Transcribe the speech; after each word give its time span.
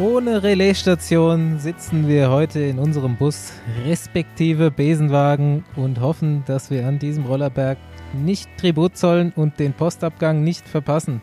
Ohne 0.00 0.42
Relaisstation 0.42 1.60
sitzen 1.60 2.08
wir 2.08 2.28
heute 2.28 2.58
in 2.60 2.80
unserem 2.80 3.16
Bus 3.16 3.52
respektive 3.86 4.72
Besenwagen 4.72 5.64
und 5.76 6.00
hoffen, 6.00 6.42
dass 6.46 6.68
wir 6.68 6.88
an 6.88 6.98
diesem 6.98 7.24
Rollerberg 7.26 7.78
nicht 8.12 8.48
Tribut 8.58 8.96
zollen 8.96 9.32
und 9.36 9.60
den 9.60 9.72
Postabgang 9.72 10.42
nicht 10.42 10.68
verpassen. 10.68 11.22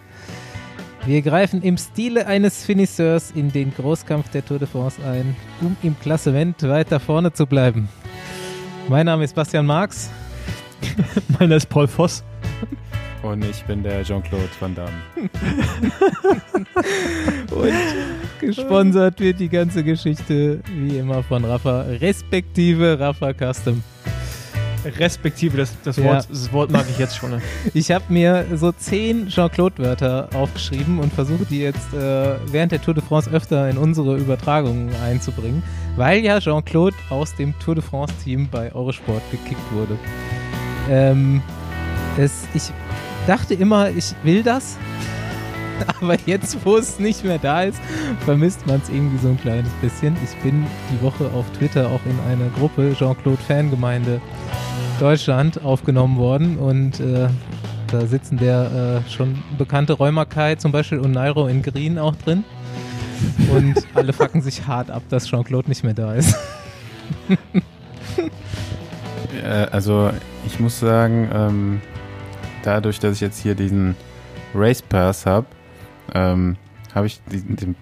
Wir 1.05 1.21
greifen 1.21 1.61
im 1.61 1.77
Stile 1.77 2.27
eines 2.27 2.63
Finisseurs 2.63 3.31
in 3.31 3.51
den 3.51 3.73
Großkampf 3.73 4.29
der 4.29 4.45
Tour 4.45 4.59
de 4.59 4.69
France 4.69 5.01
ein, 5.03 5.35
um 5.59 5.75
im 5.83 5.99
Klassement 5.99 6.63
weiter 6.63 7.01
vorne 7.01 7.33
zu 7.33 7.45
bleiben. 7.47 7.89
Mein 8.87 9.05
Name 9.05 9.25
ist 9.25 9.35
Bastian 9.35 9.65
Marx. 9.65 10.09
Meiner 11.39 11.57
ist 11.57 11.67
Paul 11.67 11.87
Voss. 11.87 12.23
Und 13.23 13.45
ich 13.45 13.63
bin 13.65 13.83
der 13.83 14.03
Jean-Claude 14.03 14.49
Van 14.59 14.73
Damme. 14.73 14.91
Und 17.51 17.73
gesponsert 18.39 19.19
wird 19.19 19.39
die 19.39 19.49
ganze 19.49 19.83
Geschichte 19.83 20.59
wie 20.73 20.97
immer 20.97 21.21
von 21.21 21.45
Rafa, 21.45 21.81
respektive 21.81 22.99
Rafa 22.99 23.33
Custom. 23.33 23.83
Respektive, 24.97 25.57
das, 25.57 25.77
das, 25.83 25.97
Ja. 25.97 26.05
Wort, 26.05 26.27
das 26.31 26.51
Wort 26.51 26.71
mag 26.71 26.85
ich 26.89 26.97
jetzt 26.97 27.15
schon. 27.15 27.29
Ne? 27.31 27.41
Ich 27.75 27.91
habe 27.91 28.05
mir 28.09 28.45
so 28.55 28.71
zehn 28.71 29.27
Jean-Claude-Wörter 29.27 30.29
aufgeschrieben 30.33 30.97
und 30.97 31.13
versuche 31.13 31.45
die 31.45 31.59
jetzt 31.59 31.93
äh, 31.93 32.37
während 32.47 32.71
der 32.71 32.81
Tour 32.81 32.95
de 32.95 33.03
France 33.03 33.29
öfter 33.29 33.69
in 33.69 33.77
unsere 33.77 34.17
Übertragungen 34.17 34.89
einzubringen, 35.03 35.61
weil 35.95 36.23
ja 36.23 36.39
Jean-Claude 36.39 36.95
aus 37.11 37.35
dem 37.35 37.53
Tour 37.59 37.75
de 37.75 37.83
France-Team 37.83 38.49
bei 38.49 38.73
Eurosport 38.73 39.21
gekickt 39.29 39.71
wurde. 39.71 39.99
Ähm, 40.89 41.43
es, 42.17 42.47
ich 42.55 42.71
dachte 43.27 43.53
immer, 43.53 43.89
ich 43.89 44.13
will 44.23 44.43
das, 44.43 44.77
aber 46.01 46.17
jetzt, 46.25 46.57
wo 46.65 46.77
es 46.77 46.99
nicht 46.99 47.23
mehr 47.23 47.37
da 47.37 47.63
ist, 47.63 47.79
vermisst 48.25 48.65
man 48.67 48.81
es 48.81 48.89
irgendwie 48.89 49.17
so 49.17 49.29
ein 49.29 49.39
kleines 49.39 49.71
bisschen. 49.81 50.15
Ich 50.23 50.35
bin 50.43 50.65
die 50.91 51.03
Woche 51.03 51.25
auf 51.33 51.45
Twitter 51.57 51.87
auch 51.87 52.01
in 52.05 52.19
eine 52.31 52.49
Gruppe 52.57 52.93
Jean-Claude-Fangemeinde 52.97 54.21
Deutschland 54.99 55.63
aufgenommen 55.63 56.17
worden 56.17 56.57
und 56.57 56.99
äh, 56.99 57.27
da 57.87 58.05
sitzen 58.05 58.37
der 58.37 59.01
äh, 59.05 59.09
schon 59.09 59.43
bekannte 59.57 59.93
Räumerkai 59.93 60.55
zum 60.55 60.71
Beispiel 60.71 60.99
und 60.99 61.11
Nairo 61.11 61.47
in 61.47 61.61
Green 61.61 61.97
auch 61.97 62.15
drin. 62.15 62.43
Und 63.51 63.75
alle 63.95 64.13
fucken 64.13 64.41
sich 64.41 64.65
hart 64.65 64.89
ab, 64.89 65.03
dass 65.09 65.27
Jean-Claude 65.27 65.67
nicht 65.69 65.83
mehr 65.83 65.93
da 65.93 66.13
ist. 66.13 66.35
Also 69.71 70.11
ich 70.45 70.59
muss 70.59 70.79
sagen, 70.79 71.29
ähm, 71.33 71.81
dadurch, 72.63 72.99
dass 72.99 73.15
ich 73.15 73.21
jetzt 73.21 73.41
hier 73.41 73.55
diesen 73.55 73.95
Race 74.53 74.81
Pass 74.81 75.25
habe, 75.25 75.47
ähm, 76.13 76.57
habe 76.93 77.07
ich 77.07 77.21
den, 77.23 77.55
den 77.55 77.75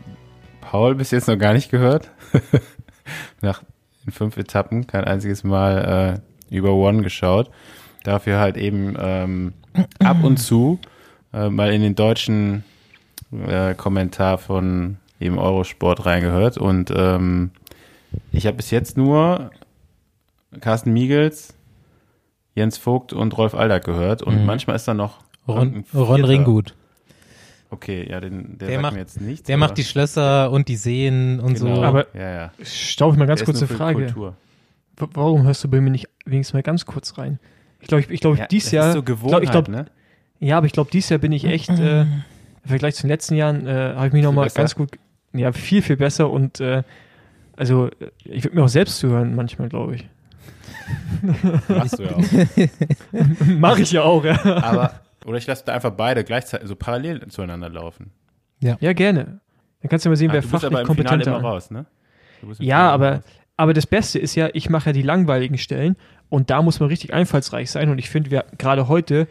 Paul 0.61 0.95
bis 0.95 1.11
jetzt 1.11 1.27
noch 1.27 1.37
gar 1.37 1.53
nicht 1.53 1.71
gehört. 1.71 2.11
Nach 3.41 3.63
in 4.05 4.11
fünf 4.11 4.37
Etappen 4.37 4.87
kein 4.87 5.03
einziges 5.03 5.43
Mal 5.43 6.21
äh, 6.51 6.55
über 6.55 6.73
One 6.73 7.01
geschaut. 7.01 7.49
Dafür 8.03 8.39
halt 8.39 8.57
eben 8.57 8.95
ähm, 8.99 9.53
ab 9.99 10.23
und 10.23 10.37
zu 10.37 10.79
äh, 11.33 11.49
mal 11.49 11.73
in 11.73 11.81
den 11.81 11.95
deutschen 11.95 12.63
äh, 13.31 13.73
Kommentar 13.75 14.37
von 14.37 14.97
eben 15.19 15.37
Eurosport 15.37 16.05
reingehört 16.05 16.57
und 16.57 16.91
ähm, 16.95 17.51
ich 18.31 18.47
habe 18.47 18.57
bis 18.57 18.71
jetzt 18.71 18.97
nur 18.97 19.51
Carsten 20.61 20.93
Miegels, 20.93 21.53
Jens 22.59 22.77
Vogt 22.77 23.13
und 23.13 23.35
Rolf 23.37 23.55
Aldag 23.55 23.83
gehört 23.85 24.21
und 24.21 24.39
Mhm. 24.41 24.45
manchmal 24.45 24.75
ist 24.75 24.87
da 24.87 24.93
noch 24.93 25.19
Ron, 25.47 25.83
Ron. 25.95 26.23
Ringgut. 26.25 26.75
Okay, 27.71 28.07
ja, 28.09 28.19
den, 28.19 28.57
der, 28.57 28.67
Der 28.67 28.75
sagt 28.77 28.81
macht- 28.81 28.93
mir 28.93 28.99
jetzt 28.99 29.21
nichts. 29.21 29.45
Der 29.47 29.57
macht 29.57 29.77
die 29.77 29.83
Schlösser 29.83 30.51
und 30.51 30.67
die 30.67 30.75
Seen 30.75 31.39
und 31.39 31.53
genau, 31.55 31.75
so. 31.75 31.83
Aber- 31.83 32.07
ja, 32.15 32.29
ja. 32.29 32.51
Stau 32.63 33.11
ich 33.11 33.17
mal 33.17 33.25
ganz 33.27 33.43
kurze 33.45 33.67
Frage. 33.67 34.05
Kultur. 34.05 34.35
Warum 35.13 35.43
hörst 35.43 35.63
du 35.63 35.69
bei 35.69 35.79
mir 35.79 35.91
nicht 35.91 36.07
wenigstens 36.25 36.53
mal 36.53 36.63
ganz 36.63 36.85
kurz 36.85 37.17
rein? 37.17 37.39
Ich 37.79 37.87
glaube, 37.87 38.01
ich, 38.03 38.09
ich 38.09 38.19
glaube, 38.19 38.37
Ja, 38.37 38.47
dies 38.47 38.65
das 38.65 38.71
Jahr. 38.73 38.87
ist 38.89 38.93
so 38.95 39.03
Gewohnheit, 39.03 39.43
ich 39.43 39.51
glaub- 39.51 39.67
ne? 39.69 39.85
Ja, 40.39 40.57
aber 40.57 40.65
ich 40.65 40.73
glaube, 40.73 40.89
dieses 40.91 41.09
Jahr 41.09 41.19
bin 41.19 41.31
ich 41.31 41.45
echt, 41.45 41.69
äh, 41.69 42.01
im 42.01 42.07
Vergleich 42.65 42.95
zu 42.95 43.03
den 43.03 43.09
letzten 43.09 43.35
Jahren, 43.35 43.65
äh, 43.67 43.93
habe 43.95 44.07
ich 44.07 44.13
mich 44.13 44.23
nochmal 44.23 44.49
ganz 44.49 44.75
gut, 44.75 44.89
ja, 45.33 45.51
viel, 45.53 45.81
viel 45.81 45.95
besser 45.95 46.29
und, 46.29 46.59
äh, 46.59 46.83
also, 47.55 47.89
ich 48.25 48.43
würde 48.43 48.57
mir 48.57 48.63
auch 48.63 48.69
selbst 48.69 48.97
zuhören 48.99 49.35
manchmal, 49.35 49.69
glaube 49.69 49.95
ich. 49.95 50.09
Machst 51.67 51.99
du 51.99 52.03
ja 52.03 52.11
auch. 52.15 52.23
Mache 53.59 53.81
ich 53.81 53.91
ja 53.91 54.03
auch, 54.03 54.23
ja. 54.23 54.39
Aber, 54.63 54.93
oder 55.25 55.37
ich 55.37 55.47
lasse 55.47 55.63
da 55.65 55.73
einfach 55.73 55.91
beide 55.91 56.23
gleichzeitig 56.23 56.67
so 56.67 56.75
parallel 56.75 57.27
zueinander 57.27 57.69
laufen. 57.69 58.11
Ja, 58.59 58.75
gerne. 58.93 59.39
Dann 59.81 59.89
kannst 59.89 60.05
du 60.05 60.09
mal 60.09 60.15
sehen, 60.15 60.31
Ah, 60.31 60.33
wer 60.33 60.43
fachlich 60.43 60.65
aber 60.71 60.81
im 60.81 60.87
Finale 60.87 61.03
kompetenter 61.05 61.37
immer 61.37 61.47
raus, 61.49 61.71
ne? 61.71 61.85
Ja, 62.41 62.55
Finale 62.55 62.89
aber, 62.91 63.11
raus. 63.11 63.23
aber 63.57 63.73
das 63.73 63.87
Beste 63.87 64.19
ist 64.19 64.35
ja, 64.35 64.49
ich 64.53 64.69
mache 64.69 64.87
ja 64.87 64.93
die 64.93 65.01
langweiligen 65.01 65.57
Stellen 65.57 65.95
und 66.29 66.49
da 66.49 66.61
muss 66.61 66.79
man 66.79 66.89
richtig 66.89 67.13
einfallsreich 67.13 67.71
sein 67.71 67.89
und 67.89 67.97
ich 67.97 68.09
finde, 68.09 68.31
wir 68.31 68.45
gerade 68.57 68.87
heute 68.87 69.27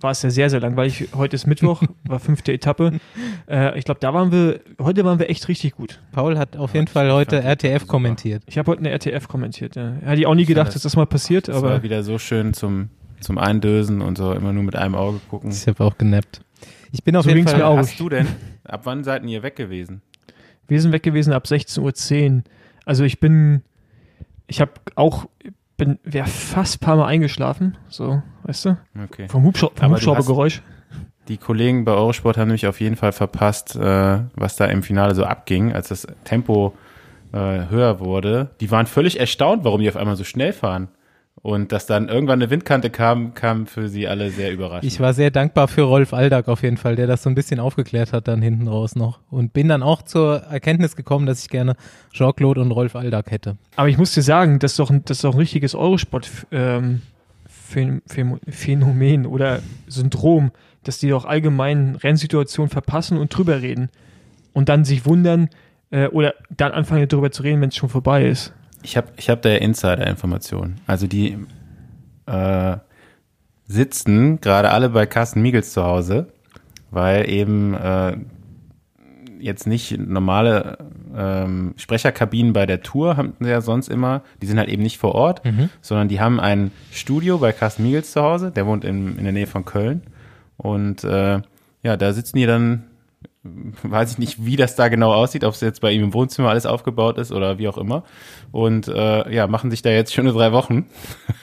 war 0.00 0.10
es 0.12 0.22
ja 0.22 0.30
sehr, 0.30 0.48
sehr 0.50 0.60
langweilig. 0.60 1.08
Heute 1.14 1.36
ist 1.36 1.46
Mittwoch, 1.46 1.82
war 2.04 2.18
fünfte 2.20 2.52
Etappe. 2.52 2.92
Äh, 3.48 3.78
ich 3.78 3.84
glaube, 3.84 4.00
da 4.00 4.12
waren 4.12 4.32
wir, 4.32 4.58
heute 4.80 5.04
waren 5.04 5.20
wir 5.20 5.30
echt 5.30 5.46
richtig 5.46 5.76
gut. 5.76 6.00
Paul 6.10 6.36
hat 6.36 6.56
auf 6.56 6.70
Ja, 6.74 6.80
jeden 6.80 6.88
Fall 6.88 7.12
heute 7.12 7.36
RTF 7.44 7.82
super. 7.82 7.90
kommentiert. 7.92 8.42
Ich 8.46 8.58
habe 8.58 8.72
heute 8.72 8.80
eine 8.80 8.90
RTF 8.90 9.28
kommentiert. 9.28 9.76
Ja. 9.76 9.92
Hätte 10.02 10.20
ich 10.20 10.26
auch 10.26 10.34
nie 10.34 10.42
Ich 10.42 10.48
gedacht, 10.48 10.66
das- 10.66 10.74
dass 10.74 10.82
das 10.82 10.96
mal 10.96 11.06
passiert, 11.06 11.46
Das 11.46 11.56
aber 11.58 11.70
war 11.70 11.82
wieder 11.84 12.02
so 12.02 12.18
schön 12.18 12.54
zum, 12.54 12.88
zum 13.20 13.38
Eindösen 13.38 14.02
und 14.02 14.18
so 14.18 14.32
immer 14.32 14.52
nur 14.52 14.64
mit 14.64 14.74
einem 14.74 14.96
Auge 14.96 15.20
gucken. 15.30 15.50
Ich 15.52 15.64
habe 15.68 15.84
auch 15.84 15.96
genappt. 15.96 16.40
Ich 16.90 17.04
bin 17.04 17.14
auf 17.14 17.22
So 17.24 17.30
jeden 17.30 17.46
Fall 17.46 17.58
mir 17.58 17.66
auch. 17.68 17.76
Hast 17.76 18.00
du 18.00 18.08
denn, 18.08 18.26
ab 18.64 18.80
wann 18.84 19.04
seid 19.04 19.24
ihr 19.24 19.44
weg 19.44 19.54
gewesen? 19.54 20.02
wir 20.66 20.80
sind 20.82 20.90
weg 20.90 21.04
gewesen 21.04 21.32
ab 21.32 21.44
16.10 21.46 22.36
Uhr. 22.38 22.42
Also 22.84 23.04
ich 23.04 23.20
bin, 23.20 23.62
ich 24.48 24.60
habe 24.60 24.72
auch, 24.96 25.28
bin, 25.76 25.98
wäre 26.04 26.26
fast 26.26 26.76
ein 26.76 26.80
paar 26.84 26.96
Mal 26.96 27.06
eingeschlafen, 27.06 27.76
so, 27.88 28.22
weißt 28.44 28.64
du, 28.66 28.76
Okay. 29.04 29.28
vom, 29.28 29.44
Hubschra 29.44 29.70
vom 29.74 29.92
Hubschraubergeräusch. 29.92 30.62
Die 31.28 31.38
Kollegen 31.38 31.84
bei 31.84 31.92
Eurosport 31.92 32.36
haben 32.38 32.48
nämlich 32.48 32.66
auf 32.66 32.80
jeden 32.80 32.96
Fall 32.96 33.12
verpasst, 33.12 33.74
äh, 33.76 34.20
was 34.34 34.56
da 34.56 34.66
im 34.66 34.82
Finale 34.82 35.14
so 35.14 35.24
abging, 35.24 35.72
als 35.72 35.88
das 35.88 36.06
Tempo 36.24 36.74
äh, 37.32 37.68
höher 37.68 37.98
wurde. 37.98 38.50
Die 38.60 38.70
waren 38.70 38.86
völlig 38.86 39.18
erstaunt, 39.18 39.64
warum 39.64 39.80
die 39.80 39.88
auf 39.88 39.96
einmal 39.96 40.16
so 40.16 40.24
schnell 40.24 40.52
fahren. 40.52 40.88
Und 41.42 41.70
dass 41.70 41.86
dann 41.86 42.08
irgendwann 42.08 42.40
eine 42.40 42.50
Windkante 42.50 42.90
kam, 42.90 43.34
kam 43.34 43.66
für 43.66 43.88
sie 43.88 44.08
alle 44.08 44.30
sehr 44.30 44.52
überraschend. 44.52 44.90
Ich 44.90 45.00
war 45.00 45.12
sehr 45.14 45.30
dankbar 45.30 45.68
für 45.68 45.82
Rolf 45.82 46.12
Aldag 46.12 46.48
auf 46.48 46.62
jeden 46.62 46.76
Fall, 46.76 46.96
der 46.96 47.06
das 47.06 47.22
so 47.22 47.28
ein 47.28 47.34
bisschen 47.34 47.60
aufgeklärt 47.60 48.12
hat 48.12 48.26
dann 48.26 48.42
hinten 48.42 48.66
raus 48.66 48.96
noch. 48.96 49.20
Und 49.30 49.52
bin 49.52 49.68
dann 49.68 49.82
auch 49.82 50.02
zur 50.02 50.38
Erkenntnis 50.42 50.96
gekommen, 50.96 51.26
dass 51.26 51.42
ich 51.42 51.48
gerne 51.48 51.76
Jean-Claude 52.12 52.60
und 52.62 52.72
Rolf 52.72 52.96
Aldag 52.96 53.30
hätte. 53.30 53.58
Aber 53.76 53.88
ich 53.88 53.98
muss 53.98 54.12
dir 54.14 54.22
sagen, 54.22 54.58
das 54.58 54.72
ist 54.72 54.78
doch 54.78 54.90
ein, 54.90 55.04
das 55.04 55.18
ist 55.18 55.24
doch 55.24 55.34
ein 55.34 55.38
richtiges 55.38 55.74
Eurosport 55.74 56.30
ähm, 56.50 57.02
oder 59.26 59.60
Syndrom, 59.88 60.50
dass 60.84 60.98
die 60.98 61.08
doch 61.08 61.24
allgemein 61.26 61.96
Rennsituationen 61.96 62.70
verpassen 62.70 63.18
und 63.18 63.36
drüber 63.36 63.60
reden 63.60 63.90
und 64.52 64.68
dann 64.68 64.84
sich 64.84 65.04
wundern 65.04 65.50
äh, 65.90 66.06
oder 66.08 66.34
dann 66.50 66.72
anfangen 66.72 67.06
darüber 67.08 67.30
zu 67.30 67.42
reden, 67.42 67.60
wenn 67.60 67.68
es 67.68 67.76
schon 67.76 67.88
vorbei 67.88 68.26
ist. 68.26 68.52
Ich 68.82 68.96
habe 68.96 69.08
ich 69.16 69.28
hab 69.30 69.42
da 69.42 69.48
ja 69.48 69.56
Insider-Informationen. 69.56 70.80
Also 70.86 71.06
die 71.06 71.38
äh, 72.26 72.76
sitzen 73.66 74.40
gerade 74.40 74.70
alle 74.70 74.90
bei 74.90 75.06
Carsten 75.06 75.42
Miegels 75.42 75.72
zu 75.72 75.82
Hause, 75.82 76.28
weil 76.90 77.28
eben 77.28 77.74
äh, 77.74 78.16
jetzt 79.38 79.66
nicht 79.66 79.98
normale 79.98 80.78
ähm, 81.14 81.74
Sprecherkabinen 81.76 82.52
bei 82.52 82.66
der 82.66 82.82
Tour 82.82 83.16
haben 83.16 83.34
sie 83.40 83.48
ja 83.48 83.60
sonst 83.60 83.88
immer. 83.88 84.22
Die 84.42 84.46
sind 84.46 84.58
halt 84.58 84.68
eben 84.68 84.82
nicht 84.82 84.98
vor 84.98 85.14
Ort, 85.14 85.42
sondern 85.80 86.08
die 86.08 86.20
haben 86.20 86.40
ein 86.40 86.70
Studio 86.90 87.38
bei 87.38 87.52
Carsten 87.52 87.82
Miegels 87.82 88.12
zu 88.12 88.22
Hause. 88.22 88.50
Der 88.50 88.66
wohnt 88.66 88.84
in, 88.84 89.16
in 89.18 89.24
der 89.24 89.32
Nähe 89.32 89.46
von 89.46 89.64
Köln. 89.64 90.02
Und 90.56 91.04
äh, 91.04 91.40
ja, 91.82 91.96
da 91.96 92.12
sitzen 92.12 92.36
die 92.38 92.46
dann 92.46 92.84
weiß 93.82 94.12
ich 94.12 94.18
nicht, 94.18 94.44
wie 94.44 94.56
das 94.56 94.76
da 94.76 94.88
genau 94.88 95.12
aussieht, 95.12 95.44
ob 95.44 95.54
es 95.54 95.60
jetzt 95.60 95.80
bei 95.80 95.92
ihm 95.92 96.04
im 96.04 96.14
Wohnzimmer 96.14 96.50
alles 96.50 96.66
aufgebaut 96.66 97.18
ist 97.18 97.32
oder 97.32 97.58
wie 97.58 97.68
auch 97.68 97.78
immer. 97.78 98.04
Und 98.52 98.88
äh, 98.88 99.32
ja, 99.32 99.46
machen 99.46 99.70
sich 99.70 99.82
da 99.82 99.90
jetzt 99.90 100.12
schöne 100.12 100.32
drei 100.32 100.52
Wochen. 100.52 100.86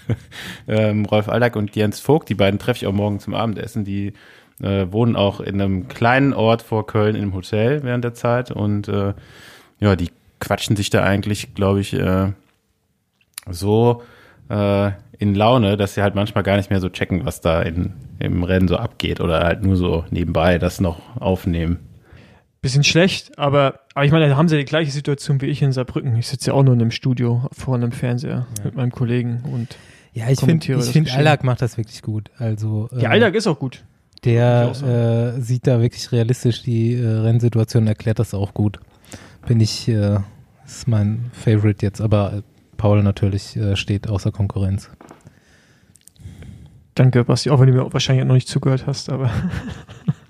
ähm, 0.68 1.06
Rolf 1.06 1.30
Aldag 1.30 1.56
und 1.56 1.76
Jens 1.76 2.00
Vogt, 2.00 2.30
die 2.30 2.36
beiden 2.36 2.60
treffe 2.60 2.78
ich 2.78 2.88
auch 2.88 2.94
morgen 2.94 3.20
zum 3.20 3.34
Abendessen. 3.34 3.86
Die 3.86 4.14
äh, 4.62 4.88
wohnen 4.92 5.16
auch 5.16 5.40
in 5.40 5.62
einem 5.62 5.88
kleinen 5.88 6.34
Ort 6.34 6.62
vor 6.62 6.88
Köln 6.88 7.16
in 7.16 7.24
einem 7.24 7.34
Hotel 7.34 7.84
während 7.84 8.04
der 8.04 8.14
Zeit. 8.14 8.52
Und 8.52 8.88
äh, 8.88 9.14
ja, 9.80 9.96
die 9.96 10.12
quatschen 10.40 10.76
sich 10.76 10.90
da 10.90 11.04
eigentlich, 11.04 11.54
glaube 11.54 11.82
ich, 11.82 11.94
äh, 11.94 12.32
so 13.50 14.04
äh, 14.50 14.92
in 15.18 15.36
Laune, 15.36 15.78
dass 15.78 15.96
sie 15.96 16.02
halt 16.02 16.16
manchmal 16.16 16.44
gar 16.44 16.58
nicht 16.58 16.70
mehr 16.70 16.82
so 16.82 16.90
checken, 16.90 17.26
was 17.26 17.42
da 17.42 17.62
in, 17.62 17.94
im 18.20 18.44
Rennen 18.44 18.68
so 18.68 18.78
abgeht 18.78 19.22
oder 19.22 19.40
halt 19.40 19.64
nur 19.64 19.76
so 19.78 20.06
nebenbei 20.10 20.58
das 20.58 20.82
noch 20.82 21.00
aufnehmen. 21.20 21.80
Bisschen 22.64 22.86
schlecht, 22.86 23.38
aber, 23.38 23.82
aber 23.94 24.06
ich 24.06 24.14
meine, 24.14 24.30
da 24.30 24.38
haben 24.38 24.48
sie 24.48 24.56
ja 24.56 24.62
die 24.62 24.66
gleiche 24.66 24.90
Situation 24.90 25.42
wie 25.42 25.48
ich 25.48 25.62
in 25.62 25.74
Saarbrücken. 25.74 26.16
Ich 26.16 26.30
sitze 26.30 26.52
ja 26.52 26.54
auch 26.54 26.64
nur 26.64 26.74
in 26.74 26.80
einem 26.80 26.92
Studio 26.92 27.50
vor 27.52 27.76
einem 27.76 27.92
Fernseher 27.92 28.48
mit 28.64 28.74
meinem 28.74 28.92
Kollegen 28.94 29.44
und 29.52 29.76
Ja, 30.14 30.30
ich 30.30 30.40
finde, 30.40 30.74
ich 30.74 30.86
finde. 30.86 31.12
Aldag 31.12 31.44
macht 31.44 31.62
das 31.62 31.78
wirklich 31.78 32.02
gut. 32.02 32.32
Also 32.38 32.88
der 32.94 33.10
äh, 33.10 33.14
Alltag 33.14 33.36
ist 33.36 33.48
auch 33.48 33.60
gut. 33.60 33.84
der 34.24 34.72
auch 34.72 34.82
äh, 34.82 35.42
sieht 35.42 35.68
da 35.68 35.82
wirklich 35.82 36.10
realistisch 36.14 36.64
die 36.64 36.94
äh, 36.94 37.06
Rennsituation, 37.06 37.86
erklärt 37.86 38.20
das 38.20 38.34
auch 38.34 38.54
gut. 38.54 38.80
bin 39.46 39.60
ich, 39.60 39.90
äh, 39.90 40.20
ist 40.66 40.88
mein 40.88 41.32
Favorite 41.34 41.86
jetzt, 41.86 42.00
aber 42.00 42.32
äh, 42.32 42.42
Paul 42.78 43.04
natürlich 43.04 43.58
äh, 43.58 43.76
steht 43.76 44.08
außer 44.08 44.32
Konkurrenz. 44.32 44.90
Danke, 46.96 47.26
Basti, 47.26 47.50
auch 47.50 47.60
wenn 47.60 47.68
du 47.68 47.74
mir 47.74 47.92
wahrscheinlich 47.92 48.26
noch 48.26 48.36
nicht 48.36 48.48
zugehört 48.48 48.88
hast, 48.88 49.10
aber. 49.10 49.30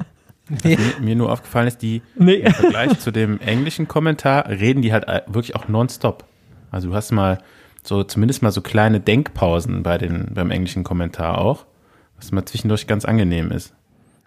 mir, 0.63 0.77
mir 1.01 1.15
nur 1.15 1.31
aufgefallen 1.31 1.67
ist, 1.67 1.81
die 1.81 2.01
Nee. 2.15 2.35
im 2.35 2.53
Vergleich 2.53 2.99
zu 2.99 3.11
dem 3.11 3.39
englischen 3.39 3.87
Kommentar 3.87 4.47
reden 4.49 4.81
die 4.81 4.91
halt 4.93 5.05
wirklich 5.27 5.55
auch 5.55 5.67
nonstop. 5.67 6.25
Also 6.71 6.89
du 6.89 6.95
hast 6.95 7.11
mal 7.11 7.37
so 7.83 8.03
zumindest 8.03 8.41
mal 8.41 8.51
so 8.51 8.61
kleine 8.61 8.99
Denkpausen 8.99 9.83
bei 9.83 9.97
den 9.97 10.33
beim 10.33 10.51
englischen 10.51 10.83
Kommentar 10.83 11.37
auch, 11.37 11.65
was 12.17 12.31
mal 12.31 12.45
zwischendurch 12.45 12.87
ganz 12.87 13.05
angenehm 13.05 13.51
ist. 13.51 13.73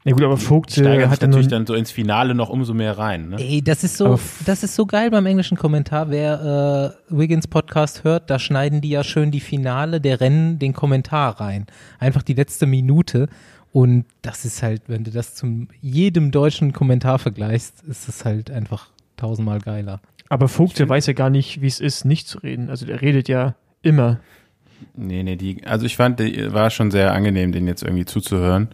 Ja 0.05 0.13
gut, 0.13 0.23
aber 0.23 0.37
Vogt 0.37 0.71
äh, 0.71 0.81
Steigert 0.83 1.11
hat 1.11 1.21
ja 1.21 1.27
natürlich 1.27 1.49
dann 1.49 1.67
so 1.67 1.75
ins 1.75 1.91
Finale 1.91 2.37
noch 2.37 2.49
umso 2.49 2.75
mehr 2.75 2.97
rein. 2.97 3.31
Ne? 3.31 3.39
Ey, 3.41 3.61
das 3.61 3.83
ist 3.83 3.97
so, 3.97 4.07
Aber 4.07 4.21
das 4.45 4.63
ist 4.63 4.77
so 4.77 4.87
geil 4.87 5.11
beim 5.11 5.27
englischen 5.27 5.57
Kommentar. 5.57 6.11
Wer 6.11 6.95
äh, 7.11 7.13
Wiggins 7.13 7.49
Podcast 7.49 8.05
hört, 8.05 8.31
da 8.31 8.39
schneiden 8.39 8.81
die 8.81 8.91
ja 8.91 9.03
schön 9.03 9.33
die 9.33 9.41
Finale 9.41 10.01
der 10.01 10.21
Rennen 10.21 10.61
den 10.61 10.75
Kommentar 10.75 11.41
rein. 11.41 11.67
Einfach 11.99 12.23
die 12.23 12.35
letzte 12.35 12.67
Minute. 12.67 13.29
Und 13.77 14.07
das 14.23 14.47
ist 14.47 14.63
halt, 14.63 14.85
wenn 14.87 15.05
du 15.05 15.11
das 15.11 15.35
zum 15.35 15.69
jedem 15.83 16.31
deutschen 16.31 16.73
Kommentar 16.73 17.19
vergleichst, 17.19 17.83
ist 17.83 18.09
es 18.09 18.25
halt 18.25 18.51
einfach 18.51 18.89
tausendmal 19.19 19.59
geiler. 19.61 20.01
aber 20.31 20.49
Vogt, 20.49 20.79
der 20.79 20.89
weiß 20.89 21.05
ja 21.09 21.13
gar 21.13 21.29
nicht, 21.29 21.61
wie 21.61 21.67
es 21.67 21.79
ist, 21.81 22.07
nicht 22.07 22.27
zu 22.27 22.39
reden. 22.39 22.71
Also 22.71 22.87
der 22.87 23.03
redet 23.03 23.29
ja 23.29 23.55
immer. 23.83 24.19
Nee, 24.95 25.23
nee, 25.23 25.37
die, 25.37 25.63
also 25.67 25.85
ich 25.85 25.95
fand, 25.95 26.21
die 26.21 26.55
war 26.55 26.71
schon 26.71 26.91
sehr 26.91 27.13
angenehm, 27.13 27.53
den 27.53 27.67
jetzt 27.67 27.83
irgendwie 27.83 28.07
zuzuhören. 28.07 28.69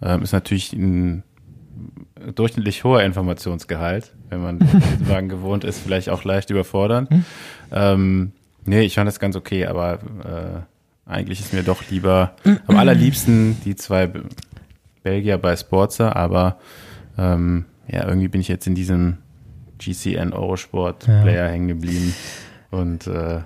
Ähm, 0.00 0.22
ist 0.22 0.32
natürlich 0.32 0.72
ein 0.72 1.24
durchschnittlich 2.34 2.84
hoher 2.84 3.02
Informationsgehalt, 3.02 4.14
wenn 4.30 4.40
man 4.40 4.60
den 4.60 5.08
Wagen 5.10 5.28
gewohnt 5.28 5.62
ist, 5.64 5.78
vielleicht 5.78 6.08
auch 6.08 6.24
leicht 6.24 6.48
überfordernd. 6.48 7.10
Ähm, 7.70 8.32
nee, 8.64 8.80
ich 8.80 8.94
fand 8.94 9.08
das 9.08 9.20
ganz 9.20 9.36
okay, 9.36 9.66
aber 9.66 9.98
äh, 10.24 10.77
eigentlich 11.08 11.40
ist 11.40 11.52
mir 11.52 11.62
doch 11.62 11.82
lieber 11.90 12.32
am 12.66 12.76
allerliebsten 12.76 13.56
die 13.64 13.74
zwei 13.76 14.10
Belgier 15.02 15.38
bei 15.38 15.56
Sportser, 15.56 16.14
aber 16.16 16.58
ähm, 17.16 17.64
ja, 17.90 18.06
irgendwie 18.06 18.28
bin 18.28 18.40
ich 18.40 18.48
jetzt 18.48 18.66
in 18.66 18.74
diesem 18.74 19.16
GCN 19.78 20.32
Eurosport 20.32 21.06
Ja. 21.06 21.22
Player 21.22 21.48
hängen 21.48 21.68
geblieben. 21.68 22.14
Und 22.70 23.06
äh, 23.06 23.40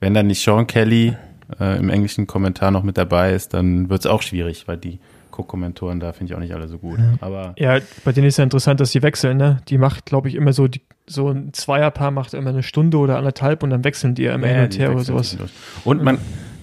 wenn 0.00 0.12
dann 0.14 0.26
nicht 0.26 0.42
Sean 0.42 0.66
Kelly 0.66 1.16
äh, 1.58 1.78
im 1.78 1.88
englischen 1.88 2.26
Kommentar 2.26 2.70
noch 2.70 2.82
mit 2.82 2.98
dabei 2.98 3.32
ist, 3.32 3.54
dann 3.54 3.88
wird 3.88 4.00
es 4.00 4.06
auch 4.06 4.20
schwierig, 4.22 4.68
weil 4.68 4.76
die 4.76 4.98
Co-Kommentoren 5.30 5.98
da 5.98 6.12
finde 6.12 6.32
ich 6.32 6.36
auch 6.36 6.40
nicht 6.40 6.54
alle 6.54 6.68
so 6.68 6.78
gut. 6.78 6.98
Aber 7.20 7.54
Ja, 7.58 7.78
bei 8.04 8.12
denen 8.12 8.26
ist 8.26 8.36
ja 8.36 8.44
interessant, 8.44 8.78
dass 8.80 8.92
die 8.92 9.02
wechseln, 9.02 9.36
ne? 9.38 9.58
Die 9.68 9.78
macht, 9.78 10.04
glaube 10.06 10.28
ich, 10.28 10.34
immer 10.34 10.52
so, 10.52 10.68
die, 10.68 10.82
so 11.06 11.30
ein 11.30 11.52
Zweierpaar 11.52 12.10
macht 12.10 12.34
immer 12.34 12.50
eine 12.50 12.62
Stunde 12.62 12.98
oder 12.98 13.16
anderthalb 13.16 13.62
und 13.62 13.70
dann 13.70 13.82
wechseln 13.82 14.14
die 14.14 14.22
ja 14.24 14.34
immer 14.34 14.46
Ja, 14.46 14.52
hin 14.54 14.64
und 14.64 14.78
her 14.78 14.92
oder 14.92 15.02
sowas. 15.02 15.36
Und 15.84 16.02
man, 16.04 16.18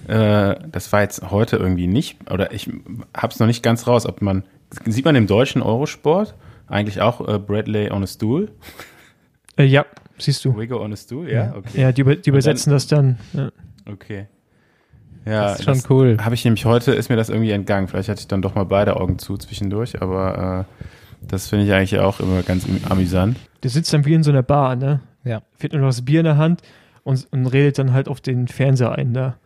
äh, 0.08 0.56
das 0.70 0.92
war 0.92 1.02
jetzt 1.02 1.30
heute 1.30 1.56
irgendwie 1.56 1.86
nicht, 1.86 2.30
oder 2.30 2.52
ich 2.52 2.70
hab's 3.16 3.38
noch 3.38 3.46
nicht 3.46 3.62
ganz 3.62 3.86
raus, 3.86 4.06
ob 4.06 4.22
man, 4.22 4.44
sieht 4.86 5.04
man 5.04 5.14
im 5.16 5.26
deutschen 5.26 5.62
Eurosport 5.62 6.34
eigentlich 6.66 7.00
auch 7.00 7.26
äh, 7.28 7.38
Bradley 7.38 7.90
on 7.90 8.02
a 8.02 8.06
Stool? 8.06 8.50
Äh, 9.56 9.64
ja, 9.64 9.84
siehst 10.18 10.44
du. 10.44 10.56
Wiggo 10.56 10.82
on 10.82 10.92
a 10.92 10.96
Stool, 10.96 11.30
ja? 11.30 11.54
Okay. 11.56 11.80
Ja, 11.80 11.92
die, 11.92 12.00
über- 12.00 12.16
die 12.16 12.30
übersetzen 12.30 12.72
das 12.72 12.86
dann. 12.86 13.18
Ja. 13.34 13.50
Okay. 13.90 14.26
Ja, 15.24 15.42
Das 15.50 15.60
ist 15.60 15.64
schon 15.64 15.82
cool. 15.90 16.16
Habe 16.20 16.34
ich 16.34 16.44
nämlich 16.44 16.64
heute, 16.64 16.92
ist 16.92 17.08
mir 17.08 17.16
das 17.16 17.28
irgendwie 17.28 17.52
entgangen. 17.52 17.86
Vielleicht 17.86 18.08
hatte 18.08 18.20
ich 18.20 18.26
dann 18.28 18.42
doch 18.42 18.54
mal 18.56 18.64
beide 18.64 18.96
Augen 18.96 19.18
zu 19.18 19.36
zwischendurch, 19.36 20.02
aber 20.02 20.66
äh, 20.68 21.26
das 21.28 21.48
finde 21.48 21.64
ich 21.66 21.72
eigentlich 21.72 21.98
auch 22.00 22.18
immer 22.18 22.42
ganz 22.42 22.66
amüsant. 22.88 23.36
Der 23.62 23.70
sitzt 23.70 23.92
dann 23.92 24.04
wie 24.04 24.14
in 24.14 24.24
so 24.24 24.32
einer 24.32 24.42
Bar, 24.42 24.74
ne? 24.74 25.00
Ja. 25.22 25.42
Fährt 25.56 25.74
nur 25.74 25.82
noch 25.82 25.88
das 25.90 26.02
Bier 26.04 26.20
in 26.20 26.24
der 26.24 26.38
Hand 26.38 26.62
und, 27.04 27.28
und 27.30 27.46
redet 27.46 27.78
dann 27.78 27.92
halt 27.92 28.08
auf 28.08 28.20
den 28.20 28.48
Fernseher 28.48 28.92
ein 28.98 29.14
da. 29.14 29.36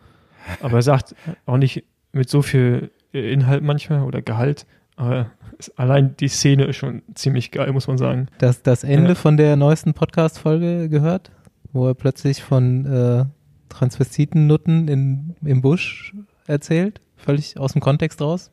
Aber 0.61 0.77
er 0.77 0.81
sagt 0.81 1.15
auch 1.45 1.57
nicht 1.57 1.83
mit 2.13 2.29
so 2.29 2.41
viel 2.41 2.91
äh, 3.13 3.31
Inhalt 3.33 3.63
manchmal 3.63 4.03
oder 4.03 4.21
Gehalt. 4.21 4.65
Aber 4.95 5.29
allein 5.75 6.15
die 6.17 6.27
Szene 6.27 6.65
ist 6.65 6.77
schon 6.77 7.01
ziemlich 7.13 7.51
geil, 7.51 7.71
muss 7.71 7.87
man 7.87 7.97
sagen. 7.97 8.27
Das, 8.39 8.63
das 8.63 8.83
Ende 8.83 9.09
Ja. 9.09 9.15
von 9.15 9.37
der 9.37 9.55
neuesten 9.55 9.93
Podcast-Folge 9.93 10.89
gehört, 10.89 11.31
wo 11.73 11.87
er 11.87 11.93
plötzlich 11.93 12.41
von 12.43 12.85
äh, 12.85 13.25
Transvestiten-Nutten 13.69 14.87
in, 14.87 15.35
im 15.43 15.61
Busch 15.61 16.13
erzählt, 16.47 17.01
völlig 17.15 17.59
aus 17.59 17.73
dem 17.73 17.81
Kontext 17.81 18.21
raus. 18.21 18.51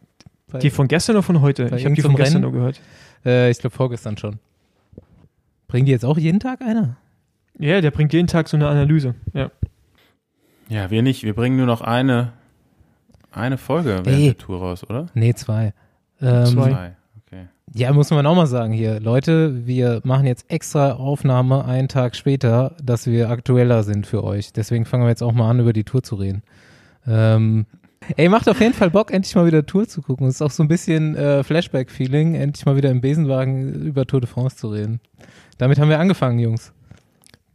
Bei, 0.50 0.58
Die 0.58 0.70
von 0.70 0.88
gestern 0.88 1.16
oder 1.16 1.22
von 1.22 1.40
heute? 1.40 1.70
Ich 1.76 1.84
habe 1.84 1.94
die 1.94 2.02
von 2.02 2.14
gestern 2.16 2.42
Rennen? 2.42 2.42
nur 2.42 2.52
gehört. 2.52 2.80
äh, 3.24 3.50
ich 3.50 3.58
glaube 3.58 3.74
vorgestern 3.74 4.16
schon. 4.18 4.38
Bringen 5.68 5.86
die 5.86 5.92
jetzt 5.92 6.04
auch 6.04 6.18
jeden 6.18 6.40
Tag 6.40 6.60
eine? 6.62 6.96
Ja, 7.58 7.80
der 7.80 7.90
bringt 7.90 8.12
jeden 8.12 8.26
Tag 8.28 8.48
so 8.48 8.56
eine 8.56 8.68
Analyse. 8.68 9.14
Ja. 9.32 9.50
Ja, 10.68 10.90
wir 10.90 11.02
nicht. 11.02 11.22
Wir 11.24 11.34
bringen 11.34 11.56
nur 11.56 11.66
noch 11.66 11.80
eine, 11.80 12.32
eine 13.32 13.58
Folge 13.58 13.90
während 13.90 14.06
Ey. 14.08 14.24
der 14.26 14.38
Tour 14.38 14.58
raus, 14.60 14.84
oder? 14.88 15.06
Nee, 15.14 15.34
zwei. 15.34 15.72
Ähm, 16.20 16.46
Zwei. 16.46 16.96
Okay. 17.26 17.48
Ja, 17.74 17.92
muss 17.92 18.10
man 18.10 18.24
auch 18.26 18.36
mal 18.36 18.46
sagen 18.46 18.72
hier. 18.72 19.00
Leute, 19.00 19.66
wir 19.66 20.00
machen 20.04 20.26
jetzt 20.26 20.50
extra 20.50 20.92
Aufnahme 20.92 21.64
einen 21.64 21.88
Tag 21.88 22.16
später, 22.16 22.76
dass 22.82 23.06
wir 23.06 23.30
aktueller 23.30 23.82
sind 23.82 24.06
für 24.06 24.24
euch. 24.24 24.52
Deswegen 24.52 24.84
fangen 24.84 25.04
wir 25.04 25.10
jetzt 25.10 25.22
auch 25.22 25.32
mal 25.32 25.50
an, 25.50 25.60
über 25.60 25.72
die 25.72 25.84
Tour 25.84 26.02
zu 26.02 26.14
reden. 26.14 26.42
Ähm, 27.06 27.66
ey, 28.16 28.28
macht 28.28 28.48
auf 28.48 28.60
jeden 28.60 28.74
Fall 28.74 28.90
Bock, 28.90 29.12
endlich 29.12 29.34
mal 29.34 29.46
wieder 29.46 29.66
Tour 29.66 29.86
zu 29.88 30.02
gucken. 30.02 30.26
Es 30.28 30.36
ist 30.36 30.42
auch 30.42 30.50
so 30.50 30.62
ein 30.62 30.68
bisschen 30.68 31.16
äh, 31.16 31.42
Flashback-Feeling, 31.42 32.36
endlich 32.36 32.64
mal 32.64 32.76
wieder 32.76 32.90
im 32.90 33.00
Besenwagen 33.00 33.74
über 33.82 34.06
Tour 34.06 34.20
de 34.20 34.30
France 34.30 34.56
zu 34.56 34.68
reden. 34.68 35.00
Damit 35.58 35.78
haben 35.78 35.88
wir 35.88 35.98
angefangen, 35.98 36.38
Jungs. 36.38 36.72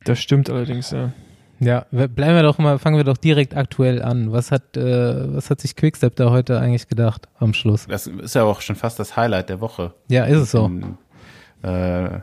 Das 0.04 0.20
stimmt 0.20 0.50
allerdings, 0.50 0.92
ja. 0.92 1.12
Ja, 1.60 1.86
bleiben 1.92 2.18
wir 2.18 2.44
doch 2.44 2.58
mal, 2.58 2.80
fangen 2.80 2.98
wir 2.98 3.04
doch 3.04 3.18
direkt 3.18 3.56
aktuell 3.56 4.02
an. 4.02 4.32
Was 4.32 4.52
hat, 4.52 4.78
äh, 4.78 5.36
was 5.36 5.50
hat 5.50 5.60
sich 5.60 5.76
Quickstep 5.76 6.16
da 6.16 6.30
heute 6.30 6.60
eigentlich 6.60 6.88
gedacht 6.88 7.28
am 7.38 7.54
Schluss? 7.54 7.86
Das 7.88 8.08
ist 8.08 8.36
ja 8.36 8.44
auch 8.44 8.62
schon 8.62 8.76
fast 8.76 9.00
das 9.00 9.18
Highlight 9.18 9.50
der 9.50 9.60
Woche. 9.60 9.94
Ja, 10.08 10.24
ist 10.26 10.38
es 10.38 10.52
so. 10.52 10.66
In, 10.66 10.98
äh, 11.64 12.20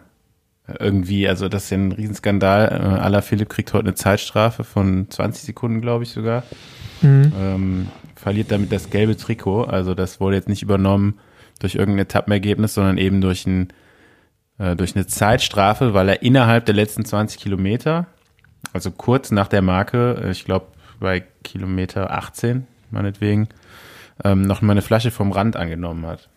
irgendwie, 0.80 1.28
also 1.28 1.48
das 1.48 1.64
ist 1.64 1.70
ja 1.70 1.78
ein 1.78 1.92
Riesenskandal. 1.92 2.68
Äh, 2.68 3.00
Ala 3.00 3.20
Philipp 3.20 3.48
kriegt 3.48 3.72
heute 3.72 3.86
eine 3.86 3.94
Zeitstrafe 3.94 4.64
von 4.64 5.08
20 5.10 5.44
Sekunden, 5.44 5.80
glaube 5.80 6.04
ich 6.04 6.10
sogar. 6.10 6.42
Mhm. 7.02 7.32
Ähm, 7.38 7.88
verliert 8.16 8.50
damit 8.50 8.72
das 8.72 8.90
gelbe 8.90 9.16
Trikot. 9.16 9.64
Also 9.64 9.94
das 9.94 10.18
wurde 10.18 10.36
jetzt 10.36 10.48
nicht 10.48 10.62
übernommen 10.62 11.18
durch 11.60 11.74
irgendein 11.74 12.06
Etappenergebnis, 12.06 12.74
sondern 12.74 12.98
eben 12.98 13.20
durch, 13.20 13.46
ein, 13.46 13.68
äh, 14.58 14.74
durch 14.76 14.96
eine 14.96 15.06
Zeitstrafe, 15.06 15.94
weil 15.94 16.08
er 16.08 16.22
innerhalb 16.22 16.66
der 16.66 16.74
letzten 16.74 17.04
20 17.04 17.38
Kilometer, 17.38 18.06
also 18.72 18.90
kurz 18.90 19.30
nach 19.30 19.48
der 19.48 19.62
Marke, 19.62 20.20
äh, 20.24 20.30
ich 20.30 20.44
glaube 20.44 20.66
bei 21.00 21.24
Kilometer 21.44 22.10
18 22.10 22.66
meinetwegen, 22.90 23.48
ähm, 24.24 24.42
noch 24.42 24.62
mal 24.62 24.72
eine 24.72 24.82
Flasche 24.82 25.10
vom 25.10 25.32
Rand 25.32 25.56
angenommen 25.56 26.06
hat. 26.06 26.28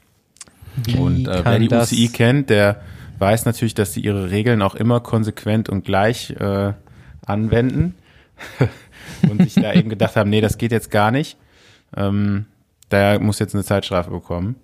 Wie 0.75 0.95
Und 0.95 1.27
äh, 1.27 1.43
wer 1.45 1.59
die 1.59 1.67
das- 1.67 1.91
UCI 1.91 2.09
kennt, 2.09 2.49
der 2.49 2.81
weiß 3.19 3.45
natürlich, 3.45 3.73
dass 3.73 3.93
sie 3.93 4.01
ihre 4.01 4.31
Regeln 4.31 4.61
auch 4.61 4.75
immer 4.75 4.99
konsequent 5.01 5.69
und 5.69 5.83
gleich 5.85 6.31
äh, 6.31 6.73
anwenden 7.25 7.95
und 9.29 9.41
sich 9.41 9.55
da 9.55 9.73
eben 9.73 9.89
gedacht 9.89 10.15
haben, 10.15 10.29
nee, 10.29 10.41
das 10.41 10.57
geht 10.57 10.71
jetzt 10.71 10.89
gar 10.91 11.11
nicht. 11.11 11.37
Ähm, 11.95 12.45
der 12.91 13.19
muss 13.19 13.39
jetzt 13.39 13.53
eine 13.55 13.63
Zeitstrafe 13.63 14.09
bekommen. 14.09 14.55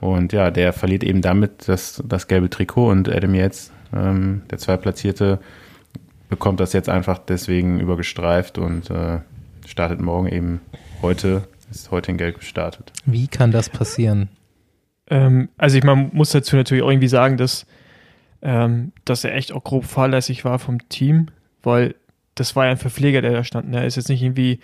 Und 0.00 0.32
ja, 0.32 0.50
der 0.50 0.72
verliert 0.72 1.04
eben 1.04 1.22
damit 1.22 1.68
das, 1.68 2.02
das 2.06 2.26
gelbe 2.26 2.50
Trikot 2.50 2.90
und 2.90 3.08
Adam 3.08 3.34
Yates, 3.34 3.72
ähm, 3.94 4.42
der 4.50 4.58
Zweitplatzierte, 4.58 5.38
bekommt 6.34 6.58
das 6.58 6.72
jetzt 6.72 6.88
einfach 6.88 7.18
deswegen 7.18 7.78
übergestreift 7.78 8.58
und 8.58 8.90
äh, 8.90 9.20
startet 9.68 10.00
morgen 10.00 10.26
eben 10.26 10.60
heute, 11.00 11.46
ist 11.70 11.92
heute 11.92 12.10
in 12.10 12.16
Gelb 12.16 12.40
gestartet. 12.40 12.92
Wie 13.06 13.28
kann 13.28 13.52
das 13.52 13.70
passieren? 13.70 14.28
Ähm, 15.08 15.48
also 15.56 15.78
ich 15.78 15.84
man 15.84 16.10
muss 16.12 16.30
dazu 16.30 16.56
natürlich 16.56 16.82
auch 16.82 16.90
irgendwie 16.90 17.06
sagen, 17.06 17.36
dass, 17.36 17.66
ähm, 18.42 18.90
dass 19.04 19.22
er 19.22 19.32
echt 19.36 19.52
auch 19.52 19.62
grob 19.62 19.84
fahrlässig 19.84 20.44
war 20.44 20.58
vom 20.58 20.88
Team, 20.88 21.28
weil 21.62 21.94
das 22.34 22.56
war 22.56 22.64
ja 22.64 22.72
ein 22.72 22.78
Verpfleger, 22.78 23.22
der 23.22 23.30
da 23.30 23.44
stand. 23.44 23.70
ne? 23.70 23.78
Er 23.78 23.86
ist 23.86 23.94
jetzt 23.94 24.08
nicht 24.08 24.22
irgendwie 24.22 24.58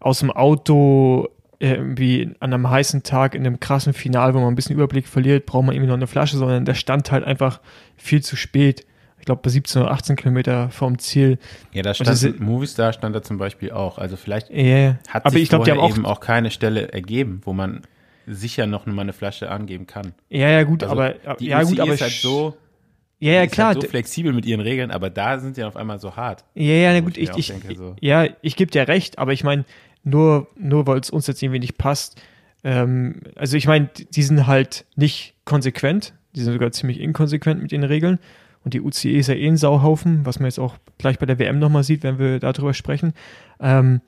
aus 0.00 0.20
dem 0.20 0.30
Auto 0.30 1.28
irgendwie 1.58 2.34
an 2.40 2.54
einem 2.54 2.70
heißen 2.70 3.02
Tag 3.02 3.34
in 3.34 3.46
einem 3.46 3.60
krassen 3.60 3.92
Final, 3.92 4.32
wo 4.32 4.38
man 4.38 4.48
ein 4.48 4.54
bisschen 4.54 4.76
Überblick 4.76 5.06
verliert, 5.06 5.44
braucht 5.44 5.66
man 5.66 5.74
irgendwie 5.74 5.88
noch 5.88 5.96
eine 5.96 6.06
Flasche, 6.06 6.38
sondern 6.38 6.64
der 6.64 6.72
stand 6.72 7.12
halt 7.12 7.22
einfach 7.22 7.60
viel 7.96 8.22
zu 8.22 8.34
spät. 8.34 8.86
Ich 9.22 9.26
glaube, 9.26 9.40
bei 9.40 9.50
17 9.50 9.82
oder 9.82 9.92
18 9.92 10.16
Kilometer 10.16 10.68
vom 10.70 10.98
Ziel. 10.98 11.38
Ja, 11.72 11.82
da 11.82 11.94
stand 11.94 12.10
diese- 12.10 12.32
Movistar 12.42 12.92
stand 12.92 13.14
da 13.14 13.22
zum 13.22 13.38
Beispiel 13.38 13.70
auch. 13.70 13.96
Also 13.98 14.16
vielleicht 14.16 14.50
Ja, 14.50 14.96
hat 15.08 15.24
aber 15.24 15.34
sich 15.34 15.44
ich 15.44 15.48
glaube, 15.48 15.64
die 15.64 15.70
haben 15.70 15.78
auch, 15.78 15.90
eben 15.90 16.04
auch 16.04 16.18
keine 16.18 16.50
Stelle 16.50 16.92
ergeben, 16.92 17.40
wo 17.44 17.52
man 17.52 17.82
sicher 18.26 18.66
noch 18.66 18.84
mal 18.86 19.02
eine 19.02 19.12
Flasche 19.12 19.48
angeben 19.48 19.86
kann. 19.86 20.12
Ja, 20.28 20.48
ja, 20.48 20.64
gut, 20.64 20.82
Also 20.82 20.92
aber 20.96 21.14
Die 21.38 21.46
ja, 21.46 21.62
gut, 21.62 21.74
UCI 21.74 21.80
aber 21.82 21.94
ist 21.94 22.00
halt 22.00 22.12
so, 22.14 22.56
ja, 23.20 23.32
ja, 23.34 23.42
ist 23.44 23.52
klar. 23.52 23.68
halt 23.68 23.80
so 23.80 23.86
flexibel 23.88 24.32
mit 24.32 24.44
ihren 24.44 24.60
Regeln, 24.60 24.90
aber 24.90 25.08
da 25.08 25.38
sind 25.38 25.54
sie 25.54 25.62
auf 25.62 25.76
einmal 25.76 26.00
so 26.00 26.16
hart. 26.16 26.44
Ja, 26.56 26.64
ja, 26.74 26.92
na 26.92 26.98
gut, 26.98 27.16
ich 27.16 27.30
ich, 27.36 27.46
denke, 27.46 27.76
so. 27.76 27.94
ja, 28.00 28.26
ich 28.42 28.56
gebe 28.56 28.72
dir 28.72 28.88
recht, 28.88 29.20
aber 29.20 29.32
ich 29.32 29.44
meine, 29.44 29.64
nur, 30.02 30.48
nur 30.56 30.88
weil 30.88 30.98
es 30.98 31.10
uns 31.10 31.28
jetzt 31.28 31.40
irgendwie 31.44 31.60
nicht 31.60 31.78
passt, 31.78 32.20
ähm, 32.64 33.20
also 33.36 33.56
ich 33.56 33.68
meine, 33.68 33.88
die- 34.12 34.22
sind 34.24 34.48
halt 34.48 34.84
nicht 34.96 35.34
konsequent, 35.44 36.12
die 36.34 36.40
sind 36.40 36.54
sogar 36.54 36.72
ziemlich 36.72 36.98
inkonsequent 36.98 37.62
mit 37.62 37.70
den 37.70 37.84
Regeln 37.84 38.18
Und 38.64 38.74
die 38.74 38.80
UCE 38.80 39.18
ist 39.18 39.26
ja 39.28 39.34
eh 39.34 39.46
ein 39.48 39.56
Sauhaufen, 39.56 40.24
was 40.24 40.38
man 40.38 40.46
jetzt 40.46 40.58
auch 40.60 40.76
gleich 40.98 41.18
bei 41.18 41.26
der 41.26 41.38
WM 41.38 41.58
nochmal 41.58 41.82
sieht, 41.82 42.02
wenn 42.04 42.18
wir 42.18 42.38
darüber 42.38 42.74
sprechen. 42.74 43.12
Ähm, 43.60 44.00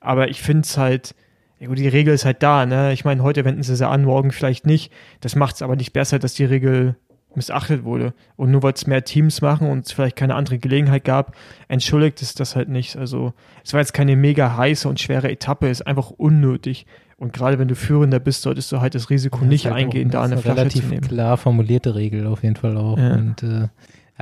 aber 0.00 0.28
ich 0.28 0.42
finde 0.42 0.62
es 0.62 0.76
halt, 0.76 1.14
ja 1.58 1.68
gut, 1.68 1.78
die 1.78 1.88
Regel 1.88 2.12
ist 2.12 2.24
halt 2.24 2.42
da, 2.42 2.66
ne? 2.66 2.92
Ich 2.92 3.04
meine, 3.04 3.22
heute 3.22 3.44
wenden 3.44 3.62
sie 3.62 3.76
sie 3.76 3.88
an, 3.88 4.04
morgen 4.04 4.32
vielleicht 4.32 4.66
nicht. 4.66 4.92
Das 5.20 5.36
macht 5.36 5.54
es 5.54 5.62
aber 5.62 5.76
nicht 5.76 5.92
besser, 5.92 6.18
dass 6.18 6.34
die 6.34 6.44
Regel 6.44 6.96
missachtet 7.34 7.84
wurde. 7.84 8.12
Und 8.36 8.50
nur 8.50 8.62
weil 8.62 8.74
es 8.74 8.86
mehr 8.86 9.04
Teams 9.04 9.40
machen 9.40 9.70
und 9.70 9.86
es 9.86 9.92
vielleicht 9.92 10.16
keine 10.16 10.34
andere 10.34 10.58
Gelegenheit 10.58 11.04
gab, 11.04 11.34
entschuldigt 11.68 12.20
es 12.20 12.34
das 12.34 12.56
halt 12.56 12.68
nicht. 12.68 12.96
Also 12.96 13.32
es 13.64 13.72
war 13.72 13.80
jetzt 13.80 13.94
keine 13.94 14.16
mega 14.16 14.54
heiße 14.56 14.86
und 14.88 15.00
schwere 15.00 15.30
Etappe, 15.30 15.68
ist 15.68 15.86
einfach 15.86 16.10
unnötig. 16.10 16.84
Und 17.16 17.32
gerade 17.32 17.58
wenn 17.58 17.68
du 17.68 17.76
Führender 17.76 18.18
bist, 18.18 18.42
solltest 18.42 18.70
du 18.72 18.80
halt 18.80 18.94
das 18.96 19.08
Risiko 19.08 19.38
Das 19.38 19.48
nicht 19.48 19.64
halt 19.66 19.76
eingehen, 19.76 20.08
auch- 20.08 20.12
da 20.12 20.22
eine 20.24 20.36
Flasche 20.38 20.56
zu 20.56 20.60
relativ 20.60 20.90
nehmen. 20.90 21.00
klar 21.02 21.36
formulierte 21.38 21.94
Regel 21.94 22.26
auf 22.26 22.42
jeden 22.42 22.56
Fall 22.56 22.76
auch. 22.76 22.98
Ja. 22.98 23.14
Und 23.14 23.42
äh, 23.44 23.68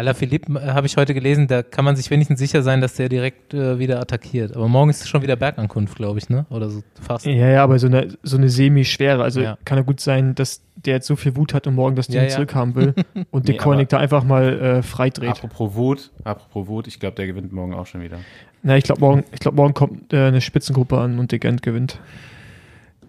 Alaphilippe 0.01 0.53
äh, 0.59 0.73
habe 0.73 0.87
ich 0.87 0.97
heute 0.97 1.15
gelesen, 1.15 1.47
da 1.47 1.63
kann 1.63 1.85
man 1.85 1.95
sich 1.97 2.11
wenigstens 2.11 2.39
sicher 2.41 2.63
sein, 2.63 2.81
dass 2.81 2.95
der 2.95 3.09
direkt 3.09 3.55
äh, 3.55 3.79
wieder 3.79 4.01
attackiert. 4.01 4.57
Aber 4.57 4.67
morgen 4.69 4.91
ist 4.91 5.09
schon 5.09 5.23
wieder 5.23 5.37
Bergankunft, 5.37 5.97
glaube 5.97 6.19
ich, 6.19 6.29
ne? 6.29 6.47
Oder 6.51 6.69
so 6.71 6.83
fast. 7.01 7.27
Ja, 7.27 7.33
ja, 7.49 7.63
aber 7.65 7.79
so 7.79 7.87
eine, 7.87 8.09
so 8.23 8.37
eine 8.37 8.49
semi-schwere. 8.49 9.23
Also 9.23 9.41
Ja. 9.41 9.59
kann 9.65 9.79
ja 9.79 9.85
gut 9.85 10.01
sein, 10.01 10.35
dass 10.35 10.63
der 10.75 10.95
jetzt 10.95 11.07
so 11.07 11.17
viel 11.17 11.37
Wut 11.37 11.55
hat 11.55 11.67
und 11.67 11.75
morgen 11.75 11.95
das 11.97 12.07
Ding 12.09 12.17
Ja, 12.17 12.23
ja. 12.25 12.29
zurückhaben 12.31 12.75
will 12.75 12.95
und 13.31 13.45
Nee, 13.47 13.53
den 13.53 13.61
Koenig 13.61 13.89
da 13.89 13.99
einfach 13.99 14.25
mal 14.25 14.59
äh, 14.61 14.83
freidreht. 14.83 15.31
Apropos 15.31 15.75
Wut, 15.75 16.11
apropos 16.25 16.67
Wut, 16.67 16.87
ich 16.87 16.99
glaube, 16.99 17.17
der 17.17 17.27
gewinnt 17.27 17.53
morgen 17.53 17.75
auch 17.75 17.87
schon 17.87 18.01
wieder. 18.03 18.19
Na, 18.63 18.77
ich 18.77 18.85
glaube, 18.85 19.01
morgen, 19.01 19.25
ich 19.33 19.41
glaub, 19.41 19.55
morgen 19.55 19.75
kommt 19.75 20.13
äh, 20.13 20.27
eine 20.27 20.41
Spitzengruppe 20.41 20.99
an 20.99 21.19
und 21.19 21.33
der 21.33 21.39
Gent 21.39 21.63
gewinnt. 21.63 21.99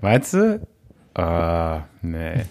Meinst 0.02 0.34
du? 0.34 0.60
Ah, 1.14 1.82
nee. 2.02 2.42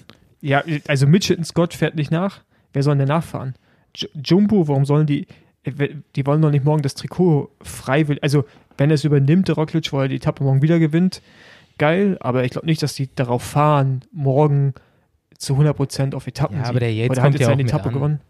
Ja, 0.40 0.62
also 0.88 1.06
Mitchelton 1.06 1.44
Scott 1.44 1.75
fährt 1.75 1.94
nicht 1.97 2.11
nach. 2.11 2.40
Wer 2.73 2.82
soll 2.82 2.97
denn 2.97 3.09
nachfahren? 3.09 3.54
J 3.94 4.11
Jumbo, 4.25 4.68
warum 4.68 4.85
sollen 4.85 5.06
die, 5.06 5.26
äh, 5.64 5.88
die 6.16 6.26
wollen 6.26 6.42
doch 6.42 6.50
nicht 6.50 6.64
morgen 6.64 6.82
das 6.82 6.94
Trikot 6.94 7.50
freiwillig, 7.62 8.23
also 8.23 8.44
wenn 8.78 8.90
er 8.90 8.94
es 8.94 9.04
übernimmt, 9.04 9.49
der 9.49 9.56
Roglic, 9.56 9.92
weil 9.92 10.02
er 10.06 10.09
die 10.09 10.16
Etappe 10.16 10.42
morgen 10.44 10.62
wieder 10.62 10.78
gewinnt, 10.78 11.23
geil, 11.78 12.16
aber 12.20 12.44
ich 12.44 12.50
glaube 12.52 12.66
nicht, 12.66 12.82
dass 12.82 12.94
die 12.94 13.09
darauf 13.14 13.42
fahren, 13.42 14.02
morgen 14.12 14.75
zu 15.38 15.54
100% 15.54 16.14
auf 16.14 16.26
Etappen. 16.26 16.59
Ja, 16.59 16.64
aber 16.64 16.80
der 16.80 16.92
Yates 16.92 17.18
hat 17.20 17.32
jetzt 17.32 17.40
ja 17.40 17.47
seine 17.47 17.62
Etappe 17.62 17.88
an. 17.88 17.94
gewonnen. 17.94 18.20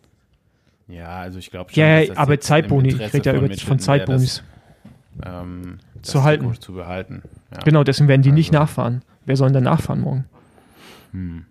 Ja, 0.88 1.19
also 1.19 1.38
ich 1.38 1.50
glaube 1.50 1.71
Ja, 1.75 1.99
dass 2.00 2.09
ja, 2.09 2.14
das 2.14 2.17
aber 2.19 2.40
Zeitboni, 2.40 2.88
ich 2.88 3.00
rede 3.14 3.31
ja 3.31 3.37
über, 3.37 3.49
von 3.55 3.69
wäre, 3.69 3.79
Zeitbonis. 3.79 4.43
das, 5.19 5.43
ähm, 5.43 5.79
Zu 6.02 6.14
das 6.19 6.23
halten. 6.25 6.55
Zu 6.61 6.73
behalten. 6.73 7.23
Ja. 7.52 7.59
Genau, 7.64 7.85
deswegen 7.85 8.09
werden 8.09 8.23
die 8.23 8.33
nicht 8.33 8.50
Also. 8.55 8.61
nachfahren. 8.61 9.02
Wer 9.25 9.37
soll 9.37 9.52
denn 9.52 9.64
da 9.64 9.71
nachfahren 9.71 10.00
morgen? 10.00 10.25
Hm. 11.12 11.45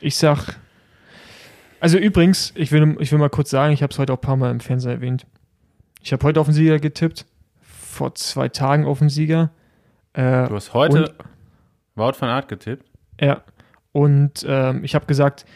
Ich 0.00 0.16
sag, 0.16 0.58
also 1.80 1.98
übrigens, 1.98 2.52
ich 2.54 2.72
will, 2.72 2.96
ich 3.00 3.12
will 3.12 3.18
mal 3.18 3.30
kurz 3.30 3.50
sagen, 3.50 3.72
ich 3.72 3.82
habe 3.82 3.92
es 3.92 3.98
heute 3.98 4.12
auch 4.12 4.18
ein 4.18 4.22
paar 4.22 4.36
Mal 4.36 4.50
im 4.50 4.60
Fernsehen 4.60 4.92
erwähnt. 4.92 5.26
Ich 6.02 6.12
habe 6.12 6.24
heute 6.24 6.40
auf 6.40 6.46
den 6.46 6.54
Sieger 6.54 6.78
getippt, 6.78 7.26
vor 7.62 8.14
zwei 8.14 8.48
Tagen 8.48 8.84
auf 8.84 8.98
den 9.00 9.08
Sieger. 9.08 9.50
Äh, 10.12 10.48
Du 10.48 10.54
hast 10.54 10.72
heute 10.74 11.14
Wout 11.94 12.14
van 12.18 12.28
Art 12.28 12.48
getippt? 12.48 12.84
ja, 13.20 13.42
und 13.92 14.44
ähm, 14.46 14.84
ich 14.84 14.94
habe 14.94 15.06
gesagt, 15.06 15.46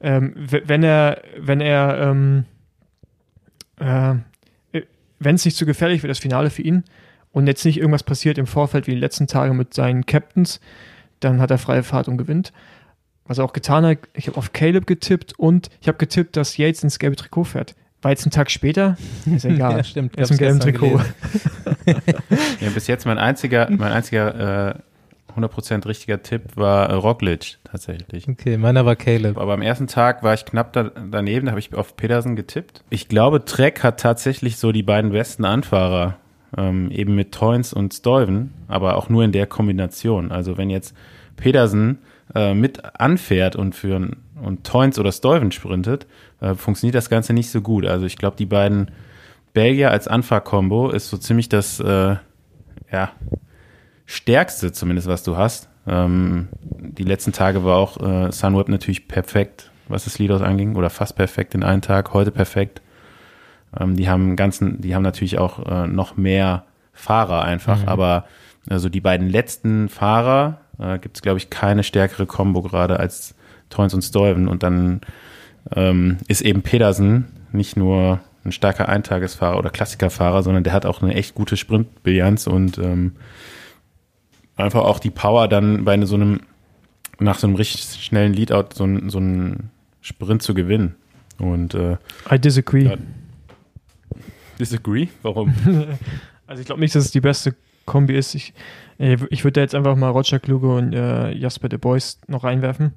ähm, 0.00 0.34
wenn 0.36 0.82
er, 0.82 1.22
wenn 1.38 1.60
er, 1.60 1.98
ähm, 1.98 2.44
äh, 3.78 4.14
wenn 5.18 5.34
es 5.36 5.44
nicht 5.44 5.56
zu 5.56 5.66
gefährlich 5.66 6.02
wird, 6.02 6.10
das 6.10 6.18
Finale 6.18 6.50
für 6.50 6.62
ihn, 6.62 6.84
und 7.32 7.46
jetzt 7.46 7.64
nicht 7.64 7.78
irgendwas 7.78 8.02
passiert 8.02 8.38
im 8.38 8.46
Vorfeld 8.46 8.86
wie 8.86 8.92
die 8.92 9.00
letzten 9.00 9.26
Tage 9.26 9.54
mit 9.54 9.74
seinen 9.74 10.04
Captains, 10.06 10.60
dann 11.20 11.40
hat 11.40 11.50
er 11.50 11.58
freie 11.58 11.82
Fahrt 11.82 12.08
und 12.08 12.18
gewinnt. 12.18 12.52
Was 13.26 13.38
er 13.38 13.44
auch 13.44 13.52
getan 13.52 13.84
hat, 13.86 13.98
ich 14.14 14.26
habe 14.26 14.36
auf 14.36 14.52
Caleb 14.52 14.86
getippt 14.86 15.38
und 15.38 15.68
ich 15.80 15.88
habe 15.88 15.98
getippt, 15.98 16.36
dass 16.36 16.56
Yates 16.56 16.82
ins 16.82 16.98
gelbe 16.98 17.16
Trikot 17.16 17.44
fährt. 17.44 17.74
War 18.02 18.10
jetzt 18.10 18.26
ein 18.26 18.30
Tag 18.30 18.50
später, 18.50 18.96
ist 19.26 19.44
egal. 19.44 19.76
Ja, 19.76 19.84
stimmt. 19.84 20.16
Er 20.16 20.24
ist 20.24 20.32
im 20.32 20.38
gelben 20.38 20.60
Trikot. 20.60 21.00
Ja, 22.60 22.70
bis 22.70 22.86
jetzt 22.86 23.06
mein 23.06 23.18
einziger, 23.18 23.68
mein 23.70 23.92
einziger 23.92 24.70
äh, 24.70 24.74
100% 25.36 25.86
richtiger 25.86 26.22
Tipp 26.22 26.42
war 26.54 26.90
äh, 26.90 26.94
Roglic 26.94 27.58
tatsächlich. 27.64 28.28
Okay, 28.28 28.56
meiner 28.56 28.84
war 28.84 28.96
Caleb. 28.96 29.38
Aber 29.38 29.54
am 29.54 29.62
ersten 29.62 29.86
Tag 29.86 30.22
war 30.22 30.34
ich 30.34 30.44
knapp 30.44 30.72
da, 30.72 30.84
daneben, 30.84 31.46
da 31.46 31.52
habe 31.52 31.60
ich 31.60 31.74
auf 31.74 31.96
Pedersen 31.96 32.36
getippt. 32.36 32.84
Ich 32.90 33.08
glaube, 33.08 33.44
Trek 33.44 33.82
hat 33.82 34.00
tatsächlich 34.00 34.56
so 34.58 34.72
die 34.72 34.82
beiden 34.82 35.12
besten 35.12 35.44
Anfahrer, 35.44 36.18
ähm, 36.56 36.90
eben 36.90 37.14
mit 37.14 37.32
Toyns 37.32 37.72
und 37.72 37.94
Stuyven, 37.94 38.52
aber 38.68 38.96
auch 38.96 39.08
nur 39.08 39.24
in 39.24 39.32
der 39.32 39.46
Kombination. 39.46 40.32
Also 40.32 40.58
wenn 40.58 40.70
jetzt 40.70 40.94
Pedersen 41.36 41.98
äh, 42.34 42.54
mit 42.54 42.82
anfährt 42.98 43.56
und 43.56 43.74
für 43.74 43.96
ein, 43.96 44.16
und 44.42 44.64
Toyns 44.64 44.98
oder 44.98 45.12
Stuyven 45.12 45.52
sprintet, 45.52 46.06
äh, 46.40 46.54
funktioniert 46.54 46.94
das 46.94 47.10
Ganze 47.10 47.32
nicht 47.32 47.50
so 47.50 47.60
gut. 47.60 47.86
Also 47.86 48.06
ich 48.06 48.16
glaube, 48.16 48.36
die 48.36 48.46
beiden 48.46 48.90
Belgier 49.52 49.90
als 49.90 50.08
Anfahrkombo 50.08 50.90
ist 50.90 51.08
so 51.08 51.16
ziemlich 51.16 51.48
das 51.48 51.78
äh, 51.80 52.16
ja, 52.90 53.10
stärkste 54.06 54.72
zumindest, 54.72 55.08
was 55.08 55.22
du 55.22 55.36
hast. 55.36 55.68
Ähm, 55.86 56.48
die 56.62 57.04
letzten 57.04 57.32
Tage 57.32 57.64
war 57.64 57.76
auch 57.76 58.00
äh, 58.00 58.32
Sunweb 58.32 58.68
natürlich 58.68 59.08
perfekt, 59.08 59.70
was 59.88 60.04
das 60.04 60.18
Leaders 60.18 60.42
anging, 60.42 60.76
oder 60.76 60.90
fast 60.90 61.16
perfekt 61.16 61.54
in 61.54 61.62
einem 61.62 61.82
Tag, 61.82 62.12
heute 62.12 62.30
perfekt. 62.30 62.82
Ähm, 63.78 63.96
die 63.96 64.08
haben 64.08 64.36
ganzen, 64.36 64.80
die 64.80 64.94
haben 64.94 65.02
natürlich 65.02 65.38
auch 65.38 65.66
äh, 65.66 65.86
noch 65.86 66.16
mehr 66.16 66.64
Fahrer 66.92 67.42
einfach, 67.42 67.86
aber 67.86 68.26
also 68.68 68.88
die 68.88 69.00
beiden 69.00 69.28
letzten 69.28 69.88
Fahrer 69.88 70.61
äh, 70.78 70.98
gibt 70.98 71.16
es, 71.16 71.22
glaube 71.22 71.38
ich, 71.38 71.50
keine 71.50 71.82
stärkere 71.82 72.26
Combo 72.26 72.62
gerade 72.62 72.98
als 73.00 73.34
Toyns 73.70 73.94
und 73.94 74.02
Stuyven 74.02 74.48
und 74.48 74.62
dann 74.62 75.00
ähm, 75.74 76.18
ist 76.28 76.40
eben 76.42 76.62
Pedersen 76.62 77.26
nicht 77.52 77.76
nur 77.76 78.20
ein 78.44 78.52
starker 78.52 78.88
Eintagesfahrer 78.88 79.58
oder 79.58 79.70
Klassikerfahrer, 79.70 80.42
sondern 80.42 80.64
der 80.64 80.72
hat 80.72 80.84
auch 80.86 81.00
eine 81.02 81.14
echt 81.14 81.34
gute 81.34 81.56
Sprintbilanz 81.56 82.46
und 82.46 82.78
ähm, 82.78 83.12
einfach 84.56 84.82
auch 84.82 84.98
die 84.98 85.10
Power 85.10 85.48
dann 85.48 85.84
bei 85.84 86.04
so 86.04 86.16
einem, 86.16 86.40
nach 87.20 87.38
so 87.38 87.46
einem 87.46 87.56
richtig 87.56 87.82
schnellen 88.04 88.32
Leadout 88.34 88.74
so, 88.74 88.84
einen- 88.84 89.10
so 89.10 89.18
einen 89.18 89.70
Sprint 90.00 90.42
zu 90.42 90.54
gewinnen. 90.54 90.96
Und 91.38 91.74
äh, 91.74 91.96
I 92.30 92.38
disagree. 92.38 92.84
Ja. 92.84 92.96
disagree? 94.58 95.08
Warum? 95.22 95.54
Also 96.44 96.60
ich 96.60 96.66
glaube 96.66 96.82
nicht, 96.82 96.94
dass 96.94 97.06
es 97.06 97.10
die 97.12 97.20
beste 97.22 97.54
Kombi 97.86 98.14
ist. 98.14 98.34
Ich, 98.34 98.52
ich 99.30 99.44
würde 99.44 99.52
da 99.54 99.60
jetzt 99.62 99.74
einfach 99.74 99.96
mal 99.96 100.10
Roger 100.10 100.38
Kluge 100.38 100.74
und 100.74 100.92
äh, 100.92 101.32
Jasper 101.32 101.68
de 101.68 101.78
Bois 101.78 102.18
noch 102.28 102.44
reinwerfen. 102.44 102.94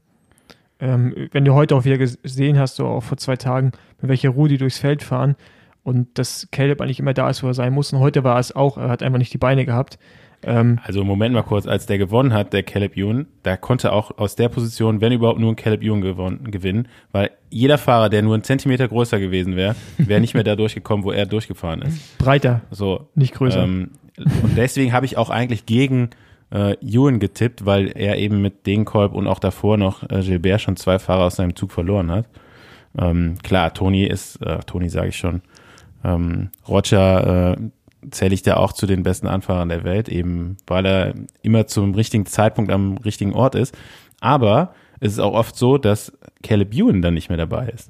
Ähm, 0.80 1.16
wenn 1.32 1.46
du 1.46 1.54
heute 1.54 1.76
auch 1.76 1.86
wieder 1.86 1.98
gesehen 1.98 2.60
hast, 2.60 2.76
so 2.76 2.86
auch 2.86 3.02
vor 3.04 3.18
zwei 3.18 3.38
Tagen, 3.38 3.72
mit 4.02 4.10
welcher 4.10 4.30
Ruhe 4.30 4.50
die 4.50 4.58
durchs 4.58 4.78
Feld 4.78 5.04
fahren 5.04 5.36
und 5.84 6.20
dass 6.20 6.48
Caleb 6.52 6.82
eigentlich 6.82 7.00
immer 7.00 7.14
da 7.14 7.30
ist, 7.30 7.44
wo 7.44 7.48
er 7.48 7.54
sein 7.54 7.74
muss. 7.74 7.94
Und 7.94 8.00
heute 8.00 8.24
war 8.24 8.40
es 8.40 8.56
auch, 8.56 8.78
er 8.78 8.90
hat 8.90 9.02
einfach 9.02 9.20
nicht 9.20 9.34
die 9.34 9.38
Beine 9.38 9.66
gehabt. 9.66 9.98
Ähm, 10.44 10.80
Also 10.84 11.04
Moment 11.04 11.34
mal 11.34 11.44
kurz, 11.44 11.66
als 11.66 11.86
der 11.86 11.98
gewonnen 11.98 12.34
hat, 12.34 12.54
der 12.54 12.64
Caleb 12.64 12.98
Ewan, 12.98 13.26
da 13.44 13.56
konnte 13.56 13.94
auch 13.94 14.18
aus 14.18 14.36
der 14.36 14.50
Position, 14.50 15.00
wenn 15.02 15.14
überhaupt 15.14 15.40
nur 15.40 15.52
ein 15.52 15.56
Caleb 15.56 15.82
Ewan 15.82 16.02
gewonnen, 16.02 16.52
gewinnen, 16.52 16.88
weil 17.14 17.32
jeder 17.50 17.78
Fahrer, 17.78 18.10
der 18.10 18.22
nur 18.22 18.34
einen 18.34 18.44
Zentimeter 18.44 18.88
größer 18.88 19.20
gewesen 19.20 19.56
wäre, 19.56 19.76
wäre 19.98 20.20
nicht 20.20 20.34
mehr 20.34 20.44
da 20.44 20.56
durchgekommen, 20.56 21.06
wo 21.06 21.12
er 21.12 21.26
durchgefahren 21.26 21.82
ist. 21.84 22.18
breiter, 22.18 22.62
So, 22.70 23.08
nicht 23.16 23.34
größer. 23.34 23.64
Ähm, 23.64 23.92
und 24.18 24.58
deswegen 24.58 24.94
habe 24.94 25.06
ich 25.06 25.18
auch 25.18 25.30
eigentlich 25.30 25.66
gegen 25.66 26.10
äh, 26.52 26.74
Ewan 26.82 27.20
getippt, 27.20 27.66
weil 27.66 27.92
er 27.96 28.18
eben 28.18 28.42
mit 28.42 28.66
Degenkolb 28.66 29.14
und 29.14 29.28
auch 29.28 29.40
davor 29.40 29.78
noch 29.78 30.04
äh, 30.04 30.22
Gilbert 30.22 30.62
schon 30.62 30.78
zwei 30.78 31.00
Fahrer 31.00 31.26
aus 31.26 31.36
seinem 31.36 31.56
Zug 31.56 31.72
verloren 31.72 32.12
hat. 32.12 32.28
Ähm, 32.98 33.38
klar, 33.44 33.74
Toni 33.74 34.06
ist, 34.06 34.42
äh, 34.42 34.60
Toni 34.60 34.90
sage 34.90 35.10
ich 35.10 35.18
schon, 35.18 35.42
ähm, 36.04 36.50
Roger 36.68 37.56
äh, 37.58 38.10
zähle 38.12 38.34
ich 38.34 38.44
da 38.44 38.58
auch 38.58 38.74
zu 38.74 38.86
den 38.86 39.04
besten 39.04 39.28
Anfahrern 39.28 39.70
der 39.70 39.84
Welt, 39.84 40.08
eben 40.08 40.58
weil 40.68 40.86
er 40.86 41.14
immer 41.42 41.68
zum 41.68 41.94
richtigen 41.94 42.26
Zeitpunkt 42.26 42.72
am 42.72 42.98
richtigen 42.98 43.34
Ort 43.34 43.56
ist. 43.56 43.76
Aber 44.22 44.74
es 45.00 45.14
ist 45.14 45.20
auch 45.20 45.34
oft 45.34 45.56
so, 45.56 45.78
dass 45.78 46.18
Caleb 46.44 46.74
Ewan 46.74 47.02
dann 47.02 47.16
nicht 47.16 47.30
mehr 47.30 47.38
dabei 47.38 47.68
ist. 47.70 47.90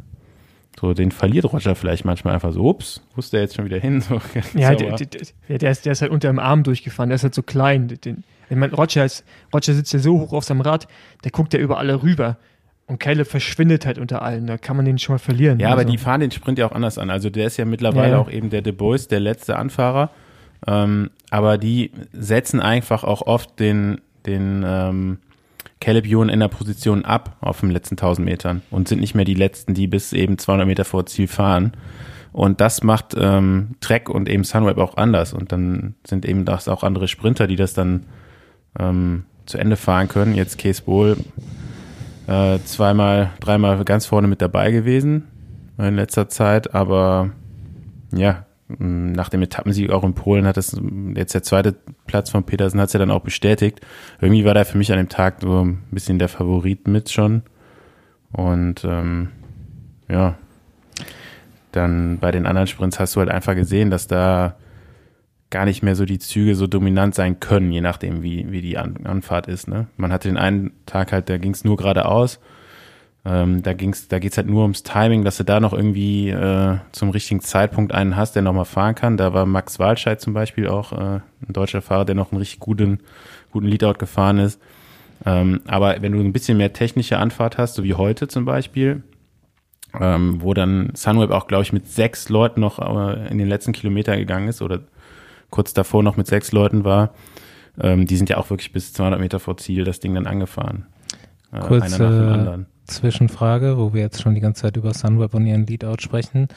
So, 0.79 0.93
den 0.93 1.11
verliert 1.11 1.45
Roger 1.51 1.73
vielleicht 1.75 2.03
manchmal 2.03 2.33
einfach 2.33 2.51
so, 2.51 2.65
ups, 2.65 3.01
wusste 3.15 3.37
er 3.37 3.43
jetzt 3.43 3.55
schon 3.55 3.65
wieder 3.65 3.79
hin. 3.79 4.01
So, 4.01 4.19
ja, 4.53 4.75
der, 4.75 4.95
der, 4.95 5.57
der, 5.57 5.71
ist, 5.71 5.85
der 5.85 5.91
ist 5.93 6.01
halt 6.01 6.11
unter 6.11 6.27
dem 6.27 6.39
Arm 6.39 6.63
durchgefahren, 6.63 7.09
der 7.09 7.15
ist 7.15 7.23
halt 7.23 7.33
so 7.33 7.43
klein. 7.43 7.87
Den, 7.87 8.23
ich 8.49 8.57
meine, 8.57 8.73
Roger, 8.73 9.05
ist, 9.05 9.23
Roger 9.53 9.73
sitzt 9.73 9.93
ja 9.93 9.99
so 9.99 10.19
hoch 10.19 10.33
auf 10.33 10.43
seinem 10.43 10.61
Rad, 10.61 10.87
der 11.23 11.31
guckt 11.31 11.53
ja 11.53 11.59
über 11.59 11.77
alle 11.77 12.03
rüber. 12.03 12.37
Und 12.87 12.99
Caleb 12.99 13.27
verschwindet 13.27 13.85
halt 13.85 13.97
unter 13.97 14.21
allen, 14.21 14.45
da 14.45 14.57
kann 14.57 14.75
man 14.75 14.85
den 14.85 14.99
schon 14.99 15.15
mal 15.15 15.19
verlieren. 15.19 15.59
Ja, 15.59 15.69
aber 15.69 15.79
Also, 15.79 15.91
die 15.91 15.97
fahren 15.97 16.21
den 16.21 16.29
Sprint 16.29 16.59
ja 16.59 16.67
auch 16.67 16.71
anders 16.71 16.99
an. 16.99 17.09
Also 17.09 17.31
der 17.31 17.47
ist 17.47 17.57
ja 17.57 17.65
mittlerweile 17.65 18.11
ja. 18.11 18.19
auch 18.19 18.29
eben 18.29 18.51
der 18.51 18.61
De 18.61 18.73
Bois, 18.73 19.07
der 19.09 19.19
letzte 19.19 19.57
Anfahrer. 19.57 20.11
Ähm, 20.67 21.09
aber 21.31 21.57
die 21.57 21.91
setzen 22.11 22.59
einfach 22.59 23.03
auch 23.03 23.23
oft 23.23 23.59
den, 23.59 24.01
den 24.27 24.63
ähm, 24.67 25.17
Caleb 25.85 26.07
Ewan 26.07 26.29
in 26.29 26.39
der 26.39 26.47
Position 26.47 27.05
ab 27.05 27.37
auf 27.41 27.59
den 27.59 27.69
letzten 27.69 27.93
1000 27.93 28.25
Metern 28.25 28.63
und 28.71 28.87
sind 28.87 29.01
nicht 29.01 29.13
mehr 29.13 29.23
die 29.23 29.35
letzten, 29.35 29.75
die 29.75 29.85
bis 29.85 30.13
eben 30.13 30.39
200 30.39 30.65
Meter 30.65 30.83
vor 30.83 31.05
Ziel 31.05 31.27
fahren. 31.27 31.73
Und 32.31 32.59
das 32.59 32.81
macht 32.81 33.13
ähm, 33.15 33.75
Trek 33.81 34.09
und 34.09 34.27
eben 34.27 34.43
Sunweb 34.43 34.79
auch 34.79 34.97
anders. 34.97 35.31
Und 35.31 35.51
dann 35.51 35.93
sind 36.03 36.25
eben 36.25 36.43
das 36.43 36.67
auch 36.67 36.81
andere 36.81 37.07
Sprinter, 37.07 37.45
die 37.45 37.55
das 37.55 37.75
dann 37.75 38.07
ähm, 38.79 39.25
zu 39.45 39.59
Ende 39.59 39.75
fahren 39.75 40.07
können. 40.07 40.33
Jetzt 40.33 40.57
Case 40.57 40.81
Bowl 40.81 41.17
äh, 42.25 42.57
zweimal, 42.65 43.29
dreimal 43.39 43.85
ganz 43.85 44.07
vorne 44.07 44.27
mit 44.27 44.41
dabei 44.41 44.71
gewesen. 44.71 45.27
in 45.77 45.97
letzter 45.97 46.29
Zeit, 46.29 46.73
aber 46.73 47.29
ja, 48.11 48.44
nach 48.67 49.29
dem 49.29 49.43
Etappensieg 49.43 49.91
auch 49.91 50.03
in 50.03 50.15
Polen 50.15 50.47
hat 50.47 50.57
es 50.57 50.79
jetzt 51.15 51.35
der 51.35 51.43
zweite 51.43 51.75
Platz 52.07 52.31
von 52.31 52.43
Petersen 52.43 52.79
hat 52.79 52.87
es 52.87 52.93
ja 52.93 52.99
dann 52.99 53.11
auch 53.11 53.21
bestätigt. 53.21 53.81
Irgendwie 54.19 54.43
war 54.43 54.55
der 54.55 54.65
für 54.65 54.77
mich 54.77 54.91
an 54.91 54.97
dem 54.97 55.09
Tag 55.09 55.41
so 55.41 55.63
ein 55.63 55.83
bisschen 55.91 56.17
der 56.17 56.29
Favorit 56.29 56.87
mit 56.87 57.11
schon. 57.11 57.43
Und 58.31 58.83
ähm, 58.83 59.29
ja, 60.09 60.35
dann 61.71 62.17
bei 62.19 62.31
den 62.31 62.47
anderen 62.47 62.67
Sprints 62.67 62.99
hast 62.99 63.15
du 63.15 63.19
halt 63.19 63.29
einfach 63.29 63.53
gesehen, 63.53 63.91
dass 63.91 64.07
da 64.07 64.55
gar 65.51 65.65
nicht 65.65 65.83
mehr 65.83 65.95
so 65.95 66.05
die 66.05 66.19
Züge 66.19 66.55
so 66.55 66.65
dominant 66.65 67.13
sein 67.13 67.39
können, 67.39 67.71
je 67.71 67.81
nachdem, 67.81 68.23
wie, 68.23 68.51
wie 68.51 68.61
die 68.61 68.77
An 68.77 69.05
Anfahrt 69.05 69.47
ist. 69.47 69.67
Ne? 69.67 69.87
Man 69.95 70.11
hatte 70.11 70.27
den 70.27 70.37
einen 70.37 70.71
Tag 70.85 71.11
halt, 71.11 71.29
da 71.29 71.37
ging 71.37 71.51
es 71.51 71.63
nur 71.63 71.77
geradeaus 71.77 72.39
ähm, 73.27 73.63
da 73.63 73.73
ging's, 73.73 74.07
da 74.07 74.19
geht's 74.19 74.37
halt 74.37 74.47
nur 74.47 74.61
ums 74.61 74.83
Timing, 74.83 75.23
dass 75.23 75.37
du 75.37 75.43
da 75.43 75.59
noch 75.59 75.73
irgendwie 75.73 76.29
äh, 76.29 76.77
zum 76.91 77.09
richtigen 77.09 77.41
Zeitpunkt 77.41 77.91
einen 77.91 78.15
hast, 78.15 78.35
der 78.35 78.43
nochmal 78.43 78.65
fahren 78.65 78.93
kann. 78.93 79.17
Da 79.17 79.33
war 79.33 79.47
Max 79.47 79.79
Walscheid 79.79 80.21
zum 80.21 80.33
Beispiel 80.33 80.67
auch 80.67 80.91
äh, 80.91 81.19
ein 81.47 81.53
deutscher 81.53 81.81
Fahrer, 81.81 82.05
der 82.05 82.13
noch 82.13 82.31
einen 82.31 82.37
richtig 82.37 82.59
guten, 82.59 82.99
guten 83.51 83.65
Leadout 83.65 83.95
gefahren 83.97 84.37
ist. 84.37 84.61
Ähm, 85.25 85.61
aber 85.65 86.01
wenn 86.01 86.11
du 86.11 86.19
ein 86.19 86.33
bisschen 86.33 86.57
mehr 86.57 86.73
technische 86.73 87.17
Anfahrt 87.17 87.57
hast, 87.57 87.73
so 87.73 87.83
wie 87.83 87.95
heute 87.95 88.27
zum 88.27 88.45
Beispiel, 88.45 89.01
ähm, 89.99 90.41
wo 90.41 90.53
dann 90.53 90.91
Sunweb 90.93 91.31
auch, 91.31 91.47
glaube 91.47 91.63
ich, 91.63 91.73
mit 91.73 91.87
sechs 91.87 92.29
Leuten 92.29 92.61
noch 92.61 92.77
äh, 92.77 93.27
in 93.27 93.39
den 93.39 93.47
letzten 93.47 93.71
Kilometer 93.71 94.15
gegangen 94.17 94.49
ist 94.49 94.61
oder 94.61 94.81
kurz 95.49 95.73
davor 95.73 96.03
noch 96.03 96.15
mit 96.15 96.27
sechs 96.27 96.51
Leuten 96.51 96.83
war, 96.83 97.15
ähm, 97.81 98.05
die 98.05 98.17
sind 98.17 98.29
ja 98.29 98.37
auch 98.37 98.51
wirklich 98.51 98.71
bis 98.71 98.93
200 98.93 99.19
Meter 99.19 99.39
vor 99.39 99.57
Ziel 99.57 99.83
das 99.83 99.99
Ding 99.99 100.13
dann 100.13 100.27
angefahren. 100.27 100.85
Äh, 101.51 101.61
Kurz, 101.61 101.85
einer 101.85 101.97
nach 101.97 102.17
dem 102.19 102.29
anderen 102.29 102.74
Zwischenfrage, 102.85 103.77
wo 103.77 103.93
wir 103.93 104.01
jetzt 104.01 104.21
schon 104.21 104.35
die 104.35 104.41
ganze 104.41 104.63
Zeit 104.63 104.77
über 104.77 104.93
Sunweb 104.93 105.33
und 105.33 105.45
ihren 105.45 105.65
Leadout 105.65 106.01
sprechen. 106.01 106.47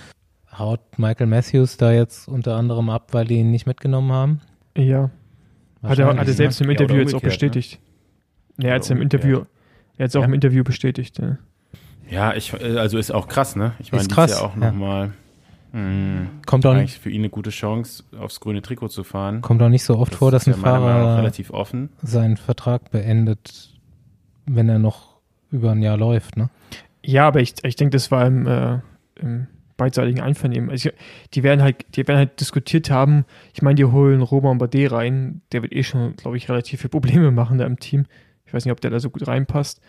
Haut 0.57 0.81
Michael 0.99 1.27
Matthews 1.27 1.77
da 1.77 1.93
jetzt 1.93 2.29
unter 2.29 2.57
anderem 2.57 2.91
ab, 2.91 3.09
weil 3.13 3.27
die 3.27 3.37
ihn 3.37 3.51
nicht 3.51 3.67
mitgenommen 3.67 4.13
haben? 4.13 4.41
Ja. 4.77 5.11
Hat 5.83 5.99
er, 5.99 6.17
hat 6.17 6.27
er 6.27 6.35
selbst 6.35 6.61
im 6.61 6.71
Interview 6.71 6.97
ja, 6.97 7.03
jetzt 7.03 7.15
auch 7.15 7.23
ne? 7.23 7.29
bestätigt. 7.29 7.81
Ne? 8.57 8.69
Er 8.69 8.75
hat 8.75 8.83
es 8.83 8.91
im 8.91 9.01
Interview, 9.01 9.43
er 9.97 10.05
hat 10.05 10.11
es 10.11 10.17
auch 10.17 10.21
ja. 10.21 10.27
im 10.27 10.35
Interview 10.35 10.65
bestätigt. 10.65 11.19
Ja. 11.19 11.39
ja, 12.11 12.35
ich, 12.35 12.53
also 12.55 12.99
ist 12.99 13.13
auch 13.13 13.29
krass, 13.29 13.55
ne? 13.55 13.73
Ich 13.79 13.93
meine, 13.93 14.09
das 14.09 14.31
ist 14.31 14.41
ja 14.41 14.47
auch 14.47 14.57
nochmal 14.57 15.13
hm, 15.73 16.29
kommt 16.47 16.65
auch 16.65 16.73
eigentlich 16.73 16.99
für 16.99 17.11
ihn 17.11 17.21
eine 17.21 17.31
gute 17.31 17.51
Chance, 17.51 18.05
aufs 18.19 18.41
grüne 18.41 18.63
Trikot 18.63 18.89
zu 18.89 19.05
fahren. 19.05 19.43
Kommt 19.43 19.63
auch 19.63 19.69
nicht 19.69 19.85
so 19.85 19.99
oft 19.99 20.13
das 20.13 20.19
vor, 20.19 20.31
dass 20.31 20.47
ein 20.47 20.55
Fahrer 20.55 21.19
relativ 21.19 21.51
offen. 21.51 21.91
seinen 22.03 22.37
Vertrag 22.37 22.91
beendet, 22.91 23.71
wenn 24.47 24.69
er 24.69 24.79
noch 24.79 25.08
über 25.51 25.73
ein 25.73 25.83
Jahr 25.83 25.97
läuft, 25.97 26.37
ne? 26.37 26.51
Ja, 27.03 27.27
aber 27.27 27.41
ich, 27.41 27.55
ich 27.63 27.77
denke, 27.77 27.93
das 27.93 28.11
war 28.11 28.27
im, 28.27 28.47
äh, 28.47 28.81
im 29.17 29.47
beidseitigen 29.77 30.21
Einvernehmen. 30.21 30.69
Also, 30.69 30.91
die 31.33 31.43
werden 31.43 31.63
halt, 31.63 31.97
die 31.97 32.07
werden 32.07 32.19
halt 32.19 32.41
diskutiert 32.41 32.91
haben. 32.91 33.25
Ich 33.55 33.63
meine, 33.63 33.77
die 33.77 33.85
holen 33.87 34.21
Roman 34.21 34.59
Bardet 34.59 34.93
rein. 34.93 35.41
Der 35.53 35.63
wird 35.63 35.73
eh 35.73 35.83
schon, 35.83 36.17
glaube 36.17 36.37
ich, 36.37 36.49
relativ 36.51 36.81
viele 36.81 36.91
Probleme 36.91 37.31
machen 37.31 37.59
da 37.59 37.65
im 37.65 37.79
Team. 37.79 38.05
Ich 38.45 38.53
weiß 38.53 38.65
nicht, 38.65 38.73
ob 38.73 38.81
der 38.81 38.91
da 38.91 39.01
so 39.01 39.09
gut 39.09 39.27
reinpasst. 39.27 39.81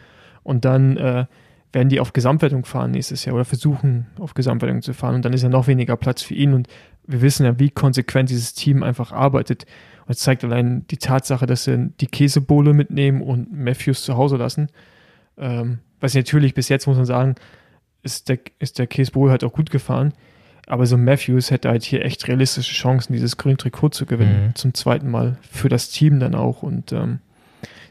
Und 0.43 0.63
dann 0.63 0.95
äh, 0.97 1.25
werden 1.73 1.89
die 1.89 1.99
auf 1.99 2.13
Gesamtwertung 2.13 2.65
fahren 2.65 2.91
nächstes 2.91 3.25
Jahr 3.25 3.35
oder 3.35 3.45
versuchen, 3.45 4.07
auf 4.19 4.33
Gesamtwertung 4.33 4.81
zu 4.81 4.93
fahren. 4.93 5.15
Und 5.15 5.25
dann 5.25 5.33
ist 5.33 5.43
ja 5.43 5.49
noch 5.49 5.67
weniger 5.67 5.97
Platz 5.97 6.21
für 6.21 6.35
ihn. 6.35 6.53
Und 6.53 6.67
wir 7.05 7.21
wissen 7.21 7.45
ja, 7.45 7.59
wie 7.59 7.69
konsequent 7.69 8.29
dieses 8.29 8.53
Team 8.53 8.83
einfach 8.83 9.11
arbeitet. 9.11 9.65
Und 10.05 10.11
es 10.11 10.19
zeigt 10.19 10.43
allein 10.43 10.85
die 10.87 10.97
Tatsache, 10.97 11.45
dass 11.45 11.63
sie 11.63 11.91
die 11.99 12.07
Käsebohle 12.07 12.73
mitnehmen 12.73 13.21
und 13.21 13.51
Matthews 13.51 14.03
zu 14.03 14.15
Hause 14.15 14.37
lassen. 14.37 14.69
Ähm, 15.39 15.79
was 15.99 16.13
natürlich 16.13 16.53
bis 16.53 16.69
jetzt, 16.69 16.87
muss 16.87 16.97
man 16.97 17.05
sagen, 17.05 17.35
ist 18.03 18.29
der, 18.29 18.39
ist 18.59 18.79
der 18.79 18.87
Case 18.87 19.11
Bowl 19.11 19.29
halt 19.29 19.43
auch 19.43 19.53
gut 19.53 19.69
gefahren. 19.69 20.13
Aber 20.67 20.85
so 20.85 20.97
Matthews 20.97 21.49
hätte 21.49 21.69
halt 21.69 21.83
hier 21.83 22.05
echt 22.05 22.27
realistische 22.27 22.73
Chancen, 22.73 23.13
dieses 23.13 23.37
grüne 23.37 23.57
Trikot 23.57 23.89
zu 23.89 24.05
gewinnen. 24.05 24.47
Mhm. 24.47 24.55
Zum 24.55 24.73
zweiten 24.73 25.09
Mal. 25.09 25.37
Für 25.41 25.67
das 25.67 25.89
Team 25.89 26.19
dann 26.19 26.35
auch. 26.35 26.61
Und 26.61 26.91
ähm, 26.91 27.19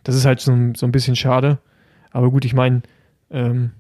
das 0.04 0.14
ist 0.14 0.24
halt 0.24 0.40
so, 0.40 0.56
so 0.76 0.86
ein 0.86 0.92
bisschen 0.92 1.16
schade. 1.16 1.58
Aber 2.12 2.30
gut, 2.30 2.44
ich 2.44 2.54
meine, 2.54 2.82
ähm, 3.30 3.72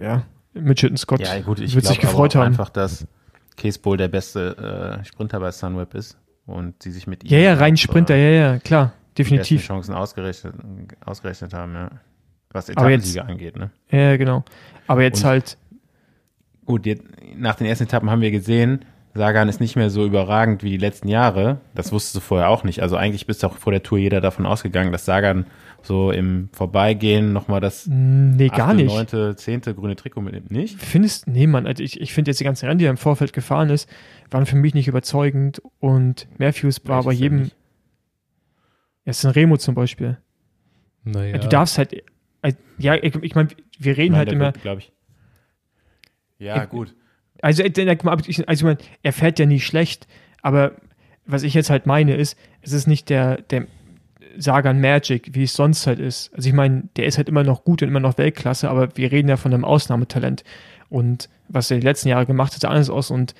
ja, 0.00 0.24
Mitchelton 0.54 0.96
Scott 0.96 1.20
ja, 1.20 1.40
gut, 1.40 1.58
ich 1.58 1.74
wird 1.74 1.86
sich 1.86 1.98
gefreut 1.98 2.34
haben. 2.34 2.46
einfach, 2.46 2.68
dass 2.68 3.06
Case 3.56 3.78
Bowl 3.78 3.96
der 3.96 4.08
beste 4.08 5.00
äh, 5.00 5.04
Sprinter 5.04 5.40
bei 5.40 5.50
Sunweb 5.50 5.94
ist 5.94 6.16
und 6.46 6.82
sie 6.82 6.92
sich 6.92 7.06
mit 7.06 7.24
ihm. 7.24 7.30
Ja, 7.30 7.38
ja, 7.38 7.54
rein 7.54 7.76
Sprinter, 7.76 8.14
äh, 8.14 8.36
ja, 8.36 8.52
ja, 8.52 8.58
klar 8.58 8.92
definitiv. 9.18 9.60
Die 9.60 9.66
Chancen 9.66 9.94
ausgerechnet, 9.94 10.54
ausgerechnet 11.04 11.54
haben, 11.54 11.74
ja. 11.74 11.90
Was 12.50 12.68
Etappensieger 12.68 13.26
angeht, 13.26 13.56
ne? 13.56 13.70
Ja, 13.90 14.16
genau. 14.16 14.44
Aber 14.86 15.02
jetzt 15.02 15.22
Und, 15.22 15.28
halt. 15.28 15.56
Gut, 16.66 16.86
jetzt, 16.86 17.02
nach 17.36 17.54
den 17.54 17.66
ersten 17.66 17.84
Etappen 17.84 18.10
haben 18.10 18.20
wir 18.20 18.30
gesehen, 18.30 18.84
Sagan 19.14 19.48
ist 19.48 19.60
nicht 19.60 19.76
mehr 19.76 19.90
so 19.90 20.06
überragend 20.06 20.62
wie 20.62 20.70
die 20.70 20.78
letzten 20.78 21.08
Jahre. 21.08 21.60
Das 21.74 21.92
wusstest 21.92 22.16
du 22.16 22.20
vorher 22.20 22.48
auch 22.48 22.64
nicht. 22.64 22.80
Also 22.80 22.96
eigentlich 22.96 23.26
bist 23.26 23.42
du 23.42 23.46
auch 23.46 23.56
vor 23.58 23.72
der 23.72 23.82
Tour 23.82 23.98
jeder 23.98 24.20
davon 24.20 24.46
ausgegangen, 24.46 24.90
dass 24.90 25.04
Sagan 25.04 25.46
so 25.82 26.10
im 26.10 26.48
Vorbeigehen 26.52 27.32
nochmal 27.32 27.60
das 27.60 27.86
nee, 27.86 28.48
gar 28.48 28.70
8., 28.70 28.76
nicht. 28.76 29.12
9., 29.12 29.36
10. 29.36 29.60
grüne 29.76 29.96
Trikot 29.96 30.22
mitnimmt. 30.22 30.50
Nicht? 30.50 30.80
Findest, 30.80 31.26
nee, 31.26 31.46
Mann, 31.46 31.66
also 31.66 31.82
ich, 31.82 32.00
ich 32.00 32.14
finde 32.14 32.30
jetzt 32.30 32.40
die 32.40 32.44
ganzen 32.44 32.66
Rennen, 32.66 32.78
die 32.78 32.86
er 32.86 32.90
im 32.90 32.96
Vorfeld 32.96 33.32
gefahren 33.32 33.68
ist, 33.68 33.88
waren 34.30 34.46
für 34.46 34.56
mich 34.56 34.72
nicht 34.72 34.88
überzeugend 34.88 35.60
und 35.80 36.26
Matthews 36.38 36.80
war 36.86 37.02
bei 37.02 37.12
jedem, 37.12 37.50
ja, 39.04 39.30
Remo 39.30 39.56
zum 39.56 39.74
Beispiel. 39.74 40.18
Naja. 41.04 41.38
Du 41.38 41.48
darfst 41.48 41.78
halt, 41.78 41.92
äh, 42.42 42.52
ja, 42.78 42.94
ich, 42.94 43.14
ich 43.16 43.34
meine, 43.34 43.48
wir 43.78 43.96
reden 43.96 44.16
halt 44.16 44.30
immer. 44.30 44.52
glaube 44.52 44.80
ich. 44.80 44.92
Ja, 46.38 46.62
ich, 46.64 46.68
gut. 46.68 46.94
Also, 47.40 47.62
äh, 47.62 47.96
also 47.98 48.28
ich 48.28 48.62
meine, 48.62 48.78
er 49.02 49.12
fährt 49.12 49.38
ja 49.38 49.46
nie 49.46 49.60
schlecht, 49.60 50.06
aber 50.42 50.72
was 51.24 51.42
ich 51.42 51.54
jetzt 51.54 51.70
halt 51.70 51.86
meine 51.86 52.16
ist, 52.16 52.36
es 52.62 52.72
ist 52.72 52.86
nicht 52.86 53.08
der, 53.08 53.42
der 53.42 53.66
Sagan 54.36 54.80
Magic, 54.80 55.34
wie 55.34 55.44
es 55.44 55.54
sonst 55.54 55.86
halt 55.86 55.98
ist. 55.98 56.32
Also 56.34 56.48
ich 56.48 56.54
meine, 56.54 56.88
der 56.96 57.06
ist 57.06 57.18
halt 57.18 57.28
immer 57.28 57.44
noch 57.44 57.64
gut 57.64 57.82
und 57.82 57.88
immer 57.88 58.00
noch 58.00 58.18
Weltklasse, 58.18 58.70
aber 58.70 58.96
wir 58.96 59.12
reden 59.12 59.28
ja 59.28 59.36
von 59.36 59.52
einem 59.52 59.64
Ausnahmetalent. 59.64 60.42
Und 60.88 61.28
was 61.48 61.70
er 61.70 61.78
die 61.78 61.86
letzten 61.86 62.08
Jahre 62.08 62.26
gemacht 62.26 62.54
hat, 62.54 62.60
sah 62.60 62.68
anders 62.68 62.90
aus 62.90 63.10
und 63.10 63.34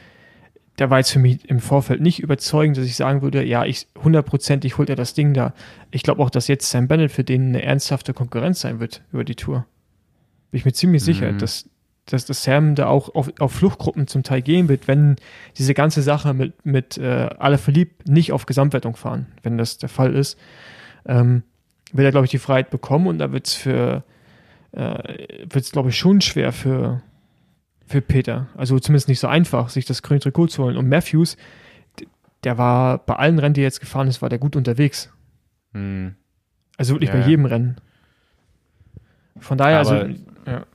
der 0.79 0.91
war 0.91 0.99
jetzt 0.99 1.11
für 1.11 1.19
mich 1.19 1.49
im 1.49 1.61
Vorfeld 1.61 2.01
nicht 2.01 2.21
überzeugend, 2.21 2.79
dass 2.79 2.87
ich 2.87 2.97
sagen 2.97 3.23
würde, 3.23 3.45
ja, 3.45 3.65
ich 3.65 3.87
hundertprozentig 4.03 4.79
holt 4.79 4.89
er 4.89 4.97
das 4.97 5.15
Ding 5.15 5.35
da. 5.35 5.53
Ich 5.91 6.03
glaube 6.03 6.23
auch, 6.23 6.31
dass 6.31 6.49
jetzt 6.49 6.71
Sam 6.71 6.89
Bennett 6.89 7.13
für 7.13 7.25
den 7.25 7.49
eine 7.49 7.63
ernsthafte 7.63 8.15
Konkurrenz 8.15 8.61
sein 8.61 8.81
wird 8.81 9.03
über 9.13 9.25
die 9.25 9.35
Tour. 9.35 9.67
Bin 10.51 10.59
ich 10.59 10.65
mir 10.65 10.73
ziemlich 10.73 11.03
mhm. 11.03 11.07
sicher, 11.07 11.33
dass, 11.33 11.69
dass, 12.07 12.25
dass 12.25 12.43
Sam 12.43 12.75
da 12.75 12.87
auch 12.87 13.15
auf, 13.15 13.31
auf 13.39 13.53
Fluchtgruppen 13.53 14.07
zum 14.07 14.23
Teil 14.23 14.41
gehen 14.41 14.69
wird, 14.69 14.89
wenn 14.89 15.17
diese 15.59 15.75
ganze 15.75 16.01
Sache 16.01 16.33
mit, 16.33 16.65
mit 16.65 16.97
äh, 16.97 17.29
alle 17.39 17.59
verliebt 17.59 18.09
nicht 18.09 18.33
auf 18.33 18.47
Gesamtwertung 18.47 18.97
fahren, 18.97 19.27
wenn 19.43 19.59
das 19.59 19.77
der 19.77 19.91
Fall 19.91 20.15
ist, 20.15 20.39
ähm, 21.05 21.43
wird 21.93 22.07
er, 22.07 22.13
glaube 22.13 22.25
ich, 22.25 22.31
die 22.31 22.39
Freiheit 22.39 22.71
bekommen 22.71 23.07
und 23.07 23.19
da 23.19 23.31
wird 23.33 23.47
es 23.47 23.55
für, 23.55 24.05
äh, 24.73 25.39
wird 25.43 25.65
es, 25.65 25.73
glaube 25.73 25.91
ich, 25.91 25.99
schon 25.99 26.23
schwer 26.23 26.53
für, 26.53 27.03
für 27.87 28.01
Peter. 28.01 28.49
Also 28.57 28.79
zumindest 28.79 29.09
nicht 29.09 29.21
so 29.21 29.29
einfach, 29.29 29.69
sich 29.69 29.85
das 29.85 30.03
grüne 30.03 30.21
Trikot 30.21 30.49
zu 30.49 30.63
holen. 30.63 30.77
Und 30.77 30.89
Matthews, 30.89 31.37
der 32.45 32.59
war 32.59 32.99
bei 32.99 33.15
allen 33.15 33.39
Rennen, 33.39 33.55
die 33.55 33.61
er 33.61 33.65
jetzt 33.65 33.81
gefahren 33.81 34.09
ist, 34.09 34.23
war 34.23 34.29
der 34.29 34.39
gut 34.39 34.57
unterwegs. 34.57 35.13
Hm. 35.73 36.15
Also 36.77 36.95
wirklich 36.95 37.11
ja. 37.11 37.21
bei 37.21 37.27
jedem 37.27 37.45
Rennen. 37.45 37.77
Von 39.39 39.59
daher, 39.59 39.79
also, 39.79 39.95
Aber, 39.95 40.05
also, 40.05 40.15
ja. 40.47 40.67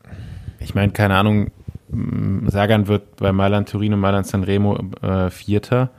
Ich 0.60 0.76
meine, 0.76 0.92
keine 0.92 1.16
Ahnung, 1.16 1.52
Sagan 2.48 2.88
wird 2.88 3.18
bei 3.18 3.32
Mailand 3.32 3.70
Turin 3.70 3.94
und 3.94 4.00
Mailand 4.00 4.28
Sanremo 4.28 4.78
äh, 5.02 5.30
Vierter. 5.30 5.92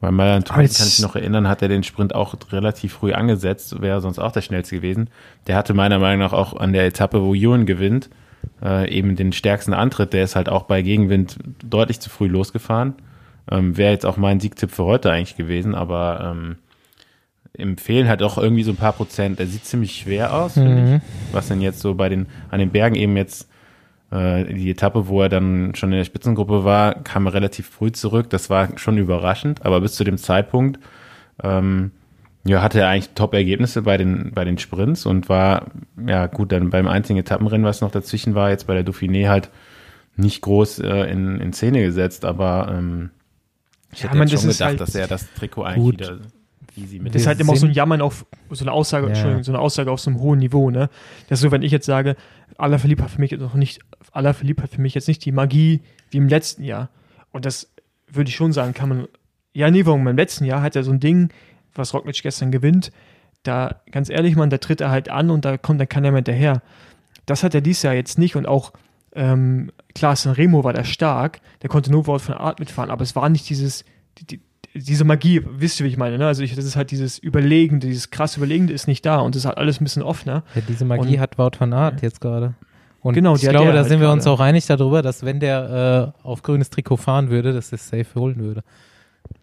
Bei 0.00 0.10
Mailand 0.10 0.48
Turin, 0.48 0.56
kann 0.56 0.64
ich 0.66 0.78
mich 0.78 1.00
noch 1.00 1.16
erinnern, 1.16 1.48
hat 1.48 1.62
er 1.62 1.68
den 1.68 1.82
Sprint 1.82 2.14
auch 2.14 2.34
relativ 2.50 2.94
früh 2.94 3.12
angesetzt, 3.12 3.80
wäre 3.80 4.00
sonst 4.00 4.18
auch 4.18 4.32
der 4.32 4.42
schnellste 4.42 4.76
gewesen. 4.76 5.08
Der 5.46 5.56
hatte 5.56 5.72
meiner 5.72 5.98
Meinung 5.98 6.20
nach 6.20 6.32
auch 6.32 6.54
an 6.56 6.72
der 6.72 6.84
Etappe, 6.84 7.22
wo 7.22 7.34
Ewan 7.34 7.64
gewinnt, 7.64 8.10
äh, 8.62 8.90
eben 8.90 9.16
den 9.16 9.32
stärksten 9.32 9.72
Antritt. 9.72 10.12
Der 10.12 10.24
ist 10.24 10.36
halt 10.36 10.48
auch 10.48 10.64
bei 10.64 10.82
Gegenwind 10.82 11.38
deutlich 11.62 12.00
zu 12.00 12.10
früh 12.10 12.28
losgefahren. 12.28 12.94
Ähm, 13.50 13.76
Wäre 13.76 13.92
jetzt 13.92 14.06
auch 14.06 14.16
mein 14.16 14.40
Siegtipp 14.40 14.70
für 14.70 14.84
heute 14.84 15.10
eigentlich 15.10 15.36
gewesen, 15.36 15.74
aber 15.74 16.32
ähm, 16.32 16.56
empfehlen 17.56 18.08
halt 18.08 18.22
auch 18.22 18.38
irgendwie 18.38 18.62
so 18.62 18.72
ein 18.72 18.76
paar 18.76 18.92
Prozent. 18.92 19.38
Er 19.40 19.46
sieht 19.46 19.64
ziemlich 19.64 19.96
schwer 19.96 20.34
aus, 20.34 20.56
mhm. 20.56 20.62
finde 20.62 20.96
ich. 20.96 21.34
Was 21.34 21.48
denn 21.48 21.60
jetzt 21.60 21.80
so 21.80 21.94
bei 21.94 22.08
den, 22.08 22.26
an 22.50 22.58
den 22.58 22.70
Bergen 22.70 22.96
eben 22.96 23.16
jetzt 23.16 23.48
äh, 24.10 24.44
die 24.44 24.70
Etappe, 24.70 25.08
wo 25.08 25.22
er 25.22 25.28
dann 25.28 25.74
schon 25.74 25.92
in 25.92 25.98
der 25.98 26.04
Spitzengruppe 26.04 26.64
war, 26.64 26.94
kam 27.02 27.26
er 27.26 27.34
relativ 27.34 27.68
früh 27.68 27.92
zurück. 27.92 28.30
Das 28.30 28.50
war 28.50 28.76
schon 28.78 28.98
überraschend, 28.98 29.64
aber 29.64 29.80
bis 29.80 29.94
zu 29.94 30.04
dem 30.04 30.18
Zeitpunkt 30.18 30.80
ähm, 31.42 31.92
ja, 32.46 32.62
hatte 32.62 32.80
er 32.80 32.88
eigentlich 32.88 33.10
Top-Ergebnisse 33.14 33.82
bei 33.82 33.96
den, 33.96 34.32
bei 34.34 34.44
den 34.44 34.58
Sprints 34.58 35.06
und 35.06 35.28
war, 35.28 35.66
ja 36.06 36.26
gut, 36.26 36.52
dann 36.52 36.70
beim 36.70 36.86
einzigen 36.86 37.18
Etappenrennen, 37.18 37.66
was 37.66 37.80
noch 37.80 37.90
dazwischen 37.90 38.34
war, 38.34 38.50
jetzt 38.50 38.66
bei 38.66 38.74
der 38.74 38.84
Dauphiné 38.84 39.28
halt 39.28 39.50
nicht 40.16 40.42
groß 40.42 40.80
äh, 40.80 41.10
in, 41.10 41.40
in 41.40 41.52
Szene 41.52 41.82
gesetzt, 41.82 42.24
aber 42.24 42.74
ähm, 42.76 43.10
ich 43.92 44.00
ja, 44.00 44.08
hätte 44.08 44.18
man, 44.18 44.28
schon 44.28 44.40
gedacht, 44.40 44.60
halt 44.60 44.80
dass 44.80 44.94
er 44.94 45.06
das 45.06 45.32
Trikot 45.34 45.62
eigentlich 45.62 45.84
gut. 45.84 46.00
wieder 46.00 46.18
easy 46.76 46.98
mit. 46.98 47.14
Das 47.14 47.22
ist 47.22 47.28
halt 47.28 47.40
immer 47.40 47.52
auch 47.52 47.56
so 47.56 47.66
ein 47.66 47.72
Jammern 47.72 48.00
auf, 48.00 48.26
so 48.50 48.64
eine 48.64 48.72
Aussage, 48.72 49.06
Ja. 49.06 49.10
Entschuldigung, 49.10 49.44
so 49.44 49.52
eine 49.52 49.60
Aussage 49.60 49.90
auf 49.90 50.00
so 50.00 50.10
einem 50.10 50.20
hohen 50.20 50.38
Niveau, 50.38 50.70
ne? 50.70 50.90
Das 51.28 51.38
ist 51.38 51.42
so, 51.42 51.50
wenn 51.50 51.62
ich 51.62 51.72
jetzt 51.72 51.86
sage, 51.86 52.16
Alaphilippe 52.58 53.02
hat 53.04 53.10
für 53.10 53.20
mich 53.20 53.30
jetzt 53.30 53.40
noch 53.40 53.54
nicht, 53.54 53.80
Alaphilippe 54.12 54.62
hat 54.62 54.70
für 54.70 54.80
mich 54.80 54.94
jetzt 54.94 55.08
nicht 55.08 55.24
die 55.24 55.32
Magie 55.32 55.82
wie 56.10 56.18
im 56.18 56.28
letzten 56.28 56.64
Jahr. 56.64 56.90
Und 57.32 57.46
das 57.46 57.72
würde 58.08 58.28
ich 58.28 58.36
schon 58.36 58.52
sagen, 58.52 58.74
kann 58.74 58.88
man, 58.88 59.08
ja, 59.52 59.70
nee, 59.70 59.86
warum, 59.86 60.06
im 60.06 60.16
letzten 60.16 60.44
Jahr 60.44 60.62
hat 60.62 60.76
er 60.76 60.84
so 60.84 60.92
ein 60.92 61.00
Ding, 61.00 61.30
was 61.74 61.94
Roglic 61.94 62.22
gestern 62.22 62.50
gewinnt, 62.50 62.90
da, 63.42 63.76
ganz 63.90 64.08
ehrlich, 64.08 64.36
man, 64.36 64.50
da 64.50 64.58
tritt 64.58 64.80
er 64.80 64.90
halt 64.90 65.08
an 65.10 65.30
und 65.30 65.44
da 65.44 65.58
kommt 65.58 65.80
dann 65.80 65.88
keiner 65.88 66.10
mehr 66.10 66.18
hinterher. 66.18 66.62
Das 67.26 67.42
hat 67.42 67.54
er 67.54 67.60
dieses 67.60 67.82
Jahr 67.82 67.94
jetzt 67.94 68.18
nicht 68.18 68.36
und 68.36 68.46
auch, 68.46 68.72
ähm, 69.14 69.70
klar, 69.94 70.16
Sanremo 70.16 70.64
war 70.64 70.72
da 70.72 70.82
stark, 70.84 71.40
der 71.62 71.70
konnte 71.70 71.90
nur 71.90 72.06
Wort 72.06 72.22
von 72.22 72.34
Art 72.34 72.58
mitfahren, 72.58 72.90
aber 72.90 73.02
es 73.02 73.14
war 73.14 73.28
nicht 73.28 73.48
dieses, 73.48 73.84
die, 74.18 74.26
die, 74.26 74.40
diese 74.74 75.04
Magie, 75.04 75.40
wisst 75.46 75.78
ihr, 75.80 75.86
wie 75.86 75.90
ich 75.90 75.96
meine, 75.96 76.18
ne? 76.18 76.26
Also 76.26 76.42
ich, 76.42 76.54
das 76.56 76.64
ist 76.64 76.74
halt 76.74 76.90
dieses 76.90 77.18
Überlegende, 77.18 77.86
dieses 77.86 78.10
krass 78.10 78.36
Überlegende 78.36 78.72
ist 78.72 78.88
nicht 78.88 79.06
da 79.06 79.18
und 79.18 79.34
das 79.34 79.42
ist 79.42 79.46
halt 79.46 79.58
alles 79.58 79.80
ein 79.80 79.84
bisschen 79.84 80.02
offener. 80.02 80.42
Ja, 80.54 80.62
diese 80.68 80.84
Magie 80.84 81.14
Und- 81.14 81.20
hat 81.20 81.38
Wout 81.38 81.52
van 81.58 81.72
Aert 81.72 82.02
jetzt 82.02 82.20
gerade. 82.20 82.54
Und 83.00 83.12
Genau, 83.14 83.36
ich 83.36 83.42
glaube, 83.42 83.70
da 83.70 83.78
halt 83.80 83.88
sind 83.88 84.00
wir 84.00 84.10
uns 84.10 84.24
gerade. 84.24 84.34
auch 84.34 84.40
einig 84.40 84.64
darüber, 84.66 85.02
dass 85.02 85.24
wenn 85.24 85.38
der 85.38 86.12
äh, 86.24 86.26
auf 86.26 86.42
grünes 86.42 86.70
Trikot 86.70 86.96
fahren 86.96 87.28
würde, 87.28 87.52
dass 87.52 87.70
er 87.70 87.74
es 87.76 87.86
safe 87.88 88.06
holen 88.16 88.38
würde. 88.38 88.64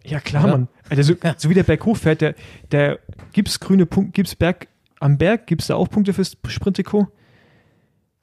Ja, 0.04 0.20
klar, 0.20 0.44
Oder? 0.44 0.52
Mann. 0.52 0.68
Also, 0.88 1.02
so, 1.02 1.14
so 1.36 1.50
wie 1.50 1.54
der 1.54 1.62
Berg 1.62 1.84
hochfährt, 1.84 2.20
der, 2.20 2.34
der 2.70 2.98
gibt's 3.32 3.60
grüne 3.60 3.86
Punkte, 3.86 4.12
gibt's 4.12 4.34
Berg 4.34 4.68
am 5.00 5.18
Berg, 5.18 5.46
gibt's 5.46 5.68
da 5.68 5.76
auch 5.76 5.88
Punkte 5.88 6.12
fürs 6.12 6.36
Sprinttrikot? 6.46 7.08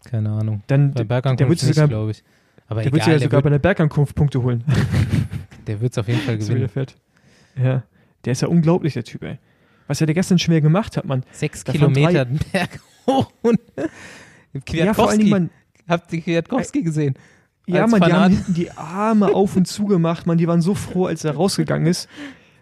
Keine 0.05 0.29
Ahnung. 0.29 0.63
Dann, 0.67 0.91
Bei 0.91 0.99
der, 0.99 1.03
Bergankunft 1.05 1.39
der 1.39 1.49
wird 1.49 1.63
nicht, 1.63 1.75
sogar, 1.75 1.87
glaube 1.87 2.11
ich. 2.11 2.23
Aber 2.67 2.83
der 2.83 2.91
wird 2.91 3.03
egal, 3.03 3.13
ja 3.13 3.19
der 3.19 3.25
sogar 3.27 3.41
bei 3.41 3.45
wird 3.45 3.53
der 3.53 3.59
Bergankunft 3.59 4.15
Punkte 4.15 4.41
holen. 4.41 4.63
der 5.67 5.81
wird's 5.81 5.97
auf 5.97 6.07
jeden 6.07 6.21
Fall 6.21 6.39
so 6.41 6.53
wie 6.53 6.59
der 6.59 6.67
gewinnen. 6.67 6.69
fährt. 6.69 6.95
Ja, 7.55 7.83
der 8.25 8.31
ist 8.31 8.41
ja 8.41 8.47
unglaublich, 8.47 8.93
der 8.93 9.03
Typ, 9.03 9.23
ey. 9.23 9.39
Was 9.87 10.01
er 10.01 10.07
da 10.07 10.13
gestern 10.13 10.37
schwer 10.37 10.61
gemacht 10.61 10.97
hat, 10.97 11.05
Mann. 11.05 11.23
Sechs 11.31 11.63
Da 11.63 11.71
Kilometer 11.71 12.25
Berg 12.51 12.79
hoch 13.07 13.31
und 13.41 13.59
Ja, 13.75 13.83
vor 13.83 13.89
allen 14.53 14.63
Kwiatkowski. 14.65 15.17
Dingen, 15.17 15.29
man, 15.29 15.49
Habt 15.87 16.13
ihr 16.13 16.21
Kwiatkowski 16.21 16.83
gesehen? 16.83 17.15
Ja, 17.75 17.87
man, 17.87 18.01
die 18.01 18.13
haben 18.13 18.33
hinten 18.33 18.53
die 18.53 18.71
Arme 18.71 19.33
auf 19.33 19.55
und 19.55 19.67
zu 19.67 19.85
gemacht, 19.85 20.25
man, 20.27 20.37
die 20.37 20.47
waren 20.47 20.61
so 20.61 20.75
froh, 20.75 21.05
als 21.05 21.23
er 21.23 21.35
rausgegangen 21.35 21.87
ist. 21.87 22.07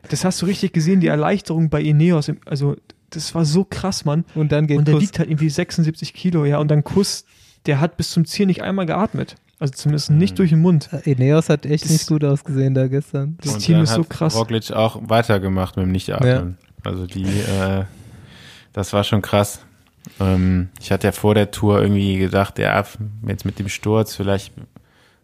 Das 0.10 0.24
hast 0.24 0.42
du 0.42 0.46
richtig 0.46 0.74
gesehen, 0.74 1.00
die 1.00 1.08
Erleichterung 1.08 1.70
bei 1.70 1.82
Ineos. 1.82 2.28
Im, 2.30 2.38
also, 2.46 2.76
das 3.10 3.34
war 3.36 3.46
so 3.46 3.66
krass, 3.70 4.06
Mann. 4.06 4.26
Und 4.36 4.52
dann 4.52 4.68
geht 4.68 4.78
Und 4.78 4.88
der 4.88 4.96
Kuss. 4.96 5.04
wiegt 5.04 5.20
halt 5.20 5.30
irgendwie 5.30 5.50
76 5.50 6.14
Kilo, 6.14 6.46
ja. 6.46 6.60
Und 6.60 6.70
dann 6.70 6.84
Kuss, 6.84 7.26
der 7.66 7.80
hat 7.82 7.98
bis 7.98 8.12
zum 8.12 8.26
Ziel 8.26 8.46
nicht 8.46 8.62
einmal 8.64 8.86
geatmet. 8.86 9.36
Also 9.60 9.74
zumindest 9.74 10.12
nicht 10.12 10.38
durch 10.38 10.52
den 10.52 10.62
Mund. 10.62 10.90
Ineos 11.06 11.50
hat 11.50 11.66
echt 11.66 11.86
Das- 11.86 11.92
nicht 11.92 12.08
gut 12.08 12.24
ausgesehen 12.24 12.74
da 12.76 12.88
gestern. 12.88 13.38
Das 13.42 13.56
Und 13.56 13.60
Team 13.62 13.76
dann 13.76 13.84
ist 13.86 13.94
so 13.94 14.02
hat 14.02 14.10
krass. 14.10 14.36
Roglic 14.36 14.72
auch 14.72 15.00
weitergemacht 15.04 15.76
mit 15.78 15.86
dem 15.88 15.92
Nichtatmen. 15.92 16.58
Also 16.84 17.08
die, 17.08 17.24
äh, 17.24 17.86
das 18.74 18.94
war 18.94 19.04
schon 19.04 19.22
krass. 19.24 19.62
Ähm, 20.20 20.70
ich 20.80 20.92
hatte 20.92 21.08
ja 21.08 21.12
vor 21.12 21.34
der 21.34 21.50
Tour 21.52 21.82
irgendwie 21.82 22.18
gedacht, 22.18 22.60
ja, 22.60 22.86
jetzt 23.28 23.46
mit 23.46 23.58
dem 23.60 23.68
Sturz, 23.68 24.16
vielleicht 24.16 24.54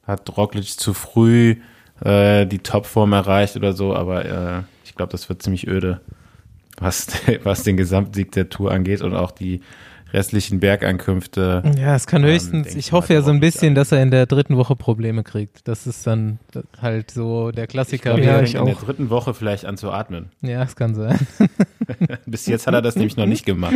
hat 0.06 0.36
Roglic 0.38 0.66
zu 0.80 0.94
früh 0.94 1.56
äh, 2.04 2.46
die 2.46 2.60
Topform 2.60 3.14
erreicht 3.14 3.56
oder 3.56 3.74
so, 3.74 3.96
aber 3.96 4.26
äh, 4.26 4.62
ich 4.86 4.96
glaube, 4.96 5.12
das 5.12 5.30
wird 5.30 5.42
ziemlich 5.42 5.68
öde, 5.68 6.02
was, 6.78 7.08
was 7.44 7.64
den 7.64 7.78
Gesamtsieg 7.78 8.32
der 8.34 8.50
Tour 8.50 8.72
angeht 8.72 9.02
und 9.02 9.16
auch 9.16 9.32
die 9.32 9.62
restlichen 10.12 10.60
Bergankünfte. 10.60 11.64
Ja, 11.76 11.96
es 11.96 12.06
kann 12.06 12.24
Ähm, 12.24 12.30
höchstens, 12.30 12.68
denk 12.68 12.78
ich 12.78 12.86
ich 12.88 12.92
hoffe 12.92 13.14
ja 13.16 13.24
so 13.24 13.32
ein 13.32 13.40
bisschen, 13.40 13.70
an. 13.70 13.76
dass 13.76 13.92
er 13.92 14.04
in 14.04 14.12
der 14.12 14.28
dritten 14.28 14.58
Woche 14.58 14.76
Probleme 14.76 15.24
kriegt. 15.24 15.68
Das 15.68 15.88
ist 15.88 16.06
dann 16.06 16.38
halt 16.80 17.10
so 17.10 17.50
der 17.52 17.64
Ich 17.64 17.70
Klassiker. 17.72 18.12
glaube, 18.14 18.22
Ja, 18.22 18.34
er 18.38 18.44
ich 18.44 18.52
fängt 18.52 18.60
in 18.62 18.66
der 18.68 18.76
auch. 18.76 18.84
dritten 18.84 19.10
Woche 19.10 19.34
vielleicht 19.34 19.66
an 19.66 19.76
zu 19.76 19.90
atmen. 19.92 20.30
Ja, 20.42 20.62
es 20.62 20.76
kann 20.76 20.94
sein. 20.94 21.18
Bis 22.28 22.46
jetzt 22.46 22.68
hat 22.68 22.76
er 22.76 22.84
das 22.84 22.96
nämlich 22.96 23.18
noch 23.18 23.26
nicht 23.26 23.44
gemacht. 23.46 23.74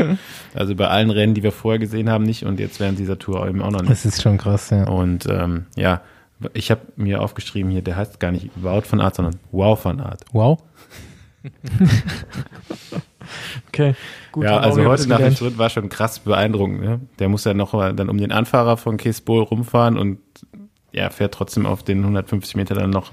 Also 0.54 0.76
bei 0.76 0.88
allen 0.88 1.10
Rennen, 1.10 1.34
die 1.34 1.42
wir 1.42 1.52
vorher 1.52 1.80
gesehen 1.80 2.08
haben, 2.10 2.24
nicht 2.24 2.46
und 2.46 2.60
jetzt 2.60 2.80
während 2.80 3.00
dieser 3.00 3.18
Tour 3.18 3.48
eben 3.48 3.64
auch 3.64 3.72
noch 3.72 3.82
nicht. 3.82 3.92
Das 3.92 4.06
ist 4.06 4.22
schon 4.22 4.38
krass, 4.38 4.70
ja. 4.70 4.84
Und 4.88 5.26
ähm, 5.28 5.66
ja, 5.76 6.02
ich 6.54 6.70
habe 6.72 6.82
mir 6.96 7.22
aufgeschrieben 7.22 7.72
hier, 7.72 7.82
der 7.82 7.96
heißt 7.96 8.20
gar 8.20 8.32
nicht 8.32 8.50
Wout 8.56 8.82
von 8.82 9.02
Art, 9.02 9.16
sondern 9.16 9.38
Wow 9.52 9.80
von 9.82 10.00
Art. 10.00 10.24
Wow. 10.32 10.62
Okay, 13.68 13.94
gut. 14.32 14.46
ja, 14.46 14.58
also 14.60 14.86
heute 14.86 15.08
nach 15.10 15.18
dem. 15.18 15.36
Schritt 15.36 15.58
war 15.58 15.70
schon 15.70 15.90
krass 15.90 16.20
beeindruckend. 16.20 16.80
Ne? 16.82 17.02
Der 17.20 17.28
muss 17.28 17.44
ja 17.44 17.54
noch 17.54 17.74
mal 17.74 17.94
dann 17.94 18.10
um 18.10 18.18
den 18.18 18.32
Anfahrer 18.32 18.78
von 18.78 18.96
Kesbol 18.98 19.44
rumfahren 19.44 19.98
und 19.98 20.20
ja, 20.94 21.10
fährt 21.10 21.34
trotzdem 21.34 21.66
auf 21.66 21.84
den 21.84 22.00
150 22.00 22.56
Meter 22.56 22.76
dann 22.76 22.90
noch 22.90 23.12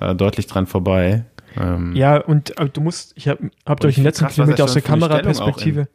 äh, 0.00 0.14
deutlich 0.14 0.46
dran 0.46 0.66
vorbei. 0.66 1.26
Ähm, 1.56 1.94
Ja, 1.94 2.16
und 2.18 2.56
aber 2.58 2.70
du 2.70 2.80
musst, 2.80 3.12
ich 3.16 3.28
habe 3.28 3.50
hab 3.66 3.80
durch 3.80 3.92
ich 3.92 3.96
den 3.96 4.04
letzten 4.04 4.24
krass, 4.24 4.32
er 4.38 4.44
Kilometer 4.44 4.64
aus 4.64 4.72
der 4.72 4.82
Kameraperspektive. 4.82 5.88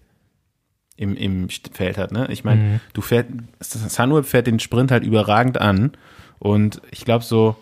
im, 0.95 1.15
im 1.15 1.49
Feld 1.49 1.97
hat. 1.97 2.11
Ne? 2.11 2.27
Ich 2.29 2.43
meine, 2.43 2.61
Mhm. 2.61 2.79
du 2.93 3.01
fährt, 3.01 3.27
Sunweb 3.59 4.25
fährt 4.25 4.45
den 4.47 4.59
Sprint 4.59 4.91
halt 4.91 5.03
überragend 5.03 5.59
an 5.59 5.91
und 6.41 6.81
ich 6.89 7.05
glaube 7.05 7.23
so, 7.23 7.55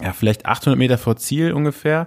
ja, 0.00 0.14
vielleicht 0.14 0.46
800 0.46 0.78
Meter 0.78 0.96
vor 0.96 1.16
Ziel 1.16 1.52
ungefähr, 1.52 2.06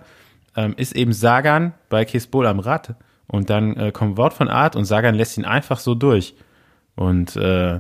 ähm, 0.56 0.74
ist 0.76 0.96
eben 0.96 1.14
Sagan 1.14 1.76
bei 1.88 2.04
Kesbol 2.04 2.48
am 2.48 2.60
Rad 2.60 2.96
und 3.28 3.52
dann 3.52 3.76
äh, 3.76 3.92
kommt 3.92 4.18
Wort 4.18 4.34
von 4.34 4.50
Art 4.50 4.76
und 4.76 4.86
Sagan 4.86 5.14
lässt 5.14 5.38
ihn 5.38 5.46
einfach 5.46 5.78
so 5.78 5.94
durch 5.94 6.34
und 6.96 7.36
äh, 7.36 7.80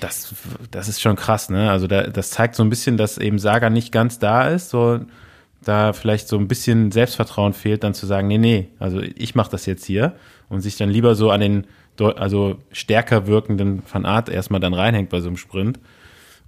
das, 0.00 0.34
das 0.70 0.88
ist 0.88 1.02
schon 1.02 1.16
krass, 1.16 1.50
ne? 1.50 1.70
Also 1.70 1.86
da, 1.86 2.04
das 2.04 2.30
zeigt 2.30 2.54
so 2.54 2.62
ein 2.62 2.70
bisschen, 2.70 2.96
dass 2.96 3.18
eben 3.18 3.38
Sagan 3.38 3.74
nicht 3.74 3.92
ganz 3.92 4.18
da 4.18 4.48
ist, 4.48 4.70
so 4.70 5.00
da 5.62 5.92
vielleicht 5.92 6.28
so 6.28 6.38
ein 6.38 6.48
bisschen 6.48 6.92
Selbstvertrauen 6.92 7.52
fehlt, 7.52 7.84
dann 7.84 7.92
zu 7.92 8.06
sagen, 8.06 8.26
nee, 8.26 8.38
nee, 8.38 8.68
also 8.78 9.00
ich 9.00 9.34
mache 9.34 9.50
das 9.50 9.66
jetzt 9.66 9.84
hier 9.84 10.14
und 10.48 10.62
sich 10.62 10.78
dann 10.78 10.88
lieber 10.88 11.14
so 11.14 11.30
an 11.30 11.40
den 11.40 11.66
also 11.98 12.56
stärker 12.72 13.26
wirkenden 13.26 13.82
Van 13.92 14.06
Art 14.06 14.30
erstmal 14.30 14.60
dann 14.60 14.72
reinhängt 14.72 15.10
bei 15.10 15.20
so 15.20 15.26
einem 15.26 15.36
Sprint. 15.36 15.78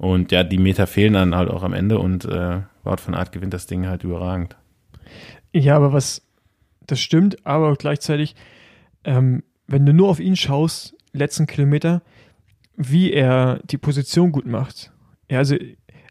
Und 0.01 0.33
ja, 0.33 0.45
die 0.45 0.57
Meter 0.57 0.87
fehlen 0.87 1.13
dann 1.13 1.37
halt 1.37 1.51
auch 1.51 1.63
am 1.63 1.75
Ende 1.75 1.99
und 1.99 2.25
äh, 2.25 2.63
Wout 2.85 2.97
van 3.05 3.15
Art 3.15 3.33
gewinnt 3.33 3.53
das 3.53 3.67
Ding 3.67 3.87
halt 3.87 4.03
überragend. 4.03 4.57
Ja, 5.53 5.77
aber 5.77 5.93
was, 5.93 6.23
das 6.87 7.01
stimmt, 7.01 7.45
aber 7.47 7.75
gleichzeitig, 7.77 8.35
ähm, 9.05 9.43
wenn 9.67 9.85
du 9.85 9.93
nur 9.93 10.09
auf 10.09 10.19
ihn 10.19 10.37
schaust, 10.37 10.97
letzten 11.13 11.47
Kilometer, 11.47 12.01
wie 12.77 13.13
er 13.13 13.61
die 13.65 13.77
Position 13.77 14.33
gut 14.33 14.47
macht. 14.47 14.91
Ja, 15.31 15.37
also 15.37 15.57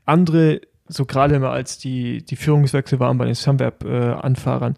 andere, 0.05 0.61
so 0.87 1.07
gerade 1.07 1.33
immer 1.33 1.49
als 1.49 1.79
die, 1.79 2.23
die 2.23 2.35
Führungswechsel 2.35 2.99
waren 2.99 3.17
bei 3.17 3.25
den 3.25 3.33
Sunweb-Anfahrern, 3.33 4.75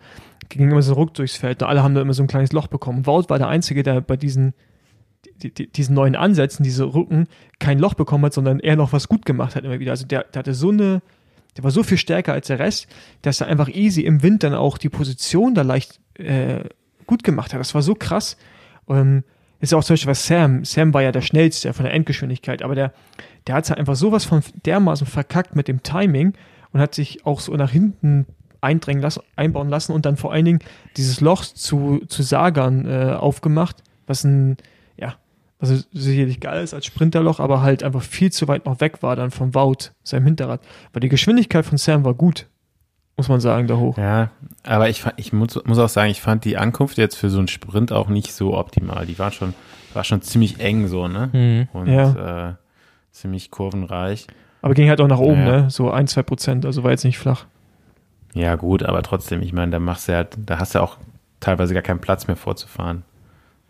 ging 0.48 0.72
immer 0.72 0.82
so 0.82 0.94
Ruck 0.94 1.16
durchs 1.16 1.36
Feld 1.36 1.62
und 1.62 1.68
alle 1.68 1.84
haben 1.84 1.96
da 1.96 2.02
immer 2.02 2.14
so 2.14 2.24
ein 2.24 2.28
kleines 2.28 2.54
Loch 2.54 2.68
bekommen. 2.68 3.06
Wout 3.06 3.26
war 3.28 3.40
der 3.40 3.50
Einzige, 3.50 3.84
der 3.84 4.00
bei 4.00 4.16
diesen, 4.16 4.54
die, 5.44 5.54
die, 5.54 5.68
diesen 5.68 5.96
neuen 5.96 6.16
Ansätzen, 6.16 6.64
diese 6.64 6.94
Rücken, 6.94 7.28
kein 7.60 7.80
Loch 7.80 7.94
bekommen 7.94 8.26
hat, 8.26 8.34
sondern 8.34 8.60
eher 8.60 8.76
noch 8.76 8.94
was 8.94 9.08
gut 9.08 9.26
gemacht 9.26 9.56
hat 9.56 9.64
immer 9.64 9.80
wieder. 9.80 9.92
Also 9.92 10.06
der, 10.06 10.24
der 10.24 10.40
hatte 10.40 10.54
so 10.54 10.70
eine, 10.70 11.02
der 11.58 11.64
war 11.64 11.72
so 11.72 11.84
viel 11.84 11.98
stärker 11.98 12.34
als 12.34 12.48
der 12.48 12.60
Rest, 12.60 12.88
dass 13.22 13.42
er 13.42 13.48
einfach 13.48 13.70
easy 13.70 14.02
im 14.02 14.24
Wind 14.24 14.44
dann 14.44 14.54
auch 14.54 14.78
die 14.78 14.90
Position 14.90 15.54
da 15.54 15.62
leicht 15.64 16.00
äh, 16.16 16.64
gut 17.06 17.24
gemacht 17.24 17.54
hat. 17.54 17.60
Das 17.60 17.76
war 17.76 17.82
so 17.82 17.96
krass. 17.96 18.38
Ähm, 18.88 19.24
ist 19.60 19.72
ja 19.72 19.78
auch 19.78 19.84
zum 19.84 19.94
Beispiel 19.94 20.10
was 20.10 20.26
Sam. 20.26 20.66
Sam 20.66 20.94
war 20.94 21.04
ja 21.04 21.12
der 21.12 21.22
schnellste 21.22 21.74
von 21.74 21.86
der 21.86 21.94
Endgeschwindigkeit, 21.94 22.64
aber 22.64 22.74
der, 22.74 22.94
der 23.46 23.56
hat 23.56 23.66
es 23.66 23.72
einfach 23.72 23.96
sowas 23.96 24.26
von 24.26 24.42
dermaßen 24.66 25.06
verkackt 25.06 25.56
mit 25.56 25.68
dem 25.68 25.84
Timing 25.84 26.34
und 26.74 26.80
hat 26.80 26.96
sich 26.96 27.26
auch 27.26 27.40
so 27.40 27.54
nach 27.56 27.72
hinten 27.72 28.26
eindrängen 28.62 29.02
lassen, 29.02 29.22
einbauen 29.36 29.70
lassen 29.70 29.92
und 29.92 30.06
dann 30.06 30.18
vor 30.18 30.32
allen 30.32 30.46
Dingen 30.46 30.60
dieses 30.98 31.22
Loch 31.22 31.46
zu, 31.46 32.02
zu 32.08 32.24
Sagan 32.24 32.86
äh, 32.86 33.14
aufgemacht, 33.14 33.84
was 34.08 34.24
ein, 34.24 34.58
ja, 35.62 35.70
was 35.70 35.88
sicherlich 35.94 36.40
geil 36.40 36.64
ist 36.64 36.74
als 36.74 36.86
Sprinterloch, 36.86 37.40
aber 37.40 37.62
halt 37.62 37.84
einfach 37.84 38.02
viel 38.02 38.32
zu 38.32 38.48
weit 38.48 38.66
noch 38.66 38.80
weg 38.82 39.02
war 39.04 39.16
dann 39.16 39.32
vom 39.32 39.54
Wout, 39.54 39.92
seinem 40.04 40.26
Hinterrad. 40.26 40.62
Weil 40.94 41.02
die 41.02 41.10
Geschwindigkeit 41.10 41.66
von 41.66 41.78
Sam 41.78 42.04
war 42.04 42.14
gut, 42.14 42.48
muss 43.18 43.30
man 43.30 43.40
sagen, 43.40 43.68
da 43.68 43.78
hoch. 43.78 43.98
Ja, 43.98 44.32
aber 44.64 44.90
ich, 44.90 45.04
ich 45.18 45.34
muss, 45.34 45.60
muss 45.66 45.78
auch 45.78 45.90
sagen, 45.90 46.10
ich 46.10 46.22
fand 46.22 46.46
die 46.46 46.58
Ankunft 46.58 46.98
jetzt 46.98 47.16
für 47.16 47.30
so 47.30 47.38
einen 47.40 47.48
Sprint 47.48 47.92
auch 47.92 48.10
nicht 48.10 48.34
so 48.34 48.58
optimal. 48.58 49.06
Die 49.06 49.20
war 49.20 49.32
schon, 49.32 49.54
war 49.94 50.04
schon 50.04 50.22
ziemlich 50.22 50.60
eng 50.60 50.88
so, 50.88 51.08
ne? 51.08 51.30
Mhm. 51.34 51.68
Und 51.80 51.88
äh, 51.88 52.54
ziemlich 53.12 53.52
kurvenreich. 53.52 54.28
Aber 54.64 54.74
ging 54.74 54.90
halt 54.90 55.02
auch 55.02 55.08
nach 55.08 55.20
oben, 55.20 55.46
Ja. 55.46 55.62
ne? 55.64 55.70
So 55.70 55.92
ein, 55.92 56.08
zwei 56.08 56.24
Prozent, 56.24 56.66
also 56.66 56.84
war 56.84 56.92
jetzt 56.92 57.04
nicht 57.04 57.18
flach. 57.20 57.46
Ja, 58.34 58.56
gut, 58.56 58.84
aber 58.84 59.04
trotzdem, 59.04 59.42
ich 59.42 59.54
meine, 59.54 59.72
da 59.72 59.80
machst 59.80 60.08
du 60.08 60.14
ja, 60.14 60.24
da 60.24 60.60
hast 60.60 60.74
du 60.74 60.80
ja 60.80 60.84
auch 60.86 60.98
teilweise 61.40 61.74
gar 61.74 61.84
keinen 61.84 62.00
Platz 62.00 62.28
mehr 62.28 62.38
vorzufahren. 62.38 63.04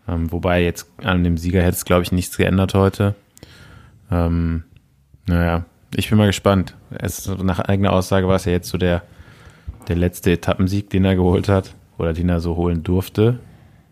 Ähm, 0.08 0.32
wobei 0.32 0.62
jetzt 0.62 0.90
an 1.02 1.24
dem 1.24 1.36
Sieger 1.36 1.62
hätte 1.62 1.76
es, 1.76 1.84
glaube 1.84 2.02
ich, 2.02 2.12
nichts 2.12 2.36
geändert 2.36 2.74
heute. 2.74 3.14
Ähm, 4.10 4.64
naja, 5.26 5.64
ich 5.94 6.08
bin 6.08 6.18
mal 6.18 6.26
gespannt. 6.26 6.76
Es, 6.90 7.26
nach 7.42 7.60
eigener 7.60 7.92
Aussage 7.92 8.26
war 8.28 8.36
es 8.36 8.44
ja 8.44 8.52
jetzt 8.52 8.68
so 8.68 8.78
der, 8.78 9.02
der 9.88 9.96
letzte 9.96 10.32
Etappensieg, 10.32 10.90
den 10.90 11.04
er 11.04 11.16
geholt 11.16 11.48
hat 11.48 11.74
oder 11.98 12.12
den 12.12 12.28
er 12.28 12.40
so 12.40 12.56
holen 12.56 12.82
durfte. 12.82 13.38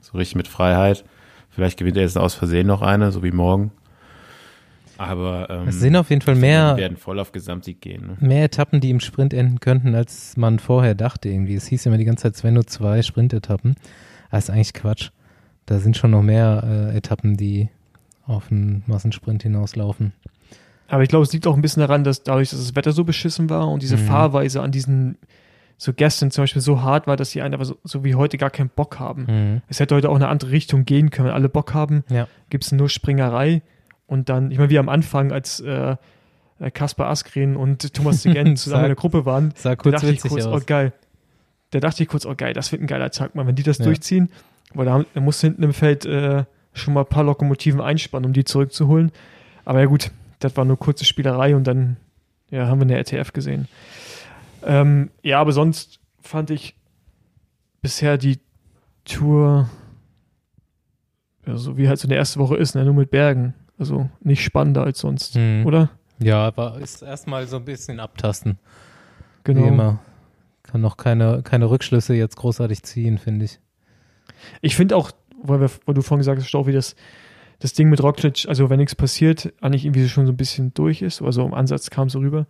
So 0.01 0.19
richtig 0.19 0.37
mit 0.37 0.49
Freiheit. 0.49 1.05
Vielleicht 1.51 1.79
gewinnt 1.79 1.97
er 1.97 2.03
jetzt 2.03 2.19
aus 2.19 2.35
Versehen 2.35 2.67
noch 2.67 2.83
eine, 2.83 3.13
so 3.13 3.23
wie 3.23 3.33
morgen. 3.33 3.73
Aber 4.99 5.49
ähm, 5.49 5.69
Es 5.69 5.81
sind 5.81 5.97
auf 5.97 6.11
jeden 6.11 6.21
Fall 6.21 6.35
mehr, 6.35 6.77
werden 6.77 6.99
voll 6.99 7.19
auf 7.19 7.33
Gesamtsieg 7.33 7.81
gehen. 7.81 8.19
Ne? 8.21 8.29
mehr 8.29 8.45
Etappen, 8.45 8.81
die 8.81 8.91
im 8.91 9.01
Sprint 9.01 9.33
enden 9.33 9.59
könnten, 9.59 9.95
als 9.95 10.37
man 10.37 10.59
vorher 10.59 10.95
dachte 10.95 11.31
irgendwie. 11.31 11.55
Es 11.55 11.67
hieß 11.69 11.87
immer 11.87 11.97
die 11.97 12.05
ganze 12.05 12.25
Zeit, 12.25 12.35
es 12.35 12.45
wären 12.45 12.55
nur 12.55 12.67
zwei 12.67 13.01
Sprintetappen. 13.01 13.77
Das 14.31 14.45
ist 14.45 14.51
eigentlich 14.51 14.75
Quatsch. 14.75 15.11
Da 15.71 15.79
sind 15.79 15.97
schon 15.97 16.11
noch 16.11 16.23
mehr 16.23 16.91
äh, 16.93 16.97
Etappen, 16.97 17.37
die 17.37 17.69
auf 18.27 18.51
einen 18.51 18.83
Massensprint 18.89 19.45
hinauslaufen. 19.45 20.13
Aber 20.89 21.05
ich 21.05 21.09
glaube, 21.09 21.23
es 21.23 21.33
liegt 21.33 21.47
auch 21.47 21.55
ein 21.55 21.63
bisschen 21.63 21.81
daran, 21.81 22.03
dass 22.03 22.25
dadurch, 22.25 22.51
dass 22.51 22.59
das 22.59 22.75
Wetter 22.75 22.91
so 22.91 23.05
beschissen 23.05 23.49
war 23.49 23.69
und 23.69 23.81
diese 23.83 23.97
Mhm. 23.97 24.01
Fahrweise 24.07 24.63
an 24.63 24.73
diesen, 24.73 25.17
so 25.79 25.93
gestern 25.93 26.33
zum 26.33 26.43
Beispiel 26.43 26.61
so 26.61 26.83
hart 26.83 27.07
war, 27.07 27.17
dass 27.17 27.31
die 27.31 27.41
einen 27.41 27.55
aber 27.55 27.65
so, 27.65 27.79
so 27.85 28.03
wie 28.03 28.17
heute 28.17 28.37
gar 28.37 28.51
keinen 28.51 28.69
Bock 28.71 28.99
haben. 28.99 29.27
Mhm. 29.29 29.63
Es 29.69 29.79
hätte 29.79 29.95
heute 29.95 30.11
auch 30.11 30.17
eine 30.17 30.27
andere 30.27 30.51
Richtung 30.51 30.85
gehen 30.85 31.11
können. 31.11 31.29
Wenn 31.29 31.35
alle 31.35 31.49
Bock 31.49 31.73
haben, 31.73 32.03
Ja. 32.11 32.27
gibt 32.51 32.65
es 32.65 32.73
nur 32.73 32.89
Springerei. 32.89 33.63
Und 34.09 34.29
dann, 34.29 34.51
ich 34.51 34.59
meine, 34.59 34.71
wie 34.71 34.79
am 34.81 34.89
Anfang, 34.89 35.31
als 35.31 35.61
äh, 35.61 35.95
äh, 36.59 36.71
Kaspar 36.73 37.09
Askren 37.11 37.55
und 37.57 37.95
Thomas 37.95 38.23
Degen 38.23 38.57
zusammen 38.57 38.83
in 38.87 38.89
der 38.89 38.97
Gruppe 38.97 39.25
waren, 39.25 39.53
Sah 39.55 39.77
da 39.77 39.91
dachte 39.93 40.11
ich 40.11 40.21
kurz, 40.21 40.45
aus. 40.47 40.63
oh 40.63 40.65
geil. 40.67 40.93
Da 41.71 41.79
dachte 41.79 42.03
ich 42.03 42.09
kurz, 42.09 42.27
oh 42.27 42.35
geil, 42.37 42.53
das 42.55 42.73
wird 42.73 42.83
ein 42.83 42.89
geiler 42.89 43.13
Tag, 43.13 43.37
mal, 43.37 43.47
wenn 43.47 43.55
die 43.55 43.63
das 43.63 43.79
Ja. 43.79 43.85
durchziehen. 43.85 44.29
Weil 44.75 44.87
da, 44.87 45.05
da 45.15 45.21
musst 45.21 45.43
du 45.43 45.49
hinten 45.49 45.63
im 45.63 45.73
Feld 45.73 46.05
äh, 46.07 46.45
schon 46.73 46.95
mal 46.95 47.01
ein 47.01 47.07
paar 47.07 47.25
Lokomotiven 47.25 47.81
einspannen, 47.81 48.27
um 48.27 48.33
die 48.33 48.45
zurückzuholen. 48.45 49.11
Aber 49.65 49.81
ja 49.81 49.87
gut, 49.87 50.11
das 50.39 50.57
war 50.57 50.65
nur 50.65 50.79
kurze 50.79 51.05
Spielerei 51.05 51.55
und 51.57 51.65
dann 51.65 51.97
ja, 52.51 52.67
haben 52.67 52.79
wir 52.81 52.85
eine 52.87 52.97
RTF 52.97 53.33
gesehen. 53.33 53.69
Ähm, 54.65 55.11
ja, 55.23 55.41
aber 55.41 55.53
sonst 55.53 56.01
fand 56.21 56.51
ich 56.51 56.77
bisher 57.83 58.19
die 58.19 58.39
Tour, 59.05 59.69
ja, 61.47 61.57
so 61.57 61.77
wie 61.77 61.89
halt 61.89 61.99
so 61.99 62.07
eine 62.09 62.17
erste 62.17 62.39
Woche 62.39 62.57
ist, 62.57 62.75
ne, 62.75 62.85
nur 62.85 62.95
mit 62.95 63.11
Bergen. 63.11 63.55
Also 63.79 64.11
nicht 64.21 64.45
spannender 64.45 64.85
als 64.85 64.99
sonst, 65.01 65.37
Mhm. 65.37 65.65
oder? 65.67 65.91
Ja, 66.19 66.55
war, 66.57 66.79
ist 66.79 67.03
erstmal 67.03 67.47
so 67.47 67.57
ein 67.57 67.65
bisschen 67.65 67.99
abtasten. 67.99 68.59
Genau. 69.45 69.99
Kann 70.65 70.81
noch 70.83 70.99
keine, 70.99 71.43
keine 71.43 71.71
Rückschlüsse 71.71 72.15
jetzt 72.15 72.37
großartig 72.37 72.83
ziehen, 72.83 73.17
finde 73.17 73.47
ich. 73.47 73.59
Ich 74.61 74.77
finde 74.77 74.97
auch, 74.97 75.11
weil, 75.43 75.61
wir, 75.61 75.71
weil 75.87 75.95
du 75.95 76.03
vorhin 76.03 76.21
gesagt 76.21 76.39
hast, 76.41 76.49
Staufi, 76.49 76.73
dass 76.73 76.95
das 77.59 77.73
Ding 77.75 77.89
mit 77.91 78.03
Roglic, 78.03 78.47
also 78.49 78.71
wenn 78.71 78.79
nichts 78.79 78.95
passiert, 78.95 79.53
eigentlich 79.61 79.85
irgendwie 79.85 80.09
schon 80.09 80.27
so 80.27 80.33
ein 80.33 80.37
bisschen 80.37 80.73
durch 80.75 81.03
ist. 81.03 81.21
Also 81.23 81.45
im 81.45 81.53
Ansatz 81.55 81.91
kam 81.91 82.09
so 82.09 82.19
rüber. 82.21 82.47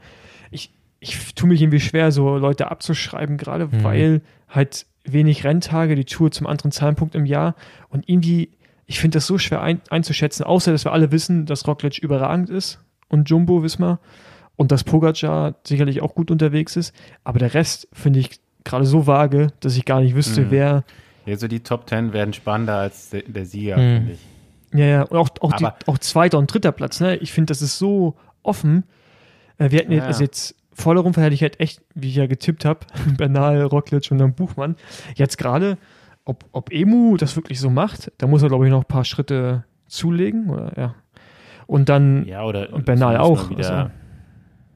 Ich, 0.51 0.73
ich 1.01 1.35
tue 1.35 1.49
mich 1.49 1.61
irgendwie 1.61 1.81
schwer, 1.81 2.13
so 2.13 2.37
Leute 2.37 2.71
abzuschreiben, 2.71 3.37
gerade 3.37 3.67
Mhm. 3.67 3.85
weil 3.85 4.23
halt 4.49 4.87
wenig 5.05 5.45
Renntage, 5.45 5.95
die 5.97 6.05
Tour 6.05 6.31
zum 6.31 6.47
anderen 6.47 6.71
Zeitpunkt 6.73 7.15
im 7.15 7.25
Jahr 7.27 7.55
und 7.89 8.09
irgendwie, 8.09 8.51
ich 8.87 9.01
finde 9.01 9.17
das 9.17 9.27
so 9.27 9.39
schwer 9.39 9.63
ein, 9.63 9.81
einzuschätzen, 9.89 10.45
außer 10.45 10.71
dass 10.73 10.85
wir 10.85 10.93
alle 10.93 11.11
wissen, 11.11 11.47
dass 11.47 11.67
Roglic 11.67 11.99
überragend 11.99 12.51
ist 12.51 12.81
und 13.09 13.29
Jumbo 13.31 13.63
Wismar 13.63 13.99
und 14.57 14.71
dass 14.73 14.85
Pogacar 14.85 15.55
sicherlich 15.67 16.03
auch 16.03 16.15
gut 16.15 16.31
unterwegs 16.31 16.77
ist. 16.77 16.95
Aber 17.25 17.39
der 17.39 17.55
Rest 17.55 17.89
finde 17.93 18.21
ich 18.21 18.39
gerade 18.63 18.85
so 18.85 19.07
vage, 19.07 19.49
dass 19.61 19.77
ich 19.77 19.87
gar 19.87 20.01
nicht 20.03 20.15
wüsste, 20.15 20.43
Mhm. 20.43 20.51
wer 20.51 20.85
Ja, 21.31 21.37
so 21.37 21.49
die 21.49 21.61
Top 21.61 21.87
Ten 21.87 22.13
werden 22.13 22.33
spannender 22.35 22.75
als 22.77 23.11
der, 23.11 23.23
der 23.23 23.47
Sieger, 23.47 23.77
Mhm. 23.77 23.97
finde 23.97 24.13
ich. 24.13 24.21
Ja, 24.79 24.85
ja, 24.87 25.03
und 25.03 25.17
auch, 25.19 25.29
auch, 25.41 25.53
die, 25.55 25.67
auch 25.87 25.99
zweiter 25.99 26.39
und 26.39 26.53
dritter 26.53 26.73
Platz, 26.73 27.01
ne? 27.01 27.17
Ich 27.17 27.33
finde, 27.33 27.47
das 27.51 27.63
ist 27.63 27.79
so 27.79 28.17
offen. 28.43 28.85
Äh, 29.59 29.71
wir 29.71 29.81
hatten 29.81 29.91
Ja, 29.93 29.99
jetzt, 29.99 30.07
also 30.07 30.21
ja. 30.21 30.25
jetzt 30.27 30.55
voller 30.73 31.01
Rumpf 31.01 31.17
hätte 31.17 31.35
ich 31.35 31.43
halt 31.43 31.59
echt, 31.61 31.83
wie 31.95 32.09
ich 32.09 32.17
ja 32.17 32.27
getippt 32.27 32.65
habe, 32.65 32.81
Bernal, 33.17 33.63
Roglic 33.63 34.11
und 34.11 34.19
dann 34.19 34.35
Buchmann. 34.35 34.77
Jetzt 35.17 35.39
gerade, 35.39 35.77
ob, 36.25 36.45
ob 36.53 36.73
Emu 36.73 37.17
das 37.17 37.35
wirklich 37.37 37.59
so 37.61 37.69
macht, 37.71 38.13
da 38.19 38.27
muss 38.27 38.43
er, 38.43 38.49
glaube 38.49 38.65
ich, 38.67 38.71
noch 38.71 38.81
ein 38.83 38.89
paar 38.89 39.05
Schritte 39.05 39.65
zulegen, 39.87 40.51
oder 40.51 40.73
ja. 40.77 40.95
Und 41.67 41.89
dann, 41.89 42.25
Ja, 42.27 42.45
oder 42.45 42.73
Und 42.73 42.85
Bernal 42.85 43.17
auch, 43.19 43.51
Wieder, 43.51 43.71
also. 43.77 43.91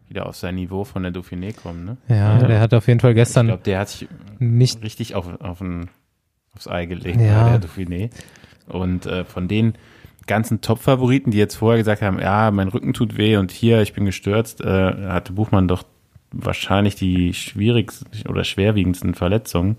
wieder 0.09 0.27
auf 0.27 0.37
sein 0.37 0.55
Niveau 0.57 0.85
von 0.85 1.03
der 1.05 1.13
Dauphiné 1.13 1.55
kommen, 1.55 1.85
ne? 1.85 1.97
Ja, 2.09 2.39
Ja. 2.39 2.47
der 2.47 2.61
hat 2.61 2.75
auf 2.75 2.87
jeden 2.89 3.01
Fall 3.01 3.13
Ich 3.13 3.17
gestern 3.17 3.47
glaube, 3.47 3.63
der 3.63 3.79
hat 3.81 3.89
sich 3.89 4.09
nicht. 4.39 4.83
richtig 4.83 5.15
auf, 5.15 5.41
auf 5.41 5.61
ein, 5.61 5.89
aufs 6.55 6.69
Ei 6.69 6.87
gelegt 6.87 7.21
Ja. 7.21 7.45
bei 7.45 7.59
der 7.59 7.69
Dauphiné. 7.69 8.11
Und 8.69 9.07
äh, 9.07 9.25
von 9.25 9.49
den 9.49 9.75
ganzen 10.27 10.61
Top-Favoriten, 10.61 11.31
die 11.31 11.39
jetzt 11.39 11.57
vorher 11.57 11.79
gesagt 11.79 12.01
haben, 12.03 12.19
ja, 12.19 12.51
mein 12.51 12.69
Rücken 12.69 12.95
tut 12.95 13.17
weh 13.19 13.37
und 13.37 13.51
hier, 13.51 13.83
ich 13.83 13.93
bin 13.93 14.07
gestürzt, 14.07 14.61
äh, 14.63 14.67
hatte 15.09 15.33
Buchmann 15.33 15.69
doch 15.69 15.85
wahrscheinlich 16.33 16.95
die 16.97 17.35
schwierigsten 17.35 18.07
oder 18.29 18.43
schwerwiegendsten 18.45 19.15
Verletzungen. 19.15 19.77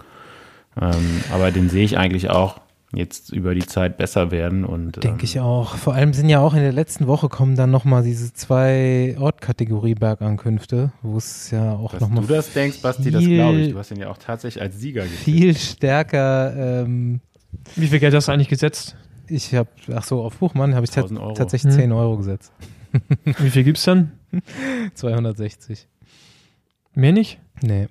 Ähm, 0.79 1.21
aber 1.33 1.51
den 1.51 1.69
sehe 1.69 1.83
ich 1.85 1.97
eigentlich 1.97 2.29
auch 2.29 2.59
jetzt 2.95 3.31
über 3.31 3.55
die 3.55 3.65
Zeit 3.65 3.97
besser 3.97 4.31
werden 4.31 4.65
und 4.65 5.03
Denke 5.03 5.19
ähm, 5.19 5.25
ich 5.25 5.39
auch. 5.39 5.75
Vor 5.75 5.93
allem 5.93 6.13
sind 6.13 6.29
ja 6.29 6.39
auch 6.39 6.53
in 6.53 6.61
der 6.61 6.73
letzten 6.73 7.07
Woche 7.07 7.29
kommen 7.29 7.55
dann 7.55 7.71
nochmal 7.71 8.03
diese 8.03 8.33
zwei 8.33 9.15
Ortkategorie 9.19 9.95
Bergankünfte, 9.95 10.91
wo 11.01 11.17
es 11.17 11.51
ja 11.51 11.73
auch 11.73 11.91
Dass 11.91 12.01
nochmal 12.01 12.25
du 12.25 12.33
das 12.33 12.53
denkst, 12.53 12.81
Basti, 12.81 13.11
das 13.11 13.23
glaube 13.23 13.59
ich. 13.59 13.71
Du 13.71 13.77
hast 13.77 13.91
ihn 13.91 13.99
ja 13.99 14.09
auch 14.09 14.17
tatsächlich 14.17 14.61
als 14.61 14.79
Sieger 14.79 15.03
gesehen. 15.03 15.17
viel 15.17 15.57
stärker. 15.57 16.83
Ähm, 16.83 17.21
wie 17.75 17.87
viel 17.87 17.99
Geld 17.99 18.13
hast 18.13 18.27
du 18.27 18.31
eigentlich 18.31 18.49
gesetzt? 18.49 18.95
ich 19.29 19.53
habe, 19.53 19.69
ach 19.93 20.03
so, 20.03 20.21
auf 20.21 20.37
Buchmann 20.37 20.75
habe 20.75 20.85
ich 20.85 20.91
ta 20.91 21.01
1000 21.01 21.19
Euro. 21.19 21.33
tatsächlich 21.33 21.73
Hm. 21.73 21.79
10 21.79 21.91
Euro 21.91 22.17
gesetzt. 22.17 22.51
Wie 23.39 23.49
viel 23.49 23.63
gibt's 23.63 23.83
dann? 23.83 24.11
260. 24.93 25.87
Mehr 26.93 27.11
nicht? 27.11 27.39
Nee. 27.61 27.87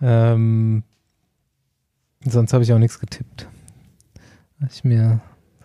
Ähm, 0.00 0.82
sonst 2.32 2.52
habe 2.52 2.64
ich 2.64 2.72
auch 2.72 2.78
nichts 2.78 2.98
getippt. 2.98 3.48
Ich 4.70 4.84
mir, 4.84 5.20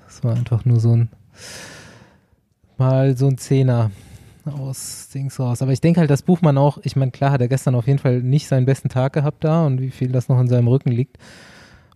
das 0.06 0.24
war 0.24 0.36
einfach 0.36 0.66
nur 0.66 0.80
so 0.80 0.96
ein, 0.96 1.10
mal 2.78 3.16
so 3.16 3.28
ein 3.28 3.38
Zehner 3.38 3.92
aus 4.46 5.10
Dings 5.14 5.40
raus. 5.40 5.62
Aber 5.62 5.72
ich 5.72 5.82
denke 5.82 6.00
halt, 6.00 6.10
dass 6.10 6.24
Buchmann 6.24 6.58
auch, 6.58 6.80
ich 6.84 6.96
meine, 6.96 7.12
klar 7.12 7.32
hat 7.32 7.42
er 7.42 7.48
gestern 7.48 7.76
auf 7.76 7.88
jeden 7.88 8.00
Fall 8.00 8.22
nicht 8.22 8.48
seinen 8.48 8.66
besten 8.66 8.90
Tag 8.90 9.14
gehabt 9.14 9.44
da 9.44 9.66
und 9.66 9.80
wie 9.80 9.92
viel 9.92 10.12
das 10.12 10.30
noch 10.30 10.40
in 10.40 10.48
seinem 10.48 10.68
Rücken 10.68 10.92
liegt, 10.92 11.18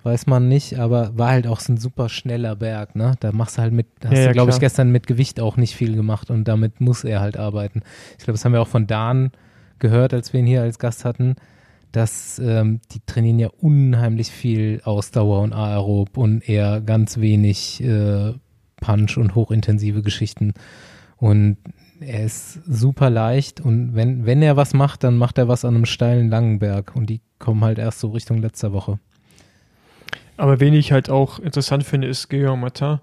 weiß 0.04 0.28
man 0.28 0.48
nicht, 0.48 0.78
aber 0.80 1.18
war 1.18 1.32
halt 1.32 1.48
auch 1.48 1.60
so 1.60 1.74
ein 1.74 1.78
super 1.78 2.10
schneller 2.10 2.56
Berg, 2.56 2.96
ne? 2.96 3.16
Da 3.20 3.32
machst 3.32 3.58
du 3.58 3.64
halt 3.64 3.74
mit, 3.74 3.88
hast 4.04 4.14
Ja, 4.14 4.28
du, 4.28 4.34
glaube 4.34 4.52
ich, 4.52 4.60
gestern 4.60 4.92
mit 4.92 5.08
Gewicht 5.08 5.40
auch 5.40 5.58
nicht 5.58 5.76
viel 5.76 5.96
gemacht 5.96 6.30
und 6.30 6.48
damit 6.48 6.80
muss 6.80 7.04
er 7.04 7.22
halt 7.22 7.38
arbeiten. 7.38 7.82
Ich 8.18 8.24
glaube, 8.24 8.34
das 8.34 8.46
haben 8.46 8.54
wir 8.54 8.62
auch 8.62 8.68
von 8.68 8.86
Dan 8.86 9.32
gehört, 9.80 10.14
als 10.14 10.32
wir 10.32 10.40
ihn 10.40 10.46
hier 10.46 10.62
als 10.62 10.78
Gast 10.78 11.06
hatten, 11.06 11.36
dass 11.96 12.40
ähm, 12.40 12.82
die 12.92 13.00
trainieren 13.06 13.40
ja 13.40 13.50
unheimlich 13.62 14.30
viel 14.32 14.82
Ausdauer 14.84 15.42
und 15.42 15.54
Aerob 15.54 16.18
und 16.18 16.48
eher 16.48 16.82
ganz 16.82 17.18
wenig 17.20 17.82
äh, 17.84 18.34
Punch 18.82 19.18
und 19.18 19.36
hochintensive 19.36 20.02
Geschichten. 20.02 20.54
Und 21.18 21.58
er 22.02 22.26
ist 22.26 22.60
super 22.66 23.10
leicht 23.10 23.62
und 23.62 23.96
wenn, 23.96 24.26
wenn 24.26 24.42
er 24.42 24.58
was 24.58 24.74
macht, 24.74 25.04
dann 25.06 25.18
macht 25.18 25.38
er 25.38 25.48
was 25.48 25.64
an 25.64 25.76
einem 25.76 25.86
steilen 25.86 26.30
langen 26.30 26.60
Berg 26.60 26.94
und 26.96 27.10
die 27.10 27.22
kommen 27.40 27.64
halt 27.64 27.78
erst 27.80 28.00
so 28.02 28.10
Richtung 28.10 28.42
letzter 28.42 28.74
Woche. 28.74 29.00
Aber 30.38 30.60
wen 30.60 30.74
ich 30.74 30.92
halt 30.92 31.10
auch 31.10 31.40
interessant 31.40 31.86
finde, 31.86 32.08
ist 32.08 32.30
Guillaume 32.30 32.62
Martin. 32.62 33.00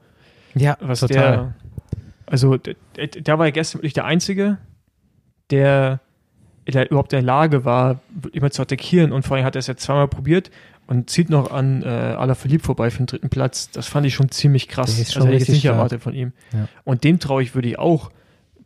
Ja, 0.55 0.77
was 0.81 1.01
total. 1.01 1.17
der, 1.17 1.55
also 2.27 2.59
der, 2.59 2.75
der- 2.97 3.07
der 3.07 3.39
war 3.39 3.47
ja 3.47 3.51
gestern 3.53 3.79
wirklich 3.79 3.95
der 3.95 4.05
Einzige, 4.05 4.59
der, 5.51 6.01
der 6.67 6.91
überhaupt 6.91 7.13
in 7.13 7.19
der 7.19 7.27
Lage 7.27 7.65
war, 7.65 8.01
immer 8.33 8.51
zu 8.51 8.63
attackieren 8.63 9.13
und 9.13 9.25
vor 9.25 9.37
allem 9.37 9.45
hat 9.45 9.57
er 9.57 9.61
es 9.61 9.67
jetzt 9.67 9.83
zweimal 9.83 10.09
probiert 10.09 10.51
und 10.87 11.11
zieht 11.11 11.31
noch 11.31 11.51
an 11.51 11.83
äh, 11.83 11.87
Alaphilippe 11.87 12.65
vorbei 12.65 12.91
für 12.91 12.99
den 12.99 13.07
dritten 13.07 13.31
Platz. 13.31 13.71
Das 13.71 13.87
fand 13.87 14.07
ich 14.07 14.15
schon 14.15 14.31
ziemlich 14.31 14.69
krass. 14.69 14.95
Schon 15.11 15.23
also 15.23 15.27
hätte 15.27 15.35
ich 15.35 15.41
jetzt 15.41 15.49
nicht 15.51 15.61
stark. 15.61 15.77
erwartet 15.77 16.03
von 16.03 16.15
ihm. 16.15 16.33
Ja. 16.53 16.69
Und 16.85 17.05
dem 17.05 17.19
traue 17.19 17.43
ich, 17.43 17.55
würde 17.55 17.69
ich 17.69 17.79
auch 17.79 18.11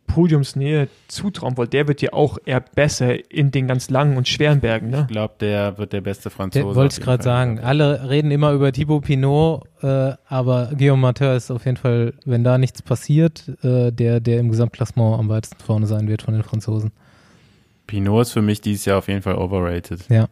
Podiumsnähe 0.07 0.87
zutrauen, 1.07 1.57
weil 1.57 1.67
der 1.67 1.87
wird 1.87 2.01
ja 2.01 2.13
auch 2.13 2.37
eher 2.45 2.61
besser 2.61 3.31
in 3.31 3.51
den 3.51 3.67
ganz 3.67 3.89
langen 3.89 4.17
und 4.17 4.27
schweren 4.27 4.61
Bergen. 4.61 4.89
Ne? 4.89 5.01
Ich 5.01 5.07
glaube, 5.07 5.35
der 5.39 5.77
wird 5.77 5.93
der 5.93 6.01
beste 6.01 6.29
Franzose. 6.29 6.65
Der, 6.65 6.75
wollte 6.75 6.93
ich 6.93 6.97
jeden 6.97 7.05
gerade 7.05 7.23
sagen. 7.23 7.59
Alle 7.59 8.09
reden 8.09 8.31
immer 8.31 8.53
über 8.53 8.71
Thibaut 8.71 9.03
Pinot, 9.03 9.65
äh, 9.81 10.13
aber 10.27 10.71
Guillaume 10.77 11.01
Martin 11.01 11.27
ist 11.31 11.51
auf 11.51 11.65
jeden 11.65 11.77
Fall, 11.77 12.13
wenn 12.25 12.43
da 12.43 12.57
nichts 12.57 12.81
passiert, 12.81 13.49
äh, 13.63 13.91
der, 13.91 14.19
der 14.21 14.39
im 14.39 14.49
Gesamtklassement 14.49 15.19
am 15.19 15.29
weitesten 15.29 15.61
vorne 15.63 15.87
sein 15.87 16.07
wird 16.07 16.21
von 16.21 16.33
den 16.33 16.43
Franzosen. 16.43 16.91
Pinot 17.87 18.23
ist 18.23 18.31
für 18.33 18.41
mich 18.41 18.61
dieses 18.61 18.85
Jahr 18.85 18.97
auf 18.99 19.07
jeden 19.07 19.21
Fall 19.21 19.35
overrated. 19.35 20.01
Ja. 20.09 20.27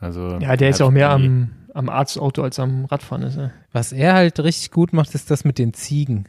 Also, 0.00 0.38
Ja, 0.40 0.56
der 0.56 0.70
ist 0.70 0.80
ja 0.80 0.86
auch 0.86 0.90
mehr 0.90 1.10
am, 1.10 1.50
am 1.74 1.88
Arztauto 1.88 2.42
als 2.42 2.58
am 2.58 2.84
Radfahren. 2.86 3.22
Ist, 3.22 3.36
ne? 3.36 3.52
Was 3.72 3.92
er 3.92 4.14
halt 4.14 4.40
richtig 4.40 4.70
gut 4.70 4.92
macht, 4.92 5.14
ist 5.14 5.30
das 5.30 5.44
mit 5.44 5.58
den 5.58 5.72
Ziegen. 5.74 6.26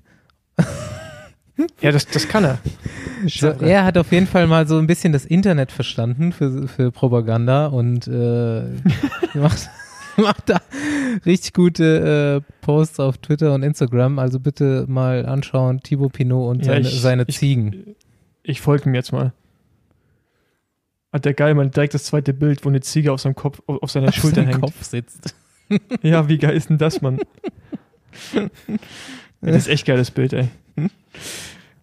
Ja, 1.82 1.91
das, 1.91 2.06
das 2.06 2.27
kann 2.27 2.43
er. 2.43 2.60
So, 3.27 3.47
er 3.47 3.84
hat 3.84 3.97
auf 3.97 4.12
jeden 4.12 4.27
Fall 4.27 4.45
mal 4.45 4.67
so 4.67 4.77
ein 4.77 4.86
bisschen 4.86 5.12
das 5.12 5.25
Internet 5.25 5.71
verstanden 5.71 6.32
für, 6.32 6.67
für 6.67 6.91
Propaganda 6.91 7.65
und 7.65 8.08
äh, 8.08 8.62
macht, 9.34 9.67
macht 10.17 10.49
da 10.51 10.62
richtig 11.25 11.53
gute 11.53 12.43
äh, 12.47 12.53
Posts 12.63 12.99
auf 12.99 13.17
Twitter 13.17 13.56
und 13.56 13.63
Instagram. 13.63 14.19
Also 14.19 14.39
bitte 14.39 14.86
mal 14.88 15.25
anschauen, 15.25 15.80
Thibaut 15.82 16.13
Pinot 16.13 16.47
und 16.51 16.60
Ja, 16.65 16.73
seine, 16.73 16.88
ich- 16.88 17.01
seine 17.01 17.23
ich- 17.25 17.38
Ziegen. 17.39 17.95
Ich 18.43 18.62
folge 18.62 18.88
ihm 18.89 18.93
jetzt 18.93 19.12
mal. 19.12 19.34
Hat 21.17 21.25
der 21.25 21.34
geil, 21.34 21.56
man 21.56 21.71
direkt 21.71 21.95
das 21.95 22.03
zweite 22.03 22.32
Bild, 22.32 22.63
wo 22.63 22.69
eine 22.69 22.80
Ziege 22.82 23.12
auf 23.12 23.19
seinem 23.19 23.34
Kopf, 23.34 23.60
auf 23.65 23.89
seiner 23.89 24.10
Auf 24.10 24.13
Schulter 24.15 24.43
hängt. 24.45 24.62
Kopf 24.62 24.84
sitzt. 24.84 25.34
Ja, 26.03 26.30
wie 26.30 26.38
geil 26.38 26.56
ist 26.56 26.69
denn 26.69 26.77
das, 26.77 27.01
Mann? 27.01 27.19
Das 29.41 29.56
ist 29.58 29.67
echt 29.67 29.86
geiles 29.86 30.12
Bild, 30.12 30.32
ey. 30.34 30.47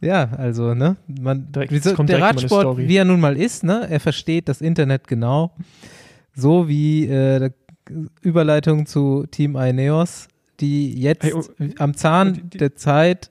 Ja, 0.01 0.31
also, 0.39 0.73
ne? 0.75 0.97
Man, 1.07 1.51
Direkt- 1.53 1.73
wie 1.73 1.79
so, 1.81 1.95
der 2.05 2.21
Radsport, 2.23 2.79
wie 2.79 2.97
er 2.97 3.05
nun 3.05 3.21
mal 3.21 3.37
ist, 3.37 3.65
ne? 3.65 3.87
Er 3.91 4.01
versteht 4.01 4.49
das 4.49 4.61
Internet 4.61 5.09
genau. 5.09 5.53
So 6.35 6.67
wie 6.69 7.07
äh, 7.09 7.51
Überleitung 8.23 8.87
zu 8.87 9.27
Team 9.31 9.57
Ineos, 9.57 10.29
die 10.61 10.99
jetzt 10.99 11.25
Hey, 11.25 11.35
oh, 11.35 11.43
am 11.79 11.95
Zahn 11.95 12.35
die- 12.35 12.43
die- 12.43 12.59
der 12.59 12.77
Zeit 12.77 13.31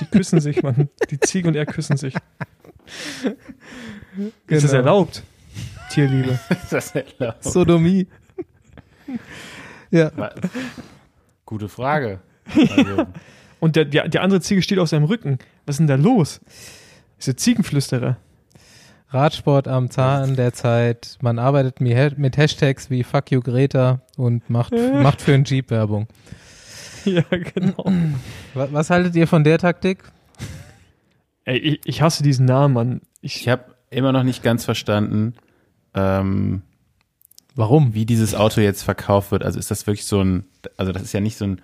Die 0.00 0.04
küssen 0.06 0.40
sich, 0.40 0.62
Mann. 0.62 0.88
Die 1.10 1.20
Ziege 1.20 1.48
und 1.48 1.54
er 1.56 1.64
küssen 1.66 1.96
sich. 1.96 2.14
Ist 4.46 4.64
das 4.64 4.70
Genau. 4.70 4.74
erlaubt? 4.74 5.22
Tierliebe. 5.90 6.38
Ist 6.50 6.72
das 6.72 6.94
erlaubt? 6.94 7.42
Sodomie. 7.44 8.06
ja, 9.90 10.10
Gute 11.44 11.68
Frage. 11.68 12.20
Also, 12.54 13.06
Und 13.60 13.76
der, 13.76 13.84
der, 13.84 14.08
der 14.08 14.22
andere 14.22 14.40
Ziege 14.40 14.62
steht 14.62 14.78
auf 14.78 14.88
seinem 14.88 15.04
Rücken. 15.04 15.38
Was 15.66 15.74
ist 15.74 15.78
denn 15.80 15.86
da 15.86 15.94
los? 15.96 16.40
Ist 17.18 17.28
der 17.28 17.36
Ziegenflüsterer. 17.36 18.16
Radsport 19.10 19.68
am 19.68 19.90
Zahn 19.90 20.36
der 20.36 20.52
Zeit. 20.52 21.18
Man 21.20 21.38
arbeitet 21.38 21.80
mi- 21.80 22.10
mit 22.16 22.36
Hashtags 22.36 22.88
wie 22.90 23.02
Fuck 23.04 23.30
you 23.32 23.40
Greta 23.40 24.00
und 24.16 24.48
macht, 24.48 24.72
macht 25.02 25.20
für 25.20 25.34
einen 25.34 25.44
Jeep 25.44 25.70
Werbung. 25.70 26.06
ja, 27.04 27.22
genau. 27.30 27.84
Was, 28.54 28.72
was 28.72 28.90
haltet 28.90 29.14
ihr 29.16 29.26
von 29.26 29.44
der 29.44 29.58
Taktik? 29.58 29.98
Ey, 31.44 31.58
ich, 31.58 31.80
ich 31.84 32.02
hasse 32.02 32.22
diesen 32.22 32.46
Namen, 32.46 32.74
Mann. 32.74 33.00
Ich, 33.20 33.40
ich 33.42 33.48
habe 33.48 33.64
immer 33.90 34.12
noch 34.12 34.22
nicht 34.22 34.42
ganz 34.42 34.64
verstanden, 34.64 35.34
ähm, 35.94 36.62
Warum? 37.54 37.94
wie 37.94 38.06
dieses 38.06 38.34
Auto 38.34 38.60
jetzt 38.60 38.82
verkauft 38.82 39.32
wird. 39.32 39.44
Also 39.44 39.58
ist 39.58 39.70
das 39.70 39.86
wirklich 39.86 40.06
so 40.06 40.22
ein, 40.22 40.44
also 40.76 40.92
das 40.92 41.02
ist 41.02 41.12
ja 41.12 41.20
nicht 41.20 41.36
so 41.36 41.44
ein, 41.44 41.60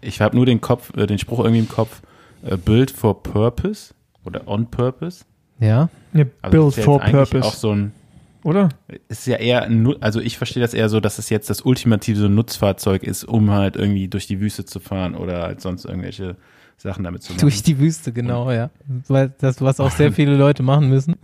ich 0.00 0.20
habe 0.20 0.36
nur 0.36 0.46
den 0.46 0.60
Kopf, 0.60 0.96
äh, 0.96 1.06
den 1.06 1.18
Spruch 1.18 1.40
irgendwie 1.40 1.60
im 1.60 1.68
Kopf, 1.68 2.02
äh, 2.42 2.56
Build 2.56 2.90
for 2.90 3.22
Purpose 3.22 3.92
oder 4.24 4.46
On 4.46 4.70
Purpose. 4.70 5.24
Ja, 5.58 5.88
ne, 6.12 6.30
Also 6.42 6.56
Build 6.56 6.68
ist 6.68 6.76
ja 6.78 6.84
for 6.84 7.00
Purpose. 7.00 7.44
Auch 7.44 7.54
so 7.54 7.72
ein, 7.72 7.92
oder? 8.44 8.68
ist 9.08 9.26
ja 9.26 9.36
eher, 9.36 9.68
also 10.00 10.20
ich 10.20 10.38
verstehe 10.38 10.60
das 10.60 10.72
eher 10.72 10.88
so, 10.88 11.00
dass 11.00 11.18
es 11.18 11.30
jetzt 11.30 11.50
das 11.50 11.62
ultimative 11.62 12.18
so 12.20 12.26
ein 12.26 12.34
Nutzfahrzeug 12.36 13.02
ist, 13.02 13.24
um 13.24 13.50
halt 13.50 13.74
irgendwie 13.74 14.06
durch 14.06 14.28
die 14.28 14.40
Wüste 14.40 14.64
zu 14.64 14.78
fahren 14.78 15.16
oder 15.16 15.42
halt 15.42 15.60
sonst 15.60 15.84
irgendwelche 15.84 16.36
Sachen 16.76 17.02
damit 17.02 17.22
zu 17.24 17.32
machen. 17.32 17.40
durch 17.40 17.62
die 17.62 17.78
Wüste, 17.80 18.12
genau, 18.12 18.52
ja. 18.52 18.70
Weil 19.08 19.32
das, 19.38 19.60
was 19.62 19.80
auch 19.80 19.90
sehr 19.90 20.12
viele 20.14 20.36
Leute 20.36 20.62
machen 20.62 20.88
müssen. 20.88 21.16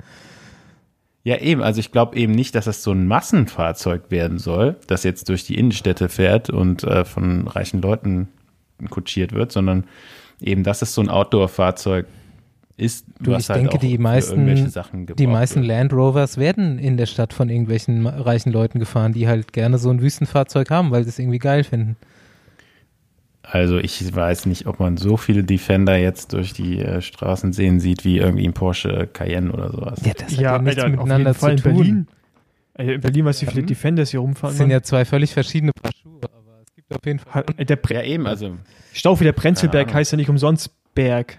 Ja, 1.24 1.36
eben. 1.38 1.62
Also 1.62 1.78
ich 1.80 1.92
glaube 1.92 2.16
eben 2.16 2.32
nicht, 2.32 2.54
dass 2.54 2.64
das 2.64 2.82
so 2.82 2.90
ein 2.92 3.06
Massenfahrzeug 3.06 4.10
werden 4.10 4.38
soll, 4.38 4.76
das 4.88 5.04
jetzt 5.04 5.28
durch 5.28 5.44
die 5.44 5.56
Innenstädte 5.56 6.08
fährt 6.08 6.50
und 6.50 6.82
äh, 6.84 7.04
von 7.04 7.46
reichen 7.46 7.80
Leuten 7.80 8.28
kutschiert 8.90 9.32
wird, 9.32 9.52
sondern 9.52 9.84
eben, 10.40 10.64
dass 10.64 10.82
es 10.82 10.94
so 10.94 11.00
ein 11.00 11.08
Outdoor-Fahrzeug 11.08 12.06
ist, 12.76 13.06
Du, 13.20 13.34
ich 13.36 13.48
halt 13.48 13.60
denke, 13.60 13.78
die 13.78 13.98
meisten- 13.98 14.44
Die 15.16 15.26
meisten. 15.28 15.62
Land 15.62 15.92
Rovers 15.92 16.38
werden 16.38 16.78
in 16.78 16.96
der 16.96 17.06
Stadt 17.06 17.32
von 17.32 17.48
irgendwelchen 17.50 18.06
reichen 18.06 18.50
Leuten 18.50 18.80
gefahren, 18.80 19.12
die 19.12 19.28
halt 19.28 19.52
gerne 19.52 19.78
so 19.78 19.90
ein 19.90 20.00
Wüstenfahrzeug 20.00 20.70
haben, 20.70 20.90
weil 20.90 21.04
sie 21.04 21.10
es 21.10 21.18
irgendwie 21.20 21.38
geil 21.38 21.62
finden. 21.62 21.96
Also 23.52 23.76
ich 23.76 24.16
weiß 24.16 24.46
nicht, 24.46 24.66
ob 24.66 24.80
man 24.80 24.96
so 24.96 25.18
viele 25.18 25.44
Defender 25.44 25.94
jetzt 25.96 26.32
durch 26.32 26.54
die 26.54 26.78
äh, 26.78 27.02
Straßen 27.02 27.52
sehen 27.52 27.80
sieht, 27.80 28.02
wie 28.02 28.16
irgendwie 28.16 28.46
ein 28.48 28.54
Porsche 28.54 29.06
Cayenne 29.12 29.52
oder 29.52 29.70
sowas. 29.70 30.00
Ja, 30.06 30.14
das 30.14 30.32
hat 30.32 30.32
ja, 30.32 30.52
ja 30.54 30.58
nichts 30.58 30.78
Alter, 30.82 30.96
miteinander 30.96 31.34
zu 31.34 31.48
in 31.48 31.56
tun. 31.58 31.74
Berlin. 31.76 32.06
Ey, 32.72 32.94
in 32.94 33.00
Berlin, 33.02 33.24
weißt 33.26 33.42
du, 33.42 33.46
wie 33.48 33.50
viele. 33.50 33.66
Defenders 33.66 34.10
hier 34.10 34.20
rumfahren? 34.20 34.54
Das 34.54 34.56
sind 34.58 34.70
ja 34.70 34.80
zwei 34.82 35.04
völlig 35.04 35.34
verschiedene 35.34 35.72
Paar 35.72 35.92
Schuhe, 35.92 36.20
aber 36.22 36.62
es 36.66 36.74
gibt 36.74 36.94
auf 36.94 37.04
jeden 37.04 37.18
Fall. 37.18 37.42
Ha- 37.42 37.44
ey, 37.58 37.66
der 37.66 37.76
Bre 37.76 37.92
Ja, 37.96 38.02
eben, 38.04 38.26
also 38.26 38.56
Stau 38.94 39.20
wie 39.20 39.24
der 39.24 39.34
Ahnung. 39.36 39.92
heißt 39.92 40.12
ja 40.12 40.16
nicht 40.16 40.30
umsonst 40.30 40.70
Berg. 40.94 41.38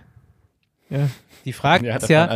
Ja. 0.92 1.10
Die 1.46 1.54
Frage 1.54 1.88
ja, 1.88 1.96
ist 1.96 2.10
ja, 2.10 2.28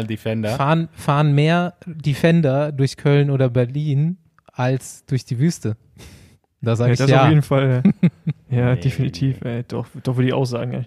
fahren, 0.58 0.90
fahren 0.94 1.36
mehr 1.36 1.76
Defender 1.86 2.72
durch 2.72 2.98
Köln 2.98 3.30
oder 3.30 3.48
Berlin 3.52 4.18
als 4.52 5.06
durch 5.06 5.24
die 5.24 5.38
Wüste? 5.38 5.78
Da 6.62 6.76
sage 6.76 6.90
ja, 6.90 6.94
ich 6.94 7.00
das 7.00 7.10
ja. 7.10 7.24
auf 7.24 7.30
jeden 7.30 7.42
Fall. 7.44 7.84
äh, 8.02 8.10
ja, 8.56 8.76
Nee. 8.76 8.82
definitiv. 8.82 9.42
Ey, 9.44 9.64
doch, 9.68 9.88
doch 10.04 10.16
würde 10.18 10.28
ich 10.28 10.34
auch 10.34 10.46
sagen. 10.46 10.74
Ey. 10.74 10.86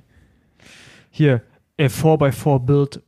Hier, 1.11 1.43
a 1.79 1.85
4x4 1.85 2.59
built 2.61 3.03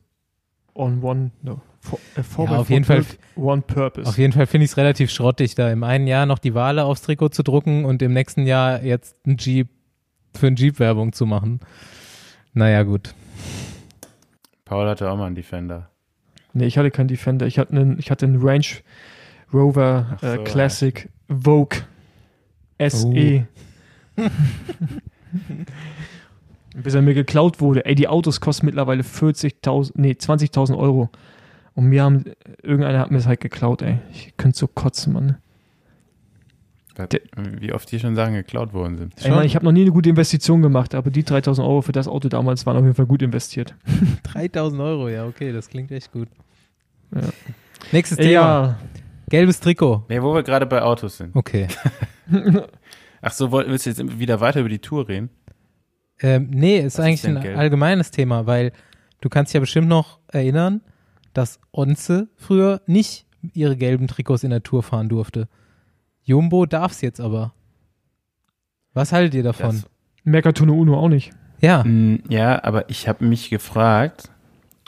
on 0.73 1.03
one, 1.03 1.31
no, 1.41 1.61
four, 1.81 1.99
a 2.15 2.21
4x4 2.21 2.51
Ja, 2.51 2.57
auf 2.59 2.69
jeden 2.69 2.85
Fall- 2.85 3.05
one 3.35 3.61
purpose. 3.61 4.07
Auf 4.09 4.17
jeden 4.17 4.33
Fall 4.33 4.47
finde 4.47 4.65
ich 4.65 4.71
es 4.71 4.77
relativ 4.77 5.11
schrottig, 5.11 5.55
da 5.55 5.69
im 5.71 5.83
einen 5.83 6.07
Jahr 6.07 6.25
noch 6.25 6.39
die 6.39 6.53
Wale 6.55 6.83
aufs 6.85 7.01
Trikot 7.01 7.29
zu 7.29 7.43
drucken 7.43 7.85
und 7.85 8.01
im 8.01 8.13
nächsten 8.13 8.45
Jahr 8.45 8.81
jetzt 8.83 9.15
ein 9.27 9.37
Jeep 9.37 9.69
für 10.35 10.47
ein 10.47 10.55
Jeep 10.55 10.79
Werbung 10.79 11.13
zu 11.13 11.25
machen. 11.25 11.59
Naja, 12.53 12.83
gut. 12.83 13.13
Paul 14.65 14.87
hatte 14.87 15.09
auch 15.11 15.17
mal 15.17 15.27
einen 15.27 15.35
Defender. 15.35 15.89
Nee, 16.53 16.65
ich 16.65 16.77
hatte 16.77 16.91
keinen 16.91 17.07
Defender. 17.07 17.45
Ich 17.47 17.59
hatte 17.59 17.73
einen, 17.73 17.99
ich 17.99 18.09
hatte 18.11 18.25
einen 18.25 18.41
Range 18.41 18.65
Rover 19.53 20.07
Ach 20.15 20.19
so, 20.19 20.27
äh, 20.27 20.35
ja. 20.37 20.43
Classic 20.43 21.09
Vogue 21.29 21.79
SE. 22.89 23.47
Bis 26.75 26.93
er 26.95 27.01
mir 27.01 27.13
geklaut 27.13 27.61
wurde. 27.61 27.85
Ey, 27.85 27.93
die 27.95 28.07
Autos 28.07 28.41
kosten 28.41 28.65
mittlerweile 28.65 29.03
40.000, 29.03 29.91
nee, 29.95 30.11
20.000 30.13 30.75
Euro. 30.77 31.09
Und 31.75 31.85
mir 31.85 32.03
haben, 32.03 32.23
irgendeiner 32.61 32.99
hat 32.99 33.11
mir 33.11 33.17
das 33.17 33.27
halt 33.27 33.41
geklaut, 33.41 33.81
ey. 33.81 33.99
Ich 34.11 34.33
könnte 34.37 34.57
so 34.57 34.67
kotzen, 34.67 35.13
Mann. 35.13 35.37
Der- 36.97 37.21
Wie 37.59 37.73
oft 37.73 37.89
hier 37.89 37.99
schon 37.99 38.15
Sachen 38.15 38.33
geklaut 38.33 38.73
worden 38.73 38.97
sind. 38.97 39.13
Ey, 39.23 39.31
Mann, 39.31 39.45
ich 39.45 39.55
habe 39.55 39.65
noch 39.65 39.71
nie 39.71 39.81
eine 39.81 39.91
gute 39.91 40.09
Investition 40.09 40.61
gemacht, 40.61 40.93
aber 40.93 41.09
die 41.09 41.23
3.000 41.23 41.61
Euro 41.63 41.81
für 41.81 41.91
das 41.91 42.07
Auto 42.07 42.29
damals 42.29 42.65
waren 42.67 42.77
auf 42.77 42.83
jeden 42.83 42.95
Fall 42.95 43.07
gut 43.07 43.21
investiert. 43.23 43.73
3000 44.23 44.79
Euro, 44.81 45.09
ja, 45.09 45.25
okay, 45.25 45.51
das 45.51 45.69
klingt 45.69 45.91
echt 45.91 46.11
gut. 46.11 46.27
Ja. 47.13 47.21
Nächstes 47.91 48.17
Thema. 48.17 48.29
ja, 48.31 48.77
Gelbes 49.29 49.59
Trikot. 49.59 50.05
Nee, 50.09 50.21
wo 50.21 50.33
wir 50.35 50.43
gerade 50.43 50.65
bei 50.67 50.81
Autos 50.81 51.17
sind. 51.17 51.35
Okay. 51.35 51.67
Ach 53.21 53.31
so, 53.31 53.51
willst 53.51 53.85
du 53.85 53.89
jetzt 53.89 54.19
wieder 54.19 54.39
weiter 54.41 54.59
über 54.59 54.69
die 54.69 54.79
Tour 54.79 55.07
reden? 55.07 55.29
Ähm, 56.19 56.49
nee, 56.51 56.77
ist 56.79 56.85
Was 56.85 56.93
ist 56.93 56.99
eigentlich 57.05 57.21
denn 57.21 57.37
ein 57.37 57.43
gelb? 57.43 57.57
allgemeines 57.57 58.11
Thema, 58.11 58.45
weil 58.45 58.71
du 59.21 59.29
kannst 59.29 59.49
dich 59.49 59.55
ja 59.55 59.59
bestimmt 59.59 59.87
noch 59.87 60.19
erinnern, 60.27 60.81
dass 61.33 61.59
Onze 61.71 62.27
früher 62.35 62.81
nicht 62.85 63.25
ihre 63.53 63.75
gelben 63.75 64.07
Trikots 64.07 64.43
in 64.43 64.51
der 64.51 64.63
Tour 64.63 64.83
fahren 64.83 65.09
durfte. 65.09 65.47
Jumbo 66.23 66.65
darf's 66.65 67.01
jetzt 67.01 67.19
aber. 67.19 67.53
Was 68.93 69.11
haltet 69.11 69.33
ihr 69.33 69.43
davon? 69.43 69.71
Das, 69.81 69.89
Mercatone 70.23 70.71
Uno 70.71 70.97
auch 70.97 71.09
nicht. 71.09 71.31
ja, 71.59 71.83
ja, 72.29 72.63
aber 72.63 72.89
ich 72.89 73.07
habe 73.09 73.25
mich 73.25 73.49
gefragt, 73.49 74.29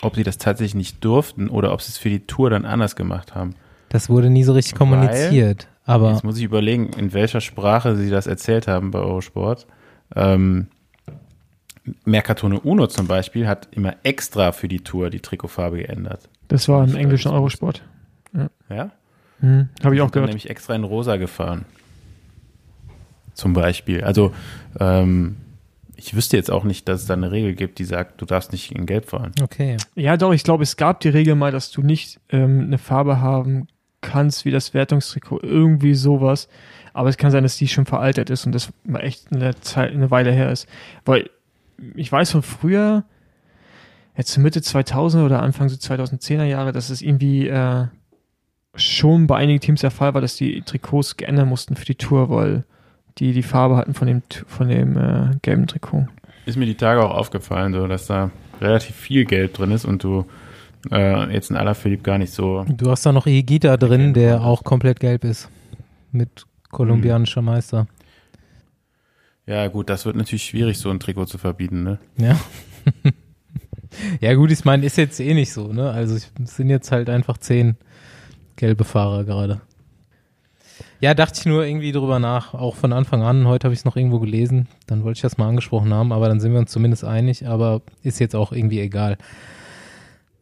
ob 0.01 0.15
sie 0.15 0.23
das 0.23 0.37
tatsächlich 0.37 0.75
nicht 0.75 1.03
durften 1.03 1.49
oder 1.49 1.73
ob 1.73 1.81
sie 1.81 1.89
es 1.89 1.97
für 1.97 2.09
die 2.09 2.25
Tour 2.27 2.49
dann 2.49 2.65
anders 2.65 2.95
gemacht 2.95 3.35
haben. 3.35 3.55
das 3.89 4.09
wurde 4.09 4.29
nie 4.29 4.43
so 4.43 4.53
richtig 4.53 4.73
Weil- 4.73 4.77
kommuniziert. 4.79 5.67
Aber 5.85 6.11
Jetzt 6.11 6.23
muss 6.23 6.37
ich 6.37 6.43
überlegen, 6.43 6.91
in 6.97 7.13
welcher 7.13 7.41
Sprache 7.41 7.95
sie 7.95 8.09
das 8.09 8.27
erzählt 8.27 8.67
haben 8.67 8.91
bei 8.91 8.99
Eurosport. 8.99 9.67
Ähm, 10.15 10.67
Mercatone 12.03 12.59
Uno 12.59 12.87
zum 12.87 13.07
Beispiel 13.07 13.47
hat 13.47 13.67
immer 13.71 13.95
extra 14.03 14.51
für 14.51 14.67
die 14.67 14.79
Tour 14.79 15.11
die 15.11 15.19
Trikotfarbe 15.19 15.77
geändert. 15.77 16.27
Das 16.47 16.67
war 16.67 16.83
im 16.83 16.95
englischen 16.95 17.31
Eurosport. 17.31 17.83
Ja? 18.69 18.89
Hm, 19.39 19.69
Habe 19.83 19.95
ich 19.95 20.01
auch 20.01 20.11
gehört. 20.11 20.29
nämlich 20.29 20.49
extra 20.49 20.73
in 20.75 20.83
rosa 20.83 21.17
gefahren. 21.17 21.65
Zum 23.33 23.53
Beispiel. 23.53 24.03
Also, 24.03 24.33
ähm, 24.79 25.37
ich 25.95 26.15
wüsste 26.15 26.37
jetzt 26.37 26.49
auch 26.49 26.63
nicht, 26.63 26.87
dass 26.89 27.01
es 27.01 27.07
da 27.07 27.13
eine 27.13 27.31
Regel 27.31 27.53
gibt, 27.53 27.79
die 27.79 27.85
sagt, 27.85 28.21
du 28.21 28.25
darfst 28.25 28.51
nicht 28.51 28.71
in 28.71 28.85
Gelb 28.85 29.09
fahren. 29.09 29.31
okay. 29.41 29.77
Ja, 29.95 30.17
doch, 30.17 30.33
ich 30.33 30.43
glaube, 30.43 30.63
es 30.63 30.77
gab 30.77 31.01
die 31.01 31.09
Regel 31.09 31.35
mal, 31.35 31.51
dass 31.51 31.69
du 31.71 31.81
nicht 31.81 32.19
ähm, 32.29 32.61
eine 32.61 32.77
Farbe 32.77 33.19
haben 33.21 33.67
kannst 34.05 34.45
wie 34.45 34.51
das 34.51 34.73
Wertungstrikot, 34.73 35.39
irgendwie 35.41 35.95
sowas. 35.95 36.47
Aber 36.93 37.09
es 37.09 37.17
kann 37.17 37.31
sein, 37.31 37.43
dass 37.43 37.57
die 37.57 37.67
schon 37.67 37.85
veraltet 37.85 38.29
ist 38.29 38.45
und 38.45 38.53
das 38.53 38.71
mal 38.83 38.99
echt 38.99 39.33
eine, 39.33 39.59
Zeit, 39.59 39.91
eine 39.91 40.11
Weile 40.11 40.31
her 40.31 40.51
ist. 40.51 40.67
Weil 41.03 41.29
ich 41.95 42.11
weiß 42.11 42.31
von 42.31 42.41
früher, 42.41 43.03
jetzt 44.15 44.37
Mitte 44.37 44.61
2000 44.61 45.23
oder 45.25 45.41
Anfang 45.41 45.67
so 45.69 45.75
2010er 45.75 46.45
Jahre, 46.45 46.71
dass 46.71 46.89
es 46.89 47.01
irgendwie 47.01 47.47
äh, 47.47 47.87
schon 48.75 49.27
bei 49.27 49.37
einigen 49.37 49.59
Teams 49.59 49.81
der 49.81 49.91
Fall 49.91 50.13
war, 50.13 50.21
dass 50.21 50.35
die 50.35 50.61
Trikots 50.61 51.17
geändert 51.17 51.47
mussten 51.47 51.75
für 51.75 51.85
die 51.85 51.95
Tour, 51.95 52.29
weil 52.29 52.63
die 53.17 53.33
die 53.33 53.43
Farbe 53.43 53.77
hatten 53.77 53.93
von 53.93 54.07
dem, 54.07 54.21
von 54.47 54.67
dem 54.67 54.97
äh, 54.97 55.31
gelben 55.41 55.67
Trikot. 55.67 56.07
Ist 56.45 56.57
mir 56.57 56.65
die 56.65 56.75
Tage 56.75 57.03
auch 57.03 57.15
aufgefallen, 57.15 57.73
so, 57.73 57.87
dass 57.87 58.07
da 58.07 58.31
relativ 58.61 58.95
viel 58.95 59.25
Gelb 59.25 59.53
drin 59.53 59.71
ist 59.71 59.85
und 59.85 60.03
du 60.03 60.25
äh, 60.91 61.33
jetzt 61.33 61.49
in 61.49 61.57
Alaphilippe 61.57 62.03
gar 62.03 62.17
nicht 62.17 62.33
so. 62.33 62.65
Du 62.67 62.89
hast 62.89 63.05
da 63.05 63.11
noch 63.11 63.25
Higita 63.25 63.77
drin, 63.77 64.11
Okay, 64.11 64.13
der 64.13 64.41
auch 64.41 64.63
komplett 64.63 64.99
gelb 64.99 65.23
ist. 65.23 65.49
Mit 66.11 66.45
kolumbianischer 66.69 67.41
Meister. 67.41 67.87
Ja, 69.47 69.67
gut, 69.67 69.89
das 69.89 70.05
wird 70.05 70.15
natürlich 70.15 70.45
schwierig, 70.45 70.77
so 70.79 70.89
ein 70.89 70.99
Trikot 70.99 71.25
zu 71.25 71.37
verbieten, 71.37 71.83
ne? 71.83 71.99
Ja. 72.17 72.39
ja, 74.19 74.33
gut, 74.33 74.51
ich 74.51 74.65
meine, 74.65 74.85
ist 74.85 74.97
jetzt 74.97 75.19
eh 75.19 75.33
nicht 75.33 75.53
so, 75.53 75.71
ne? 75.71 75.91
Also 75.91 76.15
es 76.15 76.31
sind 76.43 76.69
jetzt 76.69 76.91
halt 76.91 77.09
einfach 77.09 77.37
zehn 77.37 77.77
gelbe 78.55 78.83
Fahrer 78.83 79.23
gerade. 79.23 79.61
Ja, 80.99 81.13
dachte 81.13 81.39
ich 81.39 81.45
nur 81.45 81.65
irgendwie 81.65 81.91
drüber 81.91 82.19
nach, 82.19 82.53
auch 82.53 82.75
von 82.75 82.91
Anfang 82.91 83.21
an. 83.21 83.47
Heute 83.47 83.65
habe 83.65 83.73
ich 83.73 83.81
es 83.81 83.85
noch 83.85 83.95
irgendwo 83.95 84.19
gelesen, 84.19 84.67
dann 84.87 85.03
wollte 85.03 85.17
ich 85.17 85.21
das 85.21 85.37
mal 85.37 85.47
angesprochen 85.47 85.93
haben, 85.93 86.11
aber 86.11 86.27
dann 86.27 86.39
sind 86.39 86.53
wir 86.53 86.59
uns 86.59 86.71
zumindest 86.71 87.03
einig, 87.03 87.47
aber 87.47 87.81
ist 88.01 88.19
jetzt 88.19 88.35
auch 88.35 88.51
irgendwie 88.51 88.79
egal. 88.79 89.17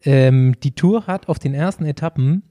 Ähm, 0.04 0.54
die 0.62 0.72
Tour 0.74 1.06
hat 1.06 1.28
auf 1.28 1.38
den 1.38 1.54
ersten 1.54 1.84
Etappen 1.86 2.42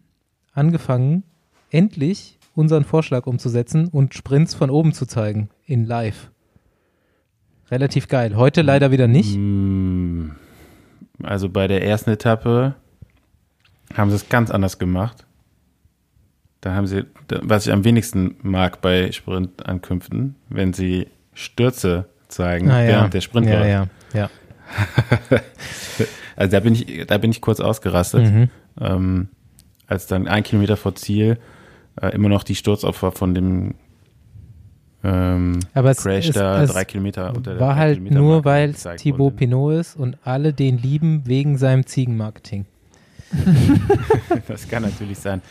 angefangen, 0.54 1.24
endlich 1.72 2.40
unseren 2.56 2.84
Vorschlag 2.84 3.26
umzusetzen 3.28 3.88
und 3.88 4.14
Sprints 4.14 4.54
von 4.54 4.70
oben 4.70 4.94
zu 4.94 5.06
zeigen 5.06 5.50
in 5.66 5.86
Live. 5.86 6.30
Relativ 7.72 8.08
geil. 8.08 8.36
Heute 8.36 8.62
leider 8.62 8.92
wieder 8.92 9.08
nicht. 9.08 9.36
Mm, 9.38 10.32
Also 11.24 11.50
bei 11.50 11.68
der 11.68 11.84
ersten 11.84 12.12
Etappe 12.12 12.76
haben 13.96 14.10
sie 14.10 14.16
es 14.18 14.30
ganz 14.30 14.52
anders 14.52 14.78
gemacht. 14.80 15.26
Da 16.62 16.74
haben 16.76 16.88
sie, 16.88 17.06
was 17.42 17.66
ich 17.68 17.74
am 17.74 17.84
wenigsten 17.84 18.36
mag 18.42 18.82
bei 18.82 19.12
Sprintankünften, 19.12 20.36
wenn 20.50 20.74
sie 20.74 21.08
Stürze 21.34 22.08
zeigen 22.28 22.70
Ah, 22.72 22.82
ja. 22.82 22.88
während 22.88 23.14
der 23.14 23.22
Sprint 23.22 23.48
ja, 23.48 23.66
ja, 23.66 23.88
ja. 24.14 24.30
Also 26.36 26.52
da 26.52 26.60
bin 26.60 26.74
ich, 26.74 27.06
da 27.08 27.18
bin 27.18 27.32
ich 27.32 27.42
kurz 27.42 27.60
ausgerastet, 27.60 28.24
Mhm. 28.32 28.50
ähm, 28.80 29.28
als 29.88 30.08
dann 30.08 30.28
ein 30.28 30.44
Kilometer 30.44 30.78
vor 30.78 30.96
Ziel 30.96 31.38
äh, 32.02 32.10
immer 32.16 32.30
noch 32.30 32.44
die 32.44 32.56
Sturzopfer 32.56 33.12
von 33.12 33.34
dem 33.36 33.76
ähm, 35.04 35.60
Aber 35.74 35.92
es, 35.92 35.98
Crash 36.04 36.30
es, 36.30 36.36
da 36.36 36.64
es 36.64 36.72
drei 36.72 36.86
Kilometer 36.86 37.36
unter 37.36 37.52
der 37.52 37.60
war 37.60 37.76
halt 37.76 37.98
Kilometer 37.98 38.20
nur, 38.20 38.46
weil 38.46 38.70
es 38.70 38.88
Thibaut. 38.98 39.36
Pinot 39.36 39.74
ist 39.74 39.96
und 39.98 40.18
alle 40.24 40.54
den 40.54 40.78
lieben 40.78 41.24
wegen 41.26 41.58
seinem 41.58 41.86
Ziegenmarketing. 41.86 42.66
Das 44.48 44.68
kann 44.68 44.84
natürlich 44.84 45.20
sein. 45.20 45.42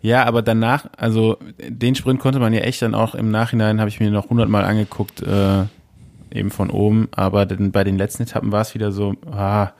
Ja, 0.00 0.24
aber 0.24 0.42
danach, 0.42 0.86
also 0.96 1.38
den 1.68 1.94
Sprint 1.94 2.20
konnte 2.20 2.38
man 2.38 2.52
ja 2.52 2.60
echt 2.60 2.82
dann 2.82 2.94
auch 2.94 3.14
im 3.14 3.30
Nachhinein, 3.30 3.80
habe 3.80 3.88
ich 3.88 4.00
mir 4.00 4.10
noch 4.10 4.30
hundertmal 4.30 4.64
angeguckt, 4.64 5.22
äh, 5.22 5.64
eben 6.32 6.50
von 6.50 6.70
oben. 6.70 7.08
Aber 7.12 7.46
dann 7.46 7.72
bei 7.72 7.84
den 7.84 7.98
letzten 7.98 8.22
Etappen 8.22 8.52
war 8.52 8.60
es 8.62 8.74
wieder 8.74 8.92
so, 8.92 9.14
ah, 9.30 9.70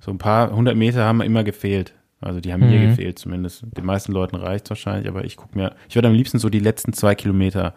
so 0.00 0.10
ein 0.10 0.18
paar 0.18 0.50
hundert 0.52 0.76
Meter 0.76 1.04
haben 1.04 1.20
immer 1.20 1.44
gefehlt. 1.44 1.94
Also 2.20 2.40
die 2.40 2.52
haben 2.52 2.60
mir 2.60 2.78
Mhm. 2.78 2.90
gefehlt 2.90 3.18
zumindest. 3.18 3.64
Den 3.76 3.84
meisten 3.86 4.12
Leuten 4.12 4.36
reicht 4.36 4.68
wahrscheinlich, 4.68 5.08
aber 5.08 5.24
ich 5.24 5.36
gucke 5.36 5.56
mir, 5.56 5.74
ich 5.88 5.94
würde 5.94 6.08
am 6.08 6.14
liebsten 6.14 6.38
so 6.38 6.48
die 6.50 6.58
letzten 6.58 6.92
zwei 6.92 7.14
Kilometer 7.14 7.74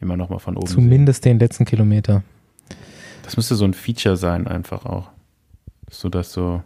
immer 0.00 0.16
noch 0.16 0.28
mal 0.28 0.38
von 0.38 0.56
oben 0.56 0.66
sehen. 0.66 0.74
Zumindest 0.82 1.24
den 1.24 1.38
letzten 1.38 1.64
Kilometer. 1.66 2.22
Das 3.22 3.36
müsste 3.36 3.54
so 3.54 3.64
ein 3.64 3.74
Feature 3.74 4.16
sein 4.16 4.46
einfach 4.48 4.86
auch. 4.86 5.10
So 5.90 6.08
dass 6.08 6.32
so 6.32 6.62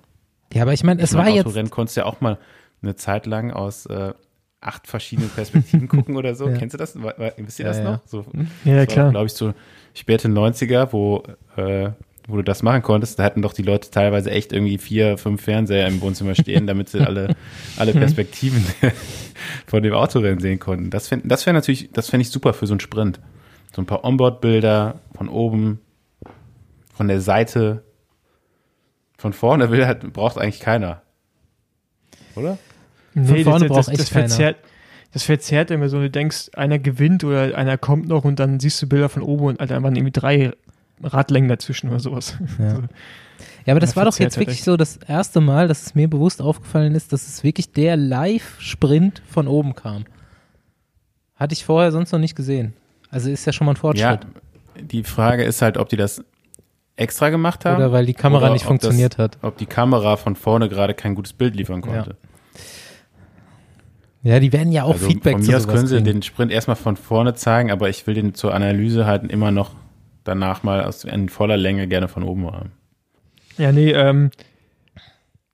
Ja, 0.53 0.62
aber 0.62 0.72
ich 0.72 0.85
meine, 0.85 1.03
es 1.03 1.11
Ich 1.11 1.16
mein, 1.16 1.26
war 1.26 1.32
jetzt. 1.35 1.47
Autorennen 1.47 1.70
konntest 1.70 1.97
du 1.97 2.03
ja 2.03 2.07
auch 2.07 2.20
mal 2.20 2.39
eine 2.82 2.95
Zeit 2.97 3.26
lang 3.26 3.51
aus 3.51 3.87
äh, 3.87 4.12
acht 4.61 4.87
verschiedenen 4.87 5.28
Perspektiven 5.30 5.89
gucken 5.89 6.16
oder 6.16 6.35
so. 6.35 6.49
Ja. 6.49 6.57
Kennst 6.57 6.72
du 6.74 6.78
das? 6.78 6.95
Wisst 6.97 7.59
ihr 7.59 7.64
Ja, 7.66 7.70
das 7.70 7.78
ja. 7.78 7.85
noch? 7.85 8.01
So, 8.07 8.24
Ja, 8.64 8.87
klar. 8.87 9.11
glaube 9.11 9.26
ich, 9.26 9.32
so 9.32 9.53
späte 9.95 10.28
90er, 10.28 10.93
wo, 10.93 11.22
äh, 11.57 11.91
wo 12.27 12.37
du 12.37 12.43
das 12.45 12.62
machen 12.62 12.83
konntest. 12.83 13.18
Da 13.18 13.25
hatten 13.25 13.43
doch 13.43 13.53
die 13.53 13.62
Leute 13.62 13.91
teilweise 13.91 14.31
echt 14.31 14.53
irgendwie 14.53 14.79
vier, 14.79 15.18
fünf 15.18 15.43
Fernseher 15.43 15.87
im 15.87 16.01
Wohnzimmer 16.01 16.35
stehen, 16.35 16.66
damit 16.66 16.89
sie 16.89 17.01
alle, 17.01 17.37
alle 17.77 17.93
Perspektiven 17.93 18.64
von 19.66 19.83
dem 19.83 19.93
Autorennen 19.95 20.41
sehen 20.41 20.59
konnten. 20.59 20.91
Das, 20.91 21.11
fänd- 21.11 21.22
das 21.25 21.45
wäre 21.47 21.55
natürlich, 21.55 21.91
das 21.93 22.09
fände 22.09 22.22
ich 22.22 22.31
super 22.31 22.55
für 22.55 22.66
so 22.66 22.72
einen 22.72 22.81
Sprint. 22.81 23.20
So 23.75 23.83
ein 23.83 23.87
paar 23.87 24.05
Onboard-Bilder 24.05 25.01
von 25.14 25.29
oben, 25.29 25.81
von 26.95 27.09
der 27.09 27.20
Seite. 27.20 27.85
Von 29.18 29.33
vorne 29.33 29.70
will 29.70 29.87
halt, 29.87 30.12
braucht 30.12 30.39
eigentlich 30.39 30.61
keiner. 30.61 31.03
Oder? 32.37 32.59
Nee, 33.14 33.45
vorne 33.45 33.61
das, 33.61 33.68
braucht 33.68 33.79
das, 33.79 33.89
echt 33.89 34.01
das, 34.01 34.09
verzerrt, 34.09 34.57
das 35.12 35.22
verzerrt 35.25 35.70
immer 35.70 35.89
so, 35.89 36.01
du 36.01 36.11
denkst, 36.11 36.51
einer 36.55 36.79
gewinnt 36.79 37.22
oder 37.25 37.57
einer 37.57 37.79
kommt 37.79 38.09
noch 38.09 38.25
und 38.25 38.39
dann 38.41 38.61
siehst 38.61 38.81
du 38.83 38.89
Bilder 38.89 39.09
von 39.09 39.22
oben 39.22 39.45
und 39.47 39.61
Alter, 39.61 39.83
waren 39.83 39.95
irgendwie 39.95 40.12
drei 40.12 40.53
Radlängen 41.03 41.49
dazwischen 41.49 41.89
oder 41.91 42.01
sowas. 42.01 42.37
Ja. 42.59 42.81
Ja, 43.67 43.73
aber 43.73 43.81
das 43.81 43.91
Ja, 43.91 43.97
war 43.97 44.05
doch 44.05 44.19
jetzt 44.19 44.39
wirklich 44.39 44.63
so 44.63 44.77
das 44.77 44.99
erste 45.09 45.41
Mal, 45.41 45.69
dass 45.69 45.87
es 45.87 45.95
mir 45.95 46.07
bewusst 46.09 46.41
aufgefallen 46.43 46.95
ist, 46.95 47.13
dass 47.15 47.27
es 47.27 47.43
wirklich 47.43 47.73
der 47.73 47.97
Live-Sprint 47.97 49.23
von 49.27 49.49
oben 49.49 49.75
kam. 49.75 50.05
Hatte 51.35 51.55
ich 51.55 51.65
vorher 51.65 51.91
sonst 51.91 52.13
noch 52.13 52.19
nicht 52.21 52.37
gesehen. 52.37 52.75
Also 53.11 53.31
ist 53.31 53.45
ja 53.47 53.53
schon 53.55 53.65
mal 53.65 53.73
ein 53.73 53.77
Ja, 53.77 53.81
Fortschritt. 53.81 54.21
die 54.83 55.03
Frage 55.03 55.45
ist 55.45 55.63
halt, 55.63 55.79
ob 55.79 55.89
die 55.89 55.97
das 55.97 56.23
extra 56.97 57.31
gemacht 57.31 57.65
haben. 57.65 57.77
Oder 57.77 57.91
weil 57.91 58.05
die 58.07 58.13
Kamera 58.15 58.51
nicht 58.51 58.67
funktioniert 58.67 59.17
hat. 59.19 59.37
das, 59.37 59.45
Ob 59.45 59.57
die 59.57 59.67
Kamera 59.67 60.17
von 60.17 60.37
vorne 60.37 60.69
gerade 60.69 60.93
kein 60.95 61.15
gutes 61.15 61.33
Bild 61.33 61.57
liefern 61.57 61.81
konnte. 61.81 62.17
Ja, 64.23 64.41
die 64.41 64.53
werden 64.53 64.73
ja 64.73 64.85
auch 64.85 64.93
also 64.93 65.07
Feedback 65.07 65.35
von 65.35 65.43
zu 65.43 65.51
mir 65.51 65.57
aus 65.57 65.63
sowas 65.65 65.75
können 65.75 65.87
sie 65.87 65.95
kriegen. 65.97 66.05
den 66.07 66.23
Sprint 66.23 66.53
erstmal 66.53 66.77
von 66.77 66.97
vorne 66.97 67.35
zeigen, 67.35 67.71
aber 67.71 67.89
ich 67.89 68.07
will 68.07 68.15
den 68.15 68.35
zur 68.35 68.55
Analyse 68.55 69.07
halt 69.07 69.25
immer 69.31 69.51
noch 69.51 69.73
danach 70.25 70.62
mal 70.62 70.85
aus, 70.85 71.05
in 71.05 71.29
voller 71.29 71.57
Länge 71.57 71.87
gerne 71.87 72.09
von 72.09 72.22
oben 72.22 72.47
haben. 72.47 72.72
Ja, 73.57 73.70
nee, 73.72 73.93
ähm, 73.93 74.31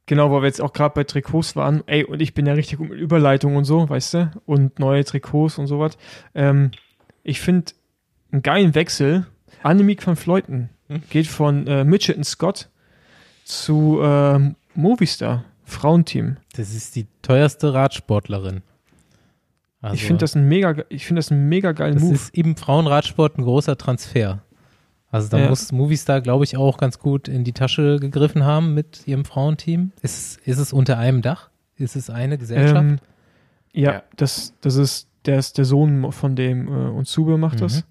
genau, 0.07 0.31
weil 0.31 0.43
wir 0.43 0.47
jetzt 0.47 0.61
auch 0.63 0.73
gerade 0.73 0.95
bei 0.95 1.05
Trikots 1.05 1.57
waren. 1.57 1.83
Ey, 1.87 2.05
und 2.05 2.23
ich 2.23 2.35
bin 2.35 2.47
ja 2.47 2.55
richtig 2.55 2.79
gut 2.79 2.89
mit 2.89 2.99
Überleitung 2.99 3.57
und 3.57 3.65
so, 3.65 3.89
weißt 3.89 4.15
du? 4.15 4.31
Und 4.47 4.79
neue 4.79 5.05
Trikots 5.05 5.59
und 5.59 5.67
sowas. 5.67 5.99
Ähm, 6.35 6.71
ich 7.23 7.41
finde 7.41 7.73
einen 8.33 8.43
geilen 8.43 8.75
Wechsel. 8.75 9.27
Annemiek 9.63 10.07
van 10.07 10.17
Fleuten 10.17 10.71
geht 11.11 11.27
von 11.27 11.67
äh, 11.67 11.85
Mitchelton 11.85 12.25
Scott 12.25 12.71
zu 13.45 14.01
ähm, 14.03 14.57
Movistar, 14.75 15.45
Frauenteam. 15.65 16.39
Das 16.57 16.75
ist 16.75 16.97
die 16.97 17.07
teuerste 17.23 17.75
Radsportlerin. 17.75 18.63
Also, 19.83 19.95
ich 19.95 20.05
finde 20.05 20.21
das 20.21 20.35
ein 20.35 20.47
mega, 20.47 20.75
ich 20.89 21.07
finde 21.07 21.21
das 21.21 21.31
ein 21.31 21.49
mega 21.49 21.73
geilen 21.73 21.95
das 21.95 22.03
Move. 22.03 22.15
ist 22.15 22.35
im 22.35 22.57
Frauenradsport 22.57 23.39
ein 23.39 23.43
großer 23.43 23.77
Transfer. 23.79 24.43
Also 25.11 25.29
da 25.29 25.39
Ja. 25.39 25.49
muss 25.49 25.73
Movistar, 25.73 26.21
glaube 26.21 26.45
ich, 26.45 26.57
auch 26.57 26.79
ganz 26.79 26.99
gut 26.99 27.27
in 27.29 27.43
die 27.45 27.53
Tasche 27.53 27.99
gegriffen 28.01 28.45
haben 28.45 28.75
mit 28.75 29.07
ihrem 29.09 29.25
Frauenteam. 29.25 29.91
Ist, 30.03 30.39
ist 30.47 30.59
es 30.59 30.73
unter 30.73 30.99
einem 30.99 31.21
Dach? 31.23 31.51
Ist 31.77 31.97
es 31.97 32.11
eine 32.11 32.39
Gesellschaft? 32.39 32.77
Ähm, 32.81 32.99
ja, 33.73 33.93
Ja. 33.95 34.03
Das, 34.17 34.55
das 34.61 34.77
ist, 34.77 35.09
der 35.27 35.39
ist 35.39 35.59
der 35.59 35.65
Sohn 35.65 36.13
von 36.13 36.37
dem 36.37 36.69
äh, 36.69 36.71
und 36.91 37.07
Zube 37.07 37.39
macht 37.39 37.61
das. 37.61 37.85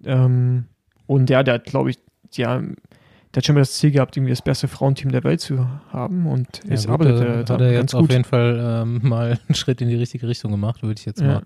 Mhm. 0.00 0.08
Ähm, 0.08 0.64
und 1.06 1.30
ja, 1.30 1.42
der 1.42 1.54
hat, 1.54 1.64
glaube 1.64 1.90
ich, 1.90 1.98
ja, 2.32 2.58
der 2.60 3.36
hat 3.36 3.44
schon 3.46 3.54
mal 3.54 3.60
das 3.60 3.74
Ziel 3.74 3.90
gehabt, 3.90 4.16
irgendwie 4.16 4.32
das 4.32 4.42
beste 4.42 4.68
Frauenteam 4.68 5.10
der 5.12 5.24
Welt 5.24 5.40
zu 5.40 5.66
haben 5.90 6.26
und 6.26 6.60
Ja, 6.64 6.70
jetzt 6.70 6.86
gut, 6.86 6.94
arbeitet 6.94 7.20
da 7.20 7.24
er 7.24 7.38
hat 7.38 7.50
da 7.50 7.54
er 7.58 7.72
ganz 7.72 7.92
jetzt 7.92 7.94
auf 7.94 8.00
gut. 8.02 8.12
jeden 8.12 8.24
Fall 8.24 8.82
ähm, 8.82 9.00
mal 9.08 9.38
einen 9.46 9.54
Schritt 9.54 9.80
in 9.80 9.88
die 9.88 9.96
richtige 9.96 10.26
Richtung 10.28 10.50
gemacht, 10.50 10.82
würde 10.82 10.98
ich 10.98 11.04
jetzt 11.04 11.20
Ja. 11.20 11.26
mal 11.26 11.42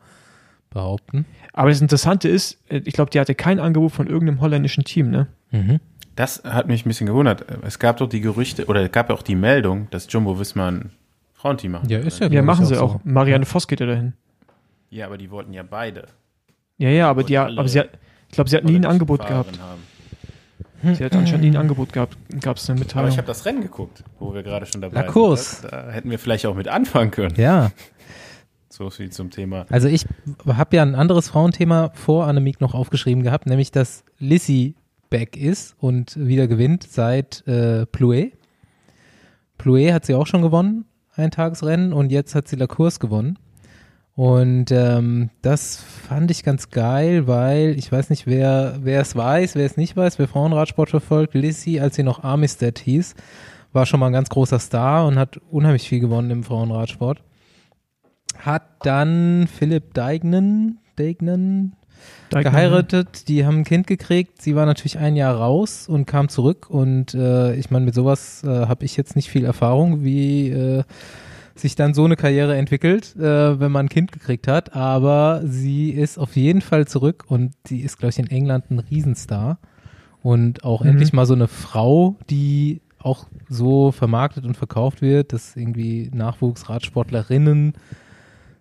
behaupten. 0.71 1.25
Aber 1.53 1.69
das 1.71 1.81
Interessante 1.81 2.29
ist, 2.29 2.59
äh, 2.69 2.81
ich 2.85 2.95
glaube, 2.95 3.11
die 3.11 3.21
hatte 3.21 3.35
kein 3.35 3.61
Angebot 3.61 3.93
von 3.93 4.07
irgendeinem 4.07 4.41
holländischen 4.41 4.85
Team, 4.85 5.11
ne? 5.11 5.27
Mhm. 5.51 5.81
Das 6.14 6.43
hat 6.45 6.67
mich 6.67 6.85
ein 6.87 6.89
bisschen 6.89 7.07
gewundert. 7.07 7.45
Es 7.62 7.79
gab 7.79 7.99
doch 7.99 8.09
die 8.09 8.21
Gerüchte, 8.21 8.67
oder 8.67 8.83
es 8.83 8.91
gab 8.93 9.11
ja 9.11 9.14
auch 9.14 9.23
die 9.23 9.35
Meldung, 9.35 9.89
dass 9.91 10.11
Jumbo 10.11 10.39
Wismar 10.41 10.71
ein 10.73 10.91
Frauenteam 11.35 11.73
machen 11.73 11.89
Ja, 11.91 11.99
ist 11.99 12.19
ja, 12.21 12.29
Ja, 12.29 12.41
machen 12.43 12.64
sie 12.64 12.75
so. 12.77 12.81
auch. 12.83 13.01
Marianne 13.05 13.45
Voss 13.45 13.69
geht 13.69 13.81
ja 13.81 13.87
dahin. 13.87 14.14
Ja, 14.89 15.07
aber 15.07 15.19
die 15.19 15.31
wollten 15.31 15.53
ja 15.53 15.62
beide. 15.62 16.07
Ja, 16.79 16.89
ja, 16.89 17.11
aber, 17.11 17.23
die, 17.23 17.37
aber 17.37 17.69
sie 17.69 17.81
hat, 17.81 17.91
ich 18.29 18.35
glaube, 18.35 18.49
sie 18.49 18.57
hat 18.57 18.64
nie 18.64 18.77
ein 18.77 18.87
Angebot 18.87 19.27
gehabt. 19.27 19.59
Haben. 19.61 19.83
Sie 20.95 21.05
hat 21.05 21.14
anscheinend 21.14 21.43
nie 21.45 21.51
ein 21.51 21.57
Angebot 21.57 21.93
gehabt. 21.93 22.17
Gab 22.41 22.57
es 22.59 22.69
eine 22.69 22.77
Aber 22.79 22.85
Mitteilung. 22.85 23.11
ich 23.11 23.17
habe 23.19 23.27
das 23.27 23.45
Rennen 23.45 23.62
geguckt, 23.62 24.05
wo 24.19 24.35
wir 24.35 24.43
gerade 24.43 24.67
schon 24.67 24.81
dabei 24.83 25.03
La 25.03 25.12
sind. 25.12 25.64
Da, 25.64 25.83
da 25.85 25.91
hätten 25.91 26.11
wir 26.11 26.19
vielleicht 26.19 26.47
auch 26.47 26.55
mit 26.55 26.69
anfangen 26.69 27.11
können. 27.11 27.35
Ja, 27.37 27.73
So 28.77 28.91
viel 28.91 29.11
zum 29.11 29.31
Thema. 29.31 29.64
also 29.70 29.89
ich 29.89 30.05
habe 30.47 30.77
ja 30.77 30.83
ein 30.83 30.95
anderes 30.95 31.31
Frauenthema 31.31 31.93
vor 31.95 32.27
Annemiek 32.27 32.61
noch 32.61 32.74
aufgeschrieben 32.74 33.22
gehabt, 33.22 33.47
nämlich 33.47 33.70
dass 33.70 34.05
Lissy 34.18 34.74
back 35.09 35.35
ist 35.35 35.77
und 35.79 36.14
wieder 36.18 36.47
gewinnt 36.47 36.87
seit 36.87 37.43
äh, 37.47 37.87
Plouet. 37.87 38.35
Plouet 39.57 39.95
hat 39.95 40.05
sie 40.05 40.12
auch 40.12 40.27
schon 40.27 40.43
gewonnen, 40.43 40.85
ein 41.14 41.31
Tagesrennen, 41.31 41.95
und 41.95 42.12
jetzt 42.12 42.35
hat 42.35 42.49
sie 42.49 42.57
La 42.57 42.66
Course 42.66 42.99
gewonnen. 42.99 43.39
Und 44.14 44.70
ähm, 44.70 45.31
das 45.41 45.77
fand 45.77 46.31
ich 46.31 46.45
ganz 46.45 46.68
geil, 46.68 47.27
weil 47.27 47.79
ich 47.79 47.91
weiß 47.91 48.11
nicht, 48.11 48.27
wer, 48.27 48.79
wer 48.83 49.01
es 49.01 49.16
weiß, 49.16 49.55
wer 49.55 49.64
es 49.64 49.79
nicht 49.79 49.97
weiß, 49.97 50.18
wer 50.18 50.29
Frauenradsport 50.29 50.91
verfolgt. 50.91 51.33
Lissy, 51.33 51.81
als 51.81 51.97
sie 51.97 52.03
noch 52.03 52.24
Armistead 52.24 52.79
hieß, 52.79 53.14
war 53.72 53.87
schon 53.87 54.01
mal 54.01 54.09
ein 54.09 54.12
ganz 54.12 54.29
großer 54.29 54.59
Star 54.59 55.07
und 55.07 55.18
hat 55.18 55.39
unheimlich 55.51 55.89
viel 55.89 56.01
gewonnen 56.01 56.31
im 56.31 56.45
Frauenradsport. 56.45 57.22
Hat 58.39 58.62
dann 58.82 59.49
Philipp 59.49 59.95
Deignen, 59.95 60.78
Deignen 60.97 61.74
Deignan, 62.30 62.53
geheiratet, 62.53 63.28
die 63.28 63.47
haben 63.47 63.59
ein 63.59 63.64
Kind 63.64 63.87
gekriegt. 63.87 64.43
Sie 64.43 64.55
war 64.55 64.66
natürlich 64.66 64.99
ein 64.99 65.16
Jahr 65.16 65.34
raus 65.37 65.89
und 65.89 66.07
kam 66.07 66.28
zurück. 66.28 66.68
Und 66.68 67.14
äh, 67.14 67.55
ich 67.55 67.70
meine, 67.70 67.84
mit 67.84 67.95
sowas 67.95 68.43
äh, 68.45 68.49
habe 68.66 68.84
ich 68.84 68.97
jetzt 68.97 69.16
nicht 69.16 69.30
viel 69.30 69.45
Erfahrung, 69.45 70.05
wie 70.05 70.51
äh, 70.51 70.82
sich 71.55 71.74
dann 71.74 71.95
so 71.95 72.05
eine 72.05 72.16
Karriere 72.16 72.57
entwickelt, 72.57 73.16
äh, 73.16 73.59
wenn 73.59 73.72
man 73.72 73.87
ein 73.87 73.89
Kind 73.89 74.12
gekriegt 74.12 74.47
hat. 74.47 74.74
Aber 74.74 75.41
sie 75.45 75.91
ist 75.91 76.18
auf 76.18 76.37
jeden 76.37 76.61
Fall 76.61 76.87
zurück 76.87 77.24
und 77.28 77.55
sie 77.66 77.80
ist, 77.80 77.99
glaube 77.99 78.11
ich, 78.11 78.18
in 78.18 78.28
England 78.28 78.70
ein 78.70 78.78
Riesenstar. 78.78 79.59
Und 80.22 80.64
auch 80.64 80.82
Mhm. 80.82 80.91
endlich 80.91 81.12
mal 81.12 81.24
so 81.26 81.34
eine 81.34 81.49
Frau, 81.49 82.16
die 82.28 82.82
auch 82.99 83.26
so 83.49 83.93
vermarktet 83.93 84.45
und 84.45 84.57
verkauft 84.57 85.01
wird, 85.01 85.32
dass 85.32 85.57
irgendwie 85.57 86.11
Nachwuchsradsportlerinnen 86.12 87.74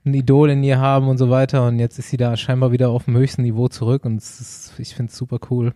ein 0.06 0.14
Idol 0.14 0.49
in 0.51 0.64
ihr 0.64 0.80
haben 0.80 1.08
und 1.08 1.18
so 1.18 1.30
weiter. 1.30 1.66
Und 1.68 1.80
jetzt 1.80 1.97
ist 1.99 2.10
sie 2.10 2.18
da 2.18 2.36
scheinbar 2.38 2.72
wieder 2.72 2.89
auf 2.89 3.06
dem 3.06 3.16
höchsten 3.18 3.41
Niveau 3.41 3.68
zurück 3.68 4.06
und 4.06 4.18
ist, 4.18 4.74
ich 4.78 4.93
finde 4.95 5.12
es 5.12 5.18
super 5.18 5.39
cool. 5.49 5.74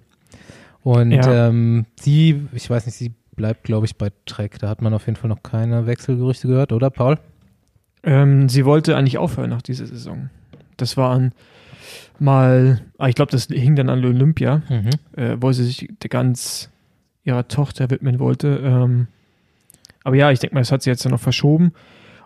Und 0.84 1.12
Ja. 1.12 1.48
ähm, 1.48 1.86
sie, 2.00 2.48
ich 2.54 2.70
weiß 2.70 2.86
nicht, 2.86 2.96
sie 2.96 3.14
bleibt, 3.36 3.64
glaube 3.64 3.86
ich, 3.86 3.98
bei 3.98 4.12
Trek. 4.26 4.60
Da 4.60 4.70
hat 4.70 4.82
man 4.82 4.94
auf 4.94 5.06
jeden 5.08 5.16
Fall 5.16 5.30
noch 5.30 5.44
keine 5.44 5.86
Wechselgerüchte 5.88 6.48
gehört, 6.48 6.72
oder 6.72 6.90
Paul? 6.90 7.18
Ähm, 8.04 8.48
sie 8.50 8.66
wollte 8.66 8.96
eigentlich 8.96 9.18
aufhören 9.18 9.50
nach 9.50 9.62
dieser 9.62 9.86
Saison. 9.88 10.30
Das 10.78 10.96
waren 10.96 11.34
mal, 12.20 12.82
ah, 12.98 13.08
ich 13.10 13.16
glaube, 13.16 13.32
das 13.32 13.46
hing 13.48 13.76
dann 13.76 13.90
an 13.90 14.04
Olympia, 14.04 14.62
Mhm. 14.70 14.90
äh, 15.22 15.38
wo 15.40 15.52
sie 15.52 15.64
sich 15.66 15.90
ganz 16.10 16.70
ihrer 17.24 17.48
Tochter 17.48 17.90
widmen 17.90 18.20
wollte. 18.20 18.60
Ähm, 18.64 19.08
aber 20.04 20.16
ja, 20.16 20.32
ich 20.32 20.40
denke 20.40 20.56
mal, 20.56 20.62
das 20.62 20.72
hat 20.72 20.82
sie 20.84 20.90
jetzt 20.90 21.04
ja 21.04 21.12
noch 21.12 21.20
verschoben. 21.20 21.74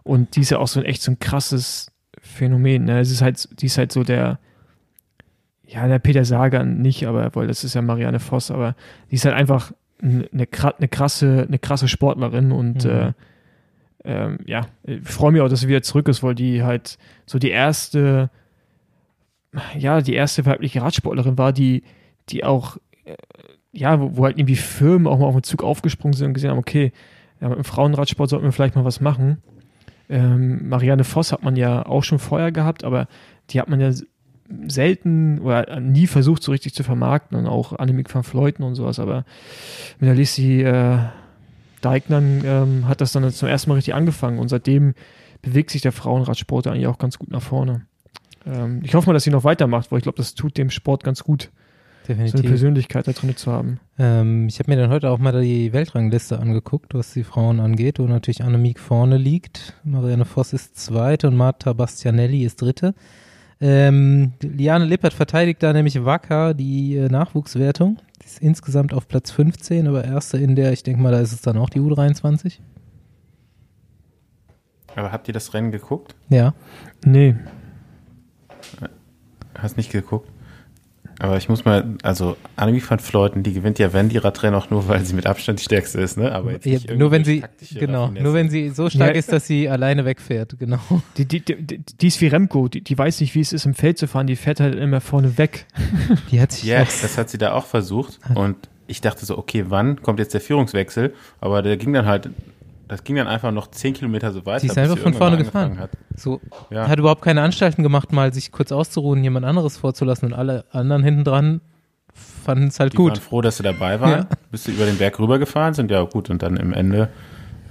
Und 0.04 0.36
die 0.36 0.42
ist 0.42 0.50
ja 0.52 0.60
auch 0.60 0.68
so 0.68 0.80
ein 0.80 0.86
echt 0.86 1.02
so 1.02 1.12
ein 1.12 1.20
krasses 1.20 1.88
Phänomen. 2.22 2.86
Ne? 2.86 3.00
Es 3.00 3.12
ist 3.12 3.22
halt, 3.22 3.62
die 3.62 3.66
ist 3.68 3.78
halt 3.78 3.92
so 3.92 4.04
der, 4.04 4.40
ja, 5.66 5.88
der 5.88 6.00
Peter 6.00 6.26
Sagan 6.26 6.82
nicht, 6.82 7.06
aber 7.08 7.34
weil 7.36 7.48
das 7.48 7.64
ist 7.64 7.74
ja 7.74 7.82
Marianne 7.82 8.20
Voss, 8.20 8.52
aber 8.52 8.76
die 9.12 9.16
ist 9.16 9.26
halt 9.26 9.36
einfach 9.36 9.72
eine, 10.02 10.28
eine 10.34 10.88
krasse, 10.88 11.46
eine 11.48 11.60
krasse 11.60 11.88
Sportlerin 11.88 12.52
und 12.52 12.84
Mhm. 12.86 12.90
äh, 12.90 13.14
ähm, 14.06 14.40
ja, 14.46 14.68
ich 14.84 15.02
freue 15.04 15.32
mich 15.32 15.42
auch, 15.42 15.48
dass 15.48 15.62
sie 15.62 15.70
wieder 15.70 15.82
zurück 15.82 16.10
ist, 16.10 16.22
weil 16.24 16.36
die 16.36 16.62
halt 16.64 16.98
so 17.26 17.40
die 17.40 17.52
erste, 17.52 18.30
ja, 19.78 20.02
die 20.02 20.14
erste 20.14 20.46
weibliche 20.46 20.82
Radsportlerin 20.82 21.38
war, 21.38 21.54
die, 21.54 21.84
die 22.30 22.44
auch, 22.44 22.78
äh, 23.06 23.16
ja, 23.72 24.00
wo, 24.02 24.18
wo 24.18 24.26
halt 24.26 24.38
irgendwie 24.38 24.58
Firmen 24.58 25.08
auch 25.08 25.20
mal 25.20 25.26
auf 25.26 25.36
den 25.36 25.44
Zug 25.44 25.64
aufgesprungen 25.64 26.14
sind 26.14 26.28
und 26.28 26.34
gesehen 26.34 26.52
haben, 26.52 26.58
okay, 26.60 26.92
ja, 27.40 27.48
mit 27.48 27.58
dem 27.58 27.64
Frauenradsport 27.64 28.30
sollten 28.30 28.46
wir 28.46 28.52
vielleicht 28.52 28.76
mal 28.76 28.84
was 28.86 29.00
machen. 29.00 29.38
Ähm, 30.14 30.70
Marianne 30.70 31.04
Voss 31.04 31.32
hat 31.32 31.42
man 31.42 31.56
ja 31.56 31.88
auch 31.88 32.04
schon 32.04 32.20
vorher 32.20 32.52
gehabt, 32.52 32.84
aber 32.84 33.08
die 33.50 33.60
hat 33.60 33.68
man 33.68 33.82
ja 33.82 33.92
selten 34.68 35.40
oder 35.40 35.80
nie 35.80 36.06
versucht, 36.06 36.44
so 36.44 36.52
richtig 36.52 36.76
zu 36.76 36.84
vermarkten 36.84 37.36
und 37.36 37.48
auch 37.48 37.74
Annemiek 37.74 38.14
van 38.14 38.22
Fleuten 38.22 38.62
und 38.62 38.76
sowas, 38.76 39.00
aber 39.00 39.26
mit 40.00 40.08
der 40.08 40.14
Lissy 40.14 40.62
äh, 40.62 41.00
Deignern 41.82 42.44
ähm, 42.46 42.88
hat 42.88 43.02
das 43.02 43.12
dann 43.12 43.28
zum 43.32 43.48
ersten 43.48 43.72
Mal 43.72 43.76
richtig 43.76 43.96
angefangen 43.96 44.38
und 44.38 44.50
seitdem 44.50 44.94
bewegt 45.42 45.72
sich 45.72 45.82
der 45.82 45.92
Frauenradsport 45.92 46.68
eigentlich 46.68 46.86
auch 46.86 47.00
ganz 47.00 47.18
gut 47.18 47.32
nach 47.32 47.42
vorne. 47.42 47.88
Ähm, 48.46 48.82
ich 48.84 48.94
hoffe 48.94 49.08
mal, 49.08 49.14
dass 49.14 49.24
sie 49.24 49.32
noch 49.32 49.44
weitermacht, 49.44 49.92
weil 49.92 49.98
ich 49.98 50.04
glaube, 50.04 50.18
das 50.18 50.36
tut 50.36 50.60
dem 50.60 50.70
Sport 50.70 51.04
ganz 51.04 51.24
gut, 51.24 51.50
so 52.06 52.14
eine 52.14 52.24
Definitiv. 52.24 52.50
Persönlichkeit 52.50 53.08
da 53.08 53.12
drin 53.14 53.36
zu 53.36 53.52
haben. 53.52 53.80
Ähm, 53.98 54.48
ich 54.48 54.60
habe 54.60 54.72
mir 54.72 54.78
dann 54.78 54.90
heute 54.90 55.10
auch 55.10 55.20
mal 55.20 55.42
die 55.42 55.74
Weltrangliste 55.74 56.40
angeguckt, 56.40 56.94
was 56.94 57.14
die 57.14 57.24
Frauen 57.24 57.60
angeht, 57.60 58.00
wo 58.00 58.04
natürlich 58.04 58.44
Annemiek 58.44 58.80
vorne 58.80 59.18
liegt. 59.18 59.74
Marianne 59.84 60.26
Voss 60.26 60.54
ist 60.54 60.78
zweite 60.78 61.28
und 61.28 61.36
Marta 61.36 61.74
Bastianelli 61.74 62.44
ist 62.44 62.62
dritte. 62.62 62.94
Ähm, 63.62 64.34
Liane 64.42 64.86
Lippert 64.86 65.14
verteidigt 65.14 65.64
da 65.64 65.72
nämlich 65.72 66.04
wacker 66.04 66.54
die 66.54 66.98
äh, 66.98 67.08
Nachwuchswertung. 67.08 67.98
Die 68.22 68.26
ist 68.26 68.42
insgesamt 68.42 68.94
auf 68.94 69.08
Platz 69.08 69.32
15, 69.32 69.88
aber 69.88 70.04
erste 70.04 70.38
in 70.38 70.56
der, 70.56 70.74
ich 70.74 70.84
denke 70.84 71.02
mal, 71.02 71.12
da 71.12 71.20
ist 71.20 71.32
es 71.32 71.42
dann 71.42 71.58
auch 71.58 71.70
die 71.70 71.80
U23. 71.80 72.60
Aber 74.96 75.12
habt 75.12 75.28
ihr 75.28 75.34
das 75.34 75.54
Rennen 75.54 75.72
geguckt? 75.72 76.16
Ja. 76.30 76.54
Nee, 77.06 77.36
Hast 79.58 79.78
nicht 79.78 79.92
geguckt? 79.92 80.30
Aber 81.24 81.38
ich 81.38 81.48
muss 81.48 81.64
mal, 81.64 81.86
also 82.04 82.36
Annemiek 82.58 82.90
van 82.92 83.00
Fleuten, 83.00 83.44
die 83.44 83.54
gewinnt 83.54 83.80
ja 83.80 83.94
wenn 83.94 84.10
die 84.10 84.18
Radrennen 84.18 84.60
auch 84.60 84.70
nur, 84.70 84.90
weil 84.90 85.06
sie 85.06 85.14
mit 85.14 85.26
Abstand 85.26 85.58
die 85.60 85.64
stärkste 85.64 86.02
ist, 86.02 86.18
ne? 86.18 86.34
Aber 86.34 86.52
jetzt 86.52 86.66
Ja, 86.66 86.74
nicht 86.74 86.98
nur 86.98 87.12
wenn 87.12 87.24
sie, 87.24 87.42
genau, 87.76 88.10
nur 88.10 88.34
wenn 88.34 88.50
sie 88.50 88.72
so 88.72 88.90
stark 88.90 89.12
Ja. 89.14 89.20
ist, 89.20 89.32
dass 89.32 89.48
sie 89.48 89.70
alleine 89.70 90.04
wegfährt, 90.04 90.60
genau. 90.60 90.80
die, 91.16 91.24
die, 91.26 91.40
die, 91.40 91.78
die 91.80 92.08
ist 92.08 92.20
wie 92.20 92.28
Remco, 92.28 92.68
die, 92.68 92.82
die 92.82 92.98
weiß 92.98 93.22
nicht, 93.22 93.36
wie 93.36 93.40
es 93.40 93.54
ist, 93.54 93.66
im 93.66 93.74
Feld 93.74 93.98
zu 93.98 94.08
fahren, 94.08 94.28
die 94.28 94.36
fährt 94.36 94.60
halt 94.60 94.76
immer 94.76 95.00
vorne 95.00 95.38
weg. 95.38 95.66
Die 96.32 96.42
hat 96.42 96.52
sich 96.52 96.66
Ja, 96.66 96.82
auch 96.82 96.88
das 97.02 97.18
hat 97.18 97.30
sie 97.30 97.38
da 97.38 97.54
auch 97.54 97.68
versucht. 97.68 98.20
Und 98.36 98.58
ich 98.88 99.00
dachte 99.00 99.26
so, 99.26 99.38
okay, 99.38 99.64
wann 99.70 100.02
kommt 100.02 100.20
jetzt 100.20 100.34
der 100.34 100.42
Führungswechsel? 100.42 101.14
Aber 101.40 101.62
der 101.62 101.78
ging 101.78 101.94
dann 101.94 102.06
halt, 102.06 102.30
das 102.94 103.04
ging 103.04 103.16
dann 103.16 103.28
einfach 103.28 103.52
noch 103.52 103.72
zehn 103.72 103.94
Kilometer 103.94 104.32
so 104.32 104.46
weiter. 104.46 104.60
Sie 104.60 104.68
ist 104.68 104.78
einfach 104.78 104.98
von 104.98 105.14
vorne 105.14 105.38
gefahren. 105.38 105.80
Hat. 105.80 105.90
so 106.16 106.40
Ja. 106.70 106.88
hat 106.88 107.00
überhaupt 107.00 107.22
keine 107.24 107.42
Anstalten 107.42 107.82
gemacht, 107.84 108.12
mal 108.12 108.32
sich 108.34 108.52
kurz 108.52 108.72
auszuruhen, 108.72 109.24
jemand 109.24 109.46
anderes 109.46 109.78
vorzulassen 109.78 110.28
und 110.32 110.34
alle 110.34 110.66
anderen 110.72 111.04
hinten 111.04 111.24
dran 111.24 111.62
fanden 112.44 112.68
es 112.68 112.80
halt 112.80 112.94
Die 112.94 112.98
gut. 112.98 113.18
froh, 113.18 113.42
dass 113.42 113.58
sie 113.58 113.64
dabei 113.64 114.00
waren. 114.00 114.12
Ja. 114.12 114.28
Bist 114.52 114.68
du 114.68 114.72
über 114.72 114.86
den 114.86 114.98
Berg 114.98 115.20
rübergefahren 115.20 115.74
sind, 115.74 115.90
ja 115.90 116.04
gut. 116.04 116.30
Und 116.30 116.44
dann 116.44 116.58
im 116.58 116.72
Ende, 116.74 117.10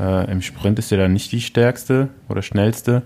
äh, 0.00 0.30
im 0.30 0.42
Sprint 0.42 0.78
ist 0.80 0.88
sie 0.88 0.96
dann 0.96 1.12
nicht 1.12 1.30
die 1.30 1.40
stärkste 1.40 2.08
oder 2.28 2.42
schnellste. 2.42 3.02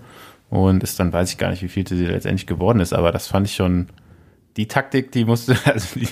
Und 0.49 0.81
ist 0.81 0.99
dann, 0.99 1.11
weiß 1.13 1.29
ich 1.31 1.37
gar 1.37 1.51
nicht, 1.51 1.61
wie 1.61 1.67
viel 1.67 1.85
sie 1.87 2.05
letztendlich 2.05 2.47
geworden 2.47 2.79
ist. 2.79 2.93
Aber 2.93 3.11
das 3.11 3.27
fand 3.27 3.45
ich 3.47 3.55
schon, 3.55 3.87
die 4.55 4.67
Taktik, 4.67 5.11
die 5.11 5.25
musste, 5.25 5.55
also 5.65 5.99
die, 5.99 6.07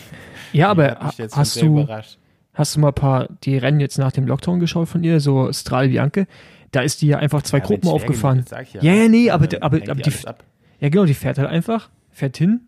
Ja, 0.52 0.66
die 0.76 0.82
aber 0.82 0.86
hat 0.90 1.04
mich 1.06 1.18
jetzt 1.18 1.32
schon 1.34 1.40
hast 1.42 1.54
sehr 1.54 1.64
du, 1.64 1.80
überrascht. 1.82 2.20
Hast 2.56 2.76
du 2.76 2.80
mal 2.80 2.88
ein 2.90 2.94
paar, 2.96 3.28
die 3.44 3.58
Rennen 3.58 3.80
jetzt 3.80 3.98
nach 4.00 4.12
dem 4.12 4.26
Lockdown 4.28 4.60
geschaut 4.60 4.88
von 4.90 5.04
ihr, 5.04 5.20
so 5.20 5.52
Strade 5.54 5.90
Bianche? 5.90 6.26
Da 6.72 6.82
ist 6.82 7.02
die 7.02 7.08
ja 7.08 7.20
einfach 7.20 7.42
zwei 7.44 7.60
Ja, 7.60 7.64
Gruppen 7.66 7.88
aufgefahren. 7.90 8.44
genug 8.44 8.84
Ja, 8.84 8.94
ja, 8.94 9.08
nee, 9.08 9.30
aber- 9.30 9.52
äh, 9.54 9.60
aber- 9.62 9.78
hängt 9.78 9.90
aber 9.90 10.02
die. 10.02 10.12
Ja, 10.80 10.90
genau, 10.90 11.06
die 11.06 11.14
fährt 11.14 11.38
halt 11.38 11.50
einfach, 11.50 11.90
fährt 12.12 12.36
hin. 12.38 12.62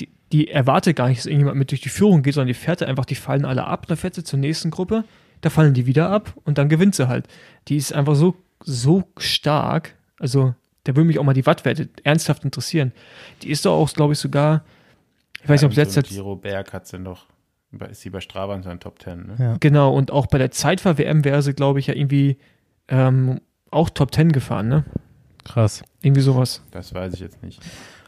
Die, 0.00 0.08
die 0.32 0.48
erwartet 0.48 0.96
gar 0.96 1.08
nicht, 1.08 1.18
dass 1.18 1.26
irgendjemand 1.26 1.58
mit 1.58 1.70
durch 1.70 1.80
die 1.82 1.88
Führung 1.90 2.22
geht, 2.22 2.34
sondern 2.34 2.48
die 2.48 2.54
fährt 2.54 2.80
halt 2.80 2.88
einfach, 2.88 3.04
die 3.04 3.14
fallen 3.14 3.44
alle 3.44 3.64
ab, 3.66 3.86
dann 3.88 3.96
fährt 3.96 4.14
sie 4.14 4.24
zur 4.24 4.38
nächsten 4.38 4.70
Gruppe, 4.70 5.04
da 5.42 5.50
fallen 5.50 5.74
die 5.74 5.86
wieder 5.86 6.08
ab 6.10 6.32
und 6.44 6.56
dann 6.58 6.68
gewinnt 6.68 6.94
sie 6.94 7.08
halt. 7.08 7.26
Die 7.68 7.76
ist 7.76 7.92
einfach 7.92 8.14
so, 8.14 8.36
so 8.64 9.04
stark, 9.18 9.94
also 10.18 10.54
da 10.84 10.96
würde 10.96 11.06
mich 11.08 11.18
auch 11.18 11.24
mal 11.24 11.34
die 11.34 11.44
Wattwerte 11.46 11.88
ernsthaft 12.04 12.44
interessieren. 12.44 12.92
Die 13.42 13.50
ist 13.50 13.66
doch 13.66 13.72
auch, 13.74 13.92
glaube 13.92 14.14
ich, 14.14 14.18
sogar, 14.18 14.64
ich 15.42 15.48
weiß 15.48 15.60
nicht, 15.62 15.70
ob 15.72 15.76
Ja, 15.76 15.82
es 15.82 15.92
so 15.92 16.00
letzter 16.00 16.10
im 16.10 16.16
Giro 16.16 16.36
Berg 16.36 16.72
hat 16.72 16.86
sie 16.86 16.98
noch, 16.98 17.26
ist 17.84 18.00
sie 18.00 18.08
bei 18.10 18.20
Strava 18.20 18.54
in 18.56 18.62
seinen 18.62 18.80
Top 18.80 18.98
Ten, 18.98 19.26
ne? 19.26 19.34
Ja. 19.38 19.56
Genau, 19.60 19.92
und 19.94 20.10
auch 20.10 20.26
bei 20.26 20.38
der 20.38 20.50
Zeitfahr-WM 20.50 21.24
wäre 21.26 21.42
sie, 21.42 21.52
glaube 21.52 21.78
ich, 21.78 21.88
ja 21.88 21.94
irgendwie 21.94 22.38
ähm, 22.88 23.40
auch 23.70 23.90
Top 23.90 24.14
10 24.14 24.32
gefahren, 24.32 24.68
ne? 24.68 24.84
Krass. 25.44 25.82
Irgendwie 26.02 26.22
sowas. 26.22 26.62
Das 26.70 26.94
weiß 26.94 27.12
ich 27.14 27.20
jetzt 27.20 27.42
nicht. 27.42 27.60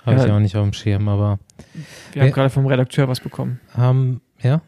Habe 0.06 0.16
ich 0.16 0.24
Ja. 0.26 0.34
auch 0.34 0.40
nicht 0.40 0.56
auf 0.56 0.64
dem 0.64 0.72
Schirm, 0.72 1.08
aber 1.08 1.38
Wir 2.12 2.22
haben 2.22 2.32
gerade 2.32 2.48
vom 2.50 2.66
Redakteur 2.66 3.06
was 3.08 3.20
bekommen. 3.20 3.60
haben, 3.74 4.22
ja. 4.40 4.62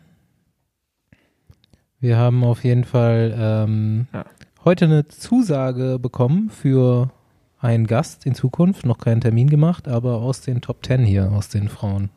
Wir 1.99 2.17
haben 2.17 2.45
auf 2.45 2.65
jeden 2.65 2.85
Fall 2.85 3.35
ähm, 3.37 4.07
Ja. 4.13 4.25
heute 4.65 4.85
eine 4.87 5.07
Zusage 5.09 5.99
bekommen 5.99 6.51
für 6.51 7.11
einen 7.59 7.87
Gast 7.87 8.25
in 8.27 8.35
Zukunft. 8.35 8.87
Noch 8.87 8.99
keinen 8.99 9.21
Termin 9.21 9.51
gemacht, 9.51 9.87
aber 9.87 10.17
aus 10.17 10.41
den 10.41 10.61
Top 10.61 10.83
Ten 10.83 11.05
hier, 11.05 11.31
aus 11.33 11.49
den 11.49 11.69
Frauen, 11.69 12.09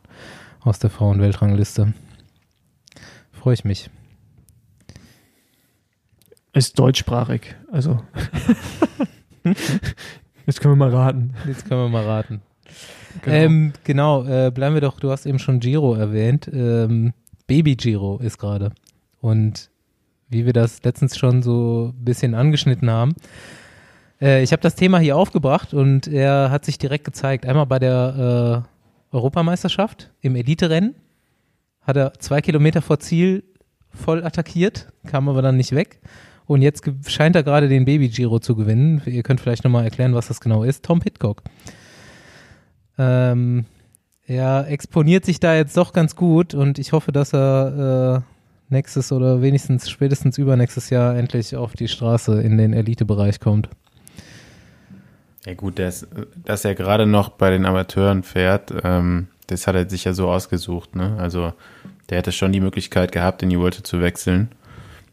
aus 0.60 0.78
der 0.78 0.90
Frauenweltrangliste. 0.90 1.92
Freue 3.44 3.52
ich 3.52 3.64
mich. 3.66 3.90
Ist 6.54 6.78
deutschsprachig, 6.78 7.54
also. 7.70 8.00
Jetzt 10.46 10.62
können 10.62 10.72
wir 10.72 10.88
mal 10.88 10.88
raten. 10.88 11.34
Jetzt 11.46 11.68
können 11.68 11.82
wir 11.82 11.88
mal 11.90 12.06
raten. 12.06 12.40
Genau. 13.20 13.36
Ähm, 13.36 13.72
genau, 13.84 14.24
äh, 14.24 14.50
bleiben 14.50 14.72
wir 14.72 14.80
doch, 14.80 14.98
du 14.98 15.10
hast 15.10 15.26
eben 15.26 15.38
schon 15.38 15.60
Giro 15.60 15.94
erwähnt. 15.94 16.48
Ähm, 16.50 17.12
Baby 17.46 17.76
Giro 17.76 18.16
ist 18.16 18.38
gerade. 18.38 18.72
Und 19.20 19.68
wie 20.30 20.46
wir 20.46 20.54
das 20.54 20.82
letztens 20.82 21.18
schon 21.18 21.42
so 21.42 21.92
ein 21.94 22.02
bisschen 22.02 22.34
angeschnitten 22.34 22.88
haben, 22.88 23.14
äh, 24.22 24.42
ich 24.42 24.52
habe 24.52 24.62
das 24.62 24.74
Thema 24.74 25.00
hier 25.00 25.18
aufgebracht 25.18 25.74
und 25.74 26.06
er 26.08 26.50
hat 26.50 26.64
sich 26.64 26.78
direkt 26.78 27.04
gezeigt. 27.04 27.44
Einmal 27.44 27.66
bei 27.66 27.78
der 27.78 28.64
äh, 29.12 29.14
Europameisterschaft 29.14 30.12
im 30.22 30.34
Elite-Rennen 30.34 30.94
hat 31.84 31.96
er 31.96 32.12
zwei 32.18 32.40
Kilometer 32.40 32.82
vor 32.82 32.98
Ziel 32.98 33.44
voll 33.90 34.24
attackiert, 34.24 34.92
kam 35.06 35.28
aber 35.28 35.42
dann 35.42 35.56
nicht 35.56 35.72
weg. 35.72 36.00
Und 36.46 36.60
jetzt 36.62 36.84
scheint 37.06 37.36
er 37.36 37.42
gerade 37.42 37.68
den 37.68 37.84
Baby 37.84 38.08
Giro 38.08 38.38
zu 38.38 38.54
gewinnen. 38.54 39.00
Ihr 39.06 39.22
könnt 39.22 39.40
vielleicht 39.40 39.64
nochmal 39.64 39.84
erklären, 39.84 40.14
was 40.14 40.28
das 40.28 40.40
genau 40.40 40.62
ist. 40.62 40.84
Tom 40.84 41.00
Pitcock. 41.00 41.42
Ähm, 42.98 43.64
er 44.26 44.66
exponiert 44.68 45.24
sich 45.24 45.40
da 45.40 45.54
jetzt 45.54 45.76
doch 45.76 45.92
ganz 45.92 46.16
gut 46.16 46.54
und 46.54 46.78
ich 46.78 46.92
hoffe, 46.92 47.12
dass 47.12 47.34
er 47.34 48.22
äh, 48.22 48.72
nächstes 48.72 49.12
oder 49.12 49.42
wenigstens 49.42 49.90
spätestens 49.90 50.38
übernächstes 50.38 50.90
Jahr 50.90 51.16
endlich 51.16 51.56
auf 51.56 51.74
die 51.74 51.88
Straße 51.88 52.40
in 52.40 52.56
den 52.56 52.72
Elitebereich 52.72 53.40
kommt. 53.40 53.68
Ja 55.46 55.54
gut, 55.54 55.78
das, 55.78 56.06
dass 56.42 56.64
er 56.64 56.74
gerade 56.74 57.04
noch 57.04 57.28
bei 57.30 57.50
den 57.50 57.66
Amateuren 57.66 58.22
fährt, 58.22 58.72
ähm, 58.82 59.28
das 59.46 59.66
hat 59.66 59.74
er 59.74 59.88
sich 59.88 60.04
ja 60.04 60.12
so 60.12 60.28
ausgesucht. 60.28 60.96
Ne? 60.96 61.16
Also 61.18 61.52
der 62.08 62.18
hätte 62.18 62.32
schon 62.32 62.52
die 62.52 62.60
Möglichkeit 62.60 63.12
gehabt, 63.12 63.42
in 63.42 63.50
die 63.50 63.58
Vuelta 63.58 63.84
zu 63.84 64.00
wechseln. 64.00 64.48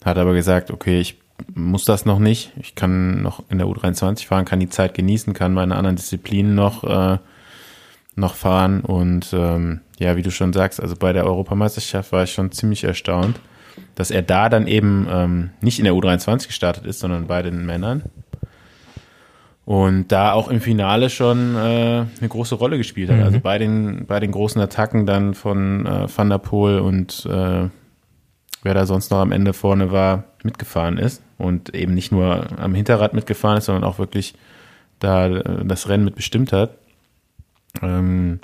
Hat 0.04 0.18
aber 0.18 0.34
gesagt, 0.34 0.72
okay, 0.72 1.00
ich 1.00 1.20
muss 1.54 1.86
das 1.86 2.06
noch 2.06 2.20
nicht. 2.20 2.52
Ich 2.58 2.76
kann 2.76 3.22
noch 3.22 3.44
in 3.50 3.58
der 3.58 3.68
U23 3.68 4.28
fahren, 4.28 4.46
kann 4.46 4.60
die 4.60 4.70
Zeit 4.70 4.94
genießen, 4.94 5.34
kann 5.34 5.54
meine 5.54 5.76
anderen 5.76 5.96
Disziplinen 5.96 6.56
noch, 6.56 6.84
äh, 6.84 7.18
noch 8.16 8.36
fahren. 8.36 8.82
Und 8.82 9.32
ähm, 9.34 9.82
ja, 10.00 10.16
wie 10.16 10.22
du 10.22 10.32
schon 10.32 10.54
sagst, 10.54 10.82
also 10.82 10.96
bei 10.96 11.14
der 11.14 11.26
Europameisterschaft 11.26 12.12
war 12.12 12.24
ich 12.24 12.34
schon 12.34 12.52
ziemlich 12.52 12.84
erstaunt, 12.84 13.40
dass 13.96 14.12
er 14.12 14.22
da 14.22 14.50
dann 14.50 14.68
eben 14.68 15.08
ähm, 15.10 15.50
nicht 15.62 15.80
in 15.80 15.86
der 15.86 15.94
U23 15.94 16.48
gestartet 16.48 16.86
ist, 16.86 17.00
sondern 17.00 17.28
bei 17.28 17.42
den 17.42 17.66
Männern. 17.66 18.04
Und 19.72 20.10
da 20.10 20.34
auch 20.34 20.50
im 20.50 20.60
Finale 20.60 21.10
schon 21.10 21.56
äh, 21.56 21.60
eine 21.60 22.28
große 22.28 22.56
Rolle 22.56 22.78
gespielt 22.78 23.10
hat. 23.10 23.20
Mhm. 23.20 23.24
Also 23.24 23.40
bei 23.40 23.58
den, 23.58 24.06
bei 24.06 24.20
den 24.20 24.34
großen 24.34 24.62
Attacken 24.62 25.06
dann 25.06 25.34
von 25.34 25.86
äh, 25.86 26.08
Van 26.14 26.30
der 26.30 26.40
Poel 26.40 26.80
und 26.80 27.26
äh, 27.26 27.70
wer 28.64 28.74
da 28.74 28.86
sonst 28.86 29.12
noch 29.12 29.20
am 29.20 29.32
Ende 29.32 29.54
vorne 29.54 29.94
war, 29.94 30.26
mitgefahren 30.44 30.98
ist 30.98 31.24
und 31.38 31.74
eben 31.74 31.94
nicht 31.94 32.12
nur 32.12 32.48
am 32.60 32.76
Hinterrad 32.76 33.14
mitgefahren 33.14 33.60
ist, 33.60 33.68
sondern 33.68 33.86
auch 33.86 33.98
wirklich 33.98 34.34
da 35.00 35.28
äh, 35.28 35.64
das 35.64 35.88
Rennen 35.88 36.04
mitbestimmt 36.04 36.52
hat. 36.52 36.72
Ähm, 37.82 38.42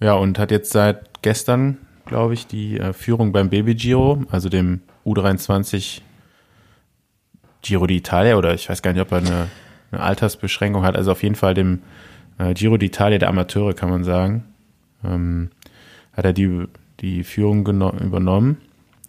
ja, 0.00 0.14
und 0.14 0.38
hat 0.38 0.50
jetzt 0.50 0.72
seit 0.72 1.20
gestern, 1.20 1.76
glaube 2.06 2.32
ich, 2.32 2.46
die 2.46 2.80
äh, 2.80 2.94
Führung 2.94 3.32
beim 3.32 3.50
Baby 3.50 3.74
Giro, 3.74 4.22
also 4.30 4.48
dem 4.48 4.80
U23 5.04 6.00
Giro 7.60 7.84
d'Italia, 7.84 8.36
oder 8.36 8.54
ich 8.54 8.70
weiß 8.70 8.80
gar 8.80 8.94
nicht, 8.94 9.02
ob 9.02 9.12
er 9.12 9.18
eine, 9.18 9.48
eine 9.92 10.02
Altersbeschränkung 10.02 10.82
hat, 10.84 10.96
also 10.96 11.12
auf 11.12 11.22
jeden 11.22 11.34
Fall 11.36 11.54
dem 11.54 11.80
äh, 12.38 12.54
Giro 12.54 12.74
d'Italia 12.76 13.18
der 13.18 13.28
Amateure, 13.28 13.74
kann 13.74 13.90
man 13.90 14.04
sagen. 14.04 14.44
Ähm, 15.04 15.50
hat 16.14 16.24
er 16.24 16.32
die, 16.32 16.64
die 17.00 17.24
Führung 17.24 17.66
übernommen 17.66 18.58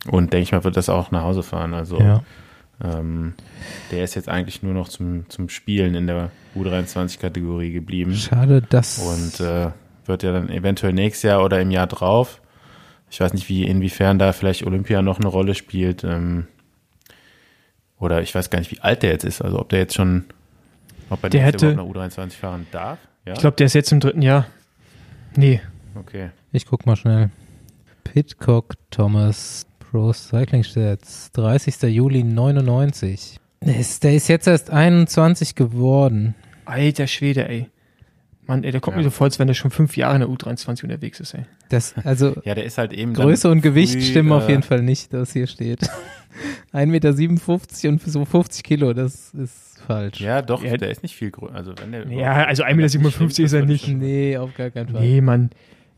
und 0.09 0.33
denke 0.33 0.43
ich 0.43 0.51
mal, 0.51 0.63
wird 0.63 0.77
das 0.77 0.89
auch 0.89 1.11
nach 1.11 1.23
Hause 1.23 1.43
fahren. 1.43 1.73
Also 1.73 1.99
Ja. 1.99 2.23
ähm, 2.83 3.33
der 3.91 4.03
ist 4.03 4.15
jetzt 4.15 4.29
eigentlich 4.29 4.63
nur 4.63 4.73
noch 4.73 4.89
zum, 4.89 5.29
zum 5.29 5.49
Spielen 5.49 5.95
in 5.95 6.07
der 6.07 6.31
U23-Kategorie 6.55 7.71
geblieben 7.71 8.13
Schade, 8.15 8.61
dass. 8.61 8.99
und 8.99 9.39
äh, 9.45 9.69
wird 10.05 10.23
ja 10.23 10.33
dann 10.33 10.49
eventuell 10.49 10.93
nächstes 10.93 11.23
Jahr 11.23 11.43
oder 11.43 11.61
im 11.61 11.71
Jahr 11.71 11.87
drauf. 11.87 12.41
Ich 13.09 13.19
weiß 13.21 13.33
nicht, 13.33 13.47
wie 13.47 13.63
inwiefern 13.63 14.17
da 14.19 14.33
vielleicht 14.33 14.65
Olympia 14.65 15.01
noch 15.01 15.19
eine 15.19 15.27
Rolle 15.27 15.53
spielt. 15.55 16.03
Ähm, 16.03 16.47
oder 17.99 18.21
ich 18.21 18.33
weiß 18.33 18.49
gar 18.49 18.59
nicht, 18.59 18.71
wie 18.71 18.79
alt 18.81 19.03
der 19.03 19.11
jetzt 19.11 19.23
ist. 19.23 19.41
Also 19.41 19.59
ob 19.59 19.69
der 19.69 19.79
jetzt 19.79 19.93
schon, 19.93 20.25
ob 21.09 21.23
er 21.23 21.29
Der 21.29 21.41
hätte- 21.43 21.71
überhaupt 21.71 21.95
noch 21.95 22.01
U23 22.01 22.31
fahren 22.31 22.67
darf. 22.71 22.99
Ja, 23.25 23.33
Ich 23.33 23.39
glaube, 23.39 23.55
der 23.57 23.65
ist 23.67 23.73
jetzt 23.73 23.91
im 23.91 23.99
dritten 23.99 24.21
Jahr. 24.21 24.47
Nee, 25.35 25.61
okay. 25.95 26.29
Ich 26.51 26.65
guck 26.65 26.85
mal 26.85 26.95
schnell. 26.95 27.29
Pitcock 28.03 28.75
Thomas 28.91 29.65
Pro 29.79 30.11
Cycling 30.13 30.63
Stats, 30.63 31.31
30. 31.33 31.81
Juli 31.83 32.23
99. 32.23 33.37
Der 33.61 33.77
ist, 33.77 34.03
der 34.03 34.13
ist 34.15 34.27
jetzt 34.27 34.47
erst 34.47 34.69
21 34.71 35.55
geworden. 35.55 36.35
alter 36.65 37.07
Schwede, 37.07 37.47
ey. 37.47 37.69
Mann, 38.45 38.63
ey, 38.65 38.71
der 38.71 38.81
kommt 38.81 38.95
Ja. 38.95 38.99
mir 38.99 39.03
so 39.05 39.09
vor, 39.09 39.25
als 39.25 39.39
wenn 39.39 39.47
der 39.47 39.53
schon 39.53 39.71
fünf 39.71 39.95
Jahre 39.95 40.15
in 40.15 40.19
der 40.21 40.29
U23 40.29 40.83
unterwegs 40.83 41.19
ist, 41.21 41.33
ey. 41.33 41.45
Das, 41.69 41.93
also 42.03 42.35
Ja, 42.43 42.55
der 42.55 42.65
ist 42.65 42.77
halt 42.77 42.91
eben. 42.93 43.13
Größe 43.13 43.49
und 43.49 43.61
Gewicht 43.61 43.93
früh, 43.93 44.01
stimmen 44.01 44.31
auf 44.33 44.47
äh, 44.47 44.51
jeden 44.51 44.63
Fall 44.63 44.81
nicht, 44.81 45.13
was 45.13 45.31
hier 45.33 45.47
steht. 45.47 45.79
1,57 46.73 46.87
Meter 46.87 47.89
und 47.89 48.01
so 48.01 48.25
50 48.25 48.63
Kilo, 48.63 48.93
das 48.93 49.33
ist 49.33 49.72
falsch. 49.83 50.19
Ja, 50.21 50.41
doch, 50.41 50.63
Ja. 50.63 50.77
der 50.77 50.89
ist 50.91 51.03
nicht 51.03 51.15
viel 51.15 51.31
größer. 51.31 51.53
Also 51.55 51.73
wenn 51.79 51.91
der 51.91 52.07
Ja, 52.07 52.45
also 52.45 52.63
1,57 52.63 52.99
Meter 53.21 53.43
ist 53.43 53.53
er 53.53 53.65
nicht. 53.65 53.87
Nee, 53.87 54.37
auf 54.37 54.53
gar 54.55 54.69
keinen 54.71 54.89
Fall. 54.89 55.01
Nee, 55.01 55.21
Mann. 55.21 55.49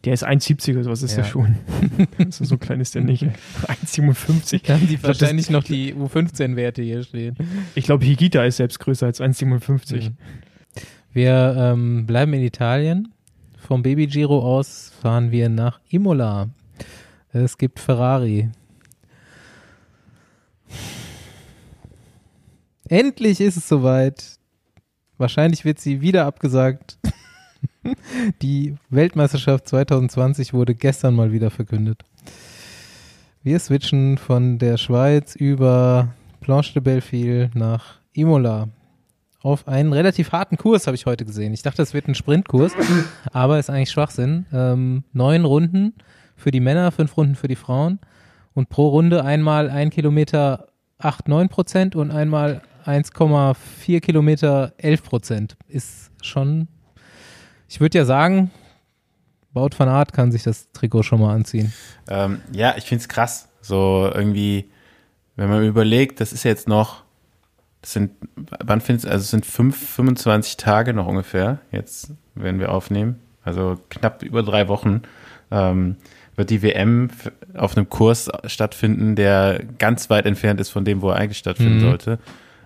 Der 0.03 0.13
ist 0.13 0.23
1,70 0.23 0.73
oder 0.75 0.83
sowas 0.83 1.01
ist 1.01 1.15
Ja. 1.17 1.23
der 1.23 1.29
schon. 1.29 1.55
so, 2.29 2.43
so 2.45 2.57
klein 2.57 2.79
ist 2.79 2.93
der 2.93 3.01
nicht. 3.03 3.23
ey. 3.23 3.31
1,57. 3.67 4.61
Da 4.63 4.73
haben 4.75 4.81
die 4.81 4.97
glaub, 4.97 5.01
das- 5.11 5.21
wahrscheinlich 5.21 5.49
noch 5.49 5.63
die 5.63 5.93
U15-Werte 5.95 6.83
hier 6.83 7.01
stehen. 7.03 7.35
Ich 7.73 7.85
glaube, 7.85 8.05
Higita 8.05 8.43
ist 8.43 8.57
selbst 8.57 8.79
größer 8.79 9.07
als 9.07 9.19
1,57. 9.21 10.09
Mhm. 10.11 10.17
Wir 11.11 11.55
ähm, 11.57 12.05
bleiben 12.05 12.33
in 12.33 12.41
Italien. 12.41 13.07
Vom 13.57 13.81
Baby 13.81 14.05
Giro 14.05 14.39
aus 14.39 14.91
fahren 15.01 15.31
wir 15.31 15.49
nach 15.49 15.79
Imola. 15.89 16.49
Es 17.33 17.57
gibt 17.57 17.79
Ferrari. 17.79 18.49
Endlich 22.87 23.41
ist 23.41 23.57
es 23.57 23.67
soweit. 23.67 24.37
Wahrscheinlich 25.17 25.65
wird 25.65 25.79
sie 25.79 26.01
wieder 26.01 26.25
abgesagt. 26.25 26.99
Die 28.41 28.75
Weltmeisterschaft 28.89 29.67
2020 29.67 30.53
wurde 30.53 30.75
gestern 30.75 31.15
mal 31.15 31.31
wieder 31.31 31.49
verkündet. 31.49 32.03
Wir 33.41 33.59
switchen 33.59 34.17
von 34.17 34.59
der 34.59 34.77
Schweiz 34.77 35.35
über 35.35 36.13
Planche 36.41 36.73
de 36.73 36.81
Belleville 36.81 37.49
nach 37.53 37.99
Imola 38.13 38.69
auf 39.41 39.67
einen 39.67 39.93
relativ 39.93 40.31
harten 40.31 40.57
Kurs, 40.57 40.87
habe 40.87 40.95
ich 40.95 41.05
heute 41.05 41.23
gesehen. 41.23 41.53
Ich 41.53 41.61
dachte, 41.61 41.83
es 41.83 41.93
wird 41.93 42.07
ein 42.07 42.15
Sprintkurs, 42.15 42.73
aber 43.31 43.59
ist 43.59 43.69
eigentlich 43.69 43.91
Schwachsinn. 43.91 44.47
Ähm, 44.51 45.03
neun 45.13 45.45
Runden 45.45 45.93
für 46.35 46.49
die 46.49 46.59
Männer, 46.59 46.91
fünf 46.91 47.15
Runden 47.15 47.35
für 47.35 47.47
die 47.47 47.55
Frauen 47.55 47.99
und 48.55 48.69
pro 48.69 48.89
Runde 48.89 49.23
einmal 49.23 49.69
ein 49.69 49.91
Kilometer 49.91 50.67
8, 50.97 51.27
9 51.27 51.49
Prozent 51.49 51.95
und 51.95 52.09
einmal 52.09 52.61
1,4 52.85 53.99
Kilometer 53.99 54.73
11 54.77 55.03
Prozent. 55.03 55.57
Ist 55.67 56.11
schon, 56.21 56.67
ich 57.67 57.79
würde 57.79 57.97
ja 57.97 58.05
sagen, 58.05 58.51
Baut 59.53 59.77
van 59.79 59.87
Art 59.89 60.11
kann 60.13 60.31
sich 60.31 60.43
das 60.43 60.71
Trikot 60.73 61.03
schon 61.03 61.21
mal 61.21 61.33
anziehen. 61.33 61.71
Ähm, 62.09 62.41
ja, 62.51 62.75
ich 62.77 62.83
find's 62.85 63.07
krass. 63.07 63.47
So 63.61 64.11
irgendwie, 64.13 64.69
wenn 65.35 65.49
man 65.49 65.63
überlegt, 65.65 66.19
das 66.19 66.33
ist 66.33 66.43
jetzt 66.43 66.67
noch, 66.67 67.03
das 67.81 67.93
sind, 67.93 68.11
wann 68.63 68.81
findest 68.81 69.07
also 69.07 69.21
es 69.23 69.31
sind 69.31 69.45
fünf, 69.45 69.77
25 69.95 70.57
Tage 70.57 70.93
noch 70.93 71.07
ungefähr, 71.07 71.59
jetzt, 71.71 72.11
wenn 72.35 72.59
wir 72.59 72.71
aufnehmen. 72.71 73.19
Also 73.43 73.79
knapp 73.89 74.23
über 74.23 74.43
drei 74.43 74.67
Wochen, 74.67 75.03
ähm, 75.51 75.95
wird 76.35 76.49
die 76.49 76.61
WM 76.61 77.09
auf 77.55 77.77
einem 77.77 77.89
Kurs 77.89 78.29
stattfinden, 78.45 79.15
der 79.15 79.63
ganz 79.77 80.09
weit 80.09 80.25
entfernt 80.25 80.59
ist 80.59 80.69
von 80.69 80.83
dem, 80.83 81.01
wo 81.01 81.11
er 81.11 81.15
eigentlich 81.15 81.37
stattfinden 81.37 81.77
Mhm. 81.77 81.81
sollte. 81.81 82.19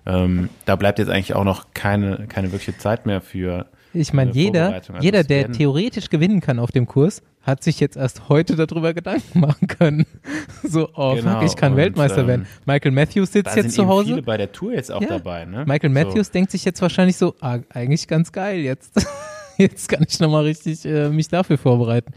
Ähm, 0.05 0.49
da 0.65 0.75
bleibt 0.75 0.99
jetzt 0.99 1.09
eigentlich 1.09 1.35
auch 1.35 1.43
noch 1.43 1.67
keine, 1.73 2.27
keine 2.27 2.51
wirkliche 2.51 2.77
Zeit 2.77 3.05
mehr 3.05 3.21
für. 3.21 3.67
Ich 3.93 4.13
meine, 4.13 4.31
Eine 4.31 4.39
jeder, 4.39 4.73
also 4.73 4.93
jeder, 4.99 5.23
der 5.23 5.51
theoretisch 5.51 6.09
gewinnen 6.09 6.41
kann 6.41 6.59
auf 6.59 6.71
dem 6.71 6.85
Kurs, 6.85 7.23
hat 7.41 7.63
sich 7.63 7.79
jetzt 7.79 7.97
erst 7.97 8.29
heute 8.29 8.55
darüber 8.55 8.93
Gedanken 8.93 9.39
machen 9.39 9.67
können. 9.67 10.05
So, 10.63 10.89
oh 10.95 11.15
Genau, 11.15 11.39
fuck, 11.39 11.43
ich 11.49 11.55
kann 11.55 11.71
und, 11.71 11.77
Weltmeister 11.77 12.21
ähm, 12.21 12.27
werden. 12.27 12.47
Michael 12.65 12.91
Matthews 12.91 13.31
sitzt 13.31 13.55
jetzt 13.55 13.73
zu 13.73 13.87
Hause. 13.87 14.09
viele 14.09 14.21
bei 14.21 14.37
der 14.37 14.51
Tour 14.51 14.73
jetzt 14.73 14.91
auch 14.91 15.01
Ja. 15.01 15.07
dabei. 15.07 15.45
Ne? 15.45 15.65
Michael 15.65 15.89
So. 15.89 15.93
Matthews 15.93 16.29
denkt 16.31 16.51
sich 16.51 16.65
jetzt 16.65 16.81
wahrscheinlich 16.81 17.17
so, 17.17 17.33
ah, 17.41 17.59
eigentlich 17.69 18.07
ganz 18.07 18.31
geil 18.31 18.59
jetzt. 18.59 19.05
Jetzt 19.57 19.89
kann 19.89 20.05
ich 20.07 20.17
nochmal 20.21 20.43
richtig 20.45 20.85
äh, 20.85 21.09
mich 21.09 21.27
dafür 21.27 21.57
vorbereiten. 21.57 22.13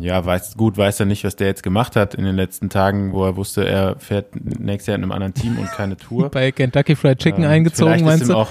Ja, 0.00 0.24
weiß, 0.24 0.56
gut, 0.56 0.76
weiß 0.76 1.00
er 1.00 1.06
nicht, 1.06 1.24
was 1.24 1.34
der 1.34 1.48
jetzt 1.48 1.64
gemacht 1.64 1.96
hat 1.96 2.14
in 2.14 2.24
den 2.24 2.36
letzten 2.36 2.70
Tagen, 2.70 3.12
wo 3.12 3.24
er 3.24 3.36
wusste, 3.36 3.66
er 3.66 3.96
fährt 3.98 4.28
nächstes 4.34 4.86
Jahr 4.86 4.96
in 4.96 5.02
einem 5.02 5.10
anderen 5.10 5.34
Team 5.34 5.58
und 5.58 5.66
keine 5.72 5.96
Tour. 5.96 6.30
Bei 6.30 6.52
Kentucky 6.52 6.94
Fried 6.94 7.18
Chicken 7.18 7.42
Ähm, 7.42 7.50
eingezogen, 7.50 7.94
vielleicht 7.94 8.04
meinst 8.04 8.22
ist 8.22 8.28
ihm 8.28 8.32
du? 8.32 8.38
Auch, 8.38 8.50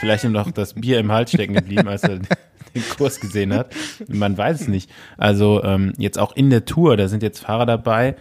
vielleicht 0.00 0.24
ihm 0.24 0.34
auch 0.34 0.50
das 0.50 0.72
Bier 0.72 0.98
im 0.98 1.12
Hals 1.12 1.30
stecken 1.30 1.52
geblieben, 1.52 1.88
als 1.88 2.04
er 2.04 2.18
den 2.74 2.82
Kurs 2.96 3.20
gesehen 3.20 3.52
hat. 3.52 3.74
Man 4.08 4.36
weiß 4.36 4.62
es 4.62 4.68
nicht. 4.68 4.90
Also 5.18 5.62
ähm, 5.62 5.92
jetzt 5.98 6.18
auch 6.18 6.34
in 6.34 6.48
der 6.48 6.64
Tour, 6.64 6.96
da 6.96 7.06
sind 7.06 7.22
jetzt 7.22 7.40
Fahrer 7.40 7.66
dabei, 7.66 8.16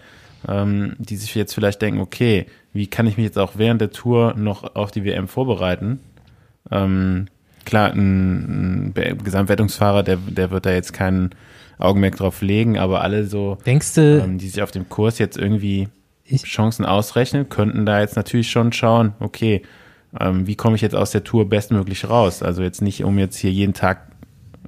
ähm, 0.46 0.96
die 1.00 1.16
sich 1.16 1.34
jetzt 1.36 1.54
vielleicht 1.54 1.82
denken, 1.82 2.02
okay, 2.02 2.48
wie 2.74 2.88
kann 2.88 3.08
ich 3.08 3.16
mich 3.16 3.26
jetzt 3.26 3.40
auch 3.40 3.54
während 3.56 3.80
der 3.80 3.92
Tour 3.92 4.34
noch 4.36 4.76
auf 4.76 4.92
die 4.92 5.06
WM 5.06 5.30
vorbereiten? 5.30 6.02
Ähm, 6.70 7.28
klar, 7.64 7.94
ein, 7.94 8.94
ein 8.94 9.18
Gesamtwertungsfahrer, 9.24 10.04
der, 10.04 10.18
der 10.18 10.52
wird 10.52 10.66
da 10.66 10.72
jetzt 10.72 10.92
kein 10.92 11.30
Augenmerk 11.82 12.18
drauf 12.18 12.42
legen, 12.42 12.78
aber 12.78 13.02
alle 13.02 13.26
so, 13.26 13.58
Denkst 13.66 13.96
du, 13.96 14.22
ähm, 14.24 14.38
die 14.38 14.48
sich 14.48 14.62
auf 14.62 14.72
dem 14.72 14.90
Kurs 14.90 15.20
jetzt 15.20 15.38
irgendwie 15.38 15.90
Chancen 16.38 16.86
ausrechnen, 16.86 17.50
könnten 17.50 17.86
da 17.86 18.00
jetzt 18.00 18.16
natürlich 18.16 18.50
schon 18.50 18.72
schauen, 18.72 19.14
okay, 19.20 19.64
ähm, 20.20 20.48
wie 20.48 20.56
komme 20.56 20.76
ich 20.76 20.82
jetzt 20.82 20.96
aus 20.96 21.12
der 21.12 21.24
Tour 21.24 21.50
bestmöglich 21.50 22.10
raus? 22.10 22.44
Also 22.44 22.64
jetzt 22.64 22.82
nicht, 22.82 23.04
um 23.04 23.18
jetzt 23.18 23.38
hier 23.38 23.52
jeden 23.52 23.74
Tag 23.74 24.08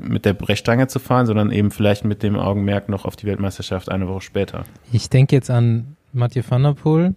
mit 0.02 0.26
der 0.26 0.34
Brechstange 0.34 0.88
zu 0.88 1.00
fahren, 1.00 1.26
sondern 1.26 1.52
eben 1.52 1.72
vielleicht 1.72 2.04
mit 2.04 2.24
dem 2.24 2.38
Augenmerk 2.38 2.90
noch 2.90 3.06
auf 3.06 3.16
die 3.16 3.28
Weltmeisterschaft 3.28 3.90
eine 3.90 4.08
Woche 4.08 4.22
später. 4.22 4.64
ich 4.92 5.10
denke 5.10 5.36
jetzt 5.36 5.50
an 5.50 5.96
Mathieu 6.14 6.44
van 6.48 6.64
der 6.64 6.74
Poel, 6.74 7.16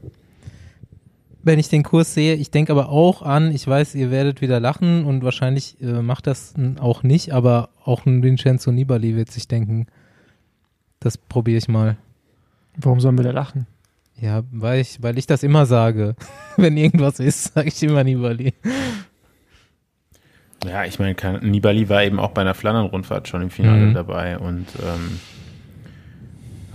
wenn 1.46 1.58
ich 1.58 1.68
den 1.68 1.82
Kurs 1.84 2.12
sehe. 2.12 2.34
Ich 2.34 2.50
denke 2.50 2.72
aber 2.72 2.88
auch 2.88 3.22
an, 3.22 3.52
ich 3.54 3.66
weiß, 3.66 3.94
ihr 3.94 4.10
werdet 4.10 4.40
wieder 4.40 4.58
lachen 4.60 5.04
und 5.04 5.22
wahrscheinlich 5.22 5.80
äh, 5.80 6.02
macht 6.02 6.26
das 6.26 6.54
auch 6.80 7.02
nicht, 7.04 7.32
aber 7.32 7.68
auch 7.84 8.04
ein 8.04 8.22
Vincenzo 8.22 8.72
Nibali 8.72 9.14
wird 9.16 9.30
sich 9.30 9.46
denken, 9.46 9.86
das 11.00 11.16
probiere 11.16 11.58
ich 11.58 11.68
mal. 11.68 11.96
Warum 12.76 13.00
sollen 13.00 13.16
wir 13.16 13.24
da 13.24 13.30
lachen? 13.30 13.66
Ja, 14.20 14.42
weil 14.50 14.80
ich, 14.80 15.02
weil 15.02 15.18
ich 15.18 15.26
das 15.26 15.42
immer 15.42 15.66
sage. 15.66 16.16
Wenn 16.56 16.76
irgendwas 16.76 17.20
ist, 17.20 17.54
sage 17.54 17.68
ich 17.68 17.82
immer 17.82 18.02
Nibali. 18.02 18.52
Ja, 20.64 20.84
ich 20.84 20.98
meine, 20.98 21.14
Nibali 21.42 21.88
war 21.88 22.02
eben 22.02 22.18
auch 22.18 22.30
bei 22.32 22.40
einer 22.40 22.54
Flandern-Rundfahrt 22.54 23.28
schon 23.28 23.42
im 23.42 23.50
Finale 23.50 23.86
Mhm. 23.86 23.94
dabei 23.94 24.38
und 24.38 24.66
ähm, 24.82 25.20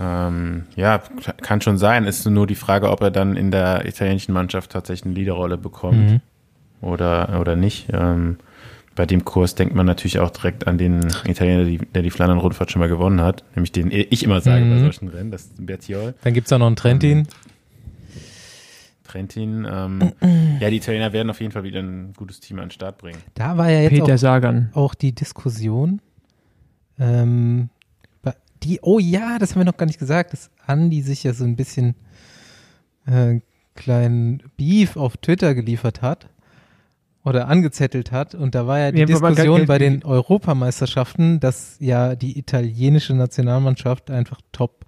ähm, 0.02 0.64
ja, 0.74 1.00
kann 1.42 1.60
schon 1.60 1.78
sein. 1.78 2.04
Ist 2.06 2.26
nur 2.28 2.46
die 2.46 2.54
Frage, 2.56 2.90
ob 2.90 3.00
er 3.02 3.10
dann 3.12 3.36
in 3.36 3.50
der 3.52 3.86
italienischen 3.86 4.32
Mannschaft 4.32 4.72
tatsächlich 4.72 5.06
eine 5.06 5.14
Leaderrolle 5.14 5.56
bekommt. 5.58 6.10
Mhm. 6.10 6.20
oder, 6.80 7.38
oder 7.40 7.54
nicht. 7.54 7.86
Ähm, 7.92 8.38
bei 8.96 9.06
dem 9.06 9.24
Kurs 9.24 9.54
denkt 9.54 9.74
man 9.74 9.86
natürlich 9.86 10.18
auch 10.18 10.30
direkt 10.30 10.66
an 10.66 10.76
den 10.76 11.00
Italiener, 11.24 11.64
der 11.94 12.02
die 12.02 12.10
Flandern-Rundfahrt 12.10 12.70
schon 12.72 12.80
mal 12.80 12.88
gewonnen 12.88 13.20
hat, 13.22 13.44
nämlich 13.54 13.72
den 13.72 13.90
ich 13.90 14.22
immer 14.24 14.40
sage 14.42 14.64
bei 14.66 14.74
Mhm. 14.74 14.80
solchen 14.80 15.08
Rennen, 15.08 15.30
das 15.30 15.42
ist 15.44 15.64
Bertiol, 15.64 16.14
Dann 16.22 16.34
gibt's 16.34 16.52
auch 16.52 16.58
noch 16.58 16.66
einen 16.66 16.76
Trentin. 16.76 17.26
Trentin. 19.04 19.66
Ähm, 19.70 20.12
ja, 20.60 20.70
die 20.70 20.76
Italiener 20.76 21.12
werden 21.12 21.30
auf 21.30 21.40
jeden 21.40 21.52
Fall 21.52 21.64
wieder 21.64 21.80
ein 21.80 22.12
gutes 22.16 22.40
Team 22.40 22.58
an 22.58 22.66
den 22.66 22.70
Start 22.70 22.98
bringen. 22.98 23.18
Da 23.34 23.56
war 23.58 23.70
ja 23.70 23.80
jetzt 23.80 23.90
Peter 23.92 24.14
auch, 24.14 24.18
Sagan. 24.18 24.70
auch 24.74 24.94
die 24.94 25.12
Diskussion. 25.14 26.00
Ähm, 26.98 27.68
bei- 27.68 27.81
die, 28.62 28.80
oh 28.82 28.98
ja, 28.98 29.38
das 29.38 29.50
haben 29.50 29.60
wir 29.60 29.64
noch 29.64 29.76
gar 29.76 29.86
nicht 29.86 29.98
gesagt, 29.98 30.32
dass 30.32 30.50
Andi 30.66 31.02
sich 31.02 31.24
ja 31.24 31.32
so 31.32 31.44
ein 31.44 31.56
bisschen 31.56 31.94
äh, 33.06 33.40
kleinen 33.74 34.42
Beef 34.56 34.96
auf 34.96 35.16
Twitter 35.16 35.54
geliefert 35.54 36.02
hat 36.02 36.28
oder 37.24 37.48
angezettelt 37.48 38.12
hat. 38.12 38.34
Und 38.34 38.54
da 38.54 38.66
war 38.66 38.78
ja 38.78 38.92
die 38.92 39.04
Diskussion 39.04 39.66
bei 39.66 39.78
den 39.78 40.04
Europameisterschaften, 40.04 41.40
dass 41.40 41.76
ja 41.80 42.14
die 42.14 42.38
italienische 42.38 43.14
Nationalmannschaft 43.14 44.10
einfach 44.10 44.40
top, 44.52 44.84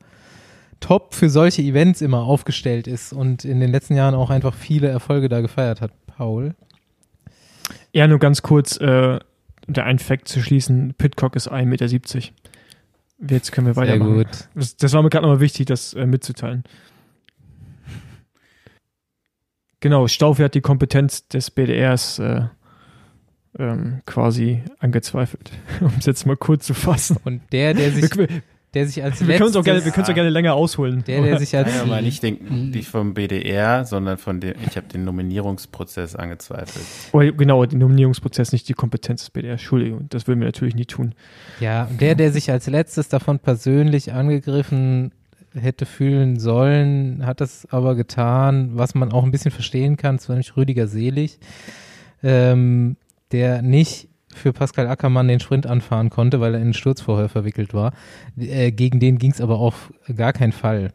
top 0.81 1.15
für 1.15 1.31
solche 1.31 1.63
Events 1.63 2.01
immer 2.01 2.23
aufgestellt 2.23 2.87
ist 2.87 3.13
und 3.13 3.45
in 3.45 3.61
den 3.61 3.71
letzten 3.71 3.95
Jahren 3.95 4.15
auch 4.15 4.31
einfach 4.31 4.55
viele 4.55 4.89
Erfolge 4.89 5.29
da 5.29 5.41
gefeiert 5.41 5.81
hat. 5.81 5.93
Paul. 6.07 6.55
Ja, 7.93 8.07
nur 8.07 8.19
ganz 8.19 8.43
kurz, 8.43 8.77
äh, 8.77 9.19
der 9.67 9.85
einen 9.85 9.99
Fact 9.99 10.29
zu 10.29 10.43
schließen, 10.43 10.95
Pitcock 10.99 11.37
ist 11.37 11.51
1,70 11.51 11.65
Meter. 11.67 11.87
Jetzt 13.19 13.53
können 13.53 13.67
wir 13.67 13.75
Sehr 13.75 13.83
weitermachen. 13.85 14.15
gut. 14.15 14.49
Das, 14.55 14.77
das 14.77 14.93
war 14.93 15.03
mir 15.03 15.11
gerade 15.11 15.27
nochmal 15.27 15.41
wichtig, 15.41 15.67
das 15.67 15.95
äh, 15.95 16.07
mitzuteilen. 16.07 16.65
Genau, 19.81 20.09
Staufe 20.09 20.45
hat 20.45 20.55
die 20.55 20.61
Kompetenz 20.63 21.29
des 21.29 21.51
BDRs 21.51 22.19
äh, 22.19 22.47
ähm, 23.59 24.01
quasi 24.07 24.63
angezweifelt, 24.79 25.53
um 25.81 25.93
es 25.99 26.07
jetzt 26.07 26.27
mal 26.27 26.37
kurz 26.37 26.67
zu 26.67 26.75
fassen. 26.75 27.19
Und 27.25 27.43
der, 27.53 27.75
der 27.75 27.91
sich, 27.93 28.17
Wir, 28.17 28.29
der 28.75 28.87
sich 28.87 29.03
als 29.03 29.27
wir 29.27 29.37
können 29.37 29.51
es 29.51 29.57
auch, 29.57 29.65
gerne- 29.65 29.85
wir 29.85 29.93
können 29.93 30.05
es 30.05 30.11
auch 30.11 30.15
gerne 30.15 30.31
länger 30.31 30.55
ausholen. 30.55 31.05
der, 31.07 31.23
der 31.23 31.39
sich 31.39 31.57
als 31.57 31.69
Nein, 31.73 31.81
aber 31.91 32.03
nicht, 32.03 32.23
den, 32.23 32.71
nicht 32.71 32.89
vom 32.89 33.15
BDR, 33.15 33.85
sondern 33.85 34.19
von 34.19 34.41
dem, 34.41 34.55
ich 34.69 34.77
habe 34.77 34.87
den 34.89 35.05
Nominierungsprozess 35.05 36.17
angezweifelt. 36.17 36.85
Oh, 37.13 37.19
genau, 37.37 37.65
den 37.65 37.79
Nominierungsprozess, 37.79 38.53
nicht 38.53 38.69
die 38.69 38.75
Kompetenz 38.75 39.23
des 39.23 39.31
BDR. 39.31 39.53
Entschuldigung, 39.53 40.07
das 40.11 40.27
würden 40.27 40.41
wir 40.41 40.47
natürlich 40.47 40.75
nie 40.75 40.87
tun. 40.87 41.15
Ja, 41.61 41.85
und 41.91 42.01
der, 42.01 42.15
der 42.15 42.33
sich 42.33 42.51
als 42.51 42.67
letztes 42.67 43.09
davon 43.09 43.39
persönlich 43.39 44.13
angegriffen 44.13 45.13
hätte 45.55 45.87
fühlen 45.87 46.41
sollen, 46.41 47.25
hat 47.25 47.41
das 47.41 47.67
aber 47.71 47.95
getan, 47.95 48.71
was 48.75 48.95
man 48.97 49.13
auch 49.13 49.23
ein 49.23 49.31
bisschen 49.31 49.53
verstehen 49.53 49.97
kann, 49.97 50.19
zwar 50.19 50.35
nicht 50.37 50.57
Rüdiger 50.57 50.89
Selig, 50.89 51.39
ähm, 52.23 52.97
der 53.33 53.63
nicht 53.63 54.09
für 54.35 54.53
Pascal 54.53 54.87
Ackermann 54.87 55.29
den 55.29 55.41
Sprint 55.41 55.67
anfahren 55.67 56.11
konnte, 56.11 56.41
weil 56.41 56.55
er 56.55 56.59
in 56.61 56.65
einen 56.67 56.75
Sturz 56.75 57.01
vorher 57.01 57.29
verwickelt 57.29 57.73
war. 57.75 57.93
Äh, 58.37 58.73
gegen 58.73 59.01
den 59.01 59.19
ging 59.19 59.31
es 59.31 59.41
aber 59.41 59.59
auf 59.59 59.93
gar 60.15 60.33
keinen 60.33 60.53
Fall. 60.53 60.93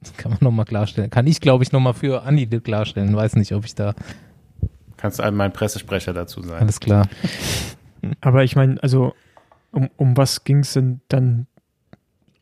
Das 0.00 0.16
kann 0.16 0.30
man 0.30 0.38
nochmal 0.42 0.64
klarstellen. 0.64 1.10
Kann 1.10 1.26
ich, 1.26 1.40
glaube 1.40 1.64
ich, 1.64 1.72
nochmal 1.72 1.94
für 1.94 2.22
Andi 2.22 2.46
klarstellen. 2.46 3.14
Weiß 3.16 3.36
nicht, 3.36 3.52
ob 3.52 3.64
ich 3.64 3.74
da. 3.74 3.94
Kannst 4.96 5.18
du 5.18 5.30
mein 5.32 5.52
Pressesprecher 5.52 6.12
dazu 6.12 6.42
sein? 6.42 6.60
Alles 6.60 6.80
klar. 6.80 7.08
Aber 8.20 8.44
ich 8.44 8.54
meine, 8.54 8.80
also 8.82 9.14
um, 9.72 9.90
um 9.96 10.16
was 10.16 10.44
ging 10.44 10.60
es 10.60 10.72
denn 10.74 11.00
dann 11.08 11.46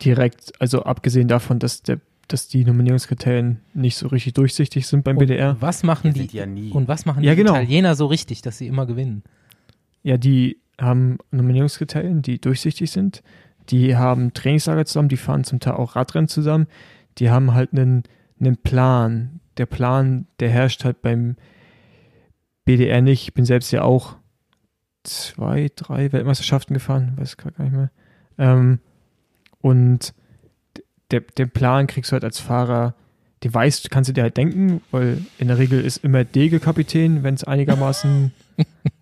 direkt, 0.02 0.52
also 0.60 0.82
abgesehen 0.82 1.28
davon, 1.28 1.58
dass 1.58 1.82
der 1.82 2.00
dass 2.28 2.48
die 2.48 2.64
Nominierungskriterien 2.64 3.60
nicht 3.74 3.96
so 3.96 4.08
richtig 4.08 4.34
durchsichtig 4.34 4.86
sind 4.86 5.04
beim 5.04 5.16
BDR. 5.16 5.50
Und 5.50 5.62
was 5.62 5.82
machen 5.82 6.12
Die 6.12 6.26
die, 6.26 6.36
ja 6.36 6.46
nie. 6.46 6.70
und 6.72 6.88
was 6.88 7.06
machen 7.06 7.22
Ja, 7.22 7.32
die 7.32 7.36
genau. 7.36 7.52
Italiener 7.52 7.94
so 7.94 8.06
richtig, 8.06 8.42
dass 8.42 8.58
sie 8.58 8.66
immer 8.66 8.86
gewinnen? 8.86 9.22
Ja, 10.06 10.18
die 10.18 10.60
haben 10.80 11.18
Nominierungskriterien, 11.32 12.22
die 12.22 12.40
durchsichtig 12.40 12.92
sind. 12.92 13.24
Die 13.70 13.96
haben 13.96 14.32
Trainingslager 14.32 14.84
zusammen, 14.84 15.08
die 15.08 15.16
fahren 15.16 15.42
zum 15.42 15.58
Teil 15.58 15.72
auch 15.72 15.96
Radrennen 15.96 16.28
zusammen. 16.28 16.68
Die 17.18 17.28
haben 17.28 17.54
halt 17.54 17.72
einen, 17.72 18.04
einen 18.38 18.56
Plan. 18.56 19.40
Der 19.56 19.66
Plan, 19.66 20.28
der 20.38 20.48
herrscht 20.48 20.84
halt 20.84 21.02
beim 21.02 21.34
BDR 22.64 23.02
nicht. 23.02 23.22
Ich 23.22 23.34
bin 23.34 23.44
selbst 23.44 23.72
ja 23.72 23.82
auch 23.82 24.14
zwei, 25.02 25.72
drei 25.74 26.12
Weltmeisterschaften 26.12 26.74
gefahren, 26.74 27.14
weiß 27.16 27.36
gar 27.36 27.50
nicht 27.60 27.72
mehr. 27.72 27.90
Ähm, 28.38 28.78
und 29.60 30.14
der, 31.10 31.22
den 31.22 31.50
Plan 31.50 31.88
kriegst 31.88 32.12
du 32.12 32.14
halt 32.14 32.24
als 32.24 32.38
Fahrer, 32.38 32.94
den 33.42 33.52
weißt, 33.52 33.90
kannst 33.90 34.08
du 34.08 34.14
dir 34.14 34.22
halt 34.22 34.36
denken, 34.36 34.82
weil 34.92 35.24
in 35.38 35.48
der 35.48 35.58
Regel 35.58 35.84
ist 35.84 36.04
immer 36.04 36.22
Dege 36.22 36.60
Kapitän, 36.60 37.24
wenn 37.24 37.34
es 37.34 37.42
einigermaßen 37.42 38.30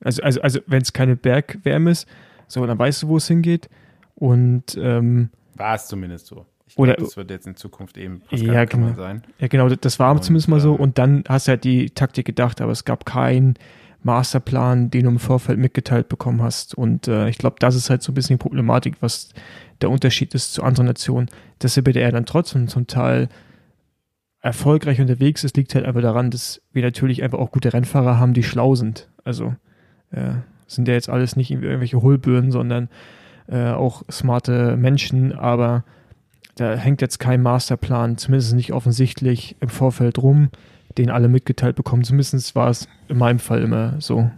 also, 0.00 0.22
also, 0.22 0.40
also 0.42 0.60
wenn 0.66 0.82
es 0.82 0.92
keine 0.92 1.16
Bergwärme 1.16 1.90
ist, 1.90 2.06
so, 2.48 2.64
dann 2.66 2.78
weißt 2.78 3.02
du, 3.02 3.08
wo 3.08 3.16
es 3.16 3.26
hingeht. 3.28 3.68
Und 4.14 4.76
ähm, 4.80 5.30
War 5.56 5.74
es 5.74 5.86
zumindest 5.86 6.26
so. 6.26 6.46
Ich 6.66 6.78
Oder- 6.78 6.94
glaube, 6.94 7.08
das 7.08 7.16
wird 7.16 7.30
jetzt 7.30 7.46
in 7.46 7.56
Zukunft 7.56 7.96
eben 7.98 8.22
Ja, 8.30 8.60
Ackermann 8.62 8.94
genau. 8.94 9.02
sein. 9.02 9.22
ja, 9.38 9.48
genau, 9.48 9.68
das- 9.68 9.78
das 9.80 9.98
war 9.98 10.12
Und, 10.12 10.24
zumindest 10.24 10.48
mal 10.48 10.60
so. 10.60 10.74
ähm, 10.74 10.80
Und 10.80 10.98
dann 10.98 11.24
hast 11.28 11.46
du 11.46 11.50
halt 11.50 11.64
die 11.64 11.90
Taktik 11.90 12.26
gedacht, 12.26 12.60
aber 12.60 12.72
es 12.72 12.84
gab 12.84 13.04
keinen 13.06 13.54
Masterplan, 14.02 14.90
den 14.90 15.04
du 15.04 15.10
im 15.10 15.18
Vorfeld 15.18 15.58
mitgeteilt 15.58 16.08
bekommen 16.08 16.42
hast. 16.42 16.74
Und 16.74 17.08
äh, 17.08 17.28
ich 17.28 17.38
glaube, 17.38 17.56
das 17.58 17.74
ist 17.74 17.88
halt 17.90 18.02
so 18.02 18.12
ein 18.12 18.14
bisschen 18.14 18.36
die 18.36 18.42
Problematik, 18.42 18.96
was 19.00 19.30
der 19.80 19.90
Unterschied 19.90 20.34
ist 20.34 20.52
zu 20.52 20.62
anderen 20.62 20.86
Nationen. 20.86 21.28
Dass 21.58 21.74
der 21.74 21.82
BDR 21.82 22.12
dann 22.12 22.26
trotzdem 22.26 22.68
zum 22.68 22.86
Teil 22.86 23.28
erfolgreich 24.44 25.00
unterwegs 25.00 25.42
ist, 25.42 25.56
liegt 25.56 25.74
halt 25.74 25.86
einfach 25.86 26.02
daran, 26.02 26.30
dass 26.30 26.60
wir 26.74 26.82
natürlich 26.82 27.22
einfach 27.22 27.38
auch 27.38 27.50
gute 27.50 27.72
Rennfahrer 27.72 28.18
haben, 28.18 28.34
die 28.34 28.42
schlau 28.42 28.74
sind. 28.74 29.08
Also 29.24 29.54
äh, 30.10 30.34
sind 30.66 30.86
ja 30.86 30.92
jetzt 30.92 31.08
alles 31.08 31.34
nicht 31.34 31.50
irgendwelche 31.50 32.02
Hohlbirnen, 32.02 32.52
sondern 32.52 32.90
äh, 33.48 33.70
auch 33.70 34.02
smarte 34.10 34.76
Menschen, 34.76 35.32
aber 35.32 35.82
da 36.56 36.74
hängt 36.74 37.00
jetzt 37.00 37.18
kein 37.18 37.40
Masterplan, 37.40 38.18
zumindest 38.18 38.54
nicht 38.54 38.74
offensichtlich 38.74 39.56
im 39.60 39.70
Vorfeld 39.70 40.18
rum, 40.18 40.50
den 40.98 41.08
alle 41.08 41.28
mitgeteilt 41.28 41.74
bekommen. 41.74 42.04
Zumindest 42.04 42.54
war 42.54 42.68
es 42.68 42.86
in 43.08 43.16
meinem 43.16 43.38
Fall 43.38 43.62
immer 43.62 43.94
so. 43.98 44.30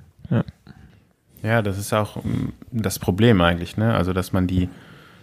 Ja, 1.42 1.62
das 1.62 1.78
ist 1.78 1.92
auch 1.92 2.22
mm, 2.22 2.52
das 2.70 3.00
Problem 3.00 3.40
eigentlich, 3.40 3.76
ne? 3.76 3.92
Also, 3.92 4.12
dass 4.12 4.32
man 4.32 4.46
die 4.46 4.68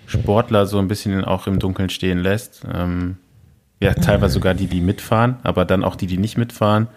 Sportler 0.07 0.65
so 0.65 0.77
ein 0.77 0.89
bisschen 0.89 1.23
auch 1.23 1.47
im 1.47 1.59
Dunkeln 1.59 1.89
stehen 1.89 2.19
lässt. 2.19 2.63
Ähm, 2.71 3.15
ja, 3.83 3.93
teilweise 3.93 4.35
sogar 4.35 4.53
die, 4.53 4.67
die 4.67 4.81
mitfahren, 4.81 5.35
aber 5.43 5.65
dann 5.65 5.83
auch 5.83 5.95
die, 5.95 6.07
die 6.07 6.17
nicht 6.17 6.37
mitfahren. 6.37 6.87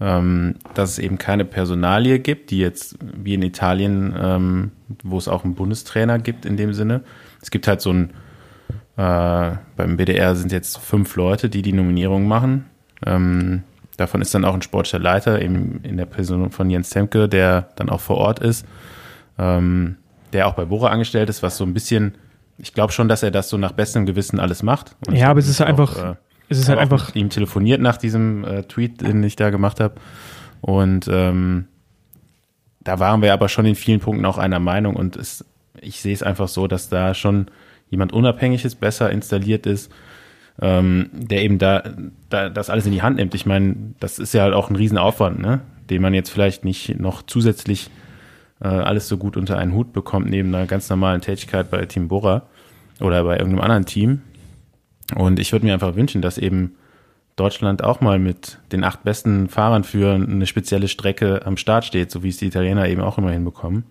Ähm, 0.00 0.54
dass 0.74 0.90
es 0.90 0.98
eben 1.00 1.18
keine 1.18 1.44
Personalie 1.44 2.20
gibt, 2.20 2.52
die 2.52 2.58
jetzt 2.58 2.96
wie 3.00 3.34
in 3.34 3.42
Italien, 3.42 4.14
ähm, 4.16 4.70
wo 5.02 5.18
es 5.18 5.26
auch 5.26 5.42
einen 5.42 5.56
Bundestrainer 5.56 6.20
gibt 6.20 6.46
in 6.46 6.56
dem 6.56 6.72
Sinne. 6.72 7.02
Es 7.42 7.50
gibt 7.50 7.66
halt 7.66 7.80
so 7.80 7.92
ein, 7.92 8.10
äh, 8.96 9.56
beim 9.76 9.96
BDR 9.96 10.36
sind 10.36 10.52
jetzt 10.52 10.78
fünf 10.78 11.16
Leute, 11.16 11.48
die 11.48 11.62
die 11.62 11.72
Nominierung 11.72 12.28
machen. 12.28 12.66
Ähm, 13.04 13.64
davon 13.96 14.20
ist 14.22 14.32
dann 14.34 14.44
auch 14.44 14.54
ein 14.54 14.62
sportlicher 14.62 15.00
Leiter, 15.00 15.42
eben 15.42 15.80
in 15.82 15.96
der 15.96 16.06
Person 16.06 16.50
von 16.52 16.70
Jens 16.70 16.90
Temke, 16.90 17.28
der 17.28 17.70
dann 17.74 17.88
auch 17.88 18.00
vor 18.00 18.18
Ort 18.18 18.38
ist, 18.38 18.66
ähm, 19.36 19.96
der 20.32 20.46
auch 20.46 20.54
bei 20.54 20.66
Bora 20.66 20.90
angestellt 20.90 21.28
ist, 21.28 21.42
was 21.42 21.56
so 21.56 21.64
ein 21.64 21.74
bisschen, 21.74 22.14
ich 22.58 22.74
glaube 22.74 22.92
schon, 22.92 23.08
dass 23.08 23.22
er 23.22 23.30
das 23.30 23.48
so 23.48 23.56
nach 23.56 23.72
bestem 23.72 24.04
Gewissen 24.06 24.40
alles 24.40 24.62
macht. 24.62 24.96
Und 25.06 25.14
Ja, 25.16 25.30
aber 25.30 25.38
es 25.40 25.48
ist 25.48 25.60
halt 25.60 25.68
auch, 25.74 25.78
einfach- 25.96 26.12
äh, 26.12 26.14
Es 26.48 26.58
ist 26.58 26.64
ich 26.64 26.68
halt 26.70 26.78
einfach, 26.78 27.08
mit 27.08 27.16
ihm 27.16 27.30
telefoniert 27.30 27.80
nach 27.80 27.96
diesem 27.96 28.44
äh, 28.44 28.62
Tweet, 28.64 29.00
den 29.02 29.22
ich 29.22 29.36
da 29.36 29.50
gemacht 29.50 29.80
habe. 29.80 29.94
Und 30.60 31.06
ähm, 31.10 31.66
da 32.80 32.98
waren 32.98 33.22
wir 33.22 33.32
aber 33.32 33.48
schon 33.48 33.66
in 33.66 33.74
vielen 33.74 34.00
Punkten 34.00 34.24
auch 34.24 34.38
einer 34.38 34.58
Meinung. 34.58 34.96
Und 34.96 35.16
es, 35.16 35.44
ich 35.80 36.00
sehe 36.00 36.14
es 36.14 36.22
einfach 36.22 36.48
so, 36.48 36.66
dass 36.66 36.88
da 36.88 37.14
schon 37.14 37.46
jemand 37.90 38.12
Unabhängiges 38.12 38.74
besser 38.74 39.10
installiert 39.10 39.66
ist, 39.66 39.92
ähm, 40.60 41.10
der 41.12 41.42
eben 41.42 41.58
da, 41.58 41.82
da 42.30 42.48
das 42.48 42.70
alles 42.70 42.86
in 42.86 42.92
die 42.92 43.02
Hand 43.02 43.16
nimmt. 43.16 43.34
Ich 43.34 43.46
meine, 43.46 43.76
das 44.00 44.18
ist 44.18 44.34
ja 44.34 44.42
halt 44.42 44.54
auch 44.54 44.70
ein 44.70 44.76
Riesenaufwand, 44.76 45.38
ne? 45.38 45.60
den 45.90 46.02
man 46.02 46.12
jetzt 46.14 46.30
vielleicht 46.30 46.64
nicht 46.64 46.98
noch 46.98 47.22
zusätzlich 47.22 47.90
äh, 48.60 48.68
alles 48.68 49.08
so 49.08 49.16
gut 49.16 49.36
unter 49.36 49.58
einen 49.58 49.74
Hut 49.74 49.92
bekommt, 49.92 50.28
neben 50.28 50.54
einer 50.54 50.66
ganz 50.66 50.88
normalen 50.90 51.20
Tätigkeit 51.20 51.70
bei 51.70 51.84
Team 51.86 52.08
Bora 52.08 52.42
oder 53.00 53.22
bei 53.24 53.36
irgendeinem 53.36 53.62
anderen 53.62 53.86
Team. 53.86 54.22
Und 55.14 55.38
ich 55.38 55.52
würde 55.52 55.66
mir 55.66 55.74
einfach 55.74 55.94
wünschen, 55.94 56.22
dass 56.22 56.38
eben 56.38 56.74
Deutschland 57.36 57.84
auch 57.84 58.00
mal 58.00 58.18
mit 58.18 58.58
den 58.72 58.84
acht 58.84 59.04
besten 59.04 59.48
Fahrern 59.48 59.84
für 59.84 60.14
eine 60.14 60.46
spezielle 60.46 60.88
Strecke 60.88 61.46
am 61.46 61.56
Start 61.56 61.84
steht, 61.84 62.10
so 62.10 62.22
wie 62.22 62.28
es 62.28 62.36
die 62.38 62.46
Italiener 62.46 62.88
eben 62.88 63.00
auch 63.00 63.16
immer 63.16 63.30
hinbekommen. 63.30 63.84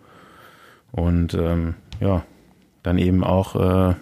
Und 0.92 1.34
ähm, 1.34 1.76
ja, 2.00 2.24
dann 2.84 2.98
eben 2.98 3.24
auch 3.24 3.56
äh, 3.56 3.96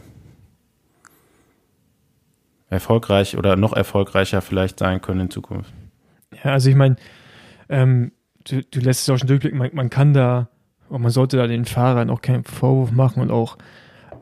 erfolgreich 2.69 3.37
oder 3.37 3.55
noch 3.55 3.73
erfolgreicher 3.73 4.41
vielleicht 4.41 4.79
sein 4.79 5.01
können 5.01 5.21
in 5.21 5.29
Zukunft. 5.29 5.71
ja, 6.43 6.51
also 6.51 6.69
ich 6.69 6.75
meine, 6.75 6.95
ähm, 7.69 8.11
du, 8.43 8.63
du 8.63 8.79
lässt 8.79 9.01
es 9.01 9.09
auch 9.09 9.17
schon 9.17 9.27
durchblicken, 9.27 9.57
man, 9.57 9.69
man 9.73 9.89
kann 9.89 10.13
da, 10.13 10.49
und 10.89 11.01
man 11.01 11.11
sollte 11.11 11.37
da 11.37 11.47
den 11.47 11.65
Fahrern 11.65 12.09
auch 12.09 12.21
keinen 12.21 12.43
Vorwurf 12.43 12.91
machen 12.91 13.21
und 13.21 13.31
auch 13.31 13.57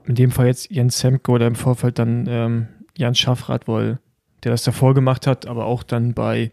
in 0.05 0.15
dem 0.15 0.31
Fall 0.31 0.47
jetzt 0.47 0.69
Jens 0.69 0.99
Semke 0.99 1.31
oder 1.31 1.47
im 1.47 1.55
Vorfeld 1.55 1.99
dann 1.99 2.25
ähm, 2.27 2.67
Jan 2.97 3.15
Schaffrath, 3.15 3.67
weil 3.67 3.99
der 4.43 4.51
das 4.51 4.63
davor 4.63 4.93
gemacht 4.93 5.27
hat, 5.27 5.45
aber 5.45 5.65
auch 5.65 5.83
dann 5.83 6.13
bei 6.13 6.51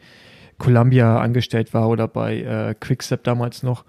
Columbia 0.58 1.18
angestellt 1.18 1.74
war 1.74 1.88
oder 1.88 2.06
bei 2.06 2.40
äh, 2.42 2.74
Quickstep 2.78 3.24
damals 3.24 3.62
noch. 3.62 3.84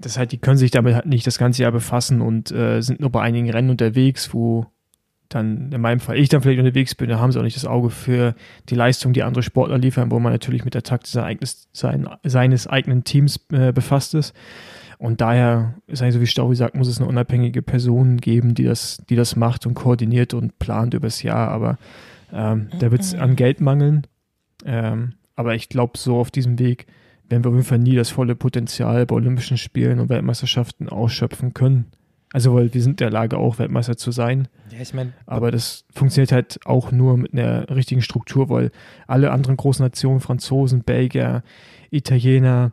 Das 0.00 0.18
halt, 0.18 0.32
die 0.32 0.38
können 0.38 0.56
sich 0.56 0.70
damit 0.70 0.94
halt 0.94 1.06
nicht 1.06 1.26
das 1.26 1.38
ganze 1.38 1.62
Jahr 1.62 1.72
befassen 1.72 2.20
und 2.20 2.50
äh, 2.50 2.80
sind 2.80 3.00
nur 3.00 3.10
bei 3.10 3.20
einigen 3.20 3.50
Rennen 3.50 3.70
unterwegs, 3.70 4.32
wo 4.32 4.66
dann 5.28 5.72
in 5.72 5.80
meinem 5.80 6.00
Fall 6.00 6.16
ich 6.16 6.28
dann 6.28 6.42
vielleicht 6.42 6.58
unterwegs 6.58 6.94
bin, 6.94 7.08
da 7.08 7.18
haben 7.18 7.32
sie 7.32 7.38
auch 7.38 7.44
nicht 7.44 7.56
das 7.56 7.66
Auge 7.66 7.90
für 7.90 8.34
die 8.68 8.74
Leistung, 8.74 9.12
die 9.12 9.22
andere 9.22 9.42
Sportler 9.42 9.78
liefern, 9.78 10.10
wo 10.10 10.18
man 10.18 10.32
natürlich 10.32 10.64
mit 10.64 10.74
der 10.74 10.82
Taktik 10.82 11.08
sein 11.08 11.24
eigenes, 11.24 11.68
sein, 11.72 12.08
seines 12.24 12.66
eigenen 12.66 13.04
Teams 13.04 13.46
äh, 13.52 13.72
befasst 13.72 14.14
ist. 14.14 14.34
Und 14.98 15.20
daher 15.20 15.74
ist 15.86 16.02
eigentlich 16.02 16.14
so 16.14 16.20
wie 16.20 16.26
Staubi 16.26 16.56
sagt, 16.56 16.74
muss 16.74 16.88
es 16.88 16.98
eine 16.98 17.08
unabhängige 17.08 17.62
Person 17.62 18.16
geben, 18.16 18.54
die 18.54 18.64
das, 18.64 19.02
die 19.08 19.16
das 19.16 19.36
macht 19.36 19.66
und 19.66 19.74
koordiniert 19.74 20.34
und 20.34 20.58
plant 20.58 20.94
übers 20.94 21.22
Jahr. 21.22 21.48
Aber 21.48 21.78
Ähm, 22.30 22.68
da 22.78 22.90
wird 22.90 23.00
es 23.00 23.14
an 23.14 23.36
Geld 23.36 23.60
mangeln. 23.60 24.06
Ähm, 24.64 25.14
aber 25.34 25.54
ich 25.54 25.68
glaube, 25.68 25.96
so 25.96 26.18
auf 26.18 26.30
diesem 26.30 26.58
Weg 26.58 26.86
werden 27.28 27.44
wir 27.44 27.48
auf 27.48 27.54
jeden 27.54 27.66
Fall 27.66 27.78
nie 27.78 27.96
das 27.96 28.10
volle 28.10 28.34
Potenzial 28.34 29.06
bei 29.06 29.14
Olympischen 29.14 29.56
Spielen 29.56 29.98
und 29.98 30.08
Weltmeisterschaften 30.08 30.88
ausschöpfen 30.88 31.54
können. 31.54 31.86
Also, 32.32 32.54
weil 32.54 32.72
wir 32.74 32.82
sind 32.82 32.92
in 32.92 32.96
der 32.96 33.10
Lage, 33.10 33.38
auch 33.38 33.58
Weltmeister 33.58 33.96
zu 33.96 34.10
sein. 34.10 34.48
Ja, 34.70 34.80
ich 34.80 34.92
meine, 34.92 35.12
Aber 35.26 35.50
das 35.50 35.84
funktioniert 35.94 36.32
halt 36.32 36.60
auch 36.66 36.92
nur 36.92 37.16
mit 37.16 37.32
einer 37.32 37.68
richtigen 37.70 38.02
Struktur, 38.02 38.50
weil 38.50 38.70
alle 39.06 39.30
anderen 39.32 39.56
großen 39.56 39.84
Nationen, 39.84 40.20
Franzosen, 40.20 40.82
Belgier, 40.82 41.42
Italiener, 41.90 42.72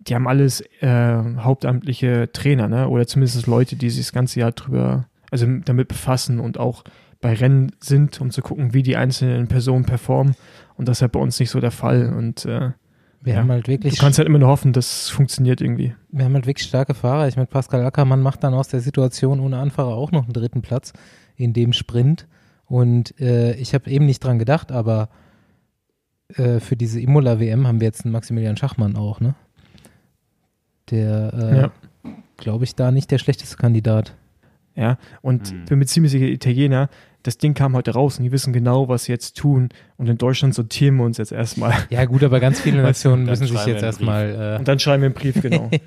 die 0.00 0.14
haben 0.14 0.28
alles 0.28 0.62
äh, 0.80 1.22
hauptamtliche 1.38 2.30
Trainer, 2.32 2.68
ne? 2.68 2.88
Oder 2.88 3.06
zumindest 3.06 3.46
Leute, 3.46 3.76
die 3.76 3.90
sich 3.90 4.06
das 4.06 4.12
ganze 4.12 4.40
Jahr 4.40 4.52
drüber, 4.52 5.06
also 5.30 5.46
damit 5.64 5.88
befassen 5.88 6.40
und 6.40 6.58
auch 6.58 6.84
bei 7.20 7.34
Rennen 7.34 7.72
sind, 7.80 8.20
um 8.20 8.30
zu 8.30 8.42
gucken, 8.42 8.74
wie 8.74 8.82
die 8.82 8.96
einzelnen 8.96 9.48
Personen 9.48 9.86
performen. 9.86 10.34
Und 10.76 10.88
das 10.88 10.98
ist 10.98 11.02
halt 11.02 11.12
bei 11.12 11.20
uns 11.20 11.40
nicht 11.40 11.50
so 11.50 11.60
der 11.60 11.70
Fall. 11.70 12.12
Und 12.12 12.44
äh, 12.44 12.72
wir 13.24 13.32
Ja. 13.34 13.40
haben 13.40 13.50
halt 13.50 13.66
wirklich 13.68 13.94
du 13.94 14.00
kannst 14.00 14.18
halt 14.18 14.28
immer 14.28 14.38
nur 14.38 14.48
hoffen, 14.48 14.72
dass 14.72 15.04
es 15.04 15.08
funktioniert 15.08 15.60
irgendwie. 15.60 15.94
Wir 16.10 16.24
haben 16.26 16.34
halt 16.34 16.46
wirklich 16.46 16.68
starke 16.68 16.94
Fahrer. 16.94 17.26
Ich 17.26 17.36
meine, 17.36 17.46
Pascal 17.46 17.84
Ackermann 17.84 18.20
macht 18.22 18.44
dann 18.44 18.54
aus 18.54 18.68
der 18.68 18.80
Situation 18.80 19.40
ohne 19.40 19.58
Anfahrer 19.58 19.94
auch 19.94 20.12
noch 20.12 20.24
einen 20.24 20.32
dritten 20.34 20.62
Platz 20.62 20.92
in 21.36 21.52
dem 21.52 21.72
Sprint. 21.72 22.26
Und 22.66 23.18
äh, 23.20 23.54
ich 23.56 23.74
habe 23.74 23.90
eben 23.90 24.06
nicht 24.06 24.22
dran 24.22 24.38
gedacht, 24.38 24.70
aber 24.72 25.08
äh, 26.36 26.60
für 26.60 26.76
diese 26.76 27.00
Imola-WM 27.00 27.66
haben 27.66 27.80
wir 27.80 27.86
jetzt 27.86 28.04
einen 28.04 28.12
Maximilian 28.12 28.56
Schachmann 28.56 28.96
auch, 28.96 29.20
ne? 29.20 29.34
Der, 30.90 31.32
äh, 31.34 31.56
Ja. 31.58 31.72
glaube 32.36 32.64
ich, 32.64 32.74
da 32.74 32.90
nicht 32.90 33.10
der 33.10 33.18
schlechteste 33.18 33.56
Kandidat. 33.56 34.14
Ja, 34.76 34.98
und 35.22 35.50
Hm. 35.50 35.64
bin 35.66 35.78
mir 35.78 35.86
ziemlich 35.86 36.12
sicher, 36.12 36.26
Italiener, 36.26 36.88
das 37.24 37.38
Ding 37.38 37.54
kam 37.54 37.74
heute 37.74 37.92
raus 37.92 38.18
und 38.18 38.24
die 38.24 38.32
wissen 38.32 38.52
genau, 38.52 38.88
was 38.88 39.04
sie 39.04 39.12
jetzt 39.12 39.36
tun. 39.36 39.70
Und 39.96 40.08
in 40.08 40.18
Deutschland 40.18 40.54
sortieren 40.54 40.96
wir 40.96 41.04
uns 41.04 41.18
jetzt 41.18 41.32
erstmal. 41.32 41.74
Ja, 41.90 42.04
gut, 42.04 42.22
aber 42.22 42.38
ganz 42.38 42.60
viele 42.60 42.82
Nationen 42.82 43.24
müssen 43.24 43.46
sich 43.46 43.66
jetzt 43.66 43.82
erstmal. 43.82 44.58
Und 44.58 44.68
dann 44.68 44.78
schreiben 44.78 45.02
wir 45.02 45.06
einen 45.06 45.14
Brief, 45.14 45.40
genau. 45.40 45.70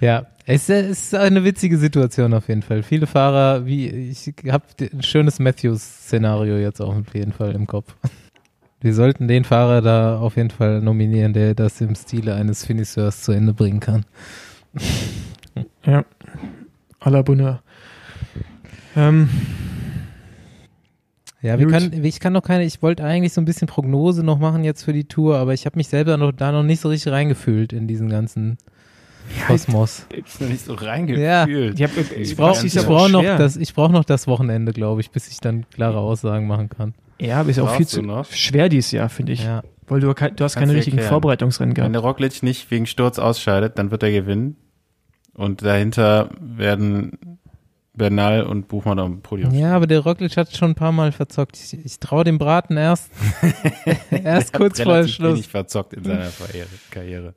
Äh, 0.00 0.06
ja, 0.06 0.26
es 0.44 0.68
äh, 0.68 0.80
es 0.80 1.04
ist 1.04 1.14
eine 1.14 1.44
witzige 1.44 1.78
Situation 1.78 2.34
auf 2.34 2.48
jeden 2.48 2.62
Fall. 2.62 2.82
Viele 2.82 3.06
Fahrer, 3.06 3.64
wie 3.64 3.88
ich 3.88 4.32
habe 4.48 4.64
ein 4.80 5.02
schönes 5.02 5.38
Matthews-Szenario 5.38 6.56
jetzt 6.58 6.80
auch 6.80 6.96
auf 6.96 7.14
jeden 7.14 7.32
Fall 7.32 7.52
im 7.54 7.66
Kopf. 7.66 7.94
Wir 8.80 8.92
sollten 8.92 9.28
den 9.28 9.44
Fahrer 9.44 9.80
da 9.80 10.18
auf 10.18 10.36
jeden 10.36 10.50
Fall 10.50 10.82
nominieren, 10.82 11.32
der 11.32 11.54
das 11.54 11.80
im 11.80 11.94
Stile 11.94 12.34
eines 12.34 12.66
Finisseurs 12.66 13.22
zu 13.22 13.32
Ende 13.32 13.54
bringen 13.54 13.80
kann. 13.80 14.04
ja. 15.86 16.04
À 17.00 17.10
la 17.10 17.22
Bonheur. 17.22 17.63
Ähm, 18.96 19.28
Ja, 21.42 21.58
wir 21.58 21.66
können, 21.66 22.04
ich 22.04 22.20
kann 22.20 22.32
noch 22.32 22.42
keine, 22.42 22.64
ich 22.64 22.80
wollte 22.80 23.04
eigentlich 23.04 23.32
so 23.34 23.40
ein 23.40 23.44
bisschen 23.44 23.68
Prognose 23.68 24.24
noch 24.24 24.38
machen 24.38 24.64
jetzt 24.64 24.82
für 24.82 24.92
die 24.94 25.04
Tour, 25.04 25.36
aber 25.36 25.52
ich 25.52 25.66
habe 25.66 25.76
mich 25.76 25.88
selber 25.88 26.16
noch 26.16 26.32
da 26.32 26.52
noch 26.52 26.62
nicht 26.62 26.80
so 26.80 26.88
richtig 26.88 27.12
reingefühlt 27.12 27.72
in 27.74 27.86
diesen 27.86 28.08
ganzen 28.08 28.56
Kosmos. 29.46 30.06
Ist 30.24 30.40
noch 30.40 30.48
nicht 30.48 30.64
so 30.64 30.74
Ja. 30.74 30.80
reingefühlt. 30.88 31.78
ich 31.78 31.82
hab, 31.82 31.90
Ich 32.18 32.36
brauche 32.36 32.66
ich 32.66 32.74
ja 32.74 32.82
brauch 32.82 33.08
noch, 33.10 33.22
das, 33.22 33.56
ich 33.56 33.74
brauch 33.74 33.90
noch 33.90 34.04
das 34.04 34.26
Wochenende, 34.26 34.72
glaube 34.72 35.00
ich, 35.02 35.10
bis 35.10 35.28
ich 35.28 35.38
dann 35.40 35.66
klare 35.70 35.98
Aussagen 35.98 36.46
machen 36.46 36.68
kann. 36.70 36.94
Ja, 37.20 37.40
aber 37.40 37.50
ist 37.50 37.56
ja 37.56 37.62
auch 37.64 37.74
viel 37.76 37.86
zu 37.86 38.00
noch? 38.02 38.24
schwer 38.32 38.68
dieses 38.70 38.90
Jahr, 38.92 39.08
finde 39.10 39.32
ich. 39.32 39.44
Ja. 39.44 39.62
Weil 39.86 40.00
du, 40.00 40.06
du 40.06 40.14
hast 40.14 40.28
Kannst 40.38 40.56
keine 40.56 40.72
richtigen 40.74 40.96
erklären. 40.96 41.12
Vorbereitungsrennen 41.12 41.76
Wenn 41.76 41.92
gehabt. 41.92 41.94
der 41.94 42.00
Roglic 42.02 42.42
nicht 42.42 42.70
wegen 42.70 42.86
Sturz 42.86 43.18
ausscheidet, 43.18 43.78
dann 43.78 43.90
wird 43.90 44.02
er 44.02 44.10
gewinnen. 44.12 44.56
Und 45.34 45.62
dahinter 45.62 46.30
werden 46.40 47.38
Bernal 47.96 48.42
und 48.42 48.66
Buchmann 48.68 48.98
am 48.98 49.20
Podium. 49.20 49.54
Ja, 49.54 49.74
aber 49.76 49.86
der 49.86 50.00
Roglic 50.00 50.36
hat 50.36 50.54
schon 50.56 50.72
ein 50.72 50.74
paar 50.74 50.92
Mal 50.92 51.12
verzockt. 51.12 51.56
Ich, 51.56 51.72
ich 51.84 51.98
traue 52.00 52.24
dem 52.24 52.38
Braten 52.38 52.76
erst, 52.76 53.10
erst 54.10 54.52
Er 54.54 54.58
kurz 54.58 54.80
vor 54.80 55.06
Schluss. 55.06 55.34
wenig 55.34 55.48
verzockt 55.48 55.92
in 55.94 56.04
seiner 56.04 56.28
Karriere. 56.90 57.34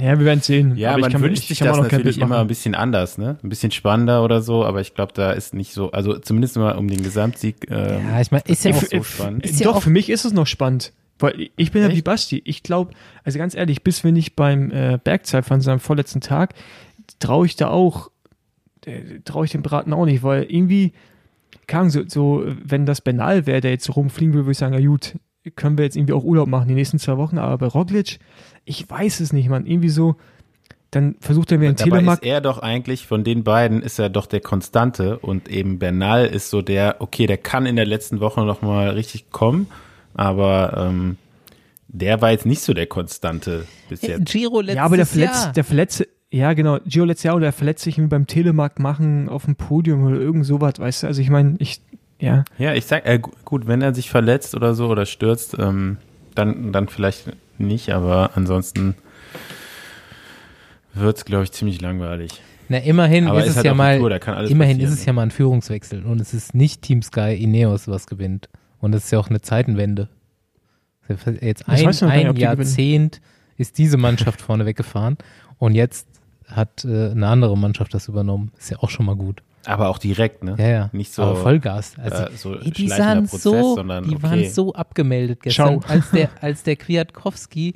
Ja, 0.00 0.16
wir 0.18 0.24
werden 0.24 0.40
sehen. 0.40 0.76
Ja, 0.76 0.90
aber 0.90 0.98
ich 0.98 1.02
man 1.02 1.12
kann, 1.12 1.22
wünscht 1.22 1.42
ich 1.42 1.48
sich 1.48 1.58
das 1.58 1.68
auch 1.76 1.82
noch 1.82 1.88
kein 1.88 1.98
natürlich 1.98 2.18
immer 2.20 2.38
ein 2.38 2.46
bisschen 2.46 2.76
anders, 2.76 3.18
ne? 3.18 3.38
Ein 3.42 3.48
bisschen 3.48 3.72
spannender 3.72 4.22
oder 4.22 4.40
so, 4.40 4.64
aber 4.64 4.80
ich 4.80 4.94
glaube, 4.94 5.12
da 5.14 5.32
ist 5.32 5.52
nicht 5.52 5.72
so, 5.72 5.90
also 5.90 6.16
zumindest 6.18 6.56
mal 6.56 6.76
um 6.78 6.86
den 6.86 7.02
Gesamtsieg. 7.02 7.66
Ähm, 7.68 8.08
Ja, 8.08 8.20
ich 8.20 8.30
meine, 8.30 8.44
ist 8.46 8.64
ja 8.64 8.70
auch 8.72 8.82
so 8.82 9.02
spannend. 9.02 9.44
Ist 9.44 9.58
ja 9.58 9.64
Doch, 9.66 9.76
auch- 9.76 9.82
für 9.82 9.90
mich 9.90 10.08
ist 10.08 10.24
es 10.24 10.32
noch 10.32 10.46
spannend. 10.46 10.92
Weil 11.18 11.50
ich 11.56 11.70
bin 11.70 11.82
ja 11.82 11.90
wie 11.90 12.00
Basti. 12.00 12.40
Ich 12.46 12.62
glaube, 12.62 12.92
also 13.24 13.38
ganz 13.38 13.54
ehrlich, 13.54 13.82
bis 13.82 14.04
wir 14.04 14.10
nicht 14.12 14.36
beim 14.36 14.70
äh, 14.70 14.98
Bergzeitfahren 15.02 15.60
sind 15.60 15.72
am 15.74 15.80
vorletzten 15.80 16.22
Tag, 16.22 16.54
traue 17.20 17.46
ich 17.46 17.56
da 17.56 17.68
auch, 17.68 18.10
äh, 18.84 19.20
traue 19.24 19.44
ich 19.44 19.52
dem 19.52 19.62
Braten 19.62 19.92
auch 19.92 20.04
nicht, 20.06 20.22
weil 20.22 20.44
irgendwie, 20.44 20.92
Ahnung, 21.70 21.90
so, 21.90 22.02
so, 22.08 22.44
wenn 22.46 22.86
das 22.86 23.00
Benal 23.00 23.46
wäre, 23.46 23.60
der 23.60 23.70
jetzt 23.70 23.84
so 23.84 23.92
rumfliegen 23.92 24.34
würde, 24.34 24.46
würde 24.46 24.52
ich 24.52 24.58
sagen, 24.58 24.74
ja 24.74 24.84
gut, 24.84 25.14
können 25.54 25.78
wir 25.78 25.84
jetzt 25.84 25.96
irgendwie 25.96 26.14
auch 26.14 26.24
Urlaub 26.24 26.48
machen 26.48 26.68
die 26.68 26.74
nächsten 26.74 26.98
zwei 26.98 27.16
Wochen, 27.16 27.38
aber 27.38 27.58
bei 27.58 27.66
Roglic, 27.66 28.18
ich 28.64 28.88
weiß 28.88 29.20
es 29.20 29.32
nicht, 29.32 29.48
man, 29.48 29.66
irgendwie 29.66 29.88
so, 29.88 30.16
dann 30.90 31.14
versucht 31.20 31.52
er 31.52 31.58
mir 31.58 31.68
einen 31.68 31.76
Dabei 31.76 31.90
Telemark 31.90 32.22
ist 32.22 32.28
er 32.28 32.40
doch 32.40 32.58
eigentlich, 32.58 33.06
von 33.06 33.22
den 33.22 33.44
beiden 33.44 33.80
ist 33.80 33.98
er 33.98 34.10
doch 34.10 34.26
der 34.26 34.40
Konstante 34.40 35.18
und 35.18 35.48
eben 35.48 35.78
Bernal 35.78 36.26
ist 36.26 36.50
so 36.50 36.62
der, 36.62 36.96
okay, 36.98 37.26
der 37.26 37.38
kann 37.38 37.64
in 37.66 37.76
der 37.76 37.86
letzten 37.86 38.20
Woche 38.20 38.40
noch 38.40 38.60
mal 38.60 38.90
richtig 38.90 39.30
kommen, 39.30 39.68
aber 40.14 40.74
ähm, 40.76 41.16
der 41.88 42.20
war 42.20 42.30
jetzt 42.30 42.46
nicht 42.46 42.62
so 42.62 42.74
der 42.74 42.86
Konstante 42.86 43.66
bis 43.88 44.02
jetzt. 44.02 44.26
Giro 44.26 44.60
letztes 44.60 44.76
Ja, 44.76 44.84
aber 44.84 44.96
der 44.96 45.06
verletzt, 45.06 45.44
Jahr. 45.44 45.52
der 45.52 45.64
verletzte, 45.64 46.08
ja 46.30 46.52
genau, 46.52 46.78
Gio 46.86 47.04
oder 47.04 47.14
der 47.40 47.52
verletzt 47.52 47.82
sich 47.84 47.96
beim 47.98 48.26
Telemark 48.26 48.78
machen 48.78 49.28
auf 49.28 49.44
dem 49.46 49.56
Podium 49.56 50.04
oder 50.04 50.16
irgend 50.16 50.46
sowas, 50.46 50.74
weißt 50.78 51.02
du? 51.02 51.06
Also 51.08 51.20
ich 51.22 51.30
meine, 51.30 51.56
ich, 51.58 51.80
ja, 52.18 52.44
Ja, 52.58 52.74
ich 52.74 52.86
sag, 52.86 53.06
äh, 53.06 53.18
gu- 53.18 53.32
gut, 53.44 53.66
wenn 53.66 53.82
er 53.82 53.94
sich 53.94 54.10
verletzt 54.10 54.54
oder 54.54 54.74
so 54.74 54.88
oder 54.88 55.06
stürzt, 55.06 55.56
ähm, 55.58 55.96
dann, 56.34 56.72
dann 56.72 56.88
vielleicht 56.88 57.32
nicht, 57.58 57.90
aber 57.90 58.30
ansonsten 58.34 58.94
wird's, 60.94 61.24
glaube 61.24 61.44
ich, 61.44 61.52
ziemlich 61.52 61.80
langweilig. 61.80 62.40
Na, 62.68 62.78
immerhin 62.78 63.26
Aber 63.26 63.40
ist 63.40 63.46
ist 63.46 63.50
es 63.50 63.56
halt 63.56 63.66
ja 63.66 63.72
auch 63.72 63.74
eine 63.74 63.82
mal, 63.82 63.98
Tour, 63.98 64.10
da 64.10 64.18
kann 64.20 64.34
alles 64.34 64.50
immerhin 64.50 64.76
passieren, 64.76 64.92
ist 64.92 65.00
es 65.00 65.04
ja 65.04 65.12
mal 65.12 65.22
ein 65.22 65.30
Führungswechsel 65.32 66.04
und 66.04 66.20
es 66.20 66.32
ist 66.34 66.54
nicht 66.54 66.82
Team 66.82 67.02
Sky 67.02 67.34
Ineos, 67.34 67.88
was 67.88 68.06
gewinnt. 68.06 68.48
Und 68.78 68.94
es 68.94 69.04
ist 69.06 69.10
ja 69.10 69.18
auch 69.18 69.28
eine 69.28 69.40
Zeitenwende. 69.42 70.08
Jetzt 71.40 71.68
ein, 71.68 71.86
ein. 72.08 72.36
Jahrzehnt 72.36 73.20
ist 73.56 73.76
diese 73.78 73.96
Mannschaft 73.96 74.40
vorne 74.40 74.64
weggefahren 74.64 75.18
und 75.58 75.74
jetzt 75.74 76.06
hat 76.50 76.84
äh, 76.84 77.10
eine 77.10 77.28
andere 77.28 77.56
Mannschaft 77.56 77.94
das 77.94 78.08
übernommen. 78.08 78.52
Ist 78.58 78.70
ja 78.70 78.78
auch 78.78 78.90
schon 78.90 79.06
mal 79.06 79.16
gut. 79.16 79.42
Aber 79.66 79.88
auch 79.88 79.98
direkt, 79.98 80.42
ne? 80.42 80.56
Ja, 80.58 80.68
ja. 80.68 80.90
Nicht 80.92 81.12
so, 81.12 81.22
Aber 81.22 81.36
Vollgas. 81.36 81.94
Also, 81.98 82.24
äh, 82.24 82.30
so 82.36 82.58
ey, 82.58 82.70
die 82.70 82.88
sahen 82.88 83.26
Prozess, 83.26 83.42
so, 83.42 83.74
sondern 83.76 84.04
die 84.04 84.14
okay. 84.16 84.22
waren 84.22 84.48
so 84.48 84.72
abgemeldet 84.72 85.42
gestern, 85.42 85.80
Ciao. 85.82 85.92
als 85.94 86.10
der, 86.10 86.30
als 86.40 86.62
der 86.62 86.76
Kwiatkowski 86.76 87.74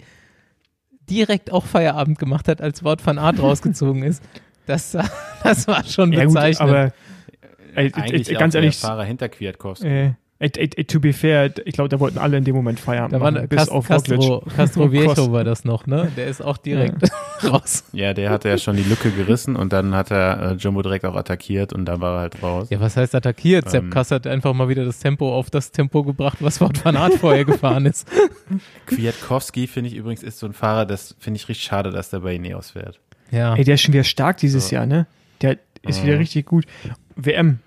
direkt 1.10 1.52
auch 1.52 1.66
Feierabend 1.66 2.18
gemacht 2.18 2.48
hat, 2.48 2.62
als 2.62 2.82
Wort 2.84 3.02
von 3.02 3.18
Art 3.18 3.38
rausgezogen 3.40 4.02
ist. 4.02 4.22
Das, 4.66 4.94
war- 4.94 5.10
das 5.42 5.68
war 5.68 5.84
schon 5.84 6.12
ja 6.12 6.24
gut, 6.24 6.34
bezeichnend. 6.34 6.70
aber 6.70 6.92
ey, 7.74 7.92
auch 7.92 8.38
ganz 8.38 8.52
der 8.52 8.62
ehrlich, 8.62 8.78
Fahrer 8.78 9.04
hinter 9.04 9.28
Kwiatkowski. 9.28 10.14
Ey, 10.38 10.50
ey, 10.56 10.70
ey, 10.76 10.84
to 10.84 11.00
be 11.00 11.12
fair, 11.12 11.52
ich 11.64 11.74
glaube, 11.74 11.88
da 11.88 12.00
wollten 12.00 12.18
alle 12.18 12.36
in 12.36 12.44
dem 12.44 12.54
Moment 12.54 12.80
Feierabend 12.80 13.12
Da 13.14 13.20
war 13.20 13.30
machen, 13.30 13.42
ne- 13.42 13.48
bis 13.48 13.58
Cast, 13.58 13.70
auf 13.70 13.86
Castro. 13.88 14.42
Castro. 14.56 14.90
Viejo 14.92 15.32
war 15.32 15.44
das 15.44 15.64
noch, 15.64 15.86
ne? 15.86 16.10
Der 16.16 16.26
ist 16.26 16.42
auch 16.42 16.56
direkt 16.58 17.02
raus. 17.44 17.84
Ja, 17.92 18.12
der 18.14 18.30
hatte 18.30 18.48
ja 18.48 18.58
schon 18.58 18.76
die 18.76 18.82
Lücke 18.82 19.10
gerissen 19.10 19.56
und 19.56 19.72
dann 19.72 19.94
hat 19.94 20.10
er 20.10 20.52
äh, 20.52 20.54
Jumbo 20.54 20.82
direkt 20.82 21.04
auch 21.04 21.14
attackiert 21.16 21.72
und 21.72 21.84
da 21.86 22.00
war 22.00 22.16
er 22.16 22.20
halt 22.20 22.42
raus. 22.42 22.68
Ja, 22.70 22.80
was 22.80 22.96
heißt 22.96 23.14
attackiert? 23.14 23.70
Sepp 23.70 23.84
Ähm. 23.84 23.90
Kass 23.90 24.10
hat 24.10 24.26
einfach 24.26 24.52
mal 24.54 24.68
wieder 24.68 24.84
das 24.84 24.98
Tempo 24.98 25.32
auf 25.34 25.50
das 25.50 25.70
Tempo 25.72 26.02
gebracht, 26.02 26.38
was 26.40 26.60
Wort 26.60 26.78
von 26.78 26.96
Art 26.96 27.14
vorher 27.14 27.44
gefahren 27.44 27.86
ist. 27.86 28.08
Kwiatkowski, 28.86 29.66
finde 29.66 29.88
ich 29.90 29.96
übrigens, 29.96 30.22
ist 30.22 30.38
so 30.38 30.46
ein 30.46 30.52
Fahrer, 30.52 30.86
das 30.86 31.14
finde 31.18 31.36
ich 31.38 31.48
richtig 31.48 31.64
schade, 31.66 31.90
dass 31.90 32.10
der 32.10 32.20
bei 32.20 32.34
Ineos 32.34 32.70
fährt. 32.70 33.00
Ja. 33.30 33.54
Ey, 33.56 33.64
der 33.64 33.74
ist 33.74 33.82
schon 33.82 33.94
wieder 33.94 34.04
stark 34.04 34.36
dieses 34.36 34.68
So. 34.68 34.74
Jahr, 34.76 34.86
ne? 34.86 35.06
Der 35.42 35.58
ist 35.82 36.02
Mhm. 36.02 36.06
wieder 36.06 36.18
richtig 36.18 36.46
gut. 36.46 36.66
WM, 37.16 37.58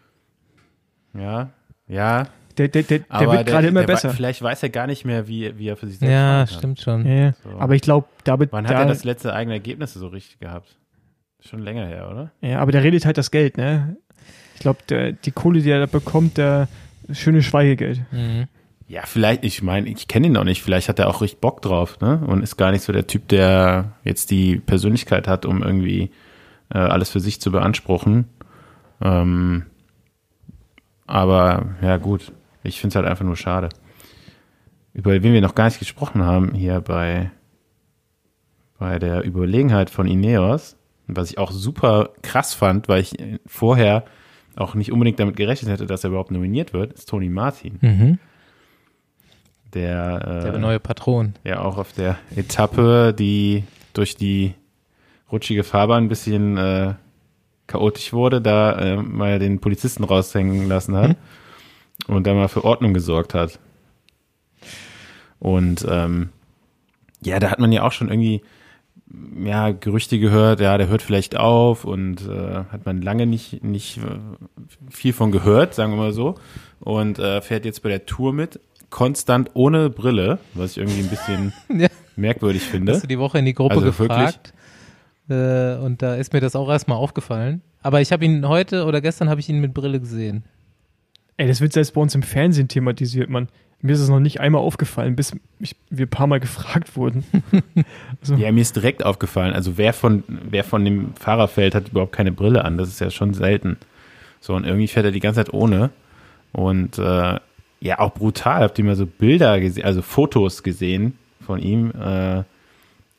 Ja, 1.14 1.50
ja. 1.88 2.28
Der, 2.58 2.68
der, 2.68 2.84
der, 2.84 3.00
der 3.00 3.32
wird 3.32 3.46
gerade 3.46 3.68
immer 3.68 3.84
besser. 3.84 4.10
Vielleicht 4.10 4.42
weiß 4.42 4.64
er 4.64 4.70
gar 4.70 4.88
nicht 4.88 5.06
mehr, 5.06 5.28
wie, 5.28 5.58
wie 5.58 5.68
er 5.68 5.78
für 5.78 5.88
sich 5.88 6.00
selbst 6.00 6.12
Ja, 6.12 6.48
stimmt 6.48 6.82
schon. 6.82 7.06
Ja. 7.06 7.34
So. 7.44 7.50
Aber 7.58 7.76
ich 7.76 7.82
glaube, 7.82 8.08
David, 8.24 8.52
Wann 8.52 8.68
hat 8.68 8.74
da, 8.74 8.80
er 8.82 8.86
das 8.88 9.04
letzte 9.04 9.34
eigene 9.34 9.56
Ergebnisse 9.56 10.00
so 10.00 10.08
richtig 10.08 10.40
gehabt? 10.40 10.76
Schon 11.40 11.60
länger 11.60 11.86
her, 11.86 12.10
oder? 12.10 12.32
ja, 12.42 12.60
aber 12.60 12.72
der 12.72 12.84
redet 12.84 13.06
halt 13.06 13.18
das 13.18 13.32
Geld, 13.32 13.58
ne? 13.58 13.96
Ich 14.56 14.62
glaube, 14.62 14.80
die 15.14 15.32
Kohle, 15.32 15.62
die 15.62 15.70
er 15.70 15.80
da 15.80 15.86
bekommt, 15.86 16.38
der 16.38 16.68
schöne 17.12 17.44
Schweigegeld. 17.44 18.02
Mhm. 18.12 18.48
Ja, 18.88 19.02
vielleicht, 19.06 19.44
ich 19.44 19.62
meine, 19.62 19.88
ich 19.88 20.08
kenne 20.08 20.28
ihn 20.28 20.34
noch 20.34 20.46
nicht, 20.46 20.64
vielleicht 20.64 20.90
hat 20.90 20.98
er 20.98 21.10
auch 21.10 21.22
richtig 21.22 21.42
Bock 21.42 21.62
drauf, 21.62 22.00
ne? 22.00 22.22
Und 22.26 22.42
ist 22.42 22.58
gar 22.58 22.72
nicht 22.72 22.84
so 22.84 22.92
der 22.92 23.06
Typ, 23.06 23.28
der 23.28 23.94
jetzt 24.04 24.32
die 24.32 24.58
Persönlichkeit 24.58 25.28
hat, 25.28 25.46
um 25.46 25.62
irgendwie 25.62 26.10
äh, 26.74 26.78
alles 26.80 27.10
für 27.10 27.20
sich 27.20 27.40
zu 27.40 27.52
beanspruchen. 27.52 28.26
Ähm, 29.02 29.66
aber 31.06 31.76
ja, 31.82 31.98
gut, 31.98 32.32
ich 32.64 32.80
finde 32.82 32.92
es 32.92 32.96
halt 32.96 33.06
einfach 33.08 33.26
nur 33.26 33.36
schade. 33.38 33.70
Über 34.94 35.12
wen 35.12 35.34
wir 35.34 35.42
noch 35.42 35.56
gar 35.56 35.66
nicht 35.66 35.80
gesprochen 35.80 36.24
haben 36.24 36.54
hier 36.54 36.82
bei, 36.82 37.30
bei 38.80 38.98
der 39.00 39.26
Überlegenheit 39.26 39.90
von 39.90 40.08
Ineos, 40.08 40.76
was 41.08 41.30
ich 41.32 41.38
auch 41.38 41.52
super 41.52 42.10
krass 42.22 42.54
fand, 42.54 42.88
weil 42.90 43.02
ich 43.02 43.16
vorher 43.46 44.06
auch 44.56 44.74
nicht 44.74 44.92
unbedingt 44.92 45.20
damit 45.20 45.36
gerechnet 45.36 45.72
hätte, 45.72 45.86
dass 45.86 46.04
er 46.04 46.10
überhaupt 46.10 46.32
nominiert 46.32 46.74
wird, 46.74 46.94
ist 46.94 47.08
Tony 47.10 47.30
Martin, 47.30 47.78
Mhm. 47.82 48.20
der, 49.74 50.42
äh, 50.46 50.52
Der 50.52 50.58
neue 50.60 50.80
Patron. 50.80 51.34
ja 51.44 51.60
auch 51.62 51.78
auf 51.78 51.94
der 51.94 52.18
Etappe, 52.36 53.14
die 53.18 53.64
durch 53.94 54.16
die 54.16 54.54
rutschige 55.32 55.64
Fahrbahn 55.64 56.06
ein 56.06 56.10
bisschen 56.10 56.58
äh, 56.58 56.94
chaotisch 57.68 58.14
wurde, 58.14 58.42
da 58.42 58.80
äh, 58.80 58.96
mal 58.98 59.40
den 59.40 59.60
Polizisten 59.60 60.04
raushängen 60.06 60.68
lassen 60.68 60.96
hat 60.96 61.18
und 62.08 62.28
da 62.28 62.34
mal 62.34 62.48
für 62.48 62.64
Ordnung 62.64 62.94
gesorgt 62.94 63.34
hat. 63.34 63.60
Und 65.40 65.86
ähm, 65.90 66.30
ja, 67.22 67.40
da 67.40 67.52
hat 67.52 67.60
man 67.60 67.72
ja 67.72 67.84
auch 67.84 67.92
schon 67.92 68.10
irgendwie 68.10 68.42
ja, 69.42 69.72
Gerüchte 69.72 70.20
gehört, 70.20 70.60
ja, 70.60 70.78
der 70.78 70.88
hört 70.88 71.02
vielleicht 71.02 71.38
auf 71.38 71.86
und 71.86 72.28
äh, 72.28 72.64
hat 72.72 72.86
man 72.86 73.02
lange 73.02 73.26
nicht, 73.26 73.64
nicht 73.64 73.98
äh, 73.98 74.02
viel 74.90 75.14
von 75.14 75.32
gehört, 75.32 75.74
sagen 75.74 75.94
wir 75.94 75.98
mal 75.98 76.14
so. 76.14 76.36
Und 76.80 77.18
äh, 77.20 77.42
fährt 77.42 77.66
jetzt 77.66 77.84
bei 77.84 77.90
der 77.90 78.06
Tour 78.06 78.34
mit, 78.34 78.60
konstant 78.90 79.52
ohne 79.54 79.90
Brille, 79.90 80.40
was 80.54 80.72
ich 80.72 80.78
irgendwie 80.78 81.00
ein 81.00 81.10
bisschen 81.10 81.54
Ja. 81.82 81.88
merkwürdig 82.16 82.64
finde. 82.64 82.94
Hast 82.94 83.04
du 83.04 83.08
die 83.08 83.20
Woche 83.20 83.40
in 83.40 83.46
die 83.46 83.54
Gruppe 83.54 83.76
Also 83.76 83.88
gefragt? 83.88 84.54
Äh, 85.30 85.76
und 85.76 86.02
da 86.02 86.16
ist 86.16 86.34
mir 86.34 86.42
das 86.42 86.56
auch 86.56 86.70
erstmal 86.70 86.98
aufgefallen. 86.98 87.62
Aber 87.82 88.02
ich 88.02 88.12
habe 88.12 88.26
ihn 88.26 88.48
heute 88.48 88.86
oder 88.86 89.02
gestern 89.02 89.30
habe 89.30 89.40
ich 89.40 89.50
ihn 89.50 89.60
mit 89.62 89.74
Brille 89.74 90.00
gesehen. 90.00 90.44
Ey, 91.38 91.48
das 91.48 91.62
wird 91.62 91.74
selbst 91.74 91.94
bei 91.94 92.02
uns 92.02 92.16
im 92.16 92.24
Fernsehen 92.24 92.68
thematisiert, 92.68 93.30
Mann. 93.30 93.48
Mir 93.82 93.94
ist 93.94 94.00
es 94.00 94.10
noch 94.10 94.20
nicht 94.20 94.40
einmal 94.40 94.62
aufgefallen, 94.62 95.16
bis 95.16 95.34
ich, 95.60 95.76
wir 95.92 96.08
ein 96.08 96.10
paar 96.10 96.26
Mal 96.28 96.40
gefragt 96.40 96.96
wurden. 96.96 97.24
Ja, 98.38 98.52
mir 98.52 98.62
ist 98.62 98.76
direkt 98.76 99.06
aufgefallen, 99.06 99.54
also 99.54 99.78
wer 99.78 99.94
von, 99.94 100.24
wer 100.28 100.64
von 100.64 100.84
dem 100.84 101.14
Fahrerfeld 101.14 101.76
hat 101.76 101.90
überhaupt 101.90 102.12
keine 102.12 102.32
Brille 102.32 102.66
an? 102.66 102.78
Das 102.78 102.90
ist 102.90 103.00
ja 103.00 103.12
schon 103.12 103.34
selten. 103.36 103.78
So, 104.42 104.56
und 104.56 104.66
irgendwie 104.66 104.88
fährt 104.88 105.06
er 105.06 105.12
die 105.12 105.20
ganze 105.20 105.44
Zeit 105.46 105.54
ohne. 105.54 105.92
Und 106.52 106.98
äh, 106.98 107.40
ja, 107.80 108.00
auch 108.00 108.14
brutal. 108.14 108.62
Habt 108.64 108.80
ihr 108.80 108.86
mal 108.86 108.96
so 108.96 109.06
Bilder 109.06 109.60
gesehen, 109.60 109.86
also 109.86 110.02
Fotos 110.02 110.64
gesehen 110.64 111.14
von 111.46 111.60
ihm? 111.60 111.92
Äh, 111.92 112.44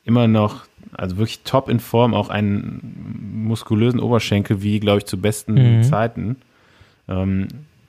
immer 0.05 0.27
noch, 0.27 0.65
also 0.93 1.17
wirklich 1.19 1.41
top 1.45 1.69
in 1.69 1.79
Form, 1.81 2.13
auch 2.15 2.29
einen 2.29 3.45
muskulösen 3.47 4.01
Oberschenkel, 4.01 4.63
wie, 4.63 4.81
glaube 4.81 4.99
ich, 4.99 5.07
zu 5.07 5.19
besten 5.19 5.55
Mhm. 5.79 5.83
Zeiten. 5.85 6.37
Ähm, 7.09 7.47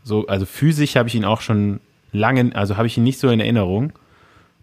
so, 0.09 0.25
also 0.25 0.45
physisch 0.45 0.95
habe 0.95 1.07
ich 1.07 1.15
ihn 1.15 1.23
auch 1.23 1.39
schon 1.39 1.79
lange, 2.11 2.55
also 2.55 2.75
habe 2.77 2.87
ich 2.87 2.97
ihn 2.97 3.03
nicht 3.03 3.19
so 3.19 3.29
in 3.29 3.39
Erinnerung. 3.39 3.93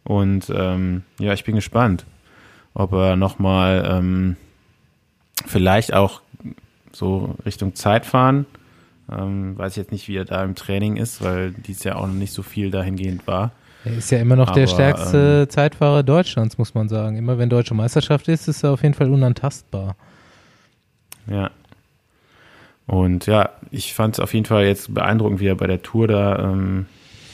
Und 0.02 0.52
ähm, 0.54 1.04
ja, 1.18 1.32
ich 1.32 1.44
bin 1.44 1.54
gespannt, 1.54 2.04
ob 2.74 2.92
er 2.92 3.16
nochmal 3.16 3.88
ähm, 3.88 4.36
vielleicht 5.46 5.94
auch 5.94 6.20
so 6.92 7.36
Richtung 7.46 7.74
Zeitfahren, 7.76 8.44
ähm, 9.10 9.56
weiß 9.56 9.72
ich 9.72 9.76
jetzt 9.76 9.92
nicht, 9.92 10.08
wie 10.08 10.16
er 10.16 10.24
da 10.24 10.42
im 10.42 10.56
Training 10.56 10.96
ist, 10.96 11.22
weil 11.22 11.52
dies 11.52 11.84
ja 11.84 11.94
auch 11.94 12.08
noch 12.08 12.14
nicht 12.14 12.32
so 12.32 12.42
viel 12.42 12.70
dahingehend 12.70 13.26
war. 13.26 13.52
Er 13.84 13.98
ist 13.98 14.10
ja 14.10 14.18
immer 14.18 14.34
noch 14.34 14.50
der 14.50 14.64
Aber, 14.64 14.72
stärkste 14.72 15.46
Zeitfahrer 15.48 16.02
Deutschlands, 16.02 16.58
muss 16.58 16.74
man 16.74 16.88
sagen. 16.88 17.16
Immer 17.16 17.38
wenn 17.38 17.48
deutsche 17.48 17.74
Meisterschaft 17.74 18.26
ist, 18.26 18.48
ist 18.48 18.64
er 18.64 18.72
auf 18.72 18.82
jeden 18.82 18.94
Fall 18.94 19.12
unantastbar. 19.12 19.94
Ja. 21.28 21.50
Und 22.86 23.26
ja, 23.26 23.50
ich 23.70 23.94
fand 23.94 24.14
es 24.14 24.20
auf 24.20 24.32
jeden 24.34 24.46
Fall 24.46 24.64
jetzt 24.64 24.94
beeindruckend, 24.94 25.40
wie 25.40 25.46
er 25.48 25.56
bei 25.56 25.66
der 25.66 25.82
Tour 25.82 26.06
da 26.06 26.38
ähm, 26.52 26.86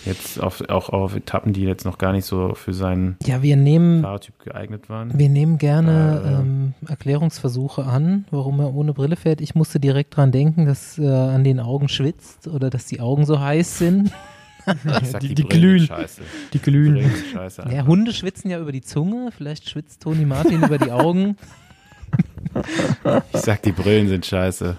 jetzt 0.06 0.40
auf, 0.42 0.62
auch 0.70 0.88
auf 0.88 1.14
Etappen, 1.14 1.52
die 1.52 1.62
jetzt 1.62 1.84
noch 1.84 1.98
gar 1.98 2.12
nicht 2.12 2.24
so 2.24 2.54
für 2.54 2.72
seinen 2.72 3.16
Ja, 3.24 3.42
wir 3.42 3.56
nehmen, 3.56 4.00
Fahrertyp 4.02 4.38
geeignet 4.42 4.88
waren. 4.88 5.16
wir 5.18 5.28
nehmen 5.28 5.58
gerne 5.58 6.22
Äh, 6.24 6.28
äh. 6.28 6.40
ähm, 6.40 6.74
Erklärungsversuche 6.88 7.84
an, 7.84 8.24
warum 8.30 8.60
er 8.60 8.74
ohne 8.74 8.94
Brille 8.94 9.16
fährt. 9.16 9.40
Ich 9.42 9.54
musste 9.54 9.78
direkt 9.78 10.16
dran 10.16 10.32
denken, 10.32 10.64
dass 10.66 10.98
er 10.98 11.28
an 11.30 11.44
den 11.44 11.60
Augen 11.60 11.88
schwitzt 11.88 12.48
oder 12.48 12.70
dass 12.70 12.86
die 12.86 13.00
Augen 13.00 13.26
so 13.26 13.38
heiß 13.40 13.78
sind. 13.78 14.10
Die, 15.20 15.28
die, 15.30 15.34
die 15.34 15.42
glühen, 15.48 15.88
die 15.88 16.58
Die 16.58 16.58
glühen. 16.60 16.94
Sind 17.10 17.26
Scheiße. 17.32 17.64
Ja, 17.74 17.84
Hunde 17.84 18.12
schwitzen 18.12 18.48
ja 18.48 18.60
über 18.60 18.70
die 18.70 18.80
Zunge, 18.82 19.30
vielleicht 19.36 19.68
schwitzt 19.68 20.02
Toni 20.04 20.24
Martin 20.24 20.62
über 20.62 20.78
die 20.78 20.92
Augen. 20.92 21.36
Ich 23.34 23.40
sag, 23.40 23.62
die 23.62 23.72
Brillen 23.72 24.06
sind 24.06 24.24
scheiße. 24.24 24.76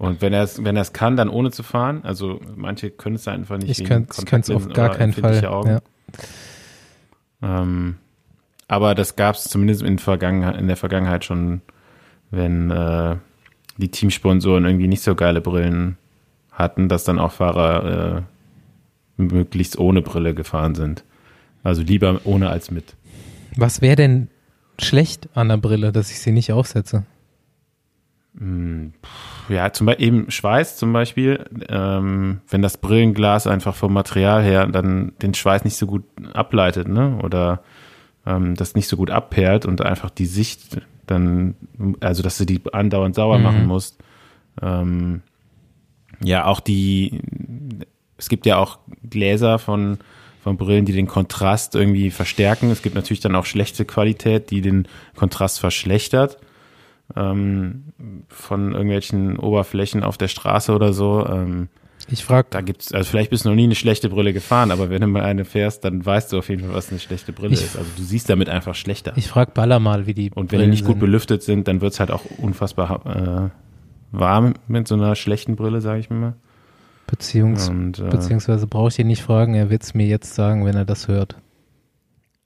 Und 0.00 0.22
wenn 0.22 0.32
er 0.32 0.44
es 0.44 0.64
wenn 0.64 0.76
er's 0.76 0.94
kann, 0.94 1.14
dann 1.18 1.28
ohne 1.28 1.50
zu 1.50 1.62
fahren. 1.62 2.00
Also 2.04 2.40
manche 2.56 2.90
können 2.90 3.16
es 3.16 3.28
einfach 3.28 3.58
nicht. 3.58 3.78
Ich 3.78 3.86
könnte 3.86 4.08
es 4.10 4.48
auf 4.48 4.66
gar 4.70 4.96
keinen 4.96 5.12
Fall. 5.12 5.42
Ja. 5.42 5.80
Ähm, 7.42 7.96
aber 8.66 8.94
das 8.94 9.16
gab 9.16 9.34
es 9.34 9.44
zumindest 9.44 9.82
in, 9.82 9.98
Vergangenheit, 9.98 10.56
in 10.56 10.68
der 10.68 10.78
Vergangenheit 10.78 11.26
schon, 11.26 11.60
wenn 12.30 12.70
äh, 12.70 13.16
die 13.76 13.90
Teamsponsoren 13.90 14.64
irgendwie 14.64 14.88
nicht 14.88 15.02
so 15.02 15.14
geile 15.14 15.42
Brillen 15.42 15.98
hatten, 16.50 16.88
dass 16.88 17.04
dann 17.04 17.18
auch 17.18 17.32
Fahrer 17.32 18.24
äh, 19.18 19.22
möglichst 19.22 19.78
ohne 19.78 20.00
Brille 20.00 20.32
gefahren 20.32 20.74
sind. 20.74 21.04
Also 21.62 21.82
lieber 21.82 22.22
ohne 22.24 22.48
als 22.48 22.70
mit. 22.70 22.96
Was 23.54 23.82
wäre 23.82 23.96
denn 23.96 24.28
schlecht 24.78 25.28
an 25.34 25.50
der 25.50 25.58
Brille, 25.58 25.92
dass 25.92 26.10
ich 26.10 26.20
sie 26.20 26.32
nicht 26.32 26.52
aufsetze? 26.52 27.04
Hm, 28.38 28.94
pff, 29.04 29.39
Ja, 29.50 29.72
zum 29.72 29.86
Beispiel 29.86 30.06
eben 30.06 30.30
Schweiß 30.30 30.76
zum 30.76 30.92
Beispiel, 30.92 31.44
ähm, 31.68 32.40
wenn 32.48 32.62
das 32.62 32.78
Brillenglas 32.78 33.48
einfach 33.48 33.74
vom 33.74 33.92
Material 33.92 34.44
her 34.44 34.66
dann 34.66 35.12
den 35.22 35.34
Schweiß 35.34 35.64
nicht 35.64 35.76
so 35.76 35.86
gut 35.86 36.04
ableitet, 36.32 36.86
ne? 36.86 37.18
Oder 37.24 37.62
ähm, 38.26 38.54
das 38.54 38.76
nicht 38.76 38.86
so 38.86 38.96
gut 38.96 39.10
abperlt 39.10 39.66
und 39.66 39.80
einfach 39.84 40.10
die 40.10 40.26
Sicht 40.26 40.80
dann, 41.06 41.56
also 41.98 42.22
dass 42.22 42.38
du 42.38 42.44
die 42.44 42.60
andauernd 42.72 43.16
sauer 43.16 43.38
Mhm. 43.38 43.42
machen 43.42 43.66
musst. 43.66 43.98
Ähm, 44.62 45.22
ja, 46.22 46.44
auch 46.44 46.60
die, 46.60 47.20
es 48.18 48.28
gibt 48.28 48.46
ja 48.46 48.56
auch 48.58 48.78
Gläser 49.08 49.58
von, 49.58 49.98
von 50.44 50.58
Brillen, 50.58 50.84
die 50.84 50.92
den 50.92 51.08
Kontrast 51.08 51.74
irgendwie 51.74 52.10
verstärken. 52.10 52.70
Es 52.70 52.82
gibt 52.82 52.94
natürlich 52.94 53.20
dann 53.20 53.34
auch 53.34 53.46
schlechte 53.46 53.84
Qualität, 53.84 54.52
die 54.52 54.60
den 54.60 54.86
Kontrast 55.16 55.58
verschlechtert 55.58 56.38
ähm, 57.16 57.84
von 58.28 58.72
irgendwelchen 58.72 59.38
Oberflächen 59.38 60.02
auf 60.02 60.16
der 60.18 60.28
Straße 60.28 60.72
oder 60.74 60.92
so. 60.92 61.26
Ähm, 61.26 61.68
Ich 62.08 62.24
frage, 62.24 62.48
da 62.50 62.60
gibt's, 62.60 62.92
also 62.92 63.08
vielleicht 63.08 63.30
bist 63.30 63.44
du 63.44 63.48
noch 63.50 63.56
nie 63.56 63.64
eine 63.64 63.74
schlechte 63.74 64.08
Brille 64.08 64.32
gefahren, 64.32 64.70
aber 64.70 64.90
wenn 64.90 65.00
du 65.00 65.06
mal 65.06 65.22
eine 65.22 65.44
fährst, 65.44 65.84
dann 65.84 66.04
weißt 66.04 66.32
du 66.32 66.38
auf 66.38 66.48
jeden 66.48 66.62
Fall, 66.64 66.74
was 66.74 66.90
eine 66.90 66.98
schlechte 66.98 67.32
Brille 67.32 67.54
Ich- 67.54 67.62
ist. 67.62 67.76
Also 67.76 67.88
du 67.96 68.02
siehst 68.02 68.28
damit 68.28 68.48
einfach 68.48 68.74
schlechter. 68.74 69.12
ich 69.16 69.28
frag 69.28 69.54
Baller 69.54 69.78
mal, 69.80 70.06
wie 70.06 70.14
die 70.14 70.30
Und 70.34 70.36
wenn 70.36 70.46
die 70.48 70.56
Brillen 70.56 70.70
nicht 70.70 70.84
gut 70.84 70.94
sind. 70.94 71.00
belüftet 71.00 71.42
sind, 71.42 71.68
dann 71.68 71.80
wird's 71.80 72.00
halt 72.00 72.10
auch 72.10 72.24
unfassbar 72.38 73.50
äh, 73.52 74.16
warm 74.16 74.54
mit 74.66 74.88
so 74.88 74.94
einer 74.96 75.14
schlechten 75.14 75.56
Brille, 75.56 75.80
sage 75.80 76.00
ich 76.00 76.10
mir 76.10 76.16
mal. 76.16 76.34
Beziehungs 77.06 77.68
Und, 77.68 77.98
äh, 77.98 78.08
Beziehungsweise 78.08 78.66
brauche 78.66 78.88
ich 78.88 78.98
ihn 78.98 79.06
nicht 79.08 79.22
fragen, 79.22 79.54
er 79.54 79.68
wird 79.70 79.82
es 79.82 79.94
mir 79.94 80.06
jetzt 80.06 80.34
sagen, 80.34 80.64
wenn 80.64 80.76
er 80.76 80.84
das 80.84 81.06
hört. 81.08 81.36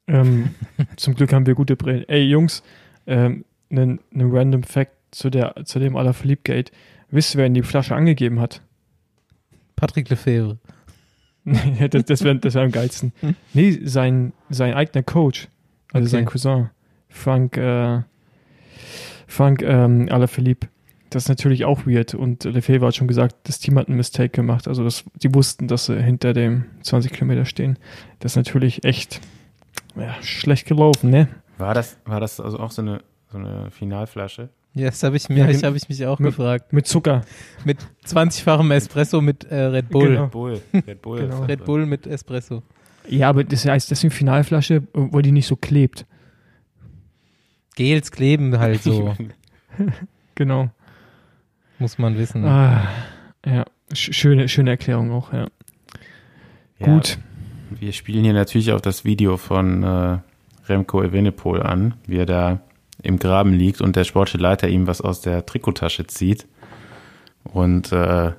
Ähm, 0.07 0.51
zum 0.97 1.15
Glück 1.15 1.33
haben 1.33 1.47
wir 1.47 1.55
gute 1.55 1.77
Brillen. 1.77 2.05
Ey, 2.09 2.23
Jungs, 2.25 2.63
ähm, 3.07 3.45
ein 3.71 4.01
ne 4.11 4.25
random 4.31 4.63
Fact 4.63 4.93
zu, 5.11 5.31
der, 5.31 5.55
zu 5.65 5.79
dem 5.79 5.97
Alaphilippe-Gate. 5.97 6.73
Wisst 7.11 7.35
ihr, 7.35 7.39
wer 7.39 7.47
in 7.47 7.55
die 7.55 7.63
Flasche 7.63 7.95
angegeben 7.95 8.41
hat? 8.41 8.63
Patrick 9.77 10.09
Lefebvre. 10.11 10.59
Das 11.91 12.05
das 12.07 12.25
wäre 12.25 12.37
das 12.37 12.55
wär 12.55 12.63
am 12.63 12.73
geilsten. 12.73 13.13
Nee, 13.53 13.79
sein, 13.85 14.33
sein 14.49 14.73
eigener 14.73 15.03
Coach, 15.03 15.49
also 15.93 16.07
Okay. 16.07 16.11
sein 16.11 16.25
Cousin, 16.25 16.71
Frank, 17.11 17.59
äh, 17.59 18.01
Frank 19.27 19.61
ähm, 19.63 20.09
Alaphilippe. 20.11 20.69
Das 21.11 21.25
ist 21.25 21.29
natürlich 21.29 21.67
auch 21.67 21.87
weird. 21.87 22.15
Und 22.15 22.45
Lefebvre 22.45 22.87
hat 22.87 22.97
schon 22.97 23.09
gesagt, 23.09 23.37
das 23.45 23.59
Team 23.59 23.79
hat 23.79 23.89
einen 23.89 23.99
Mistake 23.99 24.31
gemacht. 24.31 24.67
Also 24.67 24.85
das, 24.85 25.05
die 25.23 25.35
wussten, 25.35 25.69
dass 25.69 25.85
sie 25.85 26.03
hinter 26.03 26.33
dem 26.33 26.65
20 26.83 27.13
Kilometer 27.13 27.45
stehen. 27.45 27.79
Das 28.21 28.33
ist 28.33 28.37
natürlich 28.37 28.85
echt 28.85 29.21
ja, 29.97 30.15
schlecht 30.23 30.67
gelaufen, 30.67 31.11
ne? 31.11 31.29
war 31.59 31.75
das, 31.75 31.99
war 32.05 32.21
das 32.21 32.41
also 32.41 32.59
auch 32.59 32.71
so 32.71 32.83
eine, 32.83 33.03
so 33.35 33.39
eine 33.41 33.71
Finalflasche? 33.71 34.49
Ja, 34.75 34.87
das 34.87 35.03
habe 35.03 35.17
ich, 35.17 35.29
mir- 35.29 35.39
Ja, 35.45 35.49
ich, 35.51 35.61
gen- 35.61 35.69
hab 35.71 35.77
ich 35.77 35.89
mich 35.89 36.05
auch 36.07 36.19
mit- 36.19 36.31
gefragt. 36.31 36.73
Mit 36.73 36.87
Zucker. 36.87 37.23
Mit 37.65 37.79
20-fachem 38.07 38.71
Espresso 38.73 39.21
mit 39.21 39.45
äh, 39.45 39.55
Red 39.67 39.89
Bull. 39.91 40.09
Genau. 40.09 40.23
Red 40.25 40.31
Bull. 40.33 40.61
Red 40.87 41.03
Bull. 41.03 41.21
Genau. 41.21 41.43
ist- 41.43 41.49
Red 41.49 41.65
Bull 41.65 41.87
mit 41.87 42.07
Espresso. 42.07 42.63
Ja, 43.09 43.29
aber 43.29 43.45
das 43.45 43.65
heißt 43.67 43.91
deswegen 43.91 44.11
Finalflasche, 44.13 44.83
weil 44.93 45.23
die 45.23 45.33
nicht 45.33 45.47
so 45.47 45.57
klebt. 45.57 46.07
Gels 47.77 48.11
kleben 48.13 48.59
halt 48.59 48.83
so, 48.83 49.15
Genau. 50.37 50.71
muss 51.79 51.99
man 51.99 52.17
wissen. 52.17 52.45
Ah, 52.45 52.89
ja, 53.45 53.65
Sch 53.93 54.13
schöne, 54.15 54.49
schöne 54.49 54.71
Erklärung 54.71 55.11
auch, 55.13 55.33
ja. 55.33 55.47
Ja, 56.79 56.87
Gut. 56.87 57.19
Wir 57.71 57.93
spielen 57.93 58.25
hier 58.25 58.33
natürlich 58.33 58.73
auch 58.73 58.81
das 58.81 59.05
Video 59.05 59.37
von 59.37 59.83
äh, 59.83 60.19
Remco 60.69 61.03
Evenepoel 61.03 61.63
an, 61.63 61.95
wie 62.07 62.17
er 62.19 62.27
da 62.27 62.61
im 63.05 63.19
Graben 63.19 63.53
liegt 63.53 63.81
und 63.81 63.97
der 63.97 64.05
sportliche 64.05 64.43
Leiter 64.43 64.69
ihm 64.69 64.87
was 64.87 65.01
aus 65.01 65.21
der 65.21 65.47
Trikottasche 65.47 66.07
zieht 66.07 66.47
und 67.45 67.93
äh, 67.93 68.33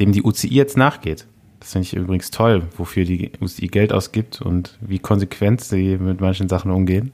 dem 0.00 0.12
die 0.12 0.22
UCI 0.22 0.48
jetzt 0.48 0.76
nachgeht. 0.76 1.26
Das 1.60 1.72
finde 1.72 1.86
ich 1.86 1.94
übrigens 1.94 2.30
toll, 2.30 2.62
wofür 2.76 3.04
die 3.04 3.32
UCI 3.40 3.66
Geld 3.66 3.92
ausgibt 3.92 4.40
und 4.40 4.78
wie 4.80 4.98
konsequent 4.98 5.60
sie 5.60 5.98
mit 5.98 6.20
manchen 6.20 6.48
Sachen 6.48 6.70
umgehen. 6.70 7.12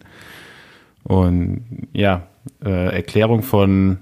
Und 1.03 1.65
ja, 1.93 2.27
äh, 2.65 2.95
Erklärung 2.95 3.43
von 3.43 3.99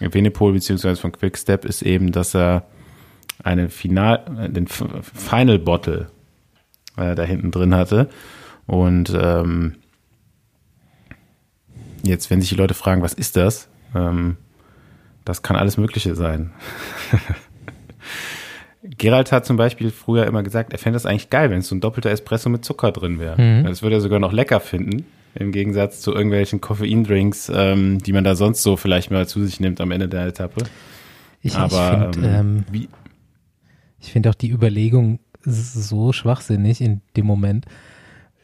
Evenepoel 0.00 0.52
beziehungsweise 0.52 1.00
von 1.00 1.12
Quickstep 1.12 1.64
ist 1.64 1.82
eben, 1.82 2.12
dass 2.12 2.34
er 2.34 2.66
eine 3.42 3.68
Final, 3.68 4.24
äh, 4.38 4.50
den 4.50 4.66
Final 4.66 5.58
Bottle 5.58 6.08
äh, 6.96 7.14
da 7.14 7.22
hinten 7.22 7.50
drin 7.50 7.74
hatte. 7.74 8.08
Und 8.66 9.12
ähm, 9.18 9.76
jetzt, 12.04 12.30
wenn 12.30 12.40
sich 12.40 12.50
die 12.50 12.56
Leute 12.56 12.74
fragen, 12.74 13.02
was 13.02 13.14
ist 13.14 13.36
das? 13.36 13.68
Ähm, 13.94 14.36
das 15.24 15.42
kann 15.42 15.56
alles 15.56 15.76
Mögliche 15.76 16.14
sein. 16.14 16.52
Gerald 18.98 19.32
hat 19.32 19.46
zum 19.46 19.56
Beispiel 19.56 19.90
früher 19.90 20.26
immer 20.26 20.42
gesagt, 20.42 20.72
er 20.72 20.78
fände 20.78 20.98
es 20.98 21.06
eigentlich 21.06 21.30
geil, 21.30 21.50
wenn 21.50 21.60
es 21.60 21.68
so 21.68 21.74
ein 21.74 21.80
doppelter 21.80 22.10
Espresso 22.10 22.50
mit 22.50 22.64
Zucker 22.64 22.92
drin 22.92 23.18
wäre. 23.18 23.40
Mhm. 23.40 23.64
Das 23.64 23.82
würde 23.82 23.96
er 23.96 24.00
sogar 24.00 24.18
noch 24.18 24.32
lecker 24.32 24.60
finden, 24.60 25.06
im 25.34 25.52
Gegensatz 25.52 26.02
zu 26.02 26.12
irgendwelchen 26.12 26.60
Koffeindrinks, 26.60 27.50
ähm, 27.54 27.98
die 27.98 28.12
man 28.12 28.24
da 28.24 28.36
sonst 28.36 28.62
so 28.62 28.76
vielleicht 28.76 29.10
mal 29.10 29.26
zu 29.26 29.44
sich 29.44 29.58
nimmt 29.58 29.80
am 29.80 29.90
Ende 29.90 30.08
der 30.08 30.26
Etappe. 30.26 30.64
Ich, 31.40 31.56
Aber 31.56 32.10
ich 32.10 32.16
finde 32.16 32.28
ähm, 32.28 32.64
ähm, 32.72 32.88
ich 34.00 34.12
find 34.12 34.28
auch 34.28 34.34
die 34.34 34.50
Überlegung 34.50 35.18
so 35.42 36.12
schwachsinnig 36.12 36.80
in 36.80 37.00
dem 37.16 37.26
Moment. 37.26 37.66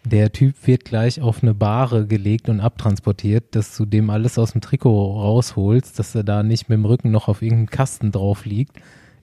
Der 0.04 0.32
Typ 0.32 0.54
wird 0.66 0.84
gleich 0.86 1.20
auf 1.20 1.42
eine 1.42 1.52
Bahre 1.52 2.06
gelegt 2.06 2.48
und 2.48 2.60
abtransportiert, 2.60 3.54
dass 3.54 3.76
du 3.76 3.84
dem 3.84 4.08
alles 4.08 4.38
aus 4.38 4.52
dem 4.52 4.60
Trikot 4.62 5.20
rausholst, 5.20 5.98
dass 5.98 6.14
er 6.14 6.24
da 6.24 6.42
nicht 6.42 6.68
mit 6.68 6.78
dem 6.78 6.86
Rücken 6.86 7.10
noch 7.10 7.28
auf 7.28 7.42
irgendeinem 7.42 7.68
Kasten 7.70 8.10
drauf 8.10 8.46
liegt, 8.46 8.76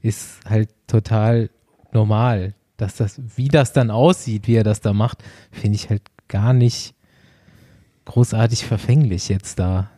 ist 0.04 0.40
halt 0.48 0.70
total 0.86 1.50
normal. 1.92 2.54
Dass 2.78 2.96
das, 2.96 3.20
wie 3.36 3.48
das 3.48 3.74
dann 3.74 3.90
aussieht, 3.90 4.48
wie 4.48 4.54
er 4.56 4.64
das 4.64 4.82
da 4.82 4.94
macht, 4.94 5.24
finde 5.52 5.78
ich 5.78 5.90
halt 5.90 6.04
gar 6.28 6.54
nicht 6.54 6.94
großartig 8.06 8.66
verfänglich 8.66 9.30
jetzt 9.30 9.58
da. 9.58 9.90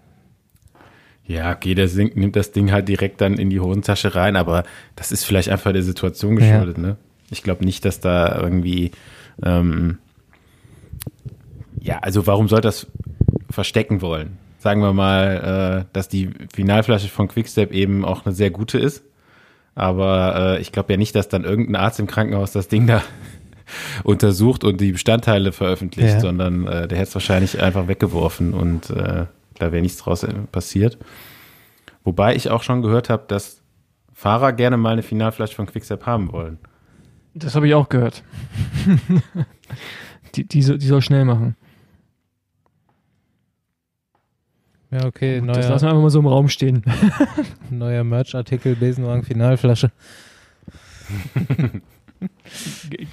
Ja, 1.25 1.51
okay, 1.51 1.75
der 1.75 1.89
singt, 1.89 2.15
nimmt 2.15 2.35
das 2.37 2.53
Ding 2.53 2.71
halt 2.71 2.87
direkt 2.87 3.21
dann 3.21 3.33
in 3.33 3.49
die 3.49 3.59
Hosentasche 3.59 4.15
rein, 4.15 4.35
aber 4.35 4.63
das 4.95 5.11
ist 5.11 5.25
vielleicht 5.25 5.49
einfach 5.49 5.73
der 5.73 5.83
Situation 5.83 6.39
Ja. 6.39 6.39
geschuldet, 6.39 6.77
ne? 6.77 6.95
Ich 7.29 7.43
glaube 7.43 7.65
nicht, 7.65 7.85
dass 7.85 7.99
da 7.99 8.41
irgendwie, 8.41 8.91
ähm, 9.43 9.99
ja, 11.81 11.99
also 11.99 12.27
warum 12.27 12.47
soll 12.47 12.61
das 12.61 12.87
verstecken 13.49 14.01
wollen? 14.01 14.37
Sagen 14.59 14.81
wir 14.81 14.93
mal, 14.93 15.85
äh, 15.87 15.89
dass 15.93 16.09
die 16.09 16.29
Finalflasche 16.53 17.07
von 17.07 17.27
Quickstep 17.29 17.71
eben 17.71 18.03
auch 18.03 18.25
eine 18.25 18.35
sehr 18.35 18.51
gute 18.51 18.77
ist, 18.77 19.03
aber 19.75 20.57
äh, 20.57 20.61
ich 20.61 20.71
glaube 20.71 20.93
ja 20.93 20.97
nicht, 20.97 21.15
dass 21.15 21.29
dann 21.29 21.45
irgendein 21.45 21.77
Arzt 21.77 21.99
im 21.99 22.07
Krankenhaus 22.07 22.51
das 22.51 22.67
Ding 22.67 22.85
da 22.85 23.01
untersucht 24.03 24.63
und 24.63 24.81
die 24.81 24.91
Bestandteile 24.91 25.51
veröffentlicht, 25.53 26.15
Ja. 26.15 26.19
sondern 26.19 26.67
äh, 26.67 26.87
der 26.87 26.97
hätte 26.97 27.09
es 27.09 27.15
wahrscheinlich 27.15 27.61
einfach 27.61 27.87
weggeworfen 27.87 28.53
und 28.53 28.89
äh, 28.89 29.25
da 29.57 29.71
wäre 29.71 29.81
nichts 29.81 29.99
draus 29.99 30.23
äh, 30.23 30.33
passiert. 30.51 30.97
Wobei 32.03 32.35
ich 32.35 32.49
auch 32.49 32.63
schon 32.63 32.81
gehört 32.81 33.09
habe, 33.09 33.23
dass 33.27 33.61
Fahrer 34.13 34.51
gerne 34.51 34.75
mal 34.77 34.91
eine 34.93 35.03
Finalflasche 35.03 35.55
von 35.55 35.67
Quickstep 35.67 36.05
haben 36.05 36.31
wollen. 36.33 36.57
Das 37.33 37.55
habe 37.55 37.67
ich 37.67 37.73
auch 37.75 37.87
gehört. 37.87 38.23
die, 40.35 40.43
die, 40.47 40.61
soll, 40.61 40.77
die 40.77 40.87
soll 40.87 41.01
schnell 41.01 41.25
machen. 41.25 41.55
Ja, 44.91 45.05
okay, 45.05 45.37
Das 45.37 45.45
neuer, 45.45 45.69
lassen 45.69 45.85
wir 45.85 45.89
einfach 45.89 46.01
mal 46.01 46.09
so 46.09 46.19
im 46.19 46.25
Raum 46.27 46.47
stehen. 46.49 46.83
neuer 47.69 48.03
Merch-Artikel, 48.03 48.75
Besenwagen 48.75 49.23
Finalflasche. 49.23 49.91
Ge- 52.89 53.07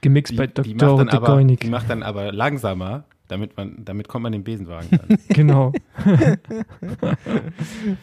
Gemixt 0.00 0.36
bei 0.36 0.46
die, 0.46 0.74
Dr. 0.74 0.96
macht 0.96 1.00
dann 1.00 1.08
aber, 1.10 1.44
die 1.44 1.68
macht 1.68 1.90
dann 1.90 2.02
aber 2.02 2.32
langsamer, 2.32 3.04
damit 3.28 3.56
man, 3.56 3.84
damit 3.84 4.08
kommt 4.08 4.22
man 4.22 4.32
den 4.32 4.44
Besenwagen 4.44 4.88
dann. 4.90 5.18
Genau. 5.28 5.72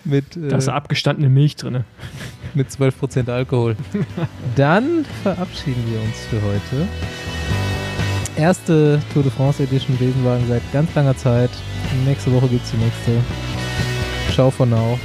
Mit, 0.04 0.38
äh, 0.38 0.48
Da 0.50 0.58
ist 0.58 0.68
abgestandene 0.70 1.30
Milch 1.30 1.56
drin. 1.56 1.86
mit 2.54 2.68
12% 2.70 3.30
Alkohol. 3.32 3.76
Dann 4.56 5.06
verabschieden 5.24 5.84
wir 5.90 6.02
uns 6.02 6.18
für 6.26 6.42
heute. 6.42 6.88
Erste 8.38 9.00
Tour 9.14 9.24
de 9.24 9.32
France 9.32 9.64
Edition 9.64 9.98
Besenwagen 9.98 10.48
seit 10.48 10.62
ganz 10.72 10.94
langer 10.94 11.18
Zeit. 11.18 11.50
Nächste 12.06 12.32
Woche 12.32 12.48
gibt's 12.48 12.72
die 12.72 12.78
nächste. 12.78 13.24
Ciao 14.32 14.52
for 14.52 14.68
now. 14.68 15.00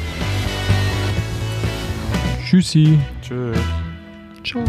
Tschüssi. 2.44 2.98
Tschö. 3.22 3.52
Ciao. 4.44 4.62